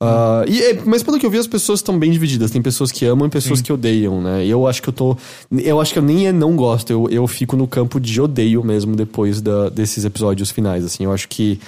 Ah, 0.00 0.44
e, 0.46 0.60
é, 0.62 0.80
mas 0.84 1.02
pelo 1.02 1.18
que 1.18 1.26
eu 1.26 1.30
vi, 1.30 1.38
as 1.38 1.46
pessoas 1.48 1.80
estão 1.80 1.98
bem 1.98 2.10
divididas. 2.12 2.50
Tem 2.52 2.62
pessoas 2.62 2.92
que 2.92 3.04
amam 3.04 3.26
e 3.26 3.30
pessoas 3.30 3.60
que 3.60 3.72
odeiam, 3.72 4.20
né? 4.22 4.46
E 4.46 4.50
eu 4.50 4.66
acho 4.66 4.80
que 4.80 4.88
eu 4.88 4.92
tô. 4.92 5.16
Eu 5.50 5.80
acho 5.80 5.92
que 5.92 5.98
eu 5.98 6.02
nem 6.02 6.28
é 6.28 6.32
não 6.32 6.54
gosto, 6.54 6.90
eu, 6.92 7.08
eu 7.10 7.26
fico 7.26 7.56
no 7.56 7.66
campo 7.66 7.98
de 7.98 8.20
odeio 8.20 8.62
mesmo 8.62 8.94
depois 8.94 9.40
da, 9.40 9.68
desses 9.68 10.04
episódios 10.04 10.50
finais, 10.52 10.84
assim. 10.84 11.04
Eu 11.04 11.12
acho 11.12 11.28
que. 11.28 11.58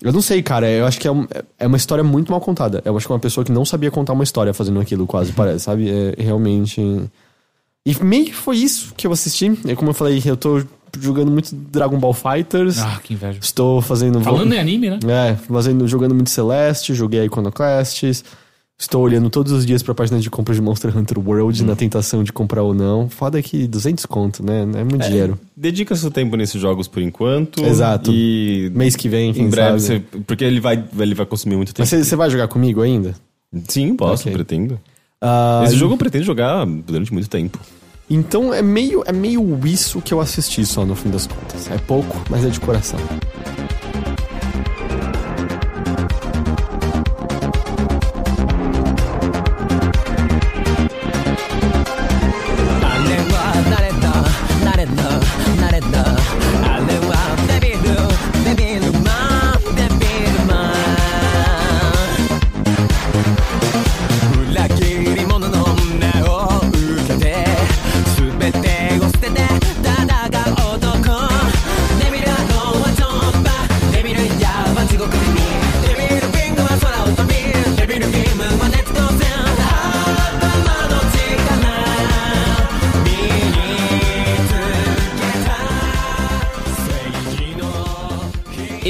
Eu 0.00 0.12
não 0.12 0.20
sei, 0.20 0.42
cara. 0.42 0.68
Eu 0.68 0.84
acho 0.86 0.98
que 0.98 1.06
é, 1.06 1.12
um- 1.12 1.26
é 1.56 1.66
uma 1.66 1.76
história 1.76 2.02
muito 2.02 2.32
mal 2.32 2.40
contada. 2.40 2.82
Eu 2.84 2.96
acho 2.96 3.06
que 3.06 3.12
é 3.12 3.14
uma 3.14 3.20
pessoa 3.20 3.44
que 3.44 3.52
não 3.52 3.64
sabia 3.64 3.90
contar 3.92 4.12
uma 4.14 4.24
história 4.24 4.52
fazendo 4.52 4.80
aquilo, 4.80 5.06
quase, 5.06 5.30
parece, 5.34 5.64
sabe? 5.64 5.88
É 5.88 6.14
realmente. 6.20 6.80
E 7.86 8.04
meio 8.04 8.24
que 8.26 8.34
foi 8.34 8.56
isso 8.56 8.92
que 8.96 9.06
eu 9.06 9.12
assisti. 9.12 9.56
É 9.68 9.76
como 9.76 9.90
eu 9.90 9.94
falei, 9.94 10.20
eu 10.24 10.36
tô 10.36 10.62
jogando 11.00 11.30
muito 11.30 11.54
Dragon 11.54 11.98
Ball 11.98 12.12
Fighters. 12.14 12.78
Ah, 12.78 13.00
que 13.02 13.14
inveja. 13.14 13.38
Estou 13.42 13.80
fazendo. 13.80 14.20
Falando 14.20 14.52
em 14.52 14.58
anime, 14.58 14.90
né? 14.90 14.98
É, 15.30 15.34
fazendo, 15.36 15.86
jogando 15.88 16.14
muito 16.14 16.30
Celeste, 16.30 16.94
joguei 16.94 17.20
a 17.20 17.24
Iconoclasts. 17.24 18.24
Estou 18.78 19.02
olhando 19.02 19.30
todos 19.30 19.52
os 19.52 19.64
dias 19.64 19.80
pra 19.80 19.94
página 19.94 20.18
de 20.18 20.28
compra 20.28 20.52
de 20.54 20.60
Monster 20.60 20.96
Hunter 20.96 21.16
World 21.18 21.62
na 21.62 21.76
tentação 21.76 22.24
de 22.24 22.32
comprar 22.32 22.62
ou 22.62 22.74
não. 22.74 23.08
Foda 23.08 23.40
que 23.40 23.68
200 23.68 24.04
conto, 24.06 24.44
né? 24.44 24.62
É 24.62 24.82
muito 24.82 25.06
dinheiro. 25.06 25.38
Dedica 25.56 25.94
seu 25.94 26.10
tempo 26.10 26.36
nesses 26.36 26.60
jogos 26.60 26.88
por 26.88 27.00
enquanto. 27.00 27.64
Exato. 27.64 28.10
E 28.12 28.72
Mês 28.74 28.96
que 28.96 29.08
vem, 29.08 29.32
quem 29.32 29.44
em 29.44 29.48
breve 29.50 29.78
sabe. 29.78 30.04
você. 30.10 30.18
Porque 30.26 30.42
ele 30.42 30.58
vai, 30.58 30.82
ele 30.98 31.14
vai 31.14 31.24
consumir 31.26 31.54
muito 31.54 31.72
tempo. 31.72 31.88
Mas 31.88 32.06
você 32.06 32.16
vai 32.16 32.28
jogar 32.28 32.48
comigo 32.48 32.80
ainda? 32.82 33.14
Sim, 33.68 33.94
posso, 33.94 34.22
Ok. 34.24 34.32
pretendo. 34.32 34.80
Ah, 35.20 35.62
Esse 35.64 35.76
jogo 35.76 35.94
eu 35.94 35.98
pretendo 35.98 36.24
jogar 36.24 36.66
durante 36.66 37.12
muito 37.12 37.28
tempo. 37.30 37.60
Então 38.14 38.52
é 38.52 38.60
meio, 38.60 39.02
é 39.06 39.12
meio 39.12 39.58
isso 39.64 40.02
que 40.02 40.12
eu 40.12 40.20
assisti 40.20 40.66
só 40.66 40.84
no 40.84 40.94
fim 40.94 41.08
das 41.08 41.26
contas. 41.26 41.70
É 41.70 41.78
pouco, 41.78 42.22
mas 42.28 42.44
é 42.44 42.50
de 42.50 42.60
coração. 42.60 43.00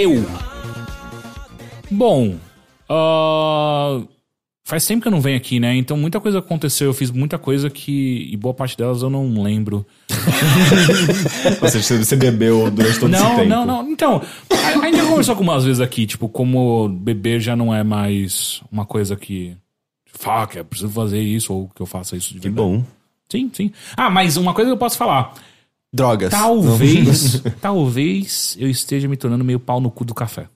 Eu. 0.03 0.24
Bom, 1.90 2.36
ah, 2.88 4.00
faz 4.64 4.84
tempo 4.86 5.03
que 5.03 5.09
eu 5.09 5.12
não 5.12 5.20
venho 5.20 5.36
aqui, 5.36 5.61
né? 5.61 5.76
Então 5.76 5.96
muita 5.96 6.18
coisa 6.20 6.38
aconteceu. 6.40 6.88
Eu 6.88 6.94
fiz 6.94 7.11
muita 7.11 7.38
coisa 7.38 7.70
que. 7.70 8.28
E 8.32 8.36
boa 8.36 8.53
parte 8.55 8.76
delas 8.76 9.03
eu 9.03 9.11
não 9.11 9.42
lembro. 9.42 9.86
Ou 11.62 11.68
seja, 11.68 11.98
você 12.05 12.16
bebeu 12.16 12.70
durante 12.70 12.98
todo 12.98 13.12
esse 13.14 13.22
Não, 13.22 13.36
tempo. 13.36 13.48
não, 13.48 13.64
não. 13.66 13.90
Então, 13.90 14.20
a, 14.50 14.55
a 14.80 14.86
gente 14.86 14.96
já 14.96 15.05
conversou 15.05 15.32
algumas 15.32 15.64
vezes 15.64 15.80
aqui, 15.80 16.07
tipo, 16.07 16.28
como 16.28 16.88
beber 16.88 17.40
já 17.40 17.55
não 17.55 17.74
é 17.74 17.82
mais 17.84 18.62
uma 18.72 18.84
coisa 18.84 19.14
que. 19.16 19.57
Fuck, 20.07 20.57
eu 20.57 20.64
preciso 20.64 20.90
fazer 20.92 21.20
isso 21.20 21.53
ou 21.53 21.68
que 21.74 21.80
eu 21.80 21.86
faça 21.86 22.16
isso 22.16 22.28
de 22.34 22.40
Que 22.40 22.48
verdade. 22.48 22.68
bom. 22.68 22.84
Sim, 23.30 23.50
sim. 23.53 23.72
Ah, 23.96 24.11
mas 24.11 24.36
uma 24.36 24.53
coisa 24.53 24.68
que 24.70 24.74
eu 24.74 24.78
posso 24.78 24.96
falar. 24.98 25.32
Drogas. 25.95 26.30
Talvez, 26.30 27.43
talvez 27.61 28.57
eu 28.59 28.68
esteja 28.68 29.07
me 29.09 29.16
tornando 29.16 29.45
meio 29.45 29.61
pau 29.61 29.80
no 29.80 29.90
cu 29.90 30.05
do 30.05 30.14
café. 30.14 30.47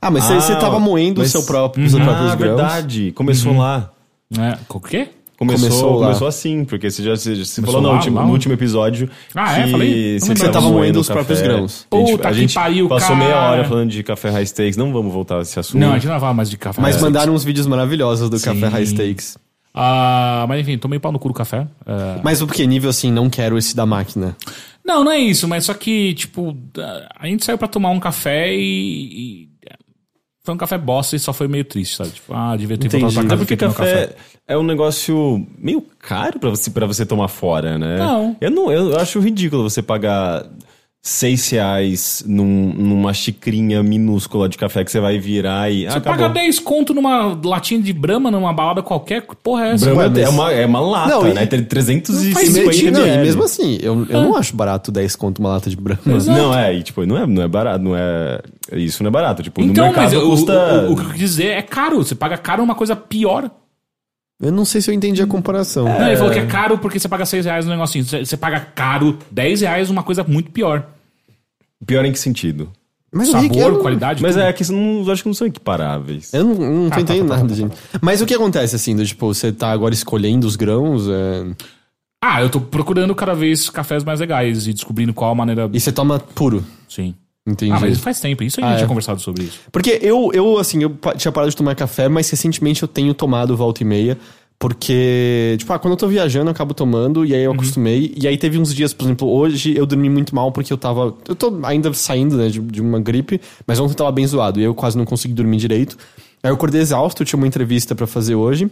Ah, 0.00 0.10
mas 0.10 0.24
você- 0.24 0.34
você 0.34 0.52
Ah, 0.52 0.56
tava 0.56 0.78
moendo 0.80 1.20
mas- 1.20 1.28
o 1.28 1.32
seu 1.32 1.42
próprio, 1.44 1.84
os 1.84 1.90
seus 1.92 2.02
próprios 2.02 2.30
Ah, 2.32 2.36
grãos. 2.36 2.56
verdade. 2.60 3.12
Começou 3.12 3.56
lá. 3.56 3.90
Né? 4.30 4.58
O 4.68 4.80
quê? 4.80 5.08
Começou, 5.36 5.68
Começou 5.68 5.98
começou, 6.00 6.28
assim, 6.28 6.64
porque 6.64 6.88
você 6.88 7.02
já 7.02 7.16
você, 7.16 7.60
falou 7.60 7.82
no 7.82 7.88
lá, 7.88 7.94
último, 7.96 8.16
lá? 8.18 8.24
no 8.24 8.32
último 8.32 8.54
episódio 8.54 9.10
Ah, 9.34 9.58
é? 9.58 9.64
que 9.64 9.70
Falei? 9.72 10.20
você, 10.20 10.34
Você 10.36 10.48
tava 10.48 10.70
moendo 10.70 11.00
os 11.00 11.08
café. 11.08 11.18
próprios 11.18 11.42
grãos. 11.42 11.86
A 11.90 11.96
gente, 11.96 12.10
Puta 12.12 12.28
a 12.28 12.30
que 12.30 12.38
gente 12.38 12.54
pariu, 12.54 12.88
passou 12.88 13.16
meia 13.16 13.32
cara. 13.32 13.50
hora 13.50 13.64
falando 13.68 13.90
de 13.90 14.02
café 14.04 14.30
high 14.30 14.46
stakes, 14.46 14.76
não 14.76 14.92
vamos 14.92 15.12
voltar 15.12 15.38
a 15.38 15.42
esse 15.42 15.58
assunto. 15.58 15.80
Não, 15.80 15.90
a 15.90 15.94
gente 15.94 16.04
não 16.04 16.12
vai 16.12 16.20
falar 16.20 16.34
mais 16.34 16.48
de 16.48 16.56
café. 16.56 16.80
Mas 16.80 16.96
É. 16.96 17.00
mandaram 17.00 17.34
uns 17.34 17.42
vídeos 17.42 17.66
maravilhosos 17.66 18.30
do 18.30 18.40
café 18.40 18.68
high 18.68 18.86
stakes. 18.86 19.36
Ah, 19.74 20.46
mas 20.48 20.60
enfim, 20.60 20.78
tomei 20.78 21.00
pau 21.00 21.10
no 21.10 21.18
cu 21.18 21.28
do 21.28 21.34
café. 21.34 21.66
É. 21.84 22.20
Mas 22.22 22.40
o 22.40 22.46
que 22.46 22.64
nível 22.64 22.88
assim, 22.90 23.10
não 23.10 23.28
quero 23.28 23.58
esse 23.58 23.74
da 23.74 23.84
máquina. 23.84 24.36
Não, 24.84 25.02
não 25.02 25.10
é 25.10 25.18
isso, 25.18 25.48
mas 25.48 25.64
só 25.64 25.74
que, 25.74 26.14
tipo, 26.14 26.56
a 27.18 27.26
gente 27.26 27.44
saiu 27.44 27.58
pra 27.58 27.66
tomar 27.66 27.90
um 27.90 27.98
café 27.98 28.54
e. 28.54 28.60
e 28.60 29.54
foi 30.44 30.54
um 30.54 30.58
café 30.58 30.76
bosta 30.76 31.16
e 31.16 31.18
só 31.18 31.32
foi 31.32 31.48
meio 31.48 31.64
triste, 31.64 31.96
sabe? 31.96 32.10
Tipo, 32.10 32.34
ah, 32.34 32.54
devia 32.54 32.76
ter 32.76 32.86
Entendi. 32.86 33.02
voltado 33.02 33.26
pra 33.26 33.36
porque 33.38 33.56
meu 33.56 33.72
café, 33.72 34.14
é 34.46 34.58
um 34.58 34.62
negócio 34.62 35.44
meio 35.58 35.80
caro 35.98 36.38
pra 36.38 36.50
você, 36.50 36.70
pra 36.70 36.86
você 36.86 37.06
tomar 37.06 37.28
fora, 37.28 37.78
né? 37.78 37.96
Não. 37.96 38.36
Eu, 38.40 38.50
não. 38.50 38.70
eu 38.70 39.00
acho 39.00 39.18
ridículo 39.20 39.62
você 39.62 39.82
pagar 39.82 40.44
seis 41.06 41.50
reais 41.50 42.24
num- 42.26 42.72
numa 42.72 43.12
xicrinha 43.12 43.82
minúscula 43.82 44.48
de 44.48 44.56
café 44.56 44.82
que 44.82 44.90
você 44.90 44.98
vai 44.98 45.18
virar 45.18 45.70
e. 45.70 45.82
Você 45.84 45.98
ah, 45.98 46.00
paga 46.00 46.24
acabou. 46.24 46.32
10 46.42 46.58
conto 46.60 46.94
numa 46.94 47.38
latinha 47.44 47.78
de 47.78 47.92
brama, 47.92 48.30
numa 48.30 48.54
balada 48.54 48.82
qualquer, 48.82 49.20
que 49.20 49.36
porra 49.36 49.66
é 49.66 49.70
essa? 49.72 49.94
Brahma 49.94 50.18
é, 50.18 50.28
uma, 50.30 50.52
é 50.52 50.64
uma 50.64 50.80
lata, 50.80 51.10
Não, 51.10 51.28
e- 51.28 51.34
né? 51.34 51.44
Tem 51.44 51.62
350 51.62 52.42
E, 52.42 52.50
mesmo, 52.50 52.90
não, 52.90 53.06
e 53.06 53.18
mesmo 53.18 53.44
assim, 53.44 53.78
eu, 53.82 54.06
eu 54.08 54.22
não 54.22 54.34
acho 54.34 54.56
barato 54.56 54.90
10 54.90 55.14
conto 55.14 55.40
uma 55.40 55.50
lata 55.50 55.68
de 55.68 55.76
Brahma. 55.76 56.00
Não, 56.26 56.58
é, 56.58 56.72
e 56.74 56.82
tipo, 56.82 57.04
não 57.04 57.18
é, 57.18 57.26
não 57.26 57.42
é 57.42 57.48
barato, 57.48 57.84
não 57.84 57.94
é. 57.94 58.40
Isso 58.72 59.02
não 59.02 59.08
é 59.08 59.12
barato. 59.12 59.42
Tipo, 59.42 59.60
Então, 59.60 59.84
no 59.84 59.92
mercado 59.92 60.14
mas 60.14 60.14
o, 60.14 60.30
custa. 60.30 60.86
o, 60.88 60.92
o 60.92 60.96
que 60.96 61.02
eu 61.02 61.10
quis 61.10 61.18
dizer 61.18 61.48
é 61.48 61.60
caro. 61.60 61.98
Você 61.98 62.14
paga 62.14 62.38
caro 62.38 62.62
uma 62.62 62.74
coisa 62.74 62.96
pior. 62.96 63.50
Eu 64.40 64.50
não 64.50 64.64
sei 64.64 64.80
se 64.80 64.90
eu 64.90 64.94
entendi 64.94 65.22
a 65.22 65.26
comparação. 65.26 65.84
Não, 65.84 66.06
ele 66.08 66.16
falou 66.16 66.32
que 66.32 66.38
é 66.38 66.46
caro 66.46 66.78
porque 66.78 66.98
você 66.98 67.08
paga 67.08 67.26
6 67.26 67.44
reais 67.44 67.66
no 67.66 67.72
negocinho. 67.72 68.04
Você, 68.04 68.24
você 68.24 68.36
paga 68.38 68.58
caro 68.74 69.18
10 69.30 69.60
reais 69.60 69.90
uma 69.90 70.02
coisa 70.02 70.24
muito 70.26 70.50
pior. 70.50 70.93
Pior 71.86 72.04
em 72.04 72.12
que 72.12 72.18
sentido? 72.18 72.70
Mas 73.12 73.28
o 73.28 73.36
Rick, 73.38 73.54
Sabor, 73.56 73.74
eu, 73.74 73.78
qualidade. 73.80 74.20
Mas 74.22 74.34
tudo. 74.34 74.44
é 74.44 74.52
que 74.52 74.72
não, 74.72 75.04
eu 75.06 75.12
acho 75.12 75.22
que 75.22 75.28
não 75.28 75.34
são 75.34 75.46
equiparáveis. 75.46 76.34
eu 76.34 76.42
não, 76.44 76.54
não 76.54 76.80
tô 76.90 76.94
Ah, 76.94 76.96
tá, 76.96 77.00
entendendo 77.00 77.28
tá, 77.28 77.34
tá, 77.36 77.40
nada, 77.42 77.48
tá, 77.48 77.54
gente. 77.54 77.76
Mas 78.00 78.20
o 78.20 78.26
que 78.26 78.34
acontece, 78.34 78.74
assim, 78.74 78.96
do, 78.96 79.06
tipo, 79.06 79.26
você 79.32 79.52
tá 79.52 79.70
agora 79.70 79.94
escolhendo 79.94 80.46
os 80.46 80.56
grãos 80.56 81.06
é, 81.08 81.44
Ah, 82.22 82.42
eu 82.42 82.50
tô 82.50 82.60
procurando 82.60 83.14
cada 83.14 83.32
vez 83.34 83.70
cafés 83.70 84.02
mais 84.02 84.18
legais 84.18 84.66
e 84.66 84.72
descobrindo 84.72 85.14
qual 85.14 85.30
a 85.30 85.34
maneira. 85.34 85.70
e 85.72 85.78
você 85.78 85.92
toma 85.92 86.18
puro. 86.18 86.64
Sim. 86.88 87.14
Entendi. 87.46 87.72
Ah, 87.72 87.78
mas 87.78 87.98
faz 88.00 88.18
tempo. 88.20 88.42
Isso 88.42 88.58
a 88.58 88.62
gente 88.62 88.70
Ah, 88.70 88.74
é. 88.74 88.76
tinha 88.78 88.88
conversado 88.88 89.20
sobre 89.20 89.44
isso. 89.44 89.60
Porque 89.70 89.98
eu, 90.02 90.30
eu, 90.32 90.58
assim, 90.58 90.82
eu 90.82 90.96
tinha 91.16 91.30
parado 91.30 91.50
de 91.50 91.56
tomar 91.56 91.74
café, 91.74 92.08
mas 92.08 92.28
recentemente 92.30 92.82
eu 92.82 92.88
tenho 92.88 93.12
tomado 93.14 93.54
volta 93.56 93.82
e 93.82 93.86
meia. 93.86 94.16
Porque, 94.58 95.56
tipo, 95.58 95.72
ah, 95.72 95.78
quando 95.78 95.92
eu 95.92 95.96
tô 95.98 96.08
viajando, 96.08 96.46
eu 96.46 96.52
acabo 96.52 96.72
tomando, 96.72 97.24
e 97.24 97.34
aí 97.34 97.42
eu 97.42 97.50
Uhum. 97.50 97.56
acostumei. 97.56 98.14
E 98.16 98.26
aí 98.26 98.38
teve 98.38 98.58
uns 98.58 98.74
dias, 98.74 98.94
por 98.94 99.04
exemplo, 99.04 99.28
hoje 99.30 99.76
eu 99.76 99.84
dormi 99.84 100.08
muito 100.08 100.34
mal 100.34 100.50
porque 100.52 100.72
eu 100.72 100.78
tava. 100.78 101.14
Eu 101.28 101.34
tô 101.34 101.58
ainda 101.64 101.92
saindo, 101.92 102.36
né, 102.36 102.48
de, 102.48 102.60
de 102.60 102.80
uma 102.80 102.98
gripe, 103.00 103.40
mas 103.66 103.78
ontem 103.78 103.92
eu 103.92 103.96
tava 103.96 104.12
bem 104.12 104.26
zoado, 104.26 104.60
e 104.60 104.64
eu 104.64 104.74
quase 104.74 104.96
não 104.96 105.04
consegui 105.04 105.34
dormir 105.34 105.58
direito. 105.58 105.98
Aí 106.42 106.50
eu 106.50 106.54
acordei 106.54 106.80
exausto, 106.80 107.22
eu 107.22 107.26
tinha 107.26 107.36
uma 107.36 107.46
entrevista 107.46 107.94
pra 107.94 108.06
fazer 108.06 108.34
hoje. 108.34 108.70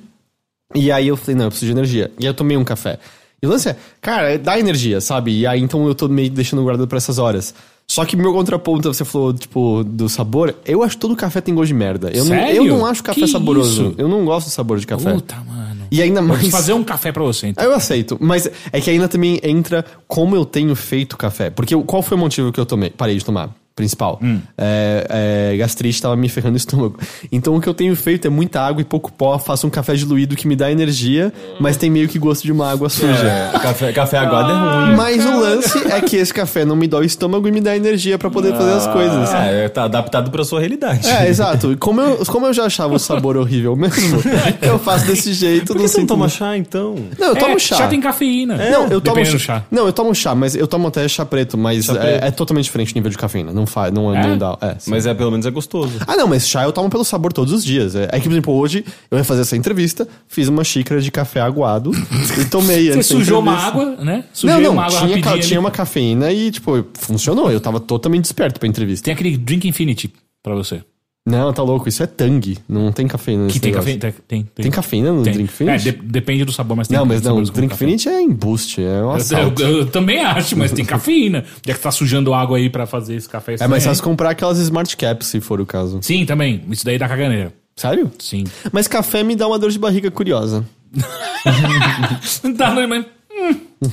E 0.75 0.91
aí 0.91 1.09
eu 1.09 1.17
falei, 1.17 1.37
não, 1.37 1.45
eu 1.47 1.51
preciso 1.51 1.73
de 1.73 1.79
energia. 1.79 2.11
E 2.19 2.23
aí 2.25 2.31
eu 2.31 2.35
tomei 2.35 2.57
um 2.57 2.65
café. 2.65 2.99
E 3.43 3.47
o 3.47 3.51
lance 3.51 3.69
é, 3.69 3.77
cara, 4.01 4.39
dá 4.39 4.59
energia, 4.59 5.01
sabe? 5.01 5.37
E 5.41 5.47
aí 5.47 5.61
então 5.61 5.87
eu 5.87 5.95
tô 5.95 6.09
meio 6.09 6.31
deixando 6.31 6.63
guardado 6.63 6.87
pra 6.87 6.97
essas 6.97 7.19
horas. 7.19 7.55
Só 7.87 8.05
que 8.07 8.17
meu 8.17 8.33
contraponto, 8.33 8.93
você 8.95 9.05
falou, 9.05 9.35
tipo, 9.35 9.83
do 9.85 10.09
sabor, 10.09 10.55
eu 10.65 10.83
acho 10.83 10.97
que 10.97 11.01
todo 11.01 11.17
café 11.17 11.41
tem 11.41 11.55
gosto 11.55 11.67
de 11.69 11.75
merda. 11.75 12.09
Eu, 12.11 12.25
não, 12.25 12.31
Sério? 12.37 12.57
eu 12.57 12.65
não 12.67 12.87
acho 12.87 13.03
café 13.03 13.21
Que 13.21 13.27
saboroso. 13.29 13.89
isso? 13.89 13.95
Eu 13.99 14.09
não 14.09 14.25
gosto 14.25 14.47
do 14.47 14.51
sabor 14.51 14.79
de 14.79 14.87
café. 14.87 15.13
Puta, 15.13 15.35
mano. 15.37 15.52
E 15.93 16.01
ainda 16.01 16.23
Vou 16.23 16.35
mais. 16.35 16.49
fazer 16.49 16.73
um 16.73 16.83
café 16.83 17.13
pra 17.13 17.23
você, 17.23 17.49
então. 17.49 17.63
Eu 17.63 17.75
aceito, 17.75 18.17
mas 18.19 18.51
é 18.73 18.81
que 18.81 18.89
ainda 18.89 19.07
também 19.09 19.39
entra 19.43 19.85
como 20.09 20.35
eu 20.35 20.47
tenho 20.47 20.75
feito 20.75 21.19
café. 21.19 21.51
Porque 21.51 21.77
qual 21.85 22.03
foi 22.03 22.17
o 22.17 22.21
motivo 22.21 22.51
que 22.51 22.59
eu 22.59 22.65
tomei, 22.65 22.89
parei 22.89 23.19
de 23.19 23.23
tomar? 23.23 23.51
Principal. 23.75 24.19
Hum. 24.23 24.39
É, 24.59 25.51
é, 25.53 25.57
gastrite 25.57 26.01
tava 26.01 26.15
me 26.15 26.29
ferrando 26.29 26.55
o 26.55 26.57
estômago. 26.57 26.99
Então 27.31 27.57
o 27.57 27.61
que 27.61 27.67
eu 27.69 27.73
tenho 27.75 27.97
feito 27.97 28.27
é 28.27 28.31
muita 28.31 28.61
água 28.61 28.83
e 28.83 28.85
pouco 28.85 29.11
pó. 29.11 29.39
Faço 29.39 29.67
um 29.67 29.71
café 29.71 29.95
diluído 29.95 30.37
que 30.37 30.47
me 30.47 30.55
dá 30.55 30.71
energia, 30.71 31.33
mas 31.59 31.77
tem 31.77 31.91
meio 31.91 32.07
que 32.07 32.19
gosto 32.19 32.43
de 32.43 32.53
uma 32.53 32.71
água 32.71 32.89
suja. 32.91 33.27
É, 33.55 33.59
café, 33.59 33.93
café 33.93 34.19
aguado 34.19 34.51
é 34.53 34.55
ruim. 34.87 34.97
Mas 34.97 35.25
o 35.25 35.41
lance 35.41 35.79
é 35.91 36.01
que 36.03 36.17
esse 36.17 36.35
café 36.35 36.65
não 36.67 36.77
me 36.77 36.87
dói 36.87 37.05
o 37.05 37.07
estômago 37.07 37.49
e 37.49 37.53
me 37.53 37.61
dá 37.61 37.75
energia 37.77 38.19
pra 38.19 38.29
poder 38.31 38.55
fazer 38.55 38.73
as 38.73 38.87
coisas. 38.89 39.33
É, 39.33 39.69
tá 39.69 39.85
adaptado 39.85 40.31
pra 40.31 40.45
sua 40.45 40.61
realidade. 40.61 41.09
É, 41.09 41.29
exato. 41.29 41.73
E 41.73 41.77
Como 41.77 42.01
eu, 42.01 42.25
como 42.27 42.47
eu 42.47 42.53
já 42.53 42.65
achava 42.67 42.95
o 42.95 42.99
sabor 42.99 43.37
horrível 43.39 43.75
mesmo, 43.75 44.21
eu 44.61 44.79
faço 44.79 45.07
desse 45.07 45.33
jeito. 45.33 45.69
Por 45.73 45.77
que 45.81 45.89
você 45.89 46.01
não 46.01 46.07
toma 46.07 46.25
muito. 46.27 46.35
chá, 46.35 46.57
então? 46.57 46.95
Não, 47.19 47.29
eu 47.29 47.37
tomo 47.37 47.55
é, 47.57 47.59
chá. 47.59 47.77
chá 47.77 47.89
tem 47.89 48.01
cafeína. 48.01 48.57
Não, 48.71 48.89
eu 48.89 49.01
tomo 49.01 49.25
chá. 49.25 49.39
chá. 49.39 49.63
Não, 49.71 49.87
eu 49.87 49.93
tomo 49.93 50.15
chá, 50.15 50.35
mas 50.35 50.55
eu 50.55 50.67
tomo 50.67 50.89
até 50.89 51.09
chá 51.09 51.25
preto, 51.25 51.57
mas 51.57 51.87
Chá 51.87 51.95
é, 51.95 51.97
preto. 51.97 52.25
é 52.25 52.31
totalmente 52.31 52.65
diferente 52.65 52.93
o 52.93 52.95
nível 52.97 53.11
de 53.11 53.17
cafeína. 53.19 53.53
Não 53.53 53.62
faz, 53.67 53.93
não, 53.93 54.15
É? 54.15 54.27
não 54.27 54.39
dá. 54.39 54.57
É. 54.61 54.77
Mas 54.87 55.07
é, 55.07 55.15
pelo 55.15 55.31
menos 55.31 55.47
é 55.47 55.51
gostoso. 55.51 55.93
Ah, 56.07 56.17
não, 56.17 56.27
mas 56.29 56.49
chá 56.49 56.65
eu 56.65 56.73
tomo 56.73 56.89
pelo 56.91 57.05
sabor 57.05 57.33
todos 57.33 57.53
os 57.53 57.65
dias. 57.65 57.95
É, 57.95 58.09
é 58.13 58.19
que, 58.21 58.25
por 58.29 58.33
exemplo, 58.33 58.55
hoje 58.55 58.85
eu 59.11 59.19
ia 59.19 59.25
fazer 59.25 59.43
essa 59.43 59.57
entrevista, 59.57 60.07
fiz 60.29 60.49
uma 60.49 60.65
xícara 60.65 61.01
de 61.01 61.11
café 61.11 61.41
aguado 61.41 61.93
e 62.41 62.45
tomei 62.47 62.91
Você 62.93 63.03
sujou 63.03 63.41
uma 63.41 63.55
água, 63.57 63.97
né? 63.97 64.25
Sujei 64.33 64.55
Não, 64.57 64.63
não, 64.63 64.73
uma 64.73 64.85
água 64.87 65.01
tinha, 65.01 65.21
ca- 65.21 65.39
tinha 65.39 65.61
uma 65.61 65.71
cafeína 65.71 66.31
e, 66.33 66.51
tipo, 66.51 66.85
funcionou. 66.95 67.51
Eu 67.51 67.61
tava 67.61 67.81
totalmente 67.81 68.23
desperto 68.23 68.59
pra 68.59 68.69
entrevista. 68.69 69.05
Tem 69.05 69.15
aquele 69.15 69.37
Drink 69.37 69.67
Infinity 69.69 70.13
pra 70.43 70.55
você. 70.55 70.83
Não, 71.25 71.53
tá 71.53 71.63
louco, 71.63 71.89
isso 71.89 72.03
é 72.03 72.07
Tang. 72.07 72.59
Não 72.69 72.91
tem 72.91 73.07
cafeína 73.07 73.45
nesse 73.45 73.55
Que 73.55 73.61
tem 73.61 73.71
negócio. 73.71 73.95
cafeína? 73.97 74.15
Tem, 74.27 74.43
tem, 74.43 74.63
Tem 74.65 74.71
cafeína 74.73 75.13
no 75.13 75.23
Tem. 75.23 75.33
Drink 75.33 75.51
É, 75.51 75.53
Finish? 75.57 75.83
de- 75.85 75.93
depende 75.93 76.45
do 76.45 76.53
sabor, 76.53 76.77
mas 76.77 76.89
tem 76.89 76.99
não, 76.99 77.07
mas 77.07 77.23
não, 77.23 77.37
com 77.37 77.43
Drink. 77.53 77.77
Finish 77.77 78.07
é 78.09 78.21
em 78.21 78.29
boost, 78.31 78.81
é 78.83 78.85
um 78.85 78.89
Eu, 78.89 79.11
assalto. 79.13 79.63
eu- 79.63 79.79
eu 79.79 79.87
também 79.87 80.19
acho, 80.21 80.57
mas 80.57 80.73
tem 80.73 80.85
cafeína. 80.85 81.45
Já 81.65 81.75
que 81.75 81.81
tá 81.81 81.93
sujando 81.93 82.35
água 82.35 82.57
aí 82.59 82.69
pra 82.69 82.87
fazer 82.87 83.15
esse 83.15 83.29
café. 83.29 83.55
É 83.61 83.69
mais 83.69 83.85
fácil 83.85 84.03
comprar 84.03 84.31
aquelas 84.31 84.59
Smart 84.59 84.97
Caps, 84.97 85.29
se 85.29 85.41
for 85.41 85.61
o 85.61 85.67
caso. 85.67 86.01
Sim, 86.03 86.27
também. 86.27 86.61
Isso 86.69 86.85
daí 86.85 86.99
dá 86.99 87.09
caganeira. 87.09 87.53
Sério? 87.77 88.11
Sim. 88.19 88.43
Mas 88.73 88.89
café 88.89 89.23
me 89.23 89.37
dá 89.37 89.47
uma 89.47 89.59
dor 89.61 89.71
de 89.71 89.79
barriga 89.79 90.11
curiosa. 90.11 90.67
Tá, 92.59 92.71
mas, 92.89 93.07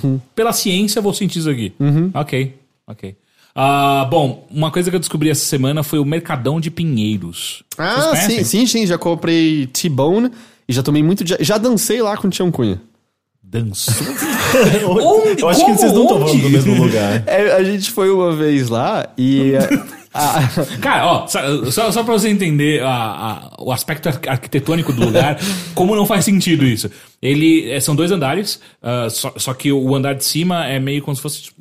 hum, 0.04 0.20
Pela 0.36 0.52
ciência, 0.54 1.00
eu 1.00 1.04
vou 1.04 1.14
sentir 1.14 1.40
isso 1.40 1.50
aqui. 1.50 1.74
Ok, 2.14 2.56
ok. 2.88 3.16
Ah, 3.56 4.08
bom, 4.10 4.48
uma 4.52 4.72
coisa 4.72 4.90
que 4.90 4.96
eu 4.96 5.00
descobri 5.00 5.30
essa 5.30 5.44
semana 5.46 5.84
foi 5.84 6.00
o 6.00 6.06
Mercadão 6.06 6.60
de 6.60 6.70
Pinheiros. 6.72 7.64
Ah, 7.78 8.16
sim, 8.16 8.44
sim, 8.44 8.66
sim. 8.66 8.86
Já 8.88 8.98
comprei 8.98 9.68
T-Bone 9.68 10.32
e 10.68 10.74
já 10.74 10.84
tomei 10.84 11.04
muito. 11.04 11.26
Já, 11.28 11.38
já 11.40 11.58
dancei 11.58 12.02
lá 12.02 12.16
com 12.16 12.28
o 12.28 12.32
Tião 12.32 12.52
Cunha. 12.52 12.82
Dançou. 13.44 13.94
eu 15.40 15.50
acho 15.50 15.66
que 15.66 15.72
vocês 15.74 15.92
não 15.92 16.04
estão 16.04 16.18
Onde? 16.22 16.28
falando 16.28 16.42
do 16.44 16.50
mesmo 16.50 16.84
lugar. 16.84 17.24
É, 17.26 17.52
a 17.54 17.64
gente 17.64 17.90
foi 17.92 18.12
uma 18.12 18.32
vez 18.36 18.70
lá 18.70 19.08
e. 19.18 19.54
a- 19.56 20.00
a- 20.14 20.78
Cara, 20.80 21.06
ó, 21.08 21.28
só, 21.28 21.92
só, 21.92 22.04
pra 22.04 22.14
você 22.14 22.30
entender 22.30 22.84
a- 22.84 22.88
a- 22.90 23.56
o 23.64 23.72
aspecto 23.72 24.08
ar- 24.08 24.20
arquitetônico 24.28 24.94
do 24.94 25.04
lugar, 25.04 25.40
como 25.74 25.96
não 25.96 26.06
faz 26.06 26.26
sentido 26.26 26.64
isso. 26.64 26.90
Ele 27.22 27.70
é, 27.72 27.80
são 27.80 27.96
dois 27.96 28.12
andares, 28.12 28.60
ah, 28.84 29.08
só, 29.10 29.34
só 29.38 29.54
que 29.54 29.72
o 29.72 29.96
andar 29.96 30.14
de 30.14 30.24
cima 30.24 30.66
é 30.68 30.80
meio 30.80 31.02
como 31.02 31.16
se 31.16 31.22
fosse 31.22 31.42
tipo, 31.44 31.60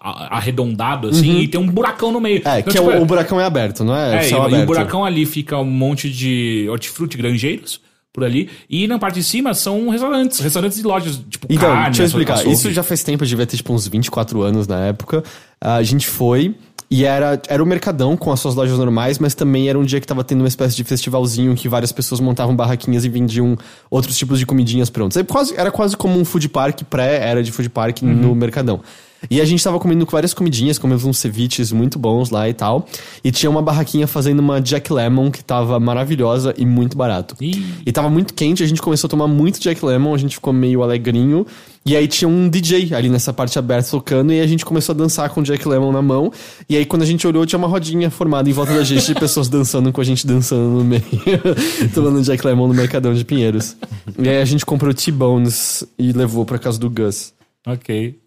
arredondado, 0.00 1.08
assim, 1.08 1.40
e 1.40 1.48
tem 1.48 1.60
um 1.60 1.66
buracão 1.66 2.10
no 2.12 2.20
meio. 2.20 2.42
é, 2.44 2.60
Então, 2.60 2.72
que 2.72 2.78
é 2.78 2.82
tipo, 2.82 2.96
o, 2.96 3.02
o 3.02 3.04
buracão 3.06 3.40
é 3.40 3.44
aberto, 3.44 3.84
não 3.84 3.94
é? 3.94 4.24
É, 4.24 4.28
e, 4.28 4.32
e 4.32 4.34
aberto. 4.34 4.62
o 4.62 4.66
buracão 4.66 5.04
ali 5.04 5.26
fica 5.26 5.58
um 5.58 5.64
monte 5.64 6.08
de 6.10 6.66
hortifruti 6.70 7.16
granjeiros 7.16 7.80
por 8.12 8.24
ali. 8.24 8.48
E 8.68 8.88
na 8.88 8.98
parte 8.98 9.16
de 9.16 9.24
cima 9.24 9.54
são 9.54 9.88
restaurantes, 9.88 10.40
restaurantes 10.40 10.78
e 10.78 10.82
lojas, 10.82 11.20
tipo 11.28 11.46
Então, 11.50 11.68
carne, 11.70 11.84
deixa 11.86 12.02
eu 12.02 12.06
explicar. 12.06 12.34
açougue. 12.34 12.52
Isso 12.52 12.70
já 12.72 12.82
faz 12.82 13.02
tempo, 13.02 13.24
devia 13.24 13.46
ter 13.46 13.56
tipo 13.56 13.72
uns 13.72 13.86
24 13.86 14.42
anos 14.42 14.66
na 14.66 14.86
época. 14.86 15.22
A 15.60 15.82
gente 15.82 16.06
foi 16.08 16.54
e 16.92 17.04
era, 17.04 17.40
era 17.46 17.62
o 17.62 17.66
Mercadão 17.66 18.16
com 18.16 18.32
as 18.32 18.40
suas 18.40 18.56
lojas 18.56 18.76
normais, 18.76 19.20
mas 19.20 19.32
também 19.32 19.68
era 19.68 19.78
um 19.78 19.84
dia 19.84 20.00
que 20.00 20.06
tava 20.08 20.24
tendo 20.24 20.40
uma 20.40 20.48
espécie 20.48 20.74
de 20.74 20.82
festivalzinho 20.82 21.54
que 21.54 21.68
várias 21.68 21.92
pessoas 21.92 22.20
montavam 22.20 22.56
barraquinhas 22.56 23.04
e 23.04 23.08
vendiam 23.08 23.56
outros 23.88 24.18
tipos 24.18 24.40
de 24.40 24.46
comidinhas 24.46 24.90
prontas. 24.90 25.16
É 25.16 25.22
quase, 25.22 25.54
era 25.56 25.70
quase 25.70 25.96
como 25.96 26.18
um 26.18 26.24
food 26.24 26.48
park 26.48 26.80
pré-era 26.90 27.44
de 27.44 27.52
food 27.52 27.68
park 27.70 28.02
Uhum. 28.02 28.08
no 28.12 28.34
Mercadão. 28.34 28.80
E 29.28 29.40
a 29.40 29.44
gente 29.44 29.62
tava 29.62 29.78
comendo 29.78 30.06
várias 30.06 30.32
comidinhas, 30.32 30.78
comemos 30.78 31.04
uns 31.04 31.18
ceviches 31.18 31.72
muito 31.72 31.98
bons 31.98 32.30
lá 32.30 32.48
e 32.48 32.54
tal. 32.54 32.86
E 33.22 33.30
tinha 33.30 33.50
uma 33.50 33.60
barraquinha 33.60 34.06
fazendo 34.06 34.38
uma 34.38 34.60
Jack 34.60 34.92
Lemon 34.92 35.30
que 35.30 35.44
tava 35.44 35.78
maravilhosa 35.78 36.54
e 36.56 36.64
muito 36.64 36.96
barato. 36.96 37.36
Ih. 37.40 37.64
E 37.84 37.92
tava 37.92 38.08
muito 38.08 38.32
quente, 38.32 38.62
a 38.62 38.66
gente 38.66 38.80
começou 38.80 39.08
a 39.08 39.10
tomar 39.10 39.26
muito 39.26 39.60
Jack 39.60 39.84
Lemon, 39.84 40.14
a 40.14 40.18
gente 40.18 40.36
ficou 40.36 40.52
meio 40.52 40.82
alegrinho. 40.82 41.46
E 41.84 41.96
aí 41.96 42.06
tinha 42.06 42.28
um 42.28 42.48
DJ 42.48 42.94
ali 42.94 43.08
nessa 43.08 43.32
parte 43.32 43.58
aberta 43.58 43.90
tocando 43.90 44.32
e 44.32 44.40
a 44.40 44.46
gente 44.46 44.66
começou 44.66 44.94
a 44.94 44.96
dançar 44.96 45.30
com 45.30 45.40
o 45.40 45.42
Jack 45.42 45.66
Lemon 45.66 45.92
na 45.92 46.02
mão. 46.02 46.30
E 46.68 46.76
aí 46.76 46.84
quando 46.84 47.02
a 47.02 47.06
gente 47.06 47.26
olhou, 47.26 47.44
tinha 47.46 47.58
uma 47.58 47.68
rodinha 47.68 48.10
formada 48.10 48.48
em 48.48 48.52
volta 48.52 48.74
da 48.74 48.84
gente 48.84 49.06
de 49.06 49.14
pessoas 49.14 49.48
dançando 49.50 49.90
com 49.92 50.00
a 50.00 50.04
gente 50.04 50.26
dançando 50.26 50.68
no 50.68 50.84
meio. 50.84 51.02
tomando 51.94 52.22
Jack 52.22 52.46
Lemon 52.46 52.68
no 52.68 52.74
Mercadão 52.74 53.14
de 53.14 53.24
Pinheiros. 53.24 53.76
E 54.18 54.28
aí 54.28 54.40
a 54.40 54.44
gente 54.44 54.64
comprou 54.66 54.92
T-Bones 54.92 55.84
e 55.98 56.12
levou 56.12 56.44
pra 56.44 56.58
casa 56.58 56.78
do 56.78 56.90
Gus. 56.90 57.32
Ok. 57.66 58.19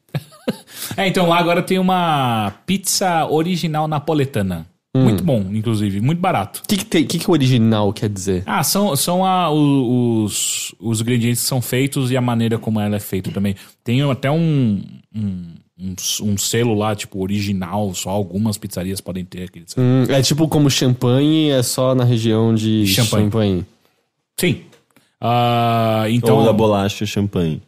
é, 0.98 1.08
então 1.08 1.28
lá 1.28 1.38
agora 1.40 1.62
tem 1.62 1.80
uma 1.80 2.54
pizza 2.66 3.26
original 3.28 3.88
napoletana. 3.88 4.66
Hum. 4.96 5.06
Muito 5.06 5.24
bom, 5.24 5.44
inclusive. 5.52 6.00
Muito 6.02 6.20
barato. 6.20 6.62
O 6.64 6.68
que, 6.68 6.78
que, 6.78 6.86
tem- 6.86 7.06
que, 7.06 7.18
que 7.18 7.28
o 7.28 7.34
original 7.34 7.92
quer 7.92 8.08
dizer? 8.10 8.44
Ah, 8.46 8.64
são, 8.64 8.96
são 8.96 9.26
a- 9.26 9.50
o- 9.50 10.24
os, 10.24 10.76
os 10.80 11.02
ingredientes 11.02 11.42
que 11.42 11.48
são 11.48 11.62
feitos 11.62 12.12
e 12.12 12.18
a 12.18 12.22
maneira 12.22 12.60
como 12.60 12.80
ela 12.80 12.96
é 12.96 13.00
feita 13.00 13.32
também. 13.32 13.56
Tem 13.84 14.02
até 14.04 14.30
um, 14.30 14.84
um, 15.16 15.46
um, 15.80 15.96
um 16.22 16.38
selo 16.38 16.76
lá, 16.76 16.96
tipo, 16.96 17.20
original, 17.24 17.92
só 17.96 18.12
algumas 18.12 18.56
pizzarias 18.58 19.02
podem 19.02 19.26
ter 19.26 19.46
aquele 19.46 19.66
selo. 19.68 19.84
Hum, 19.86 20.04
é 20.10 20.22
tipo 20.22 20.48
como 20.48 20.70
champanhe, 20.70 21.50
é 21.50 21.64
só 21.64 21.96
na 21.96 22.04
região 22.04 22.54
de 22.54 22.86
Champanhe. 22.86 23.26
champanhe. 23.26 23.66
Sim. 24.40 24.62
Ah, 25.20 26.06
então, 26.10 26.38
Ou 26.38 26.46
da 26.46 26.54
bolacha 26.54 27.04
champanhe. 27.06 27.62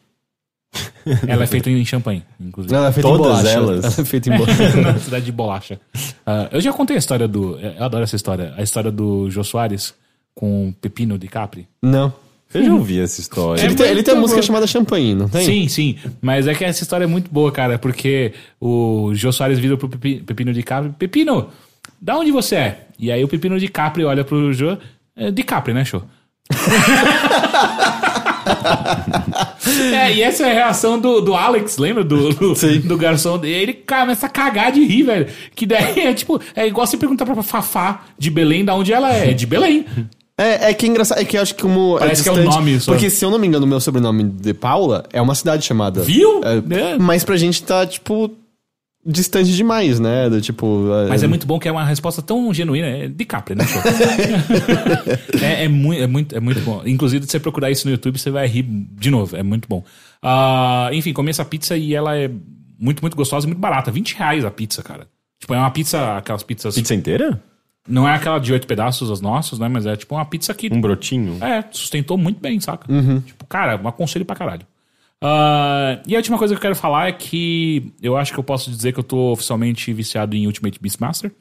ela 1.27 1.43
é 1.43 1.47
feita 1.47 1.69
em 1.69 1.85
champanhe, 1.85 2.23
inclusive. 2.39 2.73
Ela 2.75 2.87
é 2.87 2.91
feita 2.91 3.07
Todas 3.09 3.25
em 3.25 3.29
bolacha. 3.29 3.49
elas? 3.49 3.85
Ela 3.85 3.93
é 4.01 4.05
feita 4.05 4.29
em 4.33 4.37
bolacha. 4.37 4.75
na 4.81 4.99
cidade 4.99 5.25
de 5.25 5.31
Bolacha. 5.31 5.79
Ah, 6.25 6.47
eu 6.51 6.61
já 6.61 6.71
contei 6.73 6.95
a 6.95 6.99
história 6.99 7.27
do. 7.27 7.57
Eu 7.59 7.83
adoro 7.83 8.03
essa 8.03 8.15
história. 8.15 8.53
A 8.57 8.61
história 8.63 8.91
do 8.91 9.29
Jô 9.29 9.43
Soares 9.43 9.93
com 10.33 10.69
o 10.69 10.73
Pepino 10.73 11.17
de 11.17 11.27
Capri. 11.27 11.67
não. 11.81 12.13
Eu 12.53 12.63
já 12.63 12.73
ouvi 12.73 12.99
essa 13.01 13.19
história. 13.19 13.61
ele, 13.61 13.75
tem, 13.75 13.87
ele 13.87 14.01
tem 14.03 14.13
a 14.13 14.15
muito 14.15 14.29
música 14.29 14.41
chamada 14.41 14.65
Champanhe, 14.65 15.13
não 15.13 15.27
tem? 15.27 15.43
Sim, 15.45 15.67
sim. 15.67 15.97
Mas 16.21 16.47
é 16.47 16.53
que 16.55 16.63
essa 16.63 16.83
história 16.83 17.03
é 17.03 17.07
muito 17.07 17.29
boa, 17.29 17.51
cara, 17.51 17.77
porque 17.77 18.31
o 18.61 19.11
Jô 19.13 19.29
Soares 19.33 19.59
vira 19.59 19.75
pro 19.75 19.89
Pepi- 19.89 20.21
Pepino 20.25 20.53
de 20.53 20.63
Capri: 20.63 20.89
Pepino, 20.97 21.49
da 22.01 22.15
onde 22.17 22.31
você 22.31 22.55
é? 22.55 22.85
E 22.97 23.11
aí 23.11 23.21
o 23.21 23.27
Pepino 23.27 23.59
de 23.59 23.67
Capri 23.67 24.05
olha 24.05 24.23
pro 24.23 24.53
Jô: 24.53 24.77
"É 25.17 25.31
De 25.31 25.43
Capri, 25.43 25.73
né, 25.73 25.83
show? 25.83 26.03
é, 29.93 30.13
e 30.13 30.21
essa 30.21 30.45
é 30.45 30.51
a 30.51 30.53
reação 30.53 30.99
do, 30.99 31.21
do 31.21 31.33
Alex, 31.33 31.77
lembra? 31.77 32.03
Do, 32.03 32.29
do, 32.33 32.53
do 32.79 32.97
garçom. 32.97 33.39
Ele 33.43 33.73
começa 33.73 34.25
a 34.25 34.29
cagar 34.29 34.71
de 34.71 34.83
rir, 34.83 35.03
velho. 35.03 35.27
Que 35.55 35.65
daí 35.65 35.99
é 35.99 36.13
tipo, 36.13 36.39
é 36.55 36.67
igual 36.67 36.85
você 36.85 36.97
perguntar 36.97 37.25
pra 37.25 37.41
Fafá 37.43 38.05
de 38.17 38.29
Belém 38.29 38.63
da 38.63 38.75
onde 38.75 38.93
ela 38.93 39.13
é. 39.13 39.31
É 39.31 39.33
de 39.33 39.45
Belém. 39.45 39.85
É, 40.37 40.71
é 40.71 40.73
que 40.73 40.85
é 40.85 40.89
engraçado, 40.89 41.19
é 41.21 41.23
que 41.23 41.37
eu 41.37 41.41
acho 41.41 41.55
que 41.55 41.61
como. 41.61 41.97
Parece 41.97 42.21
que 42.21 42.27
é 42.27 42.31
o 42.31 42.43
nome 42.43 42.79
só. 42.79 42.91
Porque 42.91 43.09
se 43.09 43.23
eu 43.23 43.31
não 43.31 43.39
me 43.39 43.47
engano, 43.47 43.65
o 43.65 43.69
meu 43.69 43.79
sobrenome 43.79 44.23
de 44.23 44.53
Paula 44.53 45.05
é 45.13 45.21
uma 45.21 45.33
cidade 45.33 45.65
chamada. 45.65 46.01
Viu? 46.01 46.41
É, 46.43 46.93
É. 46.93 46.97
Mas 46.97 47.23
pra 47.23 47.37
gente 47.37 47.63
tá, 47.63 47.85
tipo, 47.85 48.29
distante 49.05 49.55
demais, 49.55 49.99
né? 49.99 50.29
Do, 50.29 50.41
tipo. 50.41 50.85
Mas 51.07 51.21
é 51.21 51.27
muito 51.27 51.45
bom 51.45 51.59
que 51.59 51.67
é 51.67 51.71
uma 51.71 51.85
resposta 51.85 52.21
tão 52.21 52.53
genuína. 52.53 52.87
É 52.87 53.07
de 53.07 53.25
Capri, 53.25 53.55
né? 53.55 53.63
é, 55.41 55.65
é, 55.65 55.67
muito, 55.67 56.01
é, 56.01 56.07
muito, 56.07 56.35
é 56.35 56.39
muito 56.39 56.61
bom. 56.61 56.81
Inclusive, 56.85 57.25
se 57.25 57.31
você 57.31 57.39
procurar 57.39 57.69
isso 57.69 57.87
no 57.87 57.91
YouTube, 57.91 58.17
você 58.17 58.31
vai 58.31 58.47
rir 58.47 58.63
de 58.63 59.11
novo. 59.11 59.35
É 59.35 59.43
muito 59.43 59.67
bom. 59.67 59.83
Ah, 60.21 60.89
enfim, 60.91 61.13
comi 61.13 61.29
essa 61.29 61.45
pizza 61.45 61.77
e 61.77 61.93
ela 61.93 62.17
é 62.17 62.29
muito, 62.79 63.01
muito 63.01 63.15
gostosa 63.15 63.45
e 63.45 63.49
muito 63.49 63.59
barata. 63.59 63.91
20 63.91 64.15
reais 64.15 64.43
a 64.43 64.51
pizza, 64.51 64.81
cara. 64.81 65.07
Tipo, 65.39 65.53
é 65.53 65.57
uma 65.57 65.71
pizza, 65.71 66.17
aquelas 66.17 66.43
pizzas. 66.43 66.73
Pizza 66.73 66.95
inteira? 66.95 67.41
Não 67.87 68.07
é 68.07 68.15
aquela 68.15 68.39
de 68.39 68.51
oito 68.51 68.65
pedaços, 68.65 69.11
as 69.11 69.21
nossas, 69.21 69.59
né? 69.59 69.67
Mas 69.67 69.85
é 69.85 69.95
tipo 69.95 70.15
uma 70.15 70.25
pizza 70.25 70.53
que. 70.53 70.73
Um 70.73 70.81
brotinho? 70.81 71.37
É, 71.43 71.63
sustentou 71.71 72.17
muito 72.17 72.39
bem, 72.41 72.59
saca? 72.59 72.87
Tipo, 73.21 73.45
cara, 73.45 73.79
um 73.79 73.87
aconselho 73.87 74.25
pra 74.25 74.35
caralho. 74.35 74.65
Ah, 75.27 76.03
e 76.05 76.13
a 76.13 76.19
última 76.19 76.37
coisa 76.37 76.53
que 76.53 76.59
eu 76.59 76.61
quero 76.61 76.75
falar 76.75 77.07
é 77.07 77.11
que 77.11 77.91
eu 77.99 78.15
acho 78.15 78.31
que 78.31 78.37
eu 78.37 78.43
posso 78.43 78.69
dizer 78.69 78.93
que 78.93 78.99
eu 78.99 79.03
tô 79.03 79.31
oficialmente 79.31 79.91
viciado 79.91 80.35
em 80.35 80.45
Ultimate 80.45 80.79
Beastmaster. 80.79 81.33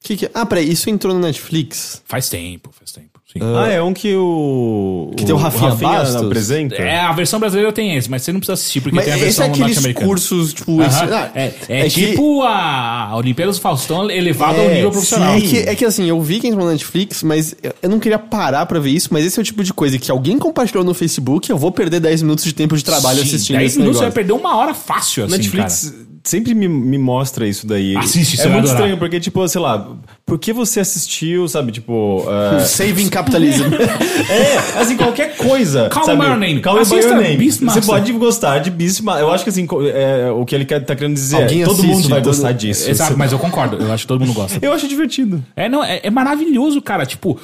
Que 0.00 0.16
que... 0.16 0.30
Ah, 0.32 0.46
peraí, 0.46 0.70
isso 0.70 0.88
entrou 0.88 1.12
no 1.12 1.18
Netflix? 1.18 2.00
Faz 2.04 2.28
tempo, 2.28 2.70
faz 2.70 2.92
tempo. 2.92 3.11
Sim. 3.32 3.38
Ah, 3.56 3.68
é 3.68 3.80
um 3.82 3.94
que 3.94 4.14
o. 4.14 5.10
Que 5.16 5.24
tem 5.24 5.34
o 5.34 5.38
Rafinha 5.38 5.74
Bastos? 5.74 6.16
apresenta? 6.16 6.74
É, 6.76 7.00
a 7.00 7.12
versão 7.12 7.40
brasileira 7.40 7.72
tem 7.72 7.96
esse, 7.96 8.10
mas 8.10 8.20
você 8.22 8.30
não 8.32 8.40
precisa 8.40 8.52
assistir, 8.52 8.80
porque 8.82 8.94
Mas 8.94 9.06
tem 9.06 9.14
a 9.14 9.16
esse 9.16 9.24
versão 9.24 9.44
é 9.44 9.48
aqueles 9.48 9.66
norte-americana. 9.68 10.06
cursos, 10.06 10.52
tipo. 10.52 10.80
Aham. 10.82 10.86
esse- 10.86 11.14
ah, 11.14 11.30
é, 11.34 11.54
é, 11.68 11.82
que- 11.84 12.08
tipo 12.10 12.42
a, 12.42 13.06
a 13.08 13.16
Olimpíadas 13.16 13.56
do 13.56 13.62
Faustão 13.62 14.10
elevado 14.10 14.60
ao 14.60 14.66
É, 14.66 14.74
nível 14.74 14.90
profissional. 14.90 15.34
É 15.34 15.40
que, 15.40 15.56
é 15.60 15.74
que 15.74 15.84
assim, 15.84 16.04
eu 16.08 16.20
vi 16.20 16.40
que 16.40 16.46
entrou 16.48 16.64
no 16.66 16.70
Netflix, 16.72 17.22
mas 17.22 17.54
eu- 17.62 17.88
não 17.88 17.98
queria 17.98 18.18
parar 18.18 18.66
pra 18.66 18.78
ver 18.78 18.90
isso, 18.90 19.08
mas 19.10 19.24
esse 19.24 19.38
é 19.38 19.40
o 19.40 19.44
tipo 19.44 19.64
de 19.64 19.72
coisa 19.72 19.98
que 19.98 20.10
alguém 20.10 20.38
compartilhou 20.38 20.84
no 20.84 20.92
Facebook, 20.92 21.48
eu 21.50 21.56
vou 21.56 21.72
perder 21.72 22.00
10 22.00 22.20
minutos 22.20 22.44
de 22.44 22.52
tempo 22.52 22.76
de 22.76 22.84
trabalho 22.84 23.20
Sim, 23.20 23.24
assistindo 23.28 23.56
10 23.56 23.70
esse 23.72 23.78
minutos 23.78 23.96
você 23.98 24.04
vai 24.04 24.10
negócio. 24.10 24.28
perder 24.28 24.32
uma 24.46 24.56
hora 24.58 24.74
fácil, 24.74 25.24
assim, 25.24 25.32
Netflix 25.36 25.84
cara. 25.90 26.11
Sempre 26.24 26.54
me, 26.54 26.68
me 26.68 26.98
mostra 26.98 27.46
isso 27.48 27.66
daí. 27.66 27.96
Assiste, 27.96 28.36
você 28.36 28.42
É 28.42 28.46
muito 28.46 28.60
adorar. 28.64 28.74
estranho, 28.80 28.98
porque, 28.98 29.18
tipo, 29.20 29.46
sei 29.48 29.60
lá, 29.60 29.96
por 30.24 30.38
que 30.38 30.52
você 30.52 30.80
assistiu, 30.80 31.48
sabe, 31.48 31.72
tipo. 31.72 32.24
ah, 32.28 32.60
Saving 32.64 33.08
Capitalism. 33.08 33.64
é, 34.30 34.80
assim, 34.80 34.96
qualquer 34.96 35.36
coisa. 35.36 35.88
Call 35.88 36.04
sabe? 36.04 36.24
your 36.24 36.36
name. 36.36 36.60
Call 36.60 36.78
Assista 36.78 37.10
your 37.12 37.20
name. 37.22 37.36
Beastmaster. 37.36 37.82
Você 37.82 37.86
pode 37.90 38.12
gostar 38.12 38.58
de 38.60 38.70
Beastmaster. 38.70 39.22
Eu 39.24 39.32
acho 39.32 39.44
que, 39.44 39.50
assim, 39.50 39.66
é, 39.94 40.30
o 40.30 40.44
que 40.44 40.54
ele 40.54 40.64
tá 40.64 40.94
querendo 40.94 41.14
dizer 41.14 41.42
Alguém 41.42 41.62
é 41.62 41.64
todo 41.64 41.74
assiste, 41.74 41.90
mundo 41.90 42.08
vai 42.08 42.22
todo- 42.22 42.32
gostar 42.34 42.52
disso. 42.52 42.90
Exato, 42.90 43.12
Você- 43.12 43.18
mas 43.18 43.32
eu 43.32 43.38
concordo. 43.38 43.76
Eu 43.76 43.92
acho 43.92 44.04
que 44.04 44.08
todo 44.08 44.20
mundo 44.20 44.32
gosta. 44.34 44.58
Eu 44.64 44.72
acho 44.72 44.86
divertido. 44.88 45.44
É, 45.56 45.68
não, 45.68 45.82
é, 45.82 46.00
é 46.02 46.10
maravilhoso, 46.10 46.80
cara. 46.80 47.04
Tipo, 47.06 47.38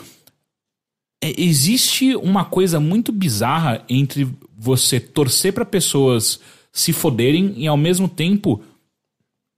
é- 1.22 1.35
existe 1.41 2.14
uma 2.16 2.45
coisa 2.45 2.79
muito 2.79 3.11
bizarra 3.12 3.83
entre 3.89 4.29
você 4.57 4.99
torcer 5.01 5.53
pra 5.53 5.64
pessoas 5.64 6.41
se 6.72 6.93
foderem 6.93 7.55
e 7.57 7.66
ao 7.66 7.76
mesmo 7.76 8.09
tempo. 8.09 8.61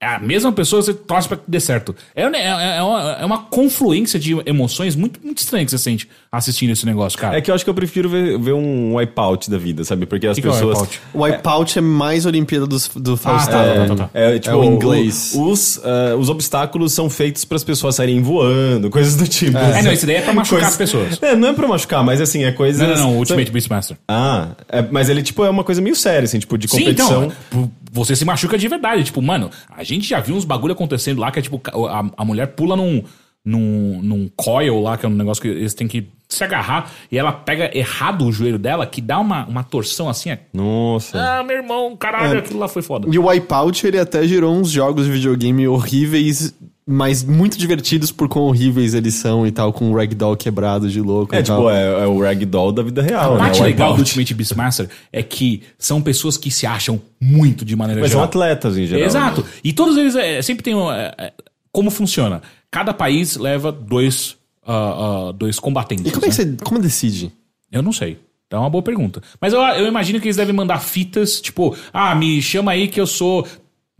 É 0.01 0.07
A 0.07 0.18
mesma 0.18 0.51
pessoa 0.53 0.80
você 0.82 0.94
torce 0.94 1.28
pra 1.28 1.36
que 1.36 1.42
dê 1.46 1.61
certo. 1.61 1.94
É, 2.14 2.22
é, 2.22 2.76
é 2.78 2.82
uma, 2.82 3.12
é 3.20 3.24
uma 3.24 3.38
confluência 3.38 4.18
de 4.18 4.32
emoções 4.46 4.96
muito, 4.96 5.20
muito 5.22 5.38
estranha 5.38 5.64
que 5.64 5.70
você 5.70 5.78
sente 5.78 6.09
assistindo 6.32 6.70
esse 6.70 6.86
negócio, 6.86 7.18
cara. 7.18 7.36
É 7.36 7.40
que 7.40 7.51
eu 7.51 7.55
acho 7.55 7.64
que 7.64 7.70
eu 7.70 7.74
prefiro 7.74 8.09
ver, 8.09 8.38
ver 8.38 8.53
um 8.55 8.94
wipeout 8.96 9.51
da 9.51 9.59
vida, 9.59 9.84
sabe? 9.84 10.07
Porque 10.07 10.26
as 10.26 10.36
que 10.36 10.42
que 10.42 10.48
é 10.48 10.51
o 10.51 10.55
pessoas. 10.55 10.78
Wipeout? 10.78 11.01
O 11.12 11.22
Wipeout 11.22 11.78
é 11.78 11.82
mais 11.82 12.24
Olimpíada 12.24 12.66
dos, 12.66 12.88
do 12.88 13.16
Faustão. 13.16 13.53
tá, 13.59 13.74
tá, 13.74 13.86
tá, 13.88 13.94
tá. 14.05 14.11
É, 14.14 14.38
tipo, 14.38 14.57
o 14.57 14.64
inglês. 14.64 15.32
o- 15.34 15.51
Os, 15.51 15.80
ah, 15.84 16.16
os 16.16 16.28
obstáculos 16.30 16.92
são 16.92 17.11
feitos 17.11 17.44
para 17.44 17.57
as 17.57 17.64
pessoas 17.64 17.96
saírem 17.96 18.22
voando, 18.22 18.88
coisas 18.90 19.16
do 19.16 19.26
tipo. 19.28 19.59
É, 19.59 19.82
não, 19.82 19.92
isso 19.92 20.07
daí 20.07 20.16
é 20.16 20.22
pra 20.22 20.32
machucar 20.32 20.61
Coisas- 20.61 20.72
as 20.72 20.76
pessoas. 20.78 21.18
É, 21.22 21.34
não 21.36 21.48
é 21.48 21.53
pra 21.53 21.66
machucar, 21.68 22.03
mas 22.05 22.20
assim, 22.20 22.44
é 22.44 22.53
coisa. 22.53 22.86
Não, 22.86 22.94
não, 22.94 23.03
não, 23.03 23.14
o 23.14 23.18
Ultimate 23.18 23.51
Beastmaster. 23.51 23.96
Ah, 24.09 24.48
é, 24.68 24.82
mas 24.90 25.09
ele, 25.09 25.22
tipo, 25.22 25.44
é 25.44 25.51
uma 25.51 25.64
coisa 25.64 25.80
meio 25.82 25.96
séria, 25.96 26.24
assim, 26.24 26.38
tipo, 26.38 26.57
de 26.57 26.68
Sim, 26.68 26.78
competição. 26.78 27.24
então, 27.51 27.66
p- 27.66 27.70
você 27.91 28.14
se 28.14 28.24
machuca 28.24 28.57
de 28.57 28.68
verdade. 28.68 29.05
Tipo, 29.05 29.20
mano, 29.20 29.51
a 29.68 29.82
gente 29.82 30.09
já 30.09 30.20
viu 30.20 30.36
uns 30.36 30.45
bagulho 30.45 30.72
acontecendo 30.72 31.20
lá 31.20 31.30
que 31.30 31.38
é 31.38 31.43
tipo, 31.43 31.61
a, 31.88 32.05
a 32.16 32.24
mulher 32.24 32.49
pula 32.49 32.76
num, 32.76 33.03
num, 33.45 34.01
num 34.03 34.30
coil 34.36 34.80
lá, 34.80 34.97
que 34.97 35.07
é 35.07 35.09
um 35.09 35.14
negócio 35.14 35.43
que 35.43 35.49
eles 35.49 35.74
têm 35.74 35.88
que 35.88 36.09
se 36.28 36.45
agarrar, 36.45 36.93
e 37.11 37.18
ela 37.18 37.32
pega 37.32 37.76
errado 37.76 38.24
o 38.24 38.30
joelho 38.30 38.59
dela, 38.59 38.86
que 38.86 39.01
dá 39.01 39.18
uma, 39.18 39.45
uma 39.47 39.64
torção 39.64 40.09
assim. 40.09 40.30
É, 40.30 40.38
Nossa. 40.55 41.18
ah, 41.18 41.43
meu 41.43 41.57
irmão, 41.57 41.97
caralho, 41.97 42.38
aquilo 42.38 42.61
lá 42.61 42.68
foi 42.68 42.82
foda. 42.82 43.09
E 43.11 43.18
o 43.18 43.26
Wipeout, 43.26 43.84
ele 43.86 43.99
até 43.99 44.26
gerou 44.26 44.55
uns 44.55 44.70
jogos 44.70 45.07
de 45.07 45.11
videogame 45.11 45.66
horríveis, 45.66 46.55
mas 46.91 47.22
muito 47.22 47.57
divertidos 47.57 48.11
por 48.11 48.28
quão 48.28 48.47
horríveis 48.47 48.95
eles 48.95 49.14
são 49.14 49.47
e 49.47 49.53
tal, 49.53 49.72
com 49.72 49.91
o 49.93 49.97
Ragdoll 49.97 50.36
quebrado 50.36 50.88
de 50.91 51.01
louco 51.01 51.34
É, 51.34 51.38
e 51.38 51.43
tal. 51.43 51.59
tipo, 51.59 51.70
é, 51.70 52.03
é 52.03 52.07
o 52.07 52.20
ragdoll 52.20 52.72
da 52.72 52.82
vida 52.82 53.01
real, 53.01 53.32
A 53.32 53.38
né? 53.38 53.45
parte 53.45 53.61
O 53.61 53.64
legal 53.64 53.95
do. 53.95 54.01
Ultimate 54.01 54.34
Beastmaster 54.34 54.88
é 55.12 55.22
que 55.22 55.62
são 55.78 56.03
pessoas 56.03 56.36
que 56.36 56.51
se 56.51 56.66
acham 56.66 57.01
muito 57.20 57.64
de 57.64 57.76
maneira 57.76 58.01
Mas 58.01 58.11
são 58.11 58.18
geral. 58.18 58.28
atletas 58.28 58.76
em 58.76 58.86
geral. 58.86 59.05
Exato. 59.07 59.45
E 59.62 59.72
todos 59.72 59.97
eles 59.97 60.16
é, 60.16 60.43
sempre 60.43 60.62
tem. 60.64 60.74
um, 60.74 60.91
é, 60.91 61.14
é, 61.16 61.32
como 61.70 61.91
funciona? 61.91 62.43
Cada 62.70 62.93
país 62.93 63.36
leva 63.36 63.70
dois, 63.70 64.36
ah, 64.66 65.28
ah, 65.28 65.32
dois 65.32 65.59
combatentes. 65.59 66.07
E 66.07 66.11
como 66.11 66.26
é 66.26 66.28
que 66.30 66.45
né? 66.45 66.55
você. 66.59 66.64
Como 66.64 66.80
decide? 66.80 67.32
Eu 67.70 67.82
não 67.82 67.93
sei. 67.93 68.18
É 68.53 68.57
uma 68.57 68.68
boa 68.68 68.82
pergunta. 68.82 69.22
Mas 69.41 69.53
eu, 69.53 69.61
eu 69.61 69.86
imagino 69.86 70.18
que 70.20 70.26
eles 70.26 70.36
devem 70.36 70.53
mandar 70.53 70.80
fitas, 70.80 71.41
tipo, 71.41 71.76
ah, 71.93 72.12
me 72.16 72.43
chama 72.43 72.72
aí 72.72 72.88
que 72.88 73.01
eu 73.01 73.07
sou. 73.07 73.47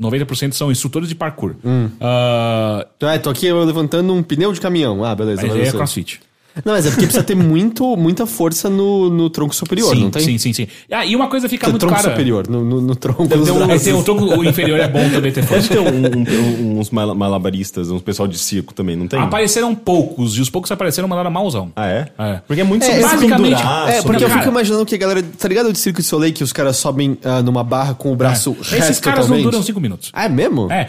90% 0.01 0.53
são 0.53 0.71
instrutores 0.71 1.09
de 1.09 1.15
parkour. 1.15 1.55
Hum. 1.65 1.91
Ah, 2.01 2.87
Então, 2.97 3.09
é, 3.09 3.19
tô 3.19 3.31
aqui 3.31 3.53
levantando 3.53 4.13
um 4.15 4.23
pneu 4.23 4.53
de 4.53 4.61
caminhão. 4.61 5.05
Ah, 5.05 5.15
beleza. 5.15 5.43
aí 5.43 5.63
é 5.63 5.71
crossfit. 5.73 6.21
Não, 6.65 6.73
mas 6.73 6.85
é 6.87 6.91
porque 6.91 7.05
precisa 7.07 7.23
ter 7.25 7.35
muito, 7.37 7.97
muita 7.97 8.27
força 8.27 8.69
no, 8.69 9.09
no 9.09 9.31
tronco 9.31 9.55
superior, 9.55 9.95
sim, 9.95 10.03
não 10.03 10.11
tem? 10.11 10.23
sim, 10.23 10.37
sim, 10.39 10.53
sim. 10.53 10.67
Ah, 10.91 11.07
e 11.07 11.15
uma 11.15 11.29
coisa 11.29 11.49
fica 11.49 11.67
No 11.67 11.73
muito 11.73 11.81
tronco 11.83 11.95
clara. 11.95 12.11
superior, 12.11 12.49
no, 12.49 12.65
no, 12.65 12.81
no 12.81 12.97
tronco 12.97 13.27
Deve 13.27 13.43
dos 13.45 13.49
ter 13.51 13.53
um- 13.63 13.79
tem 13.79 13.93
o 13.95 14.03
tronco 14.03 14.25
o 14.25 14.45
inferior 14.45 14.81
é 14.81 14.89
bom 14.89 15.09
também 15.11 15.31
ter 15.33 15.43
Deve 15.43 15.47
força. 15.47 15.69
ter 15.69 15.79
um- 15.79 16.75
um- 16.77 16.79
uns 16.81 16.91
mala- 16.91 17.15
malabaristas, 17.15 17.91
uns 17.91 18.03
pessoal 18.03 18.27
de 18.27 18.39
circo 18.39 18.75
também, 18.75 18.97
não 18.97 19.07
tem? 19.07 19.19
Apareceram 19.21 19.75
poucos, 19.75 20.37
e 20.37 20.41
os 20.41 20.51
poucos 20.51 20.69
que 20.69 20.75
apareceram 20.75 21.07
mandaram 21.09 21.31
malzão. 21.31 21.73
Ah, 21.77 21.87
é? 21.87 22.09
É. 22.19 22.41
Porque 22.47 22.61
é 22.61 22.65
muito 22.65 22.85
É, 22.85 23.01
basicamente- 23.01 23.55
É, 23.55 23.93
sobre- 23.97 24.03
porque 24.03 24.25
eu 24.25 24.31
fico 24.31 24.49
imaginando 24.49 24.85
que 24.87 24.95
a 24.95 24.99
galera. 24.99 25.23
Tá 25.23 25.49
ligado 25.49 25.69
o 25.69 25.73
de 25.73 25.79
Circo 25.79 26.01
de 26.01 26.07
Soleil 26.07 26.33
que 26.35 26.43
os 26.43 26.53
caras 26.53 26.77
sobem 26.77 27.17
ah, 27.25 27.43
numa 27.43 27.63
barra 27.63 27.95
com 27.95 28.13
o 28.13 28.17
braço 28.17 28.57
Esses 28.61 28.71
reto 28.73 29.01
caras 29.03 29.21
totalmente? 29.21 29.45
não 29.45 29.51
duram 29.51 29.63
cinco 29.63 29.81
minutos. 29.81 30.11
Ah, 30.13 30.25
é 30.25 30.29
mesmo? 30.29 30.71
É. 30.71 30.89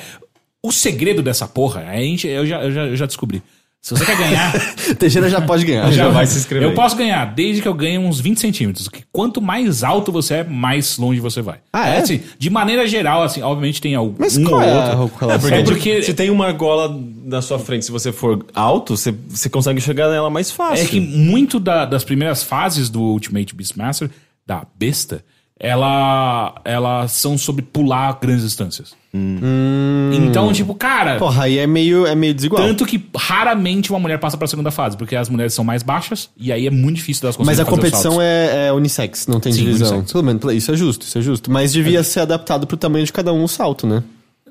O 0.63 0.71
segredo 0.71 1.21
dessa 1.23 1.47
porra, 1.47 1.85
a 1.87 1.95
gente, 1.97 2.27
eu, 2.27 2.45
já, 2.45 2.63
eu, 2.63 2.71
já, 2.71 2.81
eu 2.87 2.95
já 2.95 3.05
descobri. 3.05 3.41
Se 3.81 3.95
você 3.95 4.05
quer 4.05 4.15
ganhar, 4.15 4.53
Teixeira 4.99 5.27
já 5.27 5.41
pode 5.41 5.65
ganhar. 5.65 5.91
Já 5.91 6.07
vai 6.09 6.27
se 6.27 6.37
inscrever. 6.37 6.69
eu 6.69 6.75
posso 6.75 6.95
ganhar 6.95 7.25
desde 7.33 7.63
que 7.63 7.67
eu 7.67 7.73
ganhe 7.73 7.97
uns 7.97 8.19
20 8.19 8.39
centímetros. 8.39 8.87
Que 8.87 9.03
quanto 9.11 9.41
mais 9.41 9.83
alto 9.83 10.11
você 10.11 10.35
é, 10.35 10.43
mais 10.43 10.99
longe 10.99 11.19
você 11.19 11.41
vai. 11.41 11.57
Ah, 11.73 11.87
é? 11.89 11.97
assim, 11.97 12.21
de 12.37 12.49
maneira 12.51 12.85
geral, 12.87 13.23
assim, 13.23 13.41
obviamente 13.41 13.81
tem 13.81 13.95
algum 13.95 14.13
Mas 14.19 14.37
um 14.37 14.43
qual 14.43 14.61
ou 14.61 14.67
é 14.67 14.95
outro. 14.95 15.31
É, 15.31 15.37
porque, 15.39 15.55
É 15.55 15.63
porque- 15.63 16.03
se 16.03 16.13
tem 16.13 16.29
uma 16.29 16.45
argola 16.45 16.95
na 17.25 17.41
sua 17.41 17.57
frente, 17.57 17.83
se 17.83 17.91
você 17.91 18.11
for 18.11 18.45
alto, 18.53 18.95
você, 18.95 19.11
você 19.27 19.49
consegue 19.49 19.81
chegar 19.81 20.09
nela 20.11 20.29
mais 20.29 20.51
fácil. 20.51 20.85
É 20.85 20.87
que 20.87 20.99
muito 20.99 21.59
da- 21.59 21.85
das 21.85 22.03
primeiras 22.03 22.43
fases 22.43 22.87
do 22.87 23.01
Ultimate 23.01 23.55
Beastmaster, 23.55 24.11
da 24.45 24.63
besta, 24.77 25.25
ela, 25.59 26.53
elas 26.63 27.13
são 27.13 27.35
sobre 27.37 27.63
pular 27.63 28.17
grandes 28.21 28.43
distâncias. 28.43 28.93
Então, 29.13 30.53
tipo, 30.53 30.73
cara. 30.73 31.17
Porra, 31.17 31.43
aí 31.43 31.57
é 31.57 31.67
meio, 31.67 32.05
é 32.05 32.15
meio 32.15 32.33
desigual. 32.33 32.63
Tanto 32.65 32.85
que 32.85 33.03
raramente 33.15 33.89
uma 33.89 33.99
mulher 33.99 34.19
passa 34.19 34.37
pra 34.37 34.47
segunda 34.47 34.71
fase, 34.71 34.95
porque 34.95 35.15
as 35.15 35.27
mulheres 35.27 35.53
são 35.53 35.63
mais 35.65 35.83
baixas 35.83 36.29
e 36.37 36.51
aí 36.51 36.65
é 36.65 36.71
muito 36.71 36.97
difícil 36.97 37.21
delas 37.21 37.37
Mas 37.37 37.59
a 37.59 37.65
competição 37.65 38.21
é, 38.21 38.67
é 38.67 38.73
unissex, 38.73 39.27
não 39.27 39.39
tem 39.39 39.51
Sim, 39.51 39.65
divisão. 39.65 40.03
Tudo 40.03 40.33
bem, 40.33 40.57
isso 40.57 40.71
é 40.71 40.77
justo, 40.77 41.05
isso 41.05 41.17
é 41.17 41.21
justo. 41.21 41.51
Mas 41.51 41.73
devia 41.73 42.03
ser 42.03 42.21
adaptado 42.21 42.65
pro 42.65 42.77
tamanho 42.77 43.05
de 43.05 43.11
cada 43.11 43.33
um 43.33 43.43
o 43.43 43.47
salto, 43.47 43.85
né? 43.85 44.03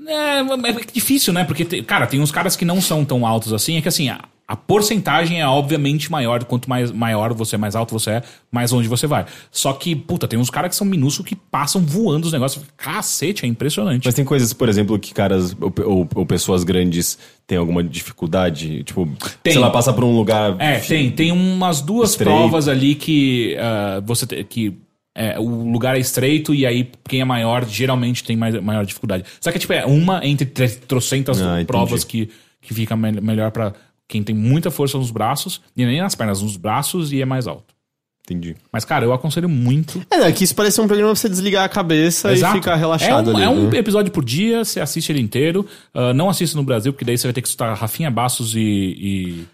É, 0.06 0.40
é 0.40 0.76
difícil, 0.92 1.32
né? 1.32 1.44
Porque, 1.44 1.82
cara, 1.82 2.06
tem 2.06 2.20
uns 2.20 2.32
caras 2.32 2.56
que 2.56 2.64
não 2.64 2.80
são 2.80 3.04
tão 3.04 3.26
altos 3.26 3.52
assim. 3.52 3.76
É 3.76 3.80
que 3.80 3.88
assim, 3.88 4.08
a, 4.08 4.20
a 4.52 4.56
porcentagem 4.56 5.40
é 5.40 5.46
obviamente 5.46 6.10
maior. 6.10 6.42
Quanto 6.42 6.68
mais 6.68 6.90
maior 6.90 7.32
você 7.32 7.54
é, 7.54 7.58
mais 7.58 7.76
alto 7.76 7.92
você 7.96 8.10
é, 8.10 8.22
mais 8.50 8.72
longe 8.72 8.88
você 8.88 9.06
vai. 9.06 9.24
Só 9.52 9.72
que, 9.72 9.94
puta, 9.94 10.26
tem 10.26 10.36
uns 10.38 10.50
caras 10.50 10.70
que 10.70 10.74
são 10.76 10.84
minúsculos 10.84 11.28
que 11.28 11.36
passam 11.36 11.80
voando 11.80 12.26
os 12.26 12.32
negócios. 12.32 12.64
Cacete, 12.76 13.44
é 13.44 13.48
impressionante. 13.48 14.04
Mas 14.04 14.14
tem 14.14 14.24
coisas, 14.24 14.52
por 14.52 14.68
exemplo, 14.68 14.98
que 14.98 15.14
caras 15.14 15.56
ou, 15.60 15.72
ou- 15.86 16.08
ou 16.16 16.26
pessoas 16.26 16.64
grandes 16.64 17.16
têm 17.46 17.56
alguma 17.58 17.80
dificuldade? 17.84 18.82
Tipo, 18.82 19.08
Tem. 19.42 19.52
sei 19.52 19.62
lá, 19.62 19.70
passa 19.70 19.92
por 19.92 20.02
um 20.02 20.16
lugar. 20.16 20.56
É, 20.58 20.80
tem, 20.80 21.10
tem 21.12 21.30
umas 21.30 21.80
duas 21.80 22.10
Estreito. 22.10 22.36
provas 22.36 22.66
ali 22.66 22.96
que 22.96 23.56
ah, 23.60 24.02
você 24.04 24.26
te- 24.26 24.42
que 24.42 24.76
é, 25.14 25.38
o 25.38 25.70
lugar 25.70 25.96
é 25.96 26.00
estreito 26.00 26.52
e 26.54 26.66
aí 26.66 26.90
quem 27.08 27.20
é 27.20 27.24
maior 27.24 27.64
geralmente 27.68 28.24
tem 28.24 28.36
mais, 28.36 28.60
maior 28.60 28.84
dificuldade. 28.84 29.24
Só 29.40 29.52
que 29.52 29.58
tipo, 29.60 29.72
é 29.72 29.86
uma 29.86 30.26
entre 30.26 30.46
tre- 30.46 30.68
trocentas 30.68 31.40
Ah, 31.40 31.62
provas 31.66 32.02
que, 32.04 32.28
que 32.60 32.74
fica 32.74 32.96
me- 32.96 33.20
melhor 33.20 33.50
pra 33.50 33.72
quem 34.10 34.22
tem 34.22 34.34
muita 34.34 34.70
força 34.70 34.98
nos 34.98 35.10
braços, 35.10 35.60
e 35.76 35.84
nem 35.86 36.00
nas 36.00 36.14
pernas, 36.14 36.42
nos 36.42 36.56
braços 36.56 37.12
e 37.12 37.22
é 37.22 37.24
mais 37.24 37.46
alto. 37.46 37.74
Entendi. 38.24 38.54
Mas, 38.72 38.84
cara, 38.84 39.04
eu 39.04 39.12
aconselho 39.12 39.48
muito. 39.48 40.00
É, 40.08 40.18
né, 40.18 40.32
que 40.32 40.44
isso 40.44 40.54
parece 40.54 40.80
um 40.80 40.86
programa 40.86 41.12
pra 41.12 41.20
você 41.20 41.28
desligar 41.28 41.64
a 41.64 41.68
cabeça 41.68 42.32
Exato. 42.32 42.56
e 42.56 42.60
ficar 42.60 42.76
relaxado 42.76 43.30
é 43.30 43.32
um, 43.32 43.36
ali. 43.36 43.44
É 43.44 43.48
um 43.48 43.68
né? 43.68 43.78
episódio 43.78 44.12
por 44.12 44.24
dia, 44.24 44.64
você 44.64 44.78
assiste 44.78 45.10
ele 45.10 45.20
inteiro. 45.20 45.66
Ah, 45.92 46.14
não 46.14 46.28
assista 46.28 46.56
no 46.56 46.62
Brasil, 46.62 46.92
porque 46.92 47.04
daí 47.04 47.18
você 47.18 47.26
vai 47.26 47.32
ter 47.32 47.42
que 47.42 47.48
escutar 47.48 47.72
Rafinha 47.74 48.10
Bastos 48.10 48.54
e. 48.54 48.60
e- 48.60 49.44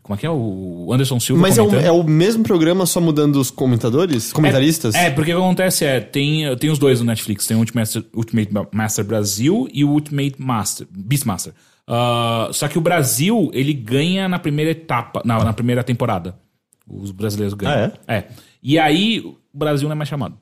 como 0.00 0.16
é 0.16 0.18
que 0.18 0.26
é? 0.26 0.30
O 0.30 0.90
Anderson 0.92 1.18
Silva. 1.20 1.42
Mas 1.42 1.58
é 1.58 1.62
o, 1.62 1.74
é 1.74 1.90
o 1.90 2.02
mesmo 2.04 2.42
programa, 2.42 2.86
só 2.86 3.00
mudando 3.00 3.36
os 3.36 3.50
comentadores? 3.50 4.32
Comentaristas? 4.32 4.94
É, 4.94 5.10
porque 5.10 5.32
o 5.32 5.36
que 5.36 5.42
acontece 5.42 5.84
é, 5.84 6.00
tem, 6.00 6.56
tem 6.56 6.70
os 6.70 6.78
dois 6.78 7.00
no 7.00 7.06
Netflix, 7.06 7.46
tem 7.46 7.56
o 7.56 7.60
Ultimate 7.60 7.78
Master, 7.78 8.04
Ultimate 8.14 8.50
Master 8.72 9.04
Brasil 9.04 9.68
e 9.72 9.84
o 9.84 9.90
Ultimate 9.90 10.34
Master, 10.38 10.86
Beastmaster. 10.90 11.52
Ah, 11.86 12.48
só 12.52 12.68
que 12.68 12.78
o 12.78 12.80
Brasil, 12.80 13.50
ele 13.52 13.72
ganha 13.72 14.28
na 14.28 14.38
primeira 14.38 14.70
etapa, 14.70 15.22
na, 15.24 15.42
na 15.44 15.52
primeira 15.52 15.82
temporada. 15.82 16.36
Os 16.88 17.10
brasileiros 17.10 17.54
ganham. 17.54 17.92
Ah, 18.06 18.14
é? 18.14 18.28
E 18.62 18.78
aí, 18.78 19.20
o 19.20 19.36
Brasil 19.52 19.88
não 19.88 19.92
é 19.92 19.96
mais 19.96 20.08
chamado. 20.08 20.36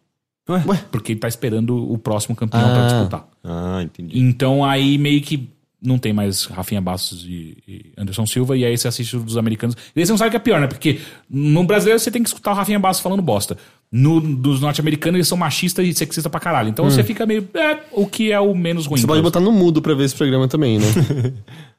Ué? 0.49 0.63
Porque 0.91 1.13
ele 1.13 1.21
tá 1.21 1.29
esperando 1.29 1.91
o 1.93 1.97
próximo 1.97 2.35
campeão 2.35 2.61
pra 2.63 2.83
Ah. 2.85 2.87
disputar. 2.89 3.29
Ah, 3.45 3.81
entendi. 3.83 4.19
Então 4.19 4.65
aí 4.65 4.99
meio 4.99 5.21
que 5.21 5.49
não 5.81 5.97
tem 5.97 6.13
mais 6.13 6.45
Rafinha 6.45 6.81
Bastos 6.81 7.25
e, 7.25 7.57
e 7.69 7.93
Anderson 7.97 8.27
Silva, 8.27 8.57
e 8.57 8.65
aí 8.65 8.77
você 8.77 8.89
assiste 8.89 9.17
os 9.17 9.23
dos 9.25 9.37
americanos. 9.39 9.77
E 9.95 10.01
aí 10.01 10.05
você 10.07 10.13
não 10.13 10.19
sabe 10.19 10.29
o 10.29 10.31
que 10.33 10.37
é 10.37 10.41
pior, 10.41 10.61
né? 10.61 10.67
Porque 10.67 11.01
no 11.29 11.63
brasileiro 11.65 11.99
você 12.01 12.11
tem 12.11 12.23
que 12.23 12.29
escutar 12.29 12.51
o 12.51 12.55
Rafinha 12.55 12.79
Bastos 12.81 13.03
falando 13.03 13.23
bosta. 13.23 13.57
No, 13.93 14.21
dos 14.21 14.61
norte-americanos 14.61 15.17
eles 15.17 15.29
são 15.29 15.37
machistas 15.37 15.85
e 15.87 15.93
sexistas 15.93 16.31
pra 16.31 16.39
caralho. 16.39 16.69
Então 16.69 16.85
você 16.85 17.03
fica 17.03 17.27
meio. 17.27 17.49
É, 17.55 17.79
o 17.93 18.07
que 18.07 18.31
é 18.31 18.39
o 18.39 18.55
menos 18.55 18.87
ruim. 18.87 18.99
Hum. 18.99 19.01
Você 19.03 19.07
pode 19.07 19.21
pra 19.21 19.29
botar 19.31 19.41
no 19.41 19.51
mudo 19.51 19.83
pra 19.83 19.95
ver 19.95 20.05
esse 20.05 20.15
programa 20.15 20.47
também, 20.47 20.79
né? 20.79 20.87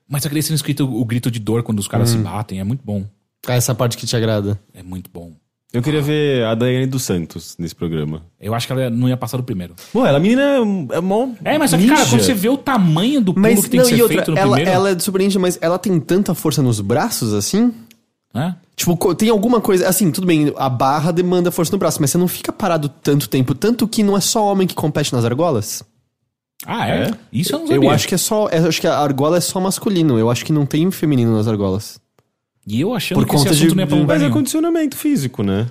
Mas 0.09 0.25
eu 0.25 0.29
queria 0.29 0.43
ser 0.43 0.53
escrito 0.53 0.83
o 0.83 1.05
grito 1.05 1.31
de 1.31 1.39
dor 1.39 1.63
quando 1.63 1.79
os 1.79 1.87
caras 1.87 2.09
Hum. 2.13 2.17
se 2.17 2.23
batem. 2.23 2.59
É 2.59 2.63
muito 2.65 2.81
bom. 2.83 3.05
Ah, 3.47 3.53
essa 3.55 3.73
parte 3.73 3.95
que 3.97 4.05
te 4.05 4.15
agrada. 4.15 4.59
É 4.73 4.83
muito 4.83 5.09
bom. 5.11 5.31
Eu 5.73 5.81
queria 5.81 6.01
ver 6.01 6.43
a 6.43 6.53
Daiane 6.53 6.85
dos 6.85 7.03
Santos 7.03 7.55
nesse 7.57 7.73
programa. 7.73 8.23
Eu 8.41 8.53
acho 8.53 8.67
que 8.67 8.73
ela 8.73 8.89
não 8.89 9.07
ia 9.07 9.15
passar 9.15 9.37
do 9.37 9.43
primeiro. 9.43 9.73
Bom, 9.93 10.05
ela 10.05 10.17
a 10.17 10.19
menina 10.19 10.41
é, 10.41 10.97
é 10.97 10.99
mó. 10.99 11.29
É, 11.45 11.57
mas 11.57 11.71
só 11.71 11.77
que, 11.77 11.87
cara, 11.87 12.05
quando 12.07 12.21
você 12.21 12.33
vê 12.33 12.49
o 12.49 12.57
tamanho 12.57 13.21
do 13.21 13.33
pulo 13.33 13.41
Mas, 13.41 13.61
que 13.63 13.69
tem 13.69 13.79
não, 13.79 13.87
que 13.87 13.95
ser 13.95 14.01
outra, 14.01 14.17
feito 14.17 14.31
no 14.31 14.37
ela, 14.37 14.55
primeiro. 14.57 14.69
ela 14.77 14.89
é 14.89 14.99
surpreendente, 14.99 15.39
mas 15.39 15.57
ela 15.61 15.79
tem 15.79 15.97
tanta 16.01 16.35
força 16.35 16.61
nos 16.61 16.81
braços, 16.81 17.33
assim? 17.33 17.73
né? 18.33 18.55
Tipo, 18.81 19.13
tem 19.13 19.29
alguma 19.29 19.61
coisa. 19.61 19.87
Assim, 19.87 20.09
tudo 20.11 20.25
bem, 20.25 20.51
a 20.57 20.67
barra 20.67 21.11
demanda 21.11 21.51
força 21.51 21.71
no 21.71 21.77
braço, 21.77 21.99
mas 22.01 22.09
você 22.09 22.17
não 22.17 22.27
fica 22.27 22.51
parado 22.51 22.89
tanto 22.89 23.29
tempo. 23.29 23.53
Tanto 23.53 23.87
que 23.87 24.01
não 24.01 24.17
é 24.17 24.21
só 24.21 24.43
homem 24.51 24.67
que 24.67 24.73
compete 24.73 25.13
nas 25.13 25.23
argolas. 25.23 25.83
Ah, 26.65 26.87
é? 26.89 27.03
É? 27.09 27.11
Isso 27.31 27.53
eu 27.53 27.59
não 27.59 27.67
sabia. 27.67 27.87
Eu 27.87 27.91
acho 27.91 28.07
que 28.07 28.15
é 28.15 28.17
só. 28.17 28.47
Eu 28.47 28.67
acho 28.67 28.81
que 28.81 28.87
a 28.87 28.97
argola 28.97 29.37
é 29.37 29.41
só 29.41 29.59
masculino. 29.59 30.17
Eu 30.17 30.31
acho 30.31 30.43
que 30.43 30.51
não 30.51 30.65
tem 30.65 30.89
feminino 30.89 31.35
nas 31.35 31.47
argolas. 31.47 31.99
E 32.65 32.81
eu 32.81 32.93
achando 32.95 33.19
Por 33.19 33.27
que 33.27 33.35
esse 33.35 33.43
conta 33.45 33.55
assunto 33.55 33.69
de- 33.69 33.75
não 33.75 33.87
pra 33.87 33.97
lugar 33.97 34.19
Mas 34.19 34.27
é 34.27 34.31
condicionamento 34.31 34.95
físico, 34.97 35.43
né? 35.43 35.67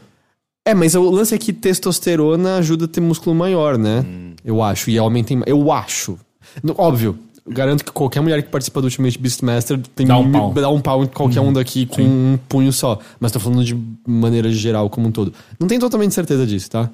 É, 0.64 0.72
mas 0.74 0.94
o 0.94 1.10
lance 1.10 1.34
é 1.34 1.38
que 1.38 1.52
testosterona 1.52 2.56
ajuda 2.58 2.84
a 2.84 2.88
ter 2.88 3.00
músculo 3.00 3.34
maior, 3.34 3.76
né? 3.76 4.04
Eu 4.44 4.62
acho. 4.62 4.88
E 4.90 5.00
homem 5.00 5.24
tem. 5.24 5.42
Eu 5.46 5.72
acho. 5.72 6.16
Óbvio. 6.76 7.18
Garanto 7.46 7.84
que 7.84 7.90
qualquer 7.90 8.20
mulher 8.20 8.42
que 8.42 8.48
participa 8.48 8.80
do 8.80 8.84
Ultimate 8.84 9.18
Beastmaster 9.18 9.78
tem 9.94 10.06
Dá 10.06 10.16
um 10.18 10.30
pau. 10.30 10.52
dá 10.52 10.68
um 10.70 10.80
pau 10.80 11.04
em 11.04 11.06
qualquer 11.06 11.40
um 11.40 11.52
daqui 11.52 11.86
com 11.86 12.02
um 12.02 12.38
punho 12.48 12.72
só. 12.72 12.98
Mas 13.18 13.32
tô 13.32 13.40
falando 13.40 13.64
de 13.64 13.76
maneira 14.06 14.50
geral 14.50 14.88
como 14.90 15.08
um 15.08 15.12
todo. 15.12 15.32
Não 15.58 15.66
tenho 15.66 15.80
totalmente 15.80 16.14
certeza 16.14 16.46
disso, 16.46 16.70
tá? 16.70 16.90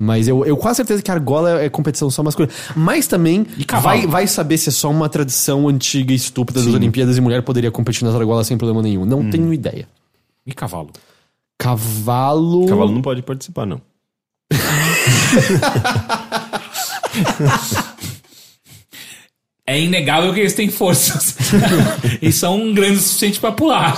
Mas 0.00 0.26
eu, 0.26 0.44
eu 0.44 0.56
quase 0.56 0.78
certeza 0.78 1.00
que 1.00 1.10
a 1.10 1.14
argola 1.14 1.62
é 1.62 1.68
competição 1.68 2.10
só 2.10 2.22
masculina. 2.22 2.52
Mas 2.74 3.06
também 3.06 3.46
vai, 3.80 4.06
vai 4.06 4.26
saber 4.26 4.58
se 4.58 4.68
é 4.68 4.72
só 4.72 4.90
uma 4.90 5.08
tradição 5.08 5.68
antiga 5.68 6.12
e 6.12 6.16
estúpida 6.16 6.60
das 6.60 6.74
Olimpíadas 6.74 7.16
e 7.16 7.20
mulher 7.20 7.42
poderia 7.42 7.70
competir 7.70 8.04
nas 8.04 8.14
argolas 8.14 8.46
sem 8.46 8.58
problema 8.58 8.82
nenhum. 8.82 9.04
Não 9.04 9.30
tenho 9.30 9.52
ideia. 9.52 9.86
E 10.44 10.52
cavalo? 10.52 10.90
Cavalo. 11.56 12.66
Cavalo 12.66 12.90
não 12.90 13.02
pode 13.02 13.22
participar, 13.22 13.64
não. 13.64 13.80
É 19.66 19.80
inegável 19.80 20.34
que 20.34 20.40
eles 20.40 20.54
têm 20.54 20.68
forças. 20.68 21.36
e 22.20 22.32
são 22.32 22.74
grandes 22.74 22.98
o 23.00 23.04
suficiente 23.04 23.38
pra 23.38 23.52
pular. 23.52 23.96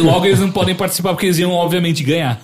Logo, 0.00 0.26
eles 0.26 0.40
não 0.40 0.50
podem 0.50 0.74
participar 0.74 1.10
porque 1.10 1.26
eles 1.26 1.38
iam, 1.38 1.52
obviamente, 1.52 2.02
ganhar. 2.02 2.42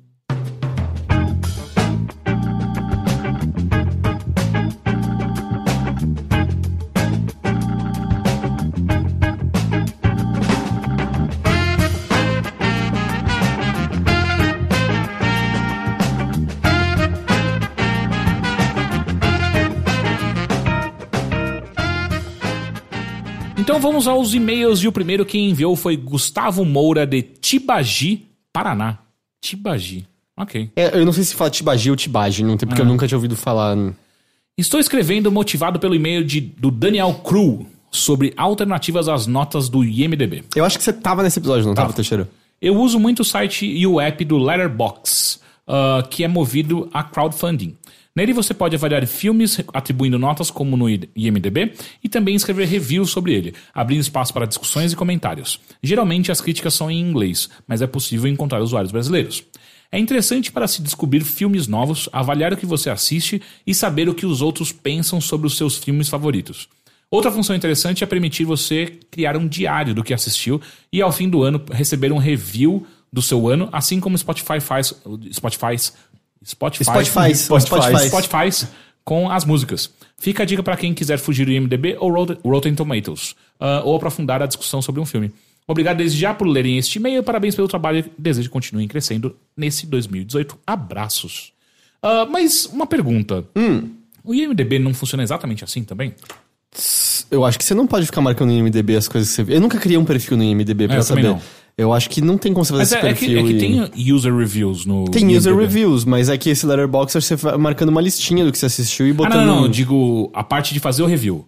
vamos 23.84 24.08
aos 24.08 24.34
e-mails 24.34 24.82
e 24.82 24.88
o 24.88 24.94
primeiro 24.94 25.26
que 25.26 25.38
enviou 25.38 25.76
foi 25.76 25.98
Gustavo 25.98 26.64
Moura 26.64 27.06
de 27.06 27.22
Tibagi, 27.22 28.26
Paraná. 28.54 29.00
Tibagi. 29.42 30.08
Ok. 30.38 30.72
É, 30.74 30.98
eu 30.98 31.06
não 31.06 31.12
sei 31.12 31.26
se 31.26 31.36
fala 31.36 31.50
Tibagi 31.50 31.90
ou 31.90 31.96
Tibagi, 31.98 32.46
não 32.46 32.56
tem, 32.56 32.66
porque 32.66 32.82
eu 32.82 32.86
nunca 32.86 33.06
tinha 33.06 33.18
ouvido 33.18 33.36
falar. 33.36 33.76
Estou 34.58 34.80
escrevendo 34.80 35.30
motivado 35.30 35.80
pelo 35.80 35.94
e-mail 35.94 36.24
de, 36.24 36.40
do 36.40 36.72
Daniel 36.72 37.14
Cru 37.26 37.68
sobre 37.92 38.34
alternativas 38.38 39.10
às 39.10 39.28
notas 39.28 39.68
do 39.68 39.84
IMDB. 39.84 40.46
Eu 40.56 40.64
acho 40.64 40.78
que 40.78 40.84
você 40.84 40.94
tava 40.94 41.22
nesse 41.22 41.40
episódio, 41.40 41.66
não 41.66 41.74
tava, 41.74 41.88
Tava. 41.88 41.96
Teixeira? 41.98 42.30
Eu 42.62 42.78
uso 42.78 42.98
muito 42.98 43.20
o 43.20 43.26
site 43.26 43.66
e 43.66 43.86
o 43.86 44.00
app 44.00 44.24
do 44.24 44.38
Letterboxd 44.38 45.42
ah, 45.68 46.04
que 46.10 46.24
é 46.24 46.28
movido 46.28 46.90
a 46.94 47.04
crowdfunding. 47.04 47.76
Nele 48.16 48.32
você 48.32 48.54
pode 48.54 48.76
avaliar 48.76 49.08
filmes 49.08 49.60
atribuindo 49.74 50.20
notas 50.20 50.52
como 50.52 50.78
no 50.78 50.88
IMDb 50.88 51.74
e 52.04 52.08
também 52.08 52.36
escrever 52.36 52.68
reviews 52.68 53.10
sobre 53.10 53.34
ele, 53.34 53.56
abrindo 53.74 54.02
espaço 54.02 54.32
para 54.32 54.46
discussões 54.46 54.94
e 54.94 54.96
comentários. 54.96 55.60
Geralmente 55.82 56.32
as 56.32 56.40
críticas 56.40 56.76
são 56.76 56.92
em 56.92 57.00
inglês, 57.00 57.50
mas 57.68 57.82
é 57.82 57.88
possível 57.88 58.30
encontrar 58.30 58.62
usuários 58.62 58.92
brasileiros. 58.92 59.44
É 59.92 59.98
interessante 59.98 60.52
para 60.52 60.68
se 60.68 60.84
descobrir 60.84 61.22
filmes 61.22 61.68
novos, 61.68 62.08
avaliar 62.14 62.54
o 62.54 62.58
que 62.58 62.68
você 62.68 62.92
assiste 62.92 63.42
e 63.66 63.74
saber 63.74 64.08
o 64.08 64.14
que 64.14 64.28
os 64.28 64.44
outros 64.44 64.72
pensam 64.72 65.20
sobre 65.20 65.48
os 65.48 65.58
seus 65.58 65.78
filmes 65.78 66.08
favoritos. 66.08 66.70
Outra 67.10 67.32
função 67.32 67.56
interessante 67.56 68.04
é 68.04 68.08
permitir 68.08 68.46
você 68.46 69.00
criar 69.10 69.36
um 69.38 69.48
diário 69.48 69.94
do 69.94 70.04
que 70.04 70.14
assistiu 70.14 70.62
e 70.92 71.02
ao 71.02 71.12
fim 71.12 71.28
do 71.28 71.42
ano 71.42 71.64
receber 71.72 72.12
um 72.12 72.18
review 72.20 72.86
do 73.12 73.22
seu 73.22 73.48
ano, 73.48 73.70
assim 73.72 74.00
como 74.00 74.18
Spotify 74.18 74.60
faz, 74.60 74.96
Spotify, 75.32 75.76
Spotify, 76.44 76.84
Spotify, 76.84 77.36
Spotify. 77.36 78.08
Spotify 78.52 78.68
com 79.04 79.30
as 79.30 79.46
músicas. 79.46 79.90
Fica 80.18 80.44
a 80.44 80.46
dica 80.46 80.64
para 80.64 80.78
quem 80.78 80.94
quiser 80.94 81.18
fugir 81.20 81.46
do 81.46 81.52
IMDb 81.52 81.98
ou 82.00 82.12
Rotten- 82.44 82.76
Tomatoes, 82.76 83.36
ah, 83.60 83.82
ou 83.84 83.96
aprofundar 83.96 84.42
a 84.42 84.46
discussão 84.46 84.82
sobre 84.82 85.02
um 85.02 85.06
filme. 85.06 85.32
Obrigado 85.68 85.98
desde 85.98 86.20
já 86.20 86.34
por 86.34 86.46
lerem 86.48 86.78
este 86.78 86.98
e-mail, 87.00 87.24
parabéns 87.24 87.56
pelo 87.56 87.68
trabalho 87.68 88.00
e 88.00 88.06
desejo 88.18 88.48
que 88.50 88.54
continuem 88.54 88.88
crescendo 88.88 89.36
nesse 89.56 89.86
2018. 89.86 90.58
Abraços. 90.68 91.52
Ah, 92.02 92.26
mas 92.30 92.66
uma 92.66 92.86
pergunta. 92.88 93.46
Hum. 93.56 93.90
O 94.24 94.34
IMDB 94.34 94.80
não 94.80 94.94
funciona 94.94 95.24
exatamente 95.24 95.64
assim 95.64 95.84
também? 95.84 96.14
Eu 97.30 97.44
acho 97.46 97.58
que 97.58 97.64
você 97.66 97.74
não 97.74 97.86
pode 97.88 98.06
ficar 98.06 98.22
marcando 98.22 98.50
no 98.52 98.56
IMDB 98.58 98.96
as 98.96 99.08
coisas 99.08 99.30
que 99.30 99.36
você 99.36 99.44
vê. 99.44 99.56
Eu 99.58 99.62
nunca 99.62 99.78
criei 99.80 99.98
um 99.98 100.06
perfil 100.06 100.38
no 100.38 100.44
IMDB 100.44 100.88
pra 100.88 100.98
É, 100.98 101.02
saber. 101.02 101.36
Não. 101.78 101.86
Eu 101.86 101.94
acho 101.94 102.10
que 102.10 102.22
não 102.22 102.38
tem 102.38 102.54
como 102.54 102.64
você 102.66 102.72
fazer 102.74 102.82
Mas 102.82 102.88
esse 102.92 102.96
é, 102.96 103.00
é 103.10 103.14
que, 103.14 103.20
perfil. 103.26 103.40
é 103.40 103.44
que 103.44 103.54
e- 103.90 103.92
tem 103.96 104.14
user 104.14 104.36
reviews 104.36 104.86
no. 104.86 105.06
Tem 105.06 105.26
user 105.36 105.54
IMDb. 105.54 105.62
reviews, 105.68 106.06
mas 106.06 106.30
é 106.30 106.38
que 106.38 106.50
esse 106.50 106.66
Letterboxd 106.66 107.22
você 107.26 107.36
vai 107.36 107.58
marcando 107.58 107.90
uma 107.90 108.02
listinha 108.02 108.46
do 108.46 108.52
que 108.52 108.58
você 108.58 108.68
assistiu 108.68 109.08
e 109.08 109.12
Ah, 109.12 109.14
botando. 109.14 109.34
não, 109.36 109.46
não, 109.46 109.56
não. 109.58 109.64
Eu 109.64 109.70
digo 109.70 110.30
a 110.34 110.44
parte 110.44 110.74
de 110.74 110.80
fazer 110.80 111.02
o 111.04 111.06
review. 111.06 111.48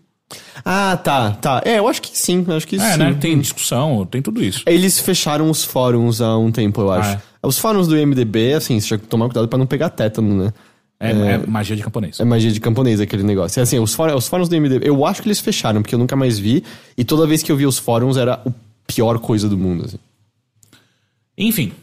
Ah, 0.64 0.98
tá, 0.98 1.32
tá. 1.32 1.62
É, 1.64 1.78
eu 1.78 1.88
acho 1.88 2.02
que 2.02 2.10
sim, 2.18 2.44
eu 2.48 2.56
acho 2.56 2.68
que 2.68 2.78
É, 2.78 2.94
sim. 2.94 2.98
né? 2.98 3.14
Tem 3.20 3.38
discussão, 3.40 4.06
tem 4.10 4.22
tudo 4.22 4.44
isso. 4.44 4.64
Eles 4.66 5.00
fecharam 5.00 5.50
os 5.52 5.64
fóruns 5.64 6.20
há 6.22 6.36
um 6.38 6.52
tempo, 6.52 6.82
eu 6.82 6.92
acho. 6.92 7.18
Ah, 7.42 7.48
Os 7.48 7.60
fóruns 7.60 7.88
do 7.88 7.96
IMDB, 7.96 8.54
assim, 8.54 8.80
você 8.80 8.88
tinha 8.88 8.98
que 8.98 9.06
tomar 9.06 9.26
cuidado 9.28 9.48
pra 9.48 9.60
não 9.60 9.68
pegar 9.68 9.90
tétano, 9.90 10.46
né? 10.46 10.54
É, 11.00 11.12
é 11.12 11.38
magia 11.46 11.76
de 11.76 11.84
camponês. 11.84 12.20
É 12.20 12.26
magia 12.26 12.52
de 12.52 12.60
camponês 12.60 13.00
aquele 13.00 13.22
negócio. 13.22 13.60
E 13.60 13.62
assim, 13.62 13.78
os, 13.78 13.94
fóruns, 13.94 14.16
os 14.24 14.28
fóruns 14.28 14.50
do 14.50 14.56
MDB, 14.60 14.88
eu 14.88 15.06
acho 15.06 15.22
que 15.22 15.28
eles 15.28 15.40
fecharam, 15.40 15.84
porque 15.84 15.94
eu 15.94 16.00
nunca 16.00 16.16
mais 16.16 16.40
vi. 16.40 16.64
E 16.98 17.04
toda 17.04 17.28
vez 17.28 17.44
que 17.44 17.52
eu 17.52 17.56
vi 17.56 17.68
os 17.68 17.78
fóruns 17.78 18.18
era 18.18 18.34
a 18.36 18.52
pior 18.88 19.20
coisa 19.20 19.48
do 19.48 19.58
mundo, 19.58 19.86
assim. 19.86 19.98
Enfim, 21.38 21.74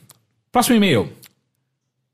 próximo 0.50 0.76
e-mail. 0.76 1.12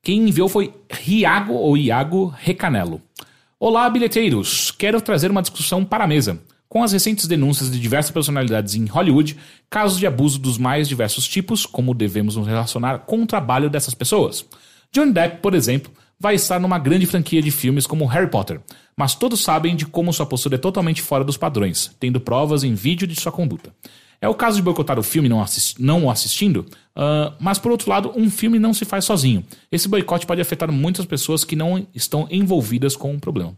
Quem 0.03 0.29
enviou 0.29 0.49
foi 0.49 0.75
Riago 0.91 1.55
ou 1.55 1.77
Iago 1.77 2.35
Recanelo. 2.37 3.01
Olá, 3.61 3.89
bilheteiros. 3.89 4.73
Quero 4.73 5.01
trazer 5.01 5.31
uma 5.31 5.41
discussão 5.41 5.85
para 5.85 6.03
a 6.03 6.07
mesa. 6.09 6.41
Com 6.69 6.83
as 6.83 6.91
recentes 6.91 7.29
denúncias 7.29 7.71
de 7.71 7.79
diversas 7.79 8.11
personalidades 8.11 8.75
em 8.75 8.87
Hollywood, 8.87 9.37
casos 9.71 10.01
de 10.01 10.07
abuso 10.07 10.39
dos 10.41 10.59
mais 10.59 10.89
diversos 10.89 11.29
tipos, 11.29 11.65
como 11.65 11.95
devemos 11.95 12.35
nos 12.35 12.47
relacionar 12.47 13.01
com 13.01 13.23
o 13.23 13.27
trabalho 13.27 13.71
dessas 13.71 13.95
pessoas. 13.95 14.45
Johnny 14.93 15.13
Depp, 15.13 15.41
por 15.41 15.55
exemplo, 15.55 15.93
vai 16.19 16.35
estar 16.35 16.59
numa 16.59 16.79
grande 16.79 17.07
franquia 17.07 17.41
de 17.41 17.53
filmes 17.53 17.87
como 17.87 18.05
Harry 18.07 18.29
Potter, 18.29 18.61
mas 18.97 19.15
todos 19.15 19.45
sabem 19.45 19.77
de 19.77 19.87
como 19.87 20.13
sua 20.13 20.27
postura 20.27 20.57
é 20.57 20.59
totalmente 20.59 21.01
fora 21.01 21.23
dos 21.23 21.37
padrões, 21.37 21.95
tendo 22.01 22.21
provas 22.21 22.65
em 22.65 22.75
vídeo 22.75 23.07
de 23.07 23.15
sua 23.15 23.31
conduta. 23.31 23.73
É 24.21 24.29
o 24.29 24.35
caso 24.35 24.57
de 24.57 24.63
boicotar 24.63 24.99
o 24.99 25.03
filme 25.03 25.29
não, 25.29 25.41
assis- 25.41 25.75
não 25.79 26.05
o 26.07 26.11
assistindo, 26.11 26.67
ah, 26.97 27.33
mas 27.39 27.59
por 27.59 27.71
outro 27.71 27.89
lado, 27.89 28.13
um 28.17 28.29
filme 28.31 28.59
não 28.59 28.75
se 28.75 28.85
faz 28.85 29.05
sozinho. 29.05 29.45
Esse 29.71 29.87
boicote 29.89 30.27
pode 30.27 30.41
afetar 30.41 30.71
muitas 30.73 31.07
pessoas 31.07 31.45
que 31.45 31.55
não 31.55 31.87
estão 31.95 32.27
envolvidas 32.31 32.97
com 32.97 33.15
o 33.15 33.21
problema. 33.21 33.55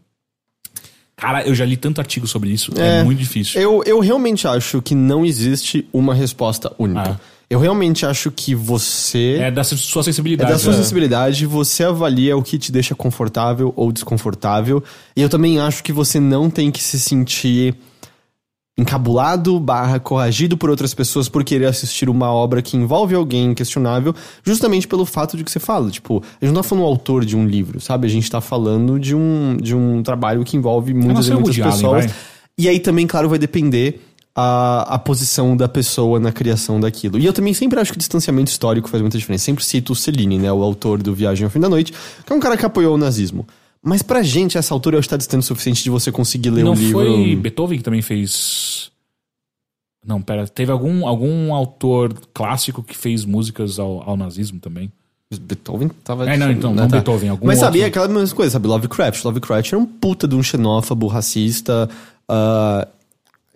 Cara, 1.16 1.46
eu 1.46 1.54
já 1.54 1.64
li 1.66 1.76
tanto 1.76 2.00
artigo 2.00 2.26
sobre 2.26 2.50
isso, 2.50 2.72
é, 2.78 3.00
É, 3.00 3.04
muito 3.04 3.18
difícil. 3.18 3.60
Eu, 3.60 3.82
eu 3.84 4.00
realmente 4.00 4.46
acho 4.48 4.80
que 4.80 4.94
não 4.94 5.24
existe 5.24 5.86
uma 5.92 6.14
resposta 6.14 6.72
única. 6.78 7.18
Ah. 7.20 7.40
Eu 7.50 7.58
realmente 7.58 8.06
acho 8.06 8.30
que 8.30 8.54
você. 8.54 9.38
É 9.40 9.50
da 9.50 9.64
sua 9.64 10.00
É 10.00 10.04
sensibilidade. 10.04 10.50
da 10.52 10.58
sua 10.58 10.70
né? 10.72 10.78
sensibilidade, 10.78 11.44
você 11.46 11.82
avalia 11.84 12.36
o 12.36 12.42
que 12.42 12.56
te 12.58 12.70
deixa 12.70 12.94
confortável 12.94 13.72
ou 13.76 13.90
desconfortável. 13.90 14.82
E 15.16 15.20
eu 15.20 15.28
também 15.28 15.58
acho 15.58 15.82
que 15.82 15.92
você 15.92 16.20
não 16.20 16.48
tem 16.48 16.70
que 16.70 16.80
se 16.82 16.98
sentir 16.98 17.74
encabulado 18.78 19.58
barra 19.60 19.98
corrigido 20.00 20.56
por 20.56 20.70
outras 20.70 20.94
pessoas 20.94 21.28
por 21.28 21.44
querer 21.44 21.66
assistir 21.66 22.08
uma 22.08 22.32
obra 22.32 22.62
que 22.62 22.76
envolve 22.76 23.14
alguém 23.14 23.52
questionável, 23.54 24.14
justamente 24.44 24.88
pelo 24.88 25.04
fato 25.04 25.36
de 25.36 25.44
que 25.44 25.50
você 25.50 25.60
fala. 25.60 25.90
Tipo, 25.90 26.22
a 26.40 26.44
gente 26.44 26.54
não 26.54 26.62
tá 26.62 26.68
falando 26.68 26.84
do 26.84 26.88
autor 26.88 27.24
de 27.24 27.36
um 27.36 27.46
livro, 27.46 27.80
sabe? 27.80 28.06
A 28.06 28.10
gente 28.10 28.30
tá 28.30 28.40
falando 28.40 28.98
de 28.98 29.14
um, 29.14 29.56
de 29.60 29.74
um 29.74 30.02
trabalho 30.02 30.44
que 30.44 30.56
envolve 30.56 30.94
muitas 30.94 31.26
e 31.26 31.32
o 31.32 31.34
muitas 31.34 31.58
Allen, 31.58 31.72
pessoas. 31.72 32.06
vai. 32.06 32.14
E 32.56 32.68
aí 32.68 32.80
também, 32.80 33.06
claro, 33.06 33.28
vai 33.28 33.38
depender 33.38 34.00
a, 34.34 34.94
a 34.94 34.98
posição 34.98 35.56
da 35.56 35.68
pessoa 35.68 36.18
na 36.18 36.32
criação 36.32 36.80
daquilo. 36.80 37.18
E 37.18 37.26
eu 37.26 37.32
também 37.32 37.52
sempre 37.52 37.80
acho 37.80 37.92
que 37.92 37.96
o 37.96 37.98
distanciamento 37.98 38.50
histórico 38.50 38.88
faz 38.88 39.00
muita 39.02 39.18
diferença. 39.18 39.44
Sempre 39.44 39.64
cito 39.64 39.92
o 39.92 39.96
Celine, 39.96 40.38
né, 40.38 40.52
o 40.52 40.62
autor 40.62 41.02
do 41.02 41.14
Viagem 41.14 41.44
ao 41.44 41.50
Fim 41.50 41.60
da 41.60 41.68
Noite, 41.68 41.92
que 42.24 42.32
é 42.32 42.36
um 42.36 42.40
cara 42.40 42.56
que 42.56 42.64
apoiou 42.64 42.94
o 42.94 42.98
nazismo. 42.98 43.46
Mas 43.82 44.02
pra 44.02 44.22
gente, 44.22 44.58
essa 44.58 44.74
altura, 44.74 44.96
eu 44.96 44.98
acho 44.98 45.08
que 45.08 45.14
tá 45.14 45.16
distante 45.16 45.42
o 45.42 45.46
suficiente 45.46 45.82
de 45.82 45.90
você 45.90 46.12
conseguir 46.12 46.50
ler 46.50 46.64
Não 46.64 46.72
um 46.72 46.74
livro... 46.74 47.00
foi 47.00 47.36
Beethoven 47.36 47.78
que 47.78 47.84
também 47.84 48.02
fez. 48.02 48.90
Não, 50.04 50.20
pera. 50.20 50.46
Teve 50.46 50.70
algum, 50.70 51.06
algum 51.06 51.54
autor 51.54 52.12
clássico 52.34 52.82
que 52.82 52.96
fez 52.96 53.24
músicas 53.24 53.78
ao, 53.78 54.08
ao 54.08 54.16
nazismo 54.16 54.60
também? 54.60 54.92
Beethoven 55.40 55.88
tava... 56.02 56.28
É, 56.28 56.36
não, 56.36 56.50
então, 56.50 56.74
não 56.74 56.88
Beethoven, 56.88 57.28
algum 57.28 57.46
Mas 57.46 57.58
sabia 57.58 57.84
outro. 57.84 58.00
aquela 58.00 58.18
mesma 58.20 58.36
coisa, 58.36 58.52
sabe? 58.52 58.66
Lovecraft. 58.66 59.24
Lovecraft 59.24 59.72
era 59.72 59.78
um 59.78 59.86
puta 59.86 60.26
de 60.26 60.34
um 60.34 60.42
xenófobo, 60.42 61.06
racista. 61.06 61.88
ah, 62.28 62.86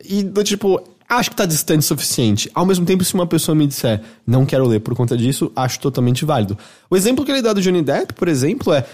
e, 0.04 0.22
tipo, 0.44 0.80
acho 1.08 1.30
que 1.30 1.36
tá 1.36 1.46
distante 1.46 1.80
o 1.80 1.82
suficiente. 1.82 2.50
Ao 2.54 2.64
mesmo 2.64 2.86
tempo, 2.86 3.04
se 3.04 3.14
uma 3.14 3.26
pessoa 3.26 3.54
me 3.54 3.66
disser, 3.66 4.00
não 4.26 4.46
quero 4.46 4.66
ler 4.66 4.80
por 4.80 4.94
conta 4.94 5.16
disso, 5.16 5.50
acho 5.56 5.80
totalmente 5.80 6.24
válido. 6.24 6.56
O 6.88 6.96
exemplo 6.96 7.24
que 7.24 7.32
ele 7.32 7.42
dá 7.42 7.52
do 7.52 7.60
Johnny 7.60 7.82
Depp, 7.82 8.14
por 8.14 8.28
exemplo, 8.28 8.72
é. 8.72 8.86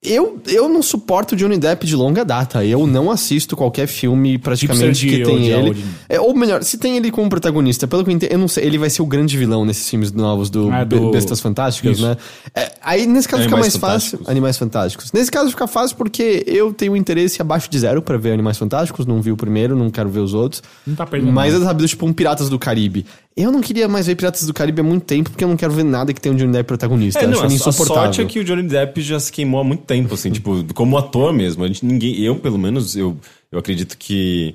Eu, 0.00 0.40
eu 0.46 0.68
não 0.68 0.80
suporto 0.80 1.34
Johnny 1.34 1.58
Depp 1.58 1.84
de 1.84 1.96
longa 1.96 2.24
data. 2.24 2.64
Eu 2.64 2.86
não 2.86 3.10
assisto 3.10 3.56
qualquer 3.56 3.88
filme 3.88 4.38
praticamente 4.38 4.84
Sergi 5.00 5.08
que 5.08 5.22
tem 5.24 5.40
de- 5.42 5.50
ele. 5.50 5.84
É, 6.08 6.20
ou 6.20 6.32
melhor, 6.36 6.62
se 6.62 6.78
tem 6.78 6.96
ele 6.96 7.10
como 7.10 7.28
protagonista, 7.28 7.84
pelo 7.88 8.04
que 8.04 8.10
eu 8.10 8.14
entendo, 8.14 8.30
eu 8.30 8.38
não 8.38 8.46
sei, 8.46 8.64
ele 8.64 8.78
vai 8.78 8.88
ser 8.90 9.02
o 9.02 9.06
grande 9.06 9.36
vilão 9.36 9.64
nesses 9.64 9.88
filmes 9.90 10.12
novos 10.12 10.50
do, 10.50 10.70
Ah, 10.70 10.84
do- 10.84 11.10
Bestas 11.10 11.40
Fantásticas, 11.40 11.96
Isso. 11.98 12.06
né? 12.06 12.16
É, 12.54 12.70
aí 12.80 13.06
nesse 13.06 13.26
caso 13.28 13.42
fica 13.42 13.56
Animais 13.56 13.76
mais 13.76 13.92
fácil. 14.04 14.20
Animais 14.28 14.56
Fantásticos. 14.56 15.10
Nesse 15.12 15.32
caso 15.32 15.50
fica 15.50 15.66
fácil 15.66 15.96
porque 15.96 16.44
eu 16.46 16.72
tenho 16.72 16.96
interesse 16.96 17.42
abaixo 17.42 17.68
de 17.68 17.76
zero 17.80 18.00
pra 18.00 18.16
ver 18.16 18.32
Animais 18.32 18.56
Fantásticos. 18.56 19.04
Não 19.04 19.20
vi 19.20 19.32
o 19.32 19.36
primeiro, 19.36 19.74
não 19.74 19.90
quero 19.90 20.08
ver 20.08 20.20
os 20.20 20.32
outros. 20.32 20.62
Não 20.86 20.94
tá 20.94 21.06
perdendo 21.06 21.32
Mas 21.32 21.52
nada. 21.54 21.64
é 21.64 21.66
rápido, 21.66 21.88
tipo 21.88 22.06
um 22.06 22.12
Piratas 22.12 22.48
do 22.48 22.58
Caribe. 22.58 23.04
Eu 23.40 23.52
não 23.52 23.60
queria 23.60 23.86
mais 23.88 24.06
ver 24.06 24.16
Piratas 24.16 24.44
do 24.46 24.52
Caribe 24.52 24.80
há 24.80 24.84
muito 24.84 25.04
tempo 25.04 25.30
porque 25.30 25.44
eu 25.44 25.48
não 25.48 25.56
quero 25.56 25.72
ver 25.72 25.84
nada 25.84 26.12
que 26.12 26.20
tenha 26.20 26.34
um 26.34 26.36
Johnny 26.36 26.52
Depp 26.52 26.66
protagonista. 26.66 27.20
É, 27.20 27.26
não, 27.26 27.38
acho 27.44 27.64
a, 27.64 27.68
a 27.68 27.72
sorte 27.72 28.20
é 28.20 28.24
que 28.24 28.40
o 28.40 28.44
Johnny 28.44 28.64
Depp 28.64 29.00
já 29.00 29.20
se 29.20 29.30
queimou 29.30 29.60
há 29.60 29.64
muito 29.64 29.84
tempo, 29.84 30.12
assim, 30.14 30.30
tipo, 30.30 30.64
como 30.74 30.98
ator 30.98 31.32
mesmo. 31.32 31.62
A 31.62 31.66
gente, 31.68 31.84
ninguém, 31.86 32.18
eu, 32.20 32.36
pelo 32.36 32.58
menos, 32.58 32.96
eu, 32.96 33.16
eu 33.52 33.58
acredito 33.58 33.96
que. 33.96 34.54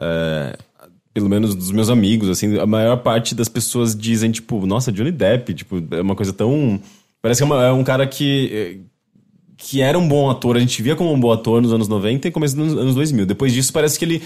é, 0.00 0.56
pelo 1.14 1.28
menos 1.28 1.54
dos 1.54 1.70
meus 1.70 1.90
amigos, 1.90 2.30
assim, 2.30 2.58
a 2.58 2.64
maior 2.66 2.96
parte 2.96 3.34
das 3.34 3.48
pessoas 3.48 3.94
dizem, 3.94 4.30
tipo, 4.30 4.64
nossa, 4.66 4.90
Johnny 4.90 5.12
Depp, 5.12 5.52
tipo, 5.52 5.82
é 5.90 6.00
uma 6.00 6.14
coisa 6.16 6.32
tão. 6.32 6.80
Parece 7.20 7.38
que 7.40 7.42
é, 7.44 7.46
uma- 7.46 7.62
é 7.64 7.70
um 7.72 7.84
cara 7.84 8.06
que. 8.06 8.50
é, 8.88 8.92
que 9.64 9.80
era 9.80 9.96
um 9.96 10.08
bom 10.08 10.28
ator, 10.28 10.56
a 10.56 10.58
gente 10.60 10.82
via 10.82 10.96
como 10.96 11.12
um 11.12 11.20
bom 11.20 11.30
ator 11.30 11.62
nos 11.62 11.72
anos 11.72 11.86
90 11.86 12.26
e 12.26 12.30
começo 12.32 12.56
dos 12.56 12.72
anos 12.76 12.94
2000. 12.96 13.26
Depois 13.26 13.52
disso, 13.52 13.72
parece 13.72 13.96
que 13.98 14.04
ele. 14.04 14.22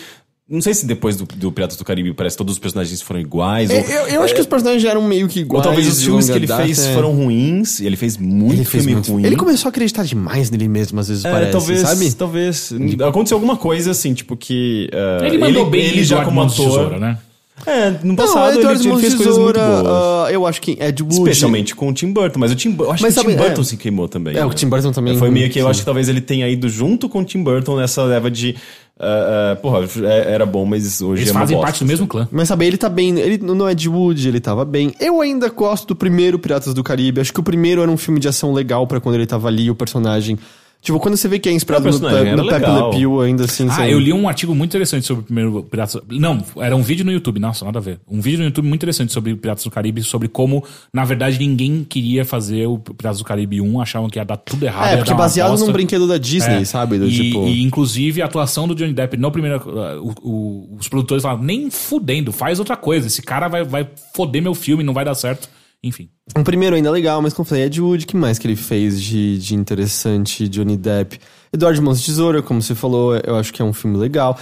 Não 0.48 0.60
sei 0.60 0.74
se 0.74 0.86
depois 0.86 1.16
do, 1.16 1.24
do 1.24 1.50
Piratas 1.50 1.76
do 1.76 1.84
Caribe 1.84 2.12
parece 2.14 2.34
que 2.36 2.38
todos 2.38 2.52
os 2.52 2.58
personagens 2.60 3.02
foram 3.02 3.18
iguais. 3.20 3.68
ou, 3.68 3.74
É, 3.76 3.80
Eu, 3.80 4.06
eu 4.08 4.22
acho 4.22 4.32
que 4.32 4.40
os 4.40 4.46
personagens 4.46 4.80
já 4.80 4.90
eram 4.90 5.02
meio 5.02 5.26
que 5.26 5.40
ou 5.40 5.44
iguais. 5.44 5.64
talvez 5.64 5.88
os 5.88 6.00
filmes 6.02 6.26
que 6.30 6.36
ele 6.36 6.46
data, 6.46 6.62
fez 6.62 6.78
é. 6.86 6.94
foram 6.94 7.10
ruins, 7.10 7.80
e 7.80 7.86
ele 7.86 7.96
fez 7.96 8.16
muito 8.16 8.54
Ele 8.54 8.64
fez 8.64 8.84
filme 8.84 8.94
muito. 8.94 9.10
ruim. 9.12 9.24
Ele 9.26 9.34
começou 9.34 9.68
a 9.68 9.70
acreditar 9.70 10.04
demais 10.04 10.48
nele 10.48 10.68
mesmo, 10.68 11.00
às 11.00 11.08
vezes, 11.08 11.24
É, 11.24 11.32
parece, 11.32 11.50
talvez, 11.52 11.80
sabe? 11.80 12.12
talvez. 12.14 12.72
Aconteceu 13.08 13.36
alguma 13.36 13.56
coisa 13.56 13.90
assim, 13.90 14.14
tipo 14.14 14.36
que. 14.36 14.88
eh, 14.92 15.26
Ele 15.26 15.38
mandou 15.38 15.68
bem 15.68 15.84
ele 15.86 16.04
já 16.04 16.24
como 16.24 16.40
ator. 16.40 16.54
Tesoura, 16.54 16.98
né? 17.00 17.18
É, 17.66 17.90
no 17.90 17.98
Não, 18.10 18.16
passado 18.16 18.50
ele, 18.50 18.58
Eduardo 18.60 18.82
ele 18.82 18.88
Mãos 18.90 19.00
fez 19.00 19.12
de 19.14 19.16
coisas 19.16 19.38
muito 19.38 19.54
Tesoura, 19.54 19.82
boas. 19.82 20.28
ah, 20.28 20.28
eu 20.30 20.46
acho 20.46 20.60
que 20.60 20.72
Ed 20.78 21.02
Wood. 21.02 21.14
Especialmente 21.16 21.74
com 21.74 21.88
o 21.88 21.92
Tim 21.92 22.12
Burton, 22.12 22.38
mas 22.38 22.52
o 22.52 22.54
Tim, 22.54 22.76
eu 22.78 22.92
acho 22.92 23.02
Mas 23.02 23.14
que 23.14 23.20
o 23.20 23.22
Tim 23.24 23.30
sabe, 23.30 23.42
Burton 23.48 23.62
é. 23.62 23.64
se 23.64 23.76
queimou 23.78 24.06
também. 24.08 24.36
É, 24.36 24.44
o 24.44 24.48
né? 24.50 24.54
Tim 24.54 24.68
Burton 24.68 24.92
também. 24.92 25.16
Foi 25.16 25.30
meio 25.30 25.48
que 25.50 25.58
eu 25.58 25.64
sim. 25.64 25.70
acho 25.70 25.80
que 25.80 25.86
talvez 25.86 26.08
ele 26.08 26.20
tenha 26.20 26.46
ido 26.48 26.68
junto 26.68 27.08
com 27.08 27.20
o 27.20 27.24
Tim 27.24 27.42
Burton 27.42 27.76
nessa 27.78 28.04
leva 28.04 28.30
de. 28.30 28.54
Ah, 28.98 29.52
ah, 29.52 29.56
porra, 29.56 29.86
é- 30.04 30.32
era 30.32 30.46
bom, 30.46 30.64
mas 30.64 31.00
hoje 31.02 31.22
Eles 31.22 31.28
é 31.28 31.32
uma 31.32 31.40
fazem 31.40 31.56
bosta, 31.56 31.66
parte 31.66 31.84
do 31.84 31.86
mesmo 31.86 32.06
clã. 32.06 32.26
Mas 32.30 32.48
sabe, 32.48 32.66
ele 32.66 32.76
tá 32.78 32.88
bem. 32.88 33.18
Ele 33.18 33.38
no 33.38 33.68
Ed 33.68 33.88
Wood, 33.88 34.26
ele 34.28 34.40
tava 34.40 34.64
bem. 34.64 34.94
Eu 34.98 35.20
ainda 35.20 35.48
gosto 35.50 35.88
do 35.88 35.96
primeiro 35.96 36.38
Piratas 36.38 36.72
do 36.72 36.82
Caribe. 36.82 37.20
Acho 37.20 37.32
que 37.32 37.40
o 37.40 37.42
primeiro 37.42 37.82
era 37.82 37.90
um 37.90 37.96
filme 37.96 38.18
de 38.18 38.28
ação 38.28 38.52
legal 38.52 38.86
pra 38.86 39.00
quando 39.00 39.16
ele 39.16 39.26
tava 39.26 39.48
ali, 39.48 39.70
o 39.70 39.74
personagem. 39.74 40.38
Tipo, 40.82 41.00
quando 41.00 41.16
você 41.16 41.26
vê 41.26 41.38
que 41.40 41.48
é 41.48 41.52
inspirado 41.52 41.90
no, 41.90 41.98
no 41.98 42.08
era 42.08 42.44
Pepe. 42.44 42.70
Le 42.70 42.90
Pew, 43.00 43.20
ainda 43.20 43.44
assim... 43.44 43.66
Ah, 43.70 43.88
eu 43.88 43.98
li 43.98 44.12
um 44.12 44.28
artigo 44.28 44.54
muito 44.54 44.70
interessante 44.70 45.04
sobre 45.04 45.22
o 45.22 45.24
primeiro 45.24 45.62
Piratas. 45.64 46.00
Não, 46.08 46.40
era 46.58 46.76
um 46.76 46.82
vídeo 46.82 47.04
no 47.04 47.10
YouTube, 47.10 47.40
nossa, 47.40 47.64
nada 47.64 47.80
a 47.80 47.82
ver. 47.82 47.98
Um 48.08 48.20
vídeo 48.20 48.38
no 48.38 48.44
YouTube 48.44 48.66
muito 48.68 48.78
interessante 48.82 49.12
sobre 49.12 49.34
Piratas 49.34 49.64
do 49.64 49.70
Caribe, 49.70 50.02
sobre 50.04 50.28
como, 50.28 50.62
na 50.92 51.04
verdade, 51.04 51.38
ninguém 51.40 51.82
queria 51.82 52.24
fazer 52.24 52.66
o 52.66 52.78
Piratas 52.78 53.18
do 53.18 53.24
Caribe 53.24 53.60
1, 53.60 53.80
achavam 53.80 54.08
que 54.08 54.16
ia 54.18 54.24
dar 54.24 54.36
tudo 54.36 54.64
errado. 54.64 54.92
É, 54.92 54.96
porque 54.98 55.12
baseado 55.14 55.58
num 55.58 55.72
brinquedo 55.72 56.06
da 56.06 56.18
Disney, 56.18 56.62
É. 56.62 56.64
sabe? 56.64 56.98
Do, 56.98 57.08
e, 57.08 57.10
tipo... 57.30 57.48
e, 57.48 57.62
inclusive 57.64 58.22
a 58.22 58.26
atuação 58.26 58.68
do 58.68 58.74
Johnny 58.74 58.92
Depp 58.92 59.16
no 59.16 59.32
primeiro. 59.32 59.58
uh, 59.68 60.14
o- 60.22 60.28
o- 60.28 60.76
os 60.78 60.86
produtores 60.86 61.22
falaram, 61.22 61.42
nem 61.42 61.68
fudendo, 61.68 62.30
faz 62.30 62.60
outra 62.60 62.76
coisa. 62.76 63.08
Esse 63.08 63.22
cara 63.22 63.48
vai, 63.48 63.64
vai 63.64 63.88
foder 64.14 64.40
meu 64.40 64.54
filme, 64.54 64.84
não 64.84 64.94
vai 64.94 65.04
dar 65.04 65.14
certo. 65.16 65.48
Enfim. 65.82 66.10
O 66.36 66.42
primeiro 66.42 66.74
ainda 66.74 66.88
é 66.88 66.92
legal, 66.92 67.22
mas 67.22 67.32
como 67.32 67.44
eu 67.44 67.48
falei, 67.48 67.64
Ed 67.64 67.80
Wood, 67.80 68.04
o 68.04 68.08
que 68.08 68.16
mais 68.16 68.38
que 68.38 68.46
ele 68.46 68.56
fez 68.56 69.00
de, 69.00 69.38
de 69.38 69.54
interessante? 69.54 70.48
Johnny 70.48 70.76
Depp. 70.76 71.20
Eduardo 71.52 71.82
Mãos 71.82 72.00
de 72.00 72.06
Tesoura, 72.06 72.42
como 72.42 72.60
você 72.60 72.74
falou, 72.74 73.16
eu 73.16 73.36
acho 73.36 73.52
que 73.52 73.62
é 73.62 73.64
um 73.64 73.72
filme 73.72 73.96
legal. 73.96 74.38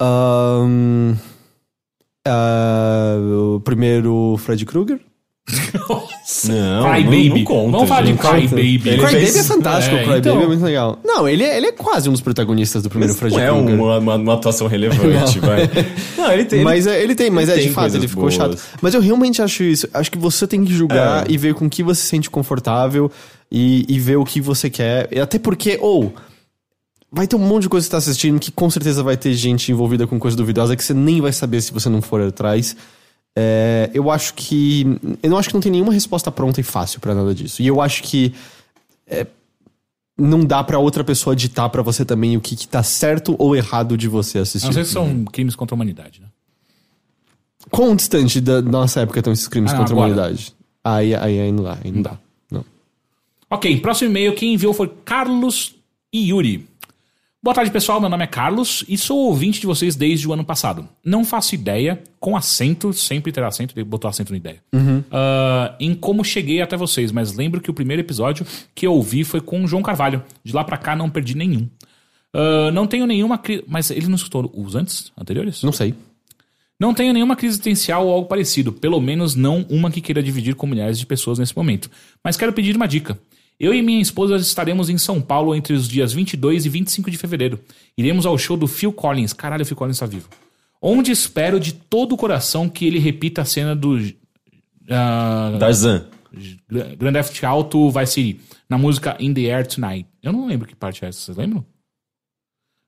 Ahn, 0.00 1.16
ah, 2.26 3.16
o 3.56 3.60
primeiro 3.60 4.36
Fred 4.38 4.64
Krueger. 4.64 5.00
Não, 6.48 6.90
Cry 6.90 7.04
não, 7.04 7.10
Baby. 7.10 7.28
não 7.28 7.44
conta, 7.44 7.70
Vamos 7.72 7.88
falar 7.88 8.00
de 8.02 8.06
gente. 8.08 8.18
Cry 8.18 8.48
Baby. 8.48 8.88
Ele 8.88 8.98
Cry 8.98 9.10
fez- 9.10 9.26
Baby 9.28 9.38
é 9.38 9.42
fantástico, 9.44 9.94
É, 9.96 10.00
o 10.00 10.04
Cry 10.06 10.18
então. 10.18 10.32
Baby 10.32 10.44
é 10.44 10.48
muito 10.48 10.64
legal. 10.64 10.98
Não, 11.04 11.28
ele 11.28 11.42
é, 11.44 11.56
ele 11.58 11.66
é 11.66 11.72
quase 11.72 12.08
um 12.08 12.12
dos 12.12 12.20
protagonistas 12.22 12.82
do 12.82 12.88
primeiro 12.88 13.12
Mas 13.12 13.20
Fred 13.20 13.34
não 13.36 13.42
é 13.42 13.52
uma, 13.52 13.98
uma, 13.98 14.14
uma 14.16 14.34
atuação 14.34 14.66
relevante, 14.66 15.38
Não. 15.38 15.46
vai. 15.48 15.70
Não, 16.16 16.32
ele 16.32 16.44
tem. 16.46 16.64
Mas 16.64 16.86
é, 16.86 17.02
ele 17.02 17.14
tem, 17.14 17.28
mas 17.30 17.48
ele 17.50 17.52
é 17.52 17.60
de 17.60 17.64
tem 17.66 17.72
fato, 17.74 17.82
coisas 17.84 17.98
ele 18.00 18.08
ficou 18.08 18.22
boas. 18.22 18.34
chato. 18.34 18.58
Mas 18.80 18.94
eu 18.94 19.00
realmente 19.02 19.42
acho 19.42 19.62
isso. 19.62 19.86
Acho 19.92 20.10
que 20.10 20.16
você 20.16 20.46
tem 20.46 20.64
que 20.64 20.72
julgar 20.72 21.28
É. 21.28 21.32
e 21.32 21.36
ver 21.36 21.52
com 21.52 21.68
que 21.68 21.82
você 21.82 22.00
se 22.00 22.06
sente 22.08 22.30
confortável 22.30 23.10
e, 23.52 23.84
e 23.86 23.98
ver 24.00 24.16
o 24.16 24.24
que 24.24 24.40
você 24.40 24.70
quer. 24.70 25.08
E 25.12 25.20
Até 25.20 25.38
porque, 25.38 25.78
ou. 25.82 26.14
vai 27.12 27.26
ter 27.26 27.36
um 27.36 27.40
monte 27.40 27.64
de 27.64 27.68
coisa 27.68 27.84
que 27.84 27.88
você 27.88 27.92
tá 27.92 27.98
assistindo 27.98 28.40
que 28.40 28.50
com 28.50 28.70
certeza 28.70 29.02
vai 29.02 29.16
ter 29.16 29.32
gente 29.34 29.70
envolvida 29.70 30.06
com 30.06 30.18
coisa 30.18 30.36
duvidosa 30.36 30.74
que 30.74 30.82
você 30.82 30.94
nem 30.94 31.20
vai 31.20 31.32
saber 31.32 31.60
se 31.60 31.70
você 31.72 31.90
não 31.90 32.00
for 32.00 32.22
atrás. 32.22 32.74
É, 33.36 33.90
eu 33.92 34.10
acho 34.10 34.34
que. 34.34 34.86
Eu 35.22 35.30
não 35.30 35.36
acho 35.38 35.48
que 35.48 35.54
não 35.54 35.60
tem 35.60 35.72
nenhuma 35.72 35.92
resposta 35.92 36.30
pronta 36.30 36.60
e 36.60 36.64
fácil 36.64 37.00
pra 37.00 37.14
nada 37.14 37.34
disso. 37.34 37.60
E 37.62 37.66
eu 37.66 37.80
acho 37.80 38.02
que. 38.02 38.32
é, 39.06 39.26
não 40.16 40.44
dá 40.44 40.62
pra 40.62 40.78
outra 40.78 41.02
pessoa 41.02 41.34
ditar 41.34 41.68
pra 41.68 41.82
você 41.82 42.04
também 42.04 42.36
o 42.36 42.40
que, 42.40 42.54
que 42.54 42.68
tá 42.68 42.82
certo 42.84 43.34
ou 43.36 43.56
errado 43.56 43.96
de 43.96 44.06
você 44.06 44.38
assistir. 44.38 44.72
Sei 44.72 44.84
se 44.84 44.92
são 44.92 45.24
crimes 45.24 45.56
contra 45.56 45.74
a 45.74 45.76
humanidade, 45.76 46.20
né? 46.20 46.28
Quão 47.70 47.96
distante 47.96 48.40
da 48.40 48.62
nossa 48.62 49.00
época 49.00 49.18
estão 49.18 49.32
esses 49.32 49.48
crimes 49.48 49.72
Ah, 49.72 49.76
contra 49.78 49.92
a 49.92 49.96
agora. 49.96 50.12
humanidade? 50.12 50.54
Aí, 50.84 51.14
aí, 51.16 51.40
aí 51.40 51.50
não 51.50 51.64
dá, 51.64 51.78
aí 51.82 51.90
não 51.90 52.02
dá. 52.02 52.16
Não. 52.50 52.64
Ok, 53.50 53.80
próximo 53.80 54.10
e-mail. 54.10 54.34
Quem 54.36 54.54
enviou 54.54 54.72
foi 54.72 54.92
Carlos 55.04 55.74
e 56.12 56.28
Yuri. 56.30 56.68
Boa 57.44 57.54
tarde, 57.54 57.70
pessoal. 57.70 58.00
Meu 58.00 58.08
nome 58.08 58.24
é 58.24 58.26
Carlos 58.26 58.86
e 58.88 58.96
sou 58.96 59.18
ouvinte 59.18 59.60
de 59.60 59.66
vocês 59.66 59.94
desde 59.94 60.26
o 60.26 60.32
ano 60.32 60.42
passado. 60.42 60.88
Não 61.04 61.26
faço 61.26 61.54
ideia, 61.54 62.02
com 62.18 62.38
acento, 62.38 62.90
sempre 62.94 63.30
terá 63.30 63.48
acento, 63.48 63.74
ele 63.76 63.84
botou 63.84 64.08
acento 64.08 64.32
na 64.32 64.38
ideia, 64.38 64.62
ah, 65.12 65.74
em 65.78 65.94
como 65.94 66.24
cheguei 66.24 66.62
até 66.62 66.74
vocês, 66.74 67.12
mas 67.12 67.34
lembro 67.34 67.60
que 67.60 67.70
o 67.70 67.74
primeiro 67.74 68.00
episódio 68.00 68.46
que 68.74 68.86
eu 68.86 68.94
ouvi 68.94 69.24
foi 69.24 69.42
com 69.42 69.62
o 69.62 69.66
João 69.66 69.82
Carvalho. 69.82 70.22
De 70.42 70.54
lá 70.54 70.64
pra 70.64 70.78
cá 70.78 70.96
não 70.96 71.10
perdi 71.10 71.36
nenhum. 71.36 71.68
Ah, 72.32 72.70
não 72.72 72.86
tenho 72.86 73.06
nenhuma 73.06 73.36
crise. 73.36 73.62
Mas 73.68 73.90
ele 73.90 74.08
não 74.08 74.16
escutou 74.16 74.50
os 74.54 74.74
antes? 74.74 75.12
Anteriores? 75.14 75.62
Não 75.62 75.70
sei. 75.70 75.94
Não 76.80 76.94
tenho 76.94 77.12
nenhuma 77.12 77.36
crise 77.36 77.56
existencial 77.56 78.06
ou 78.06 78.14
algo 78.14 78.26
parecido, 78.26 78.72
pelo 78.72 78.98
menos 79.02 79.34
não 79.34 79.66
uma 79.68 79.90
que 79.90 80.00
queira 80.00 80.22
dividir 80.22 80.54
com 80.54 80.66
milhares 80.66 80.98
de 80.98 81.04
pessoas 81.04 81.38
nesse 81.38 81.54
momento. 81.54 81.90
Mas 82.24 82.38
quero 82.38 82.54
pedir 82.54 82.74
uma 82.74 82.88
dica. 82.88 83.18
Eu 83.58 83.72
e 83.72 83.80
minha 83.82 84.00
esposa 84.02 84.36
estaremos 84.36 84.90
em 84.90 84.98
São 84.98 85.20
Paulo 85.20 85.54
entre 85.54 85.72
os 85.74 85.88
dias 85.88 86.12
22 86.12 86.66
e 86.66 86.68
25 86.68 87.10
de 87.10 87.16
fevereiro. 87.16 87.60
Iremos 87.96 88.26
ao 88.26 88.36
show 88.36 88.56
do 88.56 88.66
Phil 88.66 88.92
Collins. 88.92 89.32
Caralho, 89.32 89.62
o 89.62 89.66
Phil 89.66 89.76
Collins 89.76 89.96
está 89.96 90.06
vivo. 90.06 90.28
Onde 90.82 91.10
espero 91.12 91.58
de 91.60 91.72
todo 91.72 92.12
o 92.12 92.16
coração 92.16 92.68
que 92.68 92.84
ele 92.86 92.98
repita 92.98 93.42
a 93.42 93.44
cena 93.44 93.74
do 93.74 93.98
ah, 94.90 95.56
Tarzan. 95.58 96.06
Gra- 96.68 96.94
Grand 96.98 97.12
Theft 97.12 97.42
Auto 97.44 97.90
Vice 97.90 98.12
City, 98.12 98.40
na 98.68 98.76
música 98.76 99.16
In 99.20 99.32
the 99.32 99.42
Air 99.54 99.66
Tonight. 99.66 100.08
Eu 100.22 100.32
não 100.32 100.46
lembro 100.46 100.66
que 100.66 100.74
parte 100.74 101.04
é 101.04 101.08
essa, 101.08 101.20
vocês 101.20 101.36
lembram? 101.36 101.64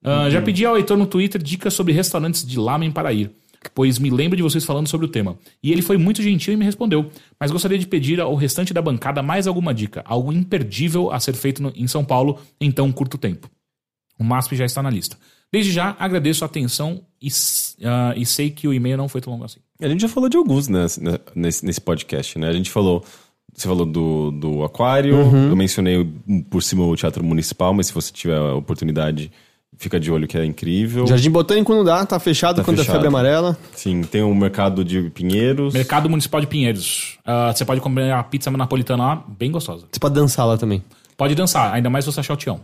Ah, 0.04 0.28
Já 0.30 0.42
pedi 0.42 0.64
ao 0.66 0.76
Heitor 0.76 0.96
no 0.96 1.06
Twitter 1.06 1.42
dicas 1.42 1.72
sobre 1.74 1.92
restaurantes 1.92 2.44
de 2.44 2.58
lamen 2.58 2.90
para 2.90 3.12
ir, 3.12 3.30
pois 3.70 3.98
me 3.98 4.10
lembro 4.10 4.36
de 4.36 4.42
vocês 4.42 4.64
falando 4.64 4.88
sobre 4.88 5.06
o 5.06 5.08
tema. 5.08 5.36
E 5.62 5.72
ele 5.72 5.82
foi 5.82 5.96
muito 5.96 6.22
gentil 6.22 6.54
e 6.54 6.56
me 6.56 6.64
respondeu, 6.64 7.10
mas 7.38 7.50
gostaria 7.50 7.78
de 7.78 7.86
pedir 7.86 8.20
ao 8.20 8.34
restante 8.34 8.72
da 8.74 8.80
bancada 8.82 9.22
mais 9.22 9.46
alguma 9.46 9.72
dica, 9.74 10.02
algo 10.06 10.32
imperdível 10.32 11.10
a 11.12 11.20
ser 11.20 11.34
feito 11.34 11.62
no- 11.62 11.72
em 11.76 11.86
São 11.86 12.04
Paulo 12.04 12.38
em 12.60 12.70
tão 12.70 12.90
curto 12.92 13.16
tempo. 13.18 13.48
O 14.18 14.24
MASP 14.24 14.56
já 14.56 14.64
está 14.64 14.82
na 14.82 14.90
lista. 14.90 15.16
Desde 15.52 15.70
já, 15.70 15.94
agradeço 15.98 16.44
a 16.44 16.46
atenção 16.46 17.02
e, 17.22 17.28
ah, 17.84 18.14
e 18.16 18.26
sei 18.26 18.50
que 18.50 18.66
o 18.66 18.74
e-mail 18.74 18.96
não 18.96 19.08
foi 19.08 19.20
tão 19.20 19.32
longo 19.32 19.44
assim. 19.44 19.60
A 19.80 19.88
gente 19.88 20.00
já 20.00 20.08
falou 20.08 20.28
de 20.28 20.36
alguns 20.36 20.68
nesse, 20.68 21.00
nesse, 21.34 21.64
nesse 21.64 21.80
podcast, 21.80 22.38
né? 22.38 22.48
A 22.48 22.52
gente 22.52 22.70
falou. 22.70 23.04
Você 23.54 23.66
falou 23.68 23.86
do, 23.86 24.32
do 24.32 24.64
Aquário, 24.64 25.16
Uhum. 25.16 25.48
eu 25.48 25.56
mencionei 25.56 26.06
por 26.50 26.62
cima 26.62 26.84
o 26.84 26.94
Teatro 26.94 27.24
Municipal, 27.24 27.72
mas 27.72 27.86
se 27.86 27.92
você 27.94 28.12
tiver 28.12 28.36
a 28.36 28.54
oportunidade, 28.54 29.32
fica 29.78 29.98
de 30.00 30.10
olho 30.10 30.26
que 30.26 30.36
é 30.38 30.44
incrível. 30.44 31.06
Jardim 31.06 31.30
Botânico 31.30 31.74
não 31.74 31.84
dá, 31.84 32.04
tá 32.06 32.18
fechado 32.18 32.56
Tá 32.56 32.64
quando 32.64 32.76
é 32.76 32.80
fechado. 32.80 32.94
febre 32.94 33.08
amarela. 33.08 33.56
Sim, 33.74 34.02
tem 34.02 34.22
o 34.22 34.34
mercado 34.34 34.84
de 34.84 35.10
Pinheiros. 35.10 35.74
Mercado 35.74 36.08
Municipal 36.08 36.40
de 36.40 36.46
Pinheiros. 36.46 37.18
Ah, 37.24 37.52
você 37.54 37.64
pode 37.64 37.80
comer 37.80 38.12
a 38.12 38.22
pizza 38.22 38.50
napolitana 38.50 39.04
lá, 39.04 39.24
bem 39.28 39.50
gostosa. 39.50 39.86
Você 39.90 39.98
pode 40.00 40.14
dançar 40.14 40.46
lá 40.46 40.56
também. 40.56 40.82
Pode 41.16 41.34
dançar, 41.34 41.72
ainda 41.72 41.88
mais 41.90 42.04
se 42.04 42.12
você 42.12 42.20
achar 42.20 42.34
o 42.34 42.36
Tião. 42.36 42.60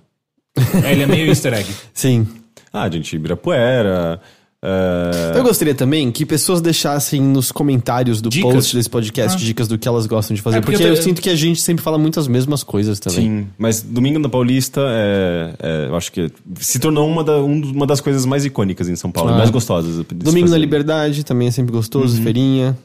É, 0.85 0.93
ele 0.93 1.03
é 1.03 1.07
meio 1.07 1.27
easter 1.29 1.53
egg. 1.55 1.69
Sim. 1.95 2.27
Ah, 2.73 2.89
gente, 2.89 3.15
Ibirapuera. 3.17 4.21
É, 4.65 5.33
Eu 5.39 5.43
gostaria 5.43 5.75
também 5.75 6.11
que 6.13 6.25
pessoas 6.25 6.61
deixassem 6.61 7.21
nos 7.21 7.51
comentários 7.51 8.21
do 8.21 8.29
Dicas? 8.29 8.53
post 8.53 8.77
desse 8.77 8.89
podcast 8.89 9.45
dicas 9.45 9.67
do 9.67 9.77
que 9.77 9.89
elas 9.89 10.07
gostam 10.07 10.35
de 10.35 10.41
fazer. 10.43 10.59
É, 10.59 10.61
porque 10.61 10.73
porque 10.77 10.85
eu 10.89 10.95
eu, 10.95 10.99
te- 11.01 11.05
sinto 11.05 11.21
que 11.21 11.29
a 11.31 11.35
gente 11.35 11.61
sempre 11.61 11.83
fala 11.83 11.99
muitas 11.99 12.29
mesmas 12.29 12.63
coisas 12.63 13.01
também. 13.01 13.21
Sim, 13.43 13.47
mas 13.59 13.83
Domingo 13.83 14.19
na 14.19 14.29
Paulista 14.29 14.81
é, 14.89 15.55
é, 15.59 15.87
eu 15.89 15.97
acho 15.97 16.13
que 16.13 16.31
se 16.61 16.79
tornou 16.79 17.09
uma, 17.09 17.25
da- 17.25 17.43
um 17.43 17.61
uma 17.73 17.87
das 17.87 18.01
coisas 18.01 18.25
mais 18.25 18.45
icônicas 18.45 18.89
em 18.89 18.97
São 18.97 19.11
Paulo, 19.11 19.31
Ah. 19.31 19.37
mais 19.39 19.51
gostosas. 19.51 19.97
Domingo 20.07 20.47
na 20.47 20.53
fazer. 20.53 20.59
Liberdade 20.59 21.25
também 21.25 21.49
é 21.49 21.51
sempre 21.51 21.73
gostoso, 21.73 22.17
Uhum. 22.17 22.23
feirinha. 22.23 22.79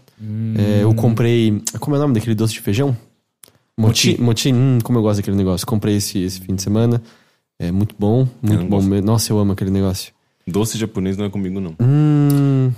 É, 0.58 0.84
eu 0.84 0.94
comprei. 0.96 1.62
Como 1.80 1.96
é 1.96 2.00
o 2.00 2.02
nome 2.02 2.16
daquele 2.16 2.34
doce 2.34 2.54
de 2.54 2.60
feijão? 2.62 2.98
Moti. 3.78 4.20
Moti, 4.20 4.52
hum, 4.52 4.80
como 4.84 4.98
eu 4.98 5.04
gosto 5.04 5.18
daquele 5.18 5.38
negócio. 5.38 5.68
Comprei 5.68 5.98
esse, 5.98 6.18
esse 6.18 6.40
fim 6.42 6.56
de 6.56 6.64
semana. 6.64 7.00
É 7.60 7.72
muito 7.72 7.94
bom, 7.98 8.28
muito 8.42 8.62
não 8.64 8.68
bom. 8.70 8.78
gosto. 8.88 9.06
Nossa, 9.06 9.32
eu 9.32 9.38
amo 9.38 9.52
aquele 9.52 9.70
negócio. 9.70 10.12
Doce 10.48 10.78
japonês 10.78 11.18
não 11.18 11.26
é 11.26 11.30
comigo, 11.30 11.60
não. 11.60 11.76
Hum. 11.82 12.72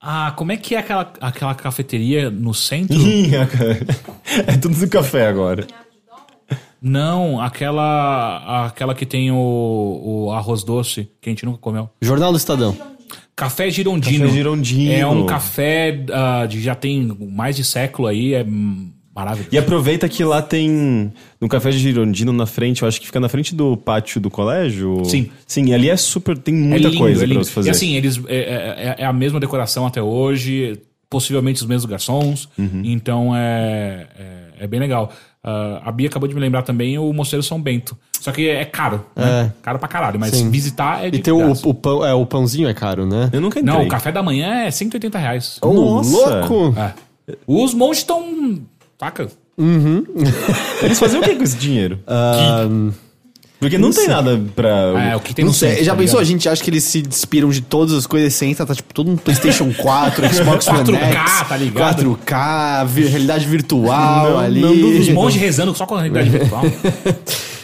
Ah, 0.00 0.32
como 0.34 0.50
é 0.50 0.56
que 0.56 0.74
é 0.74 0.78
aquela, 0.78 1.12
aquela 1.20 1.54
cafeteria 1.54 2.30
no 2.30 2.54
centro? 2.54 2.96
é 4.46 4.56
tudo 4.56 4.74
do 4.74 4.88
café 4.88 5.26
agora. 5.26 5.66
Não, 6.80 7.38
aquela 7.38 8.66
aquela 8.66 8.94
que 8.94 9.04
tem 9.04 9.30
o, 9.30 9.36
o 10.02 10.32
arroz 10.32 10.64
doce, 10.64 11.10
que 11.20 11.28
a 11.28 11.32
gente 11.32 11.44
nunca 11.44 11.58
comeu. 11.58 11.90
Jornal 12.00 12.32
do 12.32 12.38
Estadão. 12.38 12.74
Café 13.36 13.70
Girondino. 13.70 14.24
Café 14.24 14.34
Girondino. 14.34 14.92
É 14.92 15.06
um 15.06 15.26
café 15.26 16.04
ah, 16.10 16.46
de 16.46 16.60
já 16.60 16.74
tem 16.74 17.06
mais 17.30 17.56
de 17.56 17.64
século 17.64 18.08
aí, 18.08 18.32
é 18.32 18.44
maravilhoso. 19.20 19.48
E 19.54 19.58
aproveita 19.58 20.08
que 20.08 20.24
lá 20.24 20.42
tem. 20.42 21.12
No 21.40 21.48
Café 21.48 21.70
de 21.70 21.78
Girondino 21.78 22.32
na 22.32 22.46
frente, 22.46 22.82
eu 22.82 22.88
acho 22.88 23.00
que 23.00 23.06
fica 23.06 23.20
na 23.20 23.28
frente 23.28 23.54
do 23.54 23.76
pátio 23.76 24.20
do 24.20 24.30
colégio. 24.30 25.02
Sim. 25.04 25.30
Sim, 25.46 25.72
ali 25.72 25.88
é 25.88 25.96
super. 25.96 26.36
Tem 26.36 26.54
muita 26.54 26.88
é 26.88 26.90
lindo, 26.90 26.98
coisa 26.98 27.22
é 27.22 27.26
lindo. 27.26 27.40
pra 27.40 27.44
você 27.44 27.50
fazer. 27.52 27.68
E 27.68 27.70
assim, 27.70 27.94
eles 27.96 28.20
é, 28.28 28.94
é- 28.98 29.02
é 29.02 29.04
a 29.06 29.12
mesma 29.12 29.38
decoração 29.40 29.86
até 29.86 30.02
hoje, 30.02 30.78
possivelmente 31.08 31.60
os 31.62 31.66
mesmos 31.68 31.84
garçons. 31.90 32.48
Uhum. 32.58 32.82
Então 32.84 33.34
é, 33.36 34.06
é, 34.18 34.64
é 34.64 34.66
bem 34.66 34.80
legal. 34.80 35.10
Ah, 35.42 35.80
a 35.86 35.92
Bia 35.92 36.08
acabou 36.08 36.28
de 36.28 36.34
me 36.34 36.40
lembrar 36.40 36.62
também 36.62 36.98
o 36.98 37.12
Mosteiro 37.12 37.42
São 37.42 37.60
Bento. 37.60 37.96
Só 38.20 38.30
que 38.30 38.46
é 38.50 38.64
caro, 38.66 39.04
né? 39.16 39.50
Caro 39.62 39.78
pra 39.78 39.88
caralho, 39.88 40.20
mas 40.20 40.32
Sim. 40.34 40.50
visitar 40.50 41.06
é 41.06 41.10
de 41.10 41.16
E 41.18 41.22
tem 41.22 41.32
o, 41.32 41.52
o 41.64 41.72
pão, 41.72 42.04
é, 42.04 42.12
o 42.12 42.26
pãozinho 42.26 42.68
é 42.68 42.74
caro, 42.74 43.06
né? 43.06 43.30
Eu 43.32 43.40
nunca 43.40 43.58
entrei. 43.58 43.74
Não, 43.74 43.82
o 43.84 43.88
café 43.88 44.12
da 44.12 44.22
manhã 44.22 44.64
é 44.64 44.70
180 44.70 45.18
reais. 45.18 45.58
Ô, 45.62 45.72
Nossa! 45.72 46.40
louco! 46.46 46.78
É. 46.78 46.92
Os 47.46 47.72
monges 47.72 47.98
estão. 47.98 48.60
Taca. 49.00 49.28
Eles 50.82 50.98
faziam 50.98 51.20
o 51.20 51.24
que 51.24 51.34
com 51.34 51.42
esse 51.42 51.56
dinheiro? 51.56 51.98
Ah, 52.06 52.66
Porque 53.58 53.76
não, 53.78 53.90
tem 53.90 54.08
nada 54.08 54.40
pra. 54.54 54.68
É, 55.12 55.16
o 55.16 55.20
que 55.20 55.34
tem 55.34 55.44
não 55.44 55.52
no 55.52 55.58
sei, 55.58 55.70
centro, 55.70 55.84
já 55.84 55.92
tá 55.92 55.98
pensou? 55.98 56.18
A 56.18 56.22
ligado? 56.22 56.32
gente 56.32 56.48
acha 56.48 56.62
que 56.64 56.70
eles 56.70 56.84
se 56.84 57.00
inspiram 57.00 57.48
de 57.50 57.60
todas 57.60 57.94
as 57.94 58.06
coisas 58.06 58.32
sem 58.34 58.54
tá 58.54 58.64
tipo 58.74 58.92
todo 58.94 59.10
um 59.10 59.16
PlayStation 59.16 59.72
4, 59.72 60.28
Xbox 60.34 60.66
One 60.68 60.78
4K, 60.84 61.12
X, 61.12 61.48
tá 61.48 61.56
ligado? 61.56 62.02
4K, 62.24 62.86
vi- 62.86 63.04
realidade 63.06 63.46
virtual 63.46 64.30
Não, 64.30 64.38
ali. 64.38 64.60
não 64.60 64.76
duvido. 64.76 65.00
Os 65.00 65.08
monges 65.10 65.40
rezando 65.40 65.74
só 65.74 65.84
com 65.86 65.94
a 65.94 66.02
realidade 66.02 66.28
virtual. 66.30 66.62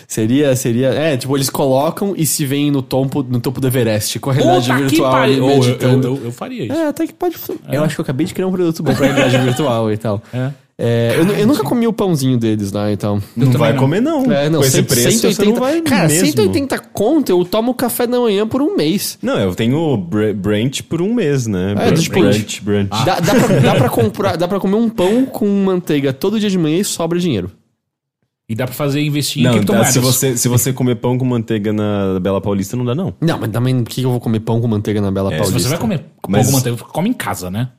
Seria, 0.08 0.54
seria. 0.54 0.88
É, 0.90 1.16
tipo, 1.16 1.36
eles 1.36 1.50
colocam 1.50 2.14
e 2.16 2.24
se 2.24 2.46
veem 2.46 2.70
no 2.70 2.80
topo, 2.80 3.24
no 3.24 3.40
topo 3.40 3.60
do 3.60 3.66
Everest 3.66 4.18
com 4.20 4.30
a 4.30 4.32
realidade 4.32 4.66
Puta 4.66 4.74
que 4.76 4.82
virtual 4.90 5.14
ali 5.16 5.36
pariu. 5.40 5.44
Ô, 5.44 5.48
Eu, 5.50 5.54
eu, 5.56 5.58
meditando. 5.64 6.06
eu, 6.06 6.20
eu 6.26 6.32
faria 6.32 6.64
isso. 6.64 6.72
É, 6.74 6.86
até 6.88 7.06
que 7.08 7.12
pode. 7.12 7.34
Eu 7.70 7.82
acho 7.82 7.96
que 7.96 8.00
eu 8.00 8.02
acabei 8.04 8.24
de 8.24 8.32
criar 8.32 8.46
um 8.46 8.52
produto 8.52 8.82
bom 8.84 8.94
pra 8.94 9.04
realidade 9.12 9.36
virtual 9.44 9.90
e 9.92 9.96
tal. 9.96 10.22
É. 10.32 10.50
É, 10.78 11.14
eu, 11.16 11.26
eu 11.38 11.46
nunca 11.46 11.62
comi 11.62 11.86
o 11.86 11.92
pãozinho 11.92 12.36
deles 12.36 12.70
lá, 12.70 12.92
então. 12.92 13.22
Não 13.34 13.50
vai 13.52 13.72
não. 13.72 13.80
comer, 13.80 14.00
não. 14.02 14.30
É, 14.30 14.50
não, 14.50 14.58
Com 14.60 14.66
esse 14.66 14.76
100, 14.76 14.84
preço, 14.84 15.10
180, 15.20 15.34
você 15.34 15.44
não 15.46 15.54
vai 15.54 15.80
Cara, 15.80 16.06
mesmo. 16.08 16.26
180 16.26 16.78
conto, 16.92 17.30
eu 17.30 17.42
tomo 17.46 17.72
café 17.72 18.06
da 18.06 18.20
manhã 18.20 18.46
por 18.46 18.60
um 18.60 18.76
mês. 18.76 19.18
Não, 19.22 19.38
eu 19.38 19.54
tenho 19.54 19.96
Br- 19.96 20.34
Brent 20.34 20.82
por 20.82 21.00
um 21.00 21.14
mês, 21.14 21.46
né? 21.46 21.72
É, 21.78 21.90
Br- 21.92 21.98
tipo- 21.98 22.20
Brent, 22.20 22.60
Brent. 22.62 22.88
Dá, 22.90 23.20
dá, 23.20 23.34
pra, 23.34 23.58
dá 23.60 23.74
pra 23.74 23.88
comprar, 23.88 24.36
dá 24.36 24.46
pra 24.46 24.60
comer 24.60 24.76
um 24.76 24.90
pão 24.90 25.24
com 25.24 25.46
manteiga 25.64 26.12
todo 26.12 26.38
dia 26.38 26.50
de 26.50 26.58
manhã 26.58 26.76
e 26.78 26.84
sobra 26.84 27.18
dinheiro. 27.18 27.50
E 28.46 28.54
dá 28.54 28.66
pra 28.66 28.74
fazer 28.74 29.00
investir 29.00 29.40
em 29.40 29.44
Não, 29.46 29.52
criptomoedas. 29.54 29.92
se 29.94 29.98
você, 29.98 30.36
se 30.36 30.46
você 30.46 30.72
comer 30.74 30.96
pão 30.96 31.16
com 31.16 31.24
manteiga 31.24 31.72
na 31.72 32.20
Bela 32.20 32.40
Paulista, 32.40 32.76
não 32.76 32.84
dá, 32.84 32.94
não. 32.94 33.14
Não, 33.20 33.38
mas 33.40 33.50
também 33.50 33.82
por 33.82 33.90
que 33.90 34.02
eu 34.02 34.10
vou 34.10 34.20
comer 34.20 34.40
pão 34.40 34.60
com 34.60 34.68
manteiga 34.68 35.00
na 35.00 35.10
Bela 35.10 35.32
É, 35.32 35.36
Se 35.38 35.42
Paulista? 35.42 35.62
você 35.62 35.68
vai 35.70 35.78
comer 35.78 36.04
Mas- 36.28 36.42
pão 36.42 36.50
com 36.52 36.56
manteiga, 36.58 36.78
come 36.92 37.08
em 37.08 37.12
casa, 37.14 37.50
né? 37.50 37.70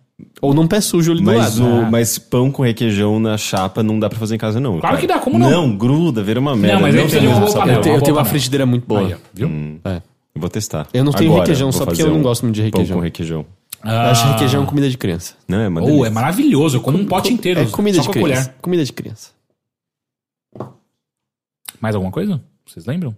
Ou 0.42 0.54
num 0.54 0.68
pé 0.68 0.82
sujo 0.82 1.12
ali 1.12 1.22
do 1.22 1.26
Mas, 1.26 1.58
lado. 1.60 1.64
o, 1.64 1.82
É. 1.84 1.90
mas 1.92 2.18
pão 2.18 2.52
com 2.52 2.64
requeijão 2.64 3.20
na 3.20 3.38
chapa 3.38 3.84
não 3.84 4.00
dá 4.00 4.10
pra 4.10 4.18
fazer 4.18 4.36
em 4.36 4.38
casa, 4.40 4.60
não. 4.60 4.80
Claro 4.80 4.82
cara. 4.82 4.98
que 4.98 5.06
dá, 5.08 5.20
como 5.20 5.38
não? 5.38 5.50
Não, 5.50 5.78
gruda, 5.78 6.24
vira 6.24 6.40
uma 6.40 6.56
merda. 6.56 6.80
mas 6.80 6.96
aí 6.96 7.02
precisa 7.02 7.22
de 7.22 7.28
uma 7.28 7.36
boa 7.36 7.48
essa 7.50 7.60
panela. 7.60 7.78
Eu, 7.78 7.82
tenho, 7.84 7.94
eu 7.94 7.98
uma 8.00 8.04
tenho 8.06 8.18
uma 8.18 8.26
frigideira 8.26 8.66
muito 8.66 8.88
boa. 8.88 9.02
Aí, 9.02 9.16
viu? 9.34 9.80
É. 9.86 10.02
Eu 10.34 10.42
vou 10.42 10.50
testar. 10.50 10.88
Eu 10.94 11.04
não 11.04 11.12
tenho 11.12 11.30
Agora, 11.32 11.44
requeijão 11.46 11.72
só 11.72 11.80
porque 11.86 11.98
fazer 11.98 12.10
eu 12.10 12.14
não 12.14 12.20
um 12.20 12.24
gosto 12.24 12.44
muito 12.44 12.56
de 12.56 12.62
Pão 12.62 12.66
requeijão. 12.68 12.98
com 12.98 13.04
requeijão. 13.04 13.46
Eu 13.84 13.92
Ah. 13.92 14.10
acho 14.12 14.28
requeijão 14.32 14.66
comida 14.66 14.90
de 14.90 14.98
criança. 14.98 15.36
Não, 15.48 15.60
é 15.60 15.68
uma 15.68 15.84
Oh, 15.84 16.04
é 16.06 16.10
maravilhoso. 16.10 16.78
Eu 16.78 16.82
como 16.82 16.98
um 16.98 17.06
pote 17.06 17.32
inteiro. 17.32 17.60
É 17.60 17.66
comida 17.68 17.98
só 17.98 18.02
de 18.04 18.08
com 18.08 18.24
criança. 18.26 18.56
Comida 18.62 18.84
de 18.84 18.92
criança. 18.94 19.30
Mais 21.80 21.94
alguma 21.96 22.12
coisa? 22.12 22.42
Vocês 22.66 22.86
lembram? 22.86 23.16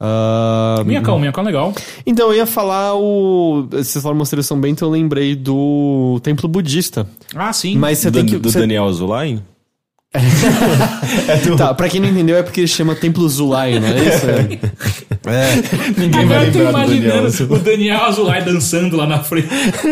Ah, 0.00 0.82
Minhacão, 0.86 1.18
minhacão 1.18 1.42
é 1.42 1.46
legal. 1.46 1.74
Então, 2.06 2.28
eu 2.30 2.36
ia 2.36 2.46
falar 2.46 2.94
o. 2.94 3.66
Vocês 3.70 4.00
falaram 4.02 4.20
uma 4.20 4.24
seleção 4.26 4.60
bem, 4.60 4.72
então 4.72 4.86
eu 4.88 4.92
lembrei 4.92 5.34
do 5.34 6.20
templo 6.22 6.48
budista. 6.48 7.06
Ah, 7.34 7.52
sim. 7.52 7.76
Mas 7.76 7.98
você 7.98 8.10
do, 8.10 8.18
tem 8.18 8.26
que. 8.26 8.38
do 8.38 8.48
você- 8.50 8.60
Daniel 8.60 8.84
Azulay? 8.86 9.40
Tá, 11.56 11.74
pra 11.74 11.88
quem 11.88 12.00
não 12.00 12.08
entendeu, 12.08 12.36
é 12.36 12.42
porque 12.42 12.60
ele 12.60 12.66
chama 12.68 12.94
Templo 12.94 13.28
Zulai, 13.28 13.78
não 13.78 13.88
é 13.88 13.98
isso? 14.04 14.26
É. 15.26 16.00
Ninguém 16.00 16.20
Agora 16.20 16.38
vai 16.40 16.48
eu 16.48 16.52
tô 16.52 16.58
lembrar 16.58 16.86
do 16.86 16.88
Daniel 16.88 17.00
imaginando 17.10 17.26
Azulay. 17.26 17.58
o 17.60 17.62
Daniel 17.62 18.04
Azulay 18.04 18.42
dançando 18.42 18.96
lá 18.96 19.06
na 19.06 19.22
frente. 19.22 19.48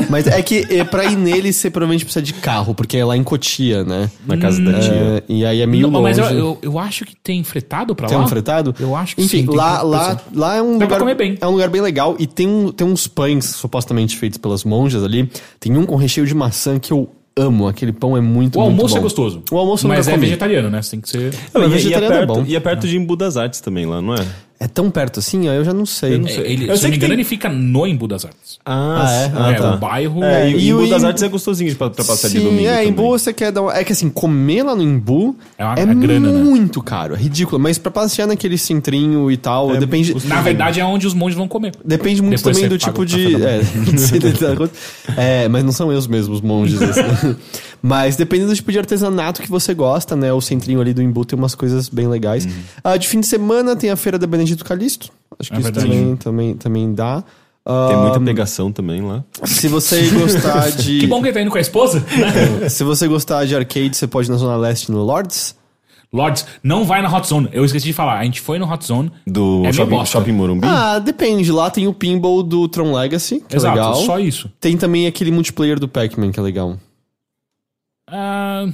Mas 0.09 0.27
é 0.27 0.41
que 0.41 0.67
é, 0.71 0.85
pra 0.85 1.05
ir 1.05 1.17
nele, 1.17 1.53
você 1.53 1.69
provavelmente 1.71 2.05
precisa 2.05 2.23
de 2.23 2.33
carro, 2.33 2.75
porque 2.75 2.97
é 2.97 3.05
lá 3.05 3.17
em 3.17 3.23
Cotia, 3.23 3.85
né? 3.85 4.11
Na 4.27 4.39
casa 4.39 4.61
da 4.63 4.79
tia. 4.81 4.93
É, 4.93 5.23
e 5.29 5.45
aí 5.45 5.61
é 5.61 5.67
meio 5.67 5.83
Não, 5.91 6.01
longe. 6.01 6.19
mas 6.21 6.31
eu, 6.33 6.39
eu, 6.39 6.59
eu 6.63 6.79
acho 6.79 7.05
que 7.05 7.15
tem 7.17 7.45
fretado 7.45 7.95
pra 7.95 8.09
Tem 8.09 8.17
lá. 8.17 8.25
um 8.25 8.29
fretado? 8.29 8.75
Eu 8.81 8.97
acho 8.97 9.17
que 9.17 9.23
Enfim, 9.23 9.41
sim, 9.41 9.47
tem 9.47 9.55
lá, 9.57 9.83
lá, 9.83 10.19
lá 10.35 10.57
é 10.57 10.63
um 10.63 10.79
Dá 10.79 10.87
pra 10.87 10.97
lugar. 10.97 11.01
comer 11.01 11.15
bem. 11.15 11.37
É 11.41 11.47
um 11.47 11.51
lugar 11.53 11.69
bem 11.69 11.83
legal 11.83 12.17
e 12.19 12.27
tem, 12.27 12.47
um, 12.49 12.73
tem 12.73 12.87
uns 12.87 13.07
pães 13.07 13.45
supostamente 13.45 14.17
feitos 14.17 14.39
pelas 14.39 14.65
monjas 14.65 15.05
ali. 15.05 15.31
Tem 15.61 15.77
um 15.77 15.85
com 15.85 15.97
recheio 15.97 16.27
de 16.27 16.35
maçã 16.35 16.79
que 16.79 16.93
eu 16.93 17.11
amo. 17.39 17.69
Aquele 17.69 17.93
pão 17.93 18.17
é 18.17 18.21
muito 18.21 18.57
O 18.59 18.63
muito 18.63 18.71
almoço 18.71 18.95
bom. 18.95 18.99
é 18.99 19.03
gostoso. 19.03 19.43
O 19.51 19.59
almoço 19.59 19.87
Mas 19.87 20.09
é 20.09 20.13
comi. 20.13 20.25
vegetariano, 20.25 20.71
né? 20.71 20.81
Você 20.83 20.93
tem 20.93 21.01
que 21.01 21.09
ser. 21.09 21.35
Não, 21.53 21.63
e, 21.63 21.65
e, 21.65 21.67
é 21.67 21.69
vegetariano 21.71 22.15
é 22.15 22.19
perto, 22.19 22.35
bom. 22.35 22.45
e 22.47 22.57
é 22.57 22.61
perto 22.61 22.87
de 22.89 22.97
Embu 22.97 23.17
das 23.17 23.37
Artes 23.37 23.61
também 23.61 23.85
lá, 23.87 24.01
não 24.01 24.15
é? 24.15 24.27
É 24.59 24.67
tão 24.67 24.91
perto 24.91 25.19
assim? 25.21 25.47
Eu 25.49 25.63
já 25.65 25.75
não 25.75 25.85
sei. 25.85 26.17
não 26.19 26.27
É, 26.27 26.31
sei. 26.31 26.45
ele, 26.47 26.69
Eu 26.71 26.77
se 26.77 26.81
sei 26.81 26.89
não 26.89 26.91
me 26.91 26.91
que 26.93 26.97
engano, 26.97 27.11
tem- 27.11 27.13
ele 27.13 27.25
fica 27.25 27.49
no 27.51 27.87
Embu 27.87 28.09
das 28.09 28.25
Artes. 28.25 28.59
Ah, 28.65 29.07
é? 29.11 29.33
Ah, 29.37 29.51
é, 29.51 29.55
tá. 29.55 29.75
o 29.75 29.79
bairro. 29.79 30.25
É, 30.25 30.51
e, 30.51 30.69
E 30.69 30.73
o 30.75 30.81
Embu 30.81 30.91
das 30.91 31.03
Em- 31.03 31.07
Artes 31.07 31.23
é 31.23 31.29
gostosinho 31.29 31.77
pra, 31.77 31.91
pra 31.91 32.03
passar 32.05 32.29
de 32.29 32.39
Sim, 32.39 32.45
domingo 32.45 32.67
é, 32.69 32.77
também. 32.77 32.89
Embu 32.89 33.09
você 33.11 33.33
quer 33.35 33.53
dar 33.53 33.61
uma... 33.63 33.77
É 33.77 33.85
que 33.85 33.93
assim, 33.93 34.09
comer 34.09 34.63
lá 34.63 34.75
no 34.75 34.83
Embu 34.83 35.37
É 35.59 35.65
uma- 35.65 35.75
é, 35.79 35.83
é 35.83 35.95
grana, 35.95 36.33
né? 36.33 36.43
muito 36.43 36.83
caro, 36.83 37.15
é 37.15 37.19
ridículo. 37.19 37.61
Mas 37.61 37.77
pra 37.77 37.91
passear 37.91 38.27
naquele 38.27 38.57
centrinho 38.57 39.31
e 39.31 39.37
tal, 39.37 39.77
depende... 39.77 40.17
Na 40.27 40.41
verdade, 40.41 40.81
é 40.81 40.85
onde 40.87 41.07
os 41.07 41.13
monges 41.13 41.37
vão 41.37 41.47
comer. 41.47 41.73
Depende 41.85 42.23
muito 42.23 42.39
Depois 42.39 42.57
também 42.57 42.71
do 42.71 42.79
tipo 42.79 43.05
de. 43.05 43.35
É, 43.37 43.61
conta. 44.57 44.71
É, 45.17 45.49
mas 45.49 45.65
não 45.65 45.73
são 45.73 45.93
eu 45.93 45.99
os 45.99 46.07
mesmos 46.07 46.41
monges. 46.41 46.81
assim. 46.81 47.37
mas 47.83 48.17
depende 48.17 48.47
do 48.47 48.55
tipo 48.55 48.71
de 48.73 48.79
artesanato 48.79 49.43
que 49.43 49.51
você 49.51 49.73
gosta, 49.75 50.15
né? 50.17 50.33
O 50.33 50.41
centrinho 50.41 50.81
ali 50.81 50.93
do 50.95 51.03
Embu 51.03 51.25
tem 51.25 51.39
umas 51.39 51.55
coisas 51.55 51.89
bem 51.89 52.09
legais. 52.09 52.45
Uhum. 52.47 52.53
Ah, 52.83 52.97
de 52.97 53.07
fim 53.09 53.21
de 53.21 53.27
semana 53.27 53.77
tem 53.77 53.91
a 53.91 53.97
feira 53.97 54.19
da 54.19 54.27
Benedito 54.27 54.65
Calixto. 54.65 55.11
Acho 55.39 55.51
que 55.51 55.57
É 55.57 55.61
isso 55.61 55.73
verdade. 55.73 55.87
também, 55.89 56.17
também, 56.17 56.55
também 56.55 56.95
dá. 56.95 57.23
Ah, 57.69 57.87
Tem 57.91 57.97
muita 57.99 58.21
pegação 58.21 58.71
também 58.71 59.03
lá. 59.03 59.25
Se 59.45 59.67
você 59.67 60.09
gostar 60.15 60.71
de. 60.71 61.01
Que 61.01 61.07
bom 61.07 61.21
que 61.21 61.27
ele 61.29 61.35
tá 61.35 61.41
indo 61.43 61.51
com 61.51 61.59
a 61.59 61.61
esposa. 61.61 61.99
né? 62.61 62.69
Se 62.69 62.85
você 62.85 63.09
gostar 63.09 63.45
de 63.45 63.57
arcade, 63.57 63.97
você 63.97 64.07
pode 64.07 64.29
ir 64.29 64.31
na 64.33 64.37
Zona 64.39 64.57
Leste 64.57 64.91
no 64.93 65.03
Lords. 65.03 65.57
Lords, 66.13 66.47
não 66.63 66.85
vai 66.85 67.03
na 67.03 67.15
Hot 67.15 67.27
Zone. 67.27 67.49
Eu 67.53 67.65
esqueci 67.65 67.87
de 67.87 67.93
falar. 67.93 68.21
A 68.21 68.25
gente 68.25 68.41
foi 68.41 68.61
no 68.61 68.73
Hot 68.73 68.87
Zone. 68.87 69.11
Do 69.27 69.63
É 69.67 69.73
shopping, 69.73 70.07
shopping 70.07 70.33
Morumbi. 70.33 70.65
Ah, 70.67 71.01
depende. 71.01 71.51
Lá 71.51 71.69
tem 71.69 71.89
o 71.89 71.93
pinball 71.93 72.43
do 72.45 72.69
Tron 72.69 72.95
Legacy, 72.95 73.43
que 73.47 73.57
Exato, 73.57 73.77
é 73.77 73.83
legal. 73.83 73.95
só 73.97 74.19
isso. 74.21 74.49
Tem 74.61 74.77
também 74.77 75.09
aquele 75.09 75.33
multiplayer 75.33 75.79
do 75.81 75.89
Pac-Man, 75.89 76.31
que 76.31 76.39
é 76.39 76.43
legal. 76.43 76.79
Ah, 78.09 78.67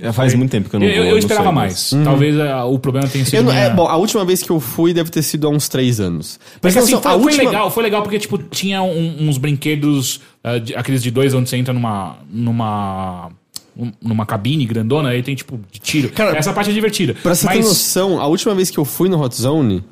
É, 0.00 0.12
faz 0.12 0.34
muito 0.34 0.50
tempo 0.50 0.68
que 0.70 0.76
eu 0.76 0.80
não 0.80 0.86
eu, 0.86 0.94
vou. 0.96 1.04
eu 1.04 1.10
não 1.12 1.18
esperava 1.18 1.48
sei, 1.48 1.54
mais. 1.54 1.90
Talvez 2.04 2.38
ah, 2.40 2.64
o 2.64 2.78
problema 2.78 3.06
tenha 3.08 3.24
sido. 3.24 3.34
Eu 3.36 3.42
não- 3.44 3.52
minha- 3.52 3.64
é, 3.66 3.70
bom, 3.70 3.86
a 3.86 3.96
última 3.96 4.24
vez 4.24 4.42
que 4.42 4.50
eu 4.50 4.58
fui 4.60 4.94
deve 4.94 5.10
ter 5.10 5.22
sido 5.22 5.46
há 5.46 5.50
uns 5.50 5.68
três 5.68 6.00
anos. 6.00 6.40
Mas 6.62 6.74
não, 6.74 6.82
assim, 6.82 6.92
foi, 6.92 6.98
a 6.98 7.14
foi 7.14 7.22
última... 7.32 7.44
legal, 7.50 7.70
foi 7.70 7.82
legal 7.82 8.02
porque, 8.02 8.18
tipo, 8.18 8.38
tinha 8.38 8.82
um- 8.82 9.28
uns 9.28 9.36
brinquedos, 9.36 10.20
ah, 10.42 10.58
de- 10.58 10.74
aqueles 10.74 11.02
de 11.02 11.10
dois, 11.10 11.34
onde 11.34 11.48
você 11.50 11.56
entra 11.56 11.74
numa. 11.74 12.16
numa. 12.30 13.30
um- 13.76 13.92
numa 14.02 14.26
cabine 14.26 14.66
grandona, 14.66 15.10
aí 15.10 15.22
tem, 15.22 15.34
tipo, 15.34 15.58
de 15.70 15.78
tiro. 15.78 16.10
Cara, 16.10 16.36
Essa 16.36 16.52
parte 16.52 16.70
é 16.70 16.72
divertida. 16.72 17.14
Pra 17.22 17.34
você 17.34 17.46
ter 17.46 17.54
Mas 17.56 17.66
noção, 17.66 18.20
a 18.20 18.26
última 18.26 18.54
vez 18.54 18.68
que 18.70 18.78
eu 18.78 18.84
fui 18.84 19.08
no 19.08 19.18
Hot 19.22 19.34
Zone 19.34 19.82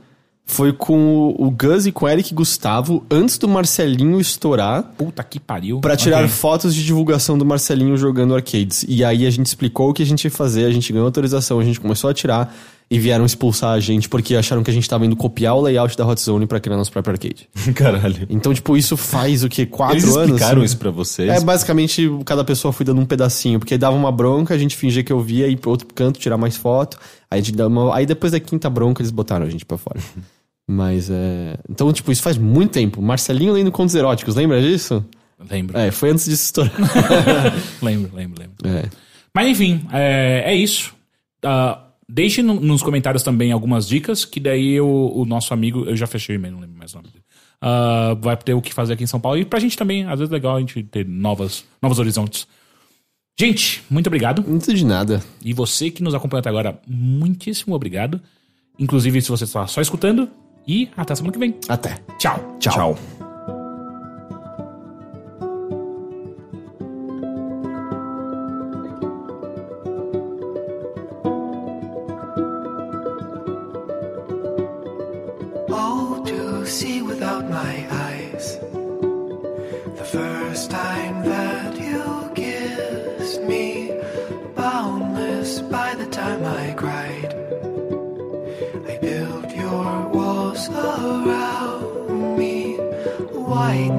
foi 0.51 0.73
com 0.73 1.29
o 1.39 1.51
Gus 1.51 1.85
e 1.87 1.93
com 1.93 2.07
o 2.07 2.09
Eric 2.09 2.33
Gustavo, 2.33 3.05
antes 3.11 3.37
do 3.37 3.47
Marcelinho 3.47 4.19
estourar, 4.19 4.83
Puta 4.97 5.23
que 5.23 5.39
pariu. 5.39 5.79
pra 5.81 5.95
tirar 5.95 6.21
Ok. 6.25 6.29
fotos 6.31 6.75
de 6.75 6.83
divulgação 6.85 7.37
do 7.37 7.45
Marcelinho 7.45 7.97
jogando 7.99 8.35
arcades. 8.35 8.83
E 8.89 9.05
aí 9.05 9.27
a 9.27 9.31
gente 9.31 9.45
explicou 9.47 9.91
o 9.91 9.93
que 9.93 10.03
a 10.03 10.07
gente 10.07 10.25
ia 10.25 10.31
fazer, 10.31 10.65
a 10.65 10.71
gente 10.71 10.91
ganhou 10.91 11.05
autorização, 11.05 11.61
a 11.61 11.65
gente 11.65 11.79
começou 11.79 12.09
a 12.09 12.15
tirar 12.15 12.57
e 12.91 12.99
vieram 12.99 13.27
expulsar 13.27 13.73
a 13.73 13.81
gente 13.81 14.09
porque 14.09 14.35
acharam 14.35 14.63
que 14.63 14.71
a 14.71 14.73
gente 14.73 14.89
tava 14.89 15.05
indo 15.05 15.15
copiar 15.15 15.55
o 15.55 15.61
layout 15.61 15.95
da 15.95 16.07
Hot 16.07 16.19
Zone 16.19 16.47
pra 16.47 16.59
criar 16.59 16.79
nosso 16.79 16.91
próprio 16.91 17.13
arcade. 17.13 17.47
Caralho. 17.77 18.27
Então, 18.31 18.55
tipo, 18.55 18.75
isso 18.75 18.97
faz 18.97 19.45
o 19.45 19.49
quê? 19.51 19.67
Quatro 19.67 19.97
Eles 19.99 20.17
anos? 20.17 20.29
explicaram 20.31 20.65
isso 20.65 20.79
pra 20.79 20.91
vocês? 20.91 21.29
É, 21.29 21.39
basicamente, 21.41 22.11
cada 22.25 22.43
pessoa 22.43 22.73
foi 22.73 22.87
dando 22.87 23.03
um 23.03 23.07
pedacinho, 23.07 23.59
porque 23.59 23.77
dava 23.77 23.95
uma 23.95 24.11
bronca, 24.11 24.55
a 24.55 24.59
gente 24.59 24.75
fingia 24.75 25.05
que 25.05 25.13
eu 25.13 25.21
via, 25.21 25.47
ir 25.47 25.57
pro 25.59 25.71
outro 25.71 25.87
canto, 25.95 26.19
tirar 26.19 26.39
mais 26.39 26.57
foto. 26.57 26.99
Aí, 27.31 27.39
a 27.39 27.43
gente 27.43 27.55
dá 27.55 27.67
uma... 27.69 27.95
aí 27.95 28.07
depois 28.07 28.33
da 28.33 28.41
quinta 28.41 28.71
bronca, 28.71 29.03
eles 29.03 29.11
botaram 29.11 29.45
a 29.45 29.51
gente 29.51 29.67
pra 29.67 29.77
fora. 29.77 30.01
Mas 30.71 31.09
é. 31.11 31.59
Então, 31.69 31.91
tipo, 31.93 32.13
isso 32.13 32.23
faz 32.23 32.37
muito 32.37 32.73
tempo. 32.73 33.01
Marcelinho 33.01 33.55
lendo 33.55 33.73
contos 33.73 33.95
eróticos, 33.95 34.35
lembra 34.37 34.61
disso? 34.61 35.03
Lembro, 35.51 35.79
É, 35.79 35.91
foi 35.91 36.11
antes 36.11 36.27
disso 36.27 36.45
estourar. 36.45 36.73
lembro, 37.83 38.15
lembro, 38.15 38.43
lembro. 38.43 38.57
é. 38.69 38.85
Mas 39.35 39.49
enfim, 39.49 39.87
é, 39.93 40.43
é 40.47 40.55
isso. 40.55 40.93
Ah, 41.45 41.85
deixe 42.09 42.43
no- 42.43 42.59
nos 42.61 42.83
comentários 42.83 43.23
também 43.23 43.51
algumas 43.53 43.87
dicas, 43.89 44.25
que 44.25 44.41
daí 44.41 44.81
o, 44.81 45.13
o 45.15 45.25
nosso 45.25 45.55
amigo, 45.55 45.85
eu 45.87 45.97
já 45.97 46.07
fechei 46.07 46.35
o 46.35 46.39
e-mail, 46.39 46.55
não 46.55 46.61
lembro 46.61 46.77
mais 46.77 46.93
o 46.93 46.97
nome 46.97 47.09
dele, 47.09 47.25
ah, 47.63 48.17
vai 48.21 48.37
ter 48.37 48.53
o 48.55 48.61
que 48.61 48.75
fazer 48.75 48.95
aqui 48.95 49.05
em 49.05 49.07
São 49.07 49.21
Paulo. 49.21 49.39
E 49.39 49.45
pra 49.45 49.61
gente 49.61 49.77
também, 49.77 50.05
às 50.05 50.19
vezes 50.19 50.31
é 50.33 50.35
legal 50.35 50.57
a 50.57 50.61
gente 50.61 50.83
ter 50.83 51.07
novas, 51.07 51.65
novos 51.81 51.99
horizontes. 51.99 52.47
Gente, 53.39 53.83
muito 53.89 54.09
obrigado. 54.09 54.43
Muito 54.47 54.75
de 54.75 54.85
nada. 54.85 55.23
E 55.45 55.53
você 55.55 55.91
que 55.91 56.03
nos 56.03 56.15
acompanha 56.15 56.41
até 56.41 56.49
agora, 56.49 56.81
muitíssimo 56.89 57.75
obrigado. 57.75 58.21
Inclusive, 58.79 59.23
se 59.23 59.29
você 59.31 59.45
está 59.45 59.67
só 59.67 59.81
escutando. 59.81 60.29
E 60.69 60.91
até 60.97 61.15
semana 61.15 61.33
que 61.33 61.39
vem. 61.39 61.55
Até. 61.69 61.97
Tchau. 62.19 62.57
Tchau. 62.61 62.95
Oh, 62.95 63.18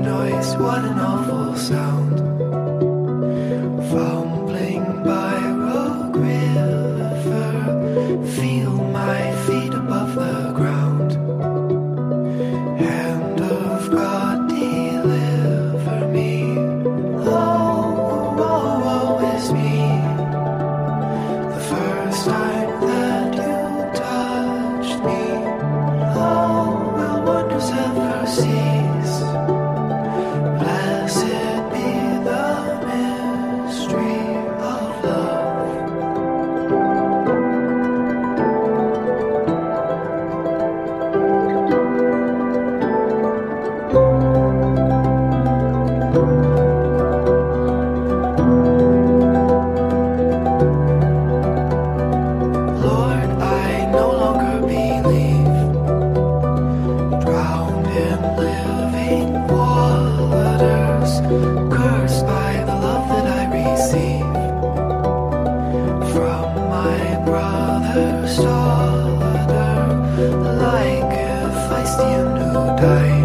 noise, 0.04 0.56
what 0.58 0.84
an 0.86 1.00
awful 1.00 1.56
sound. 1.56 1.99
die. 72.80 73.19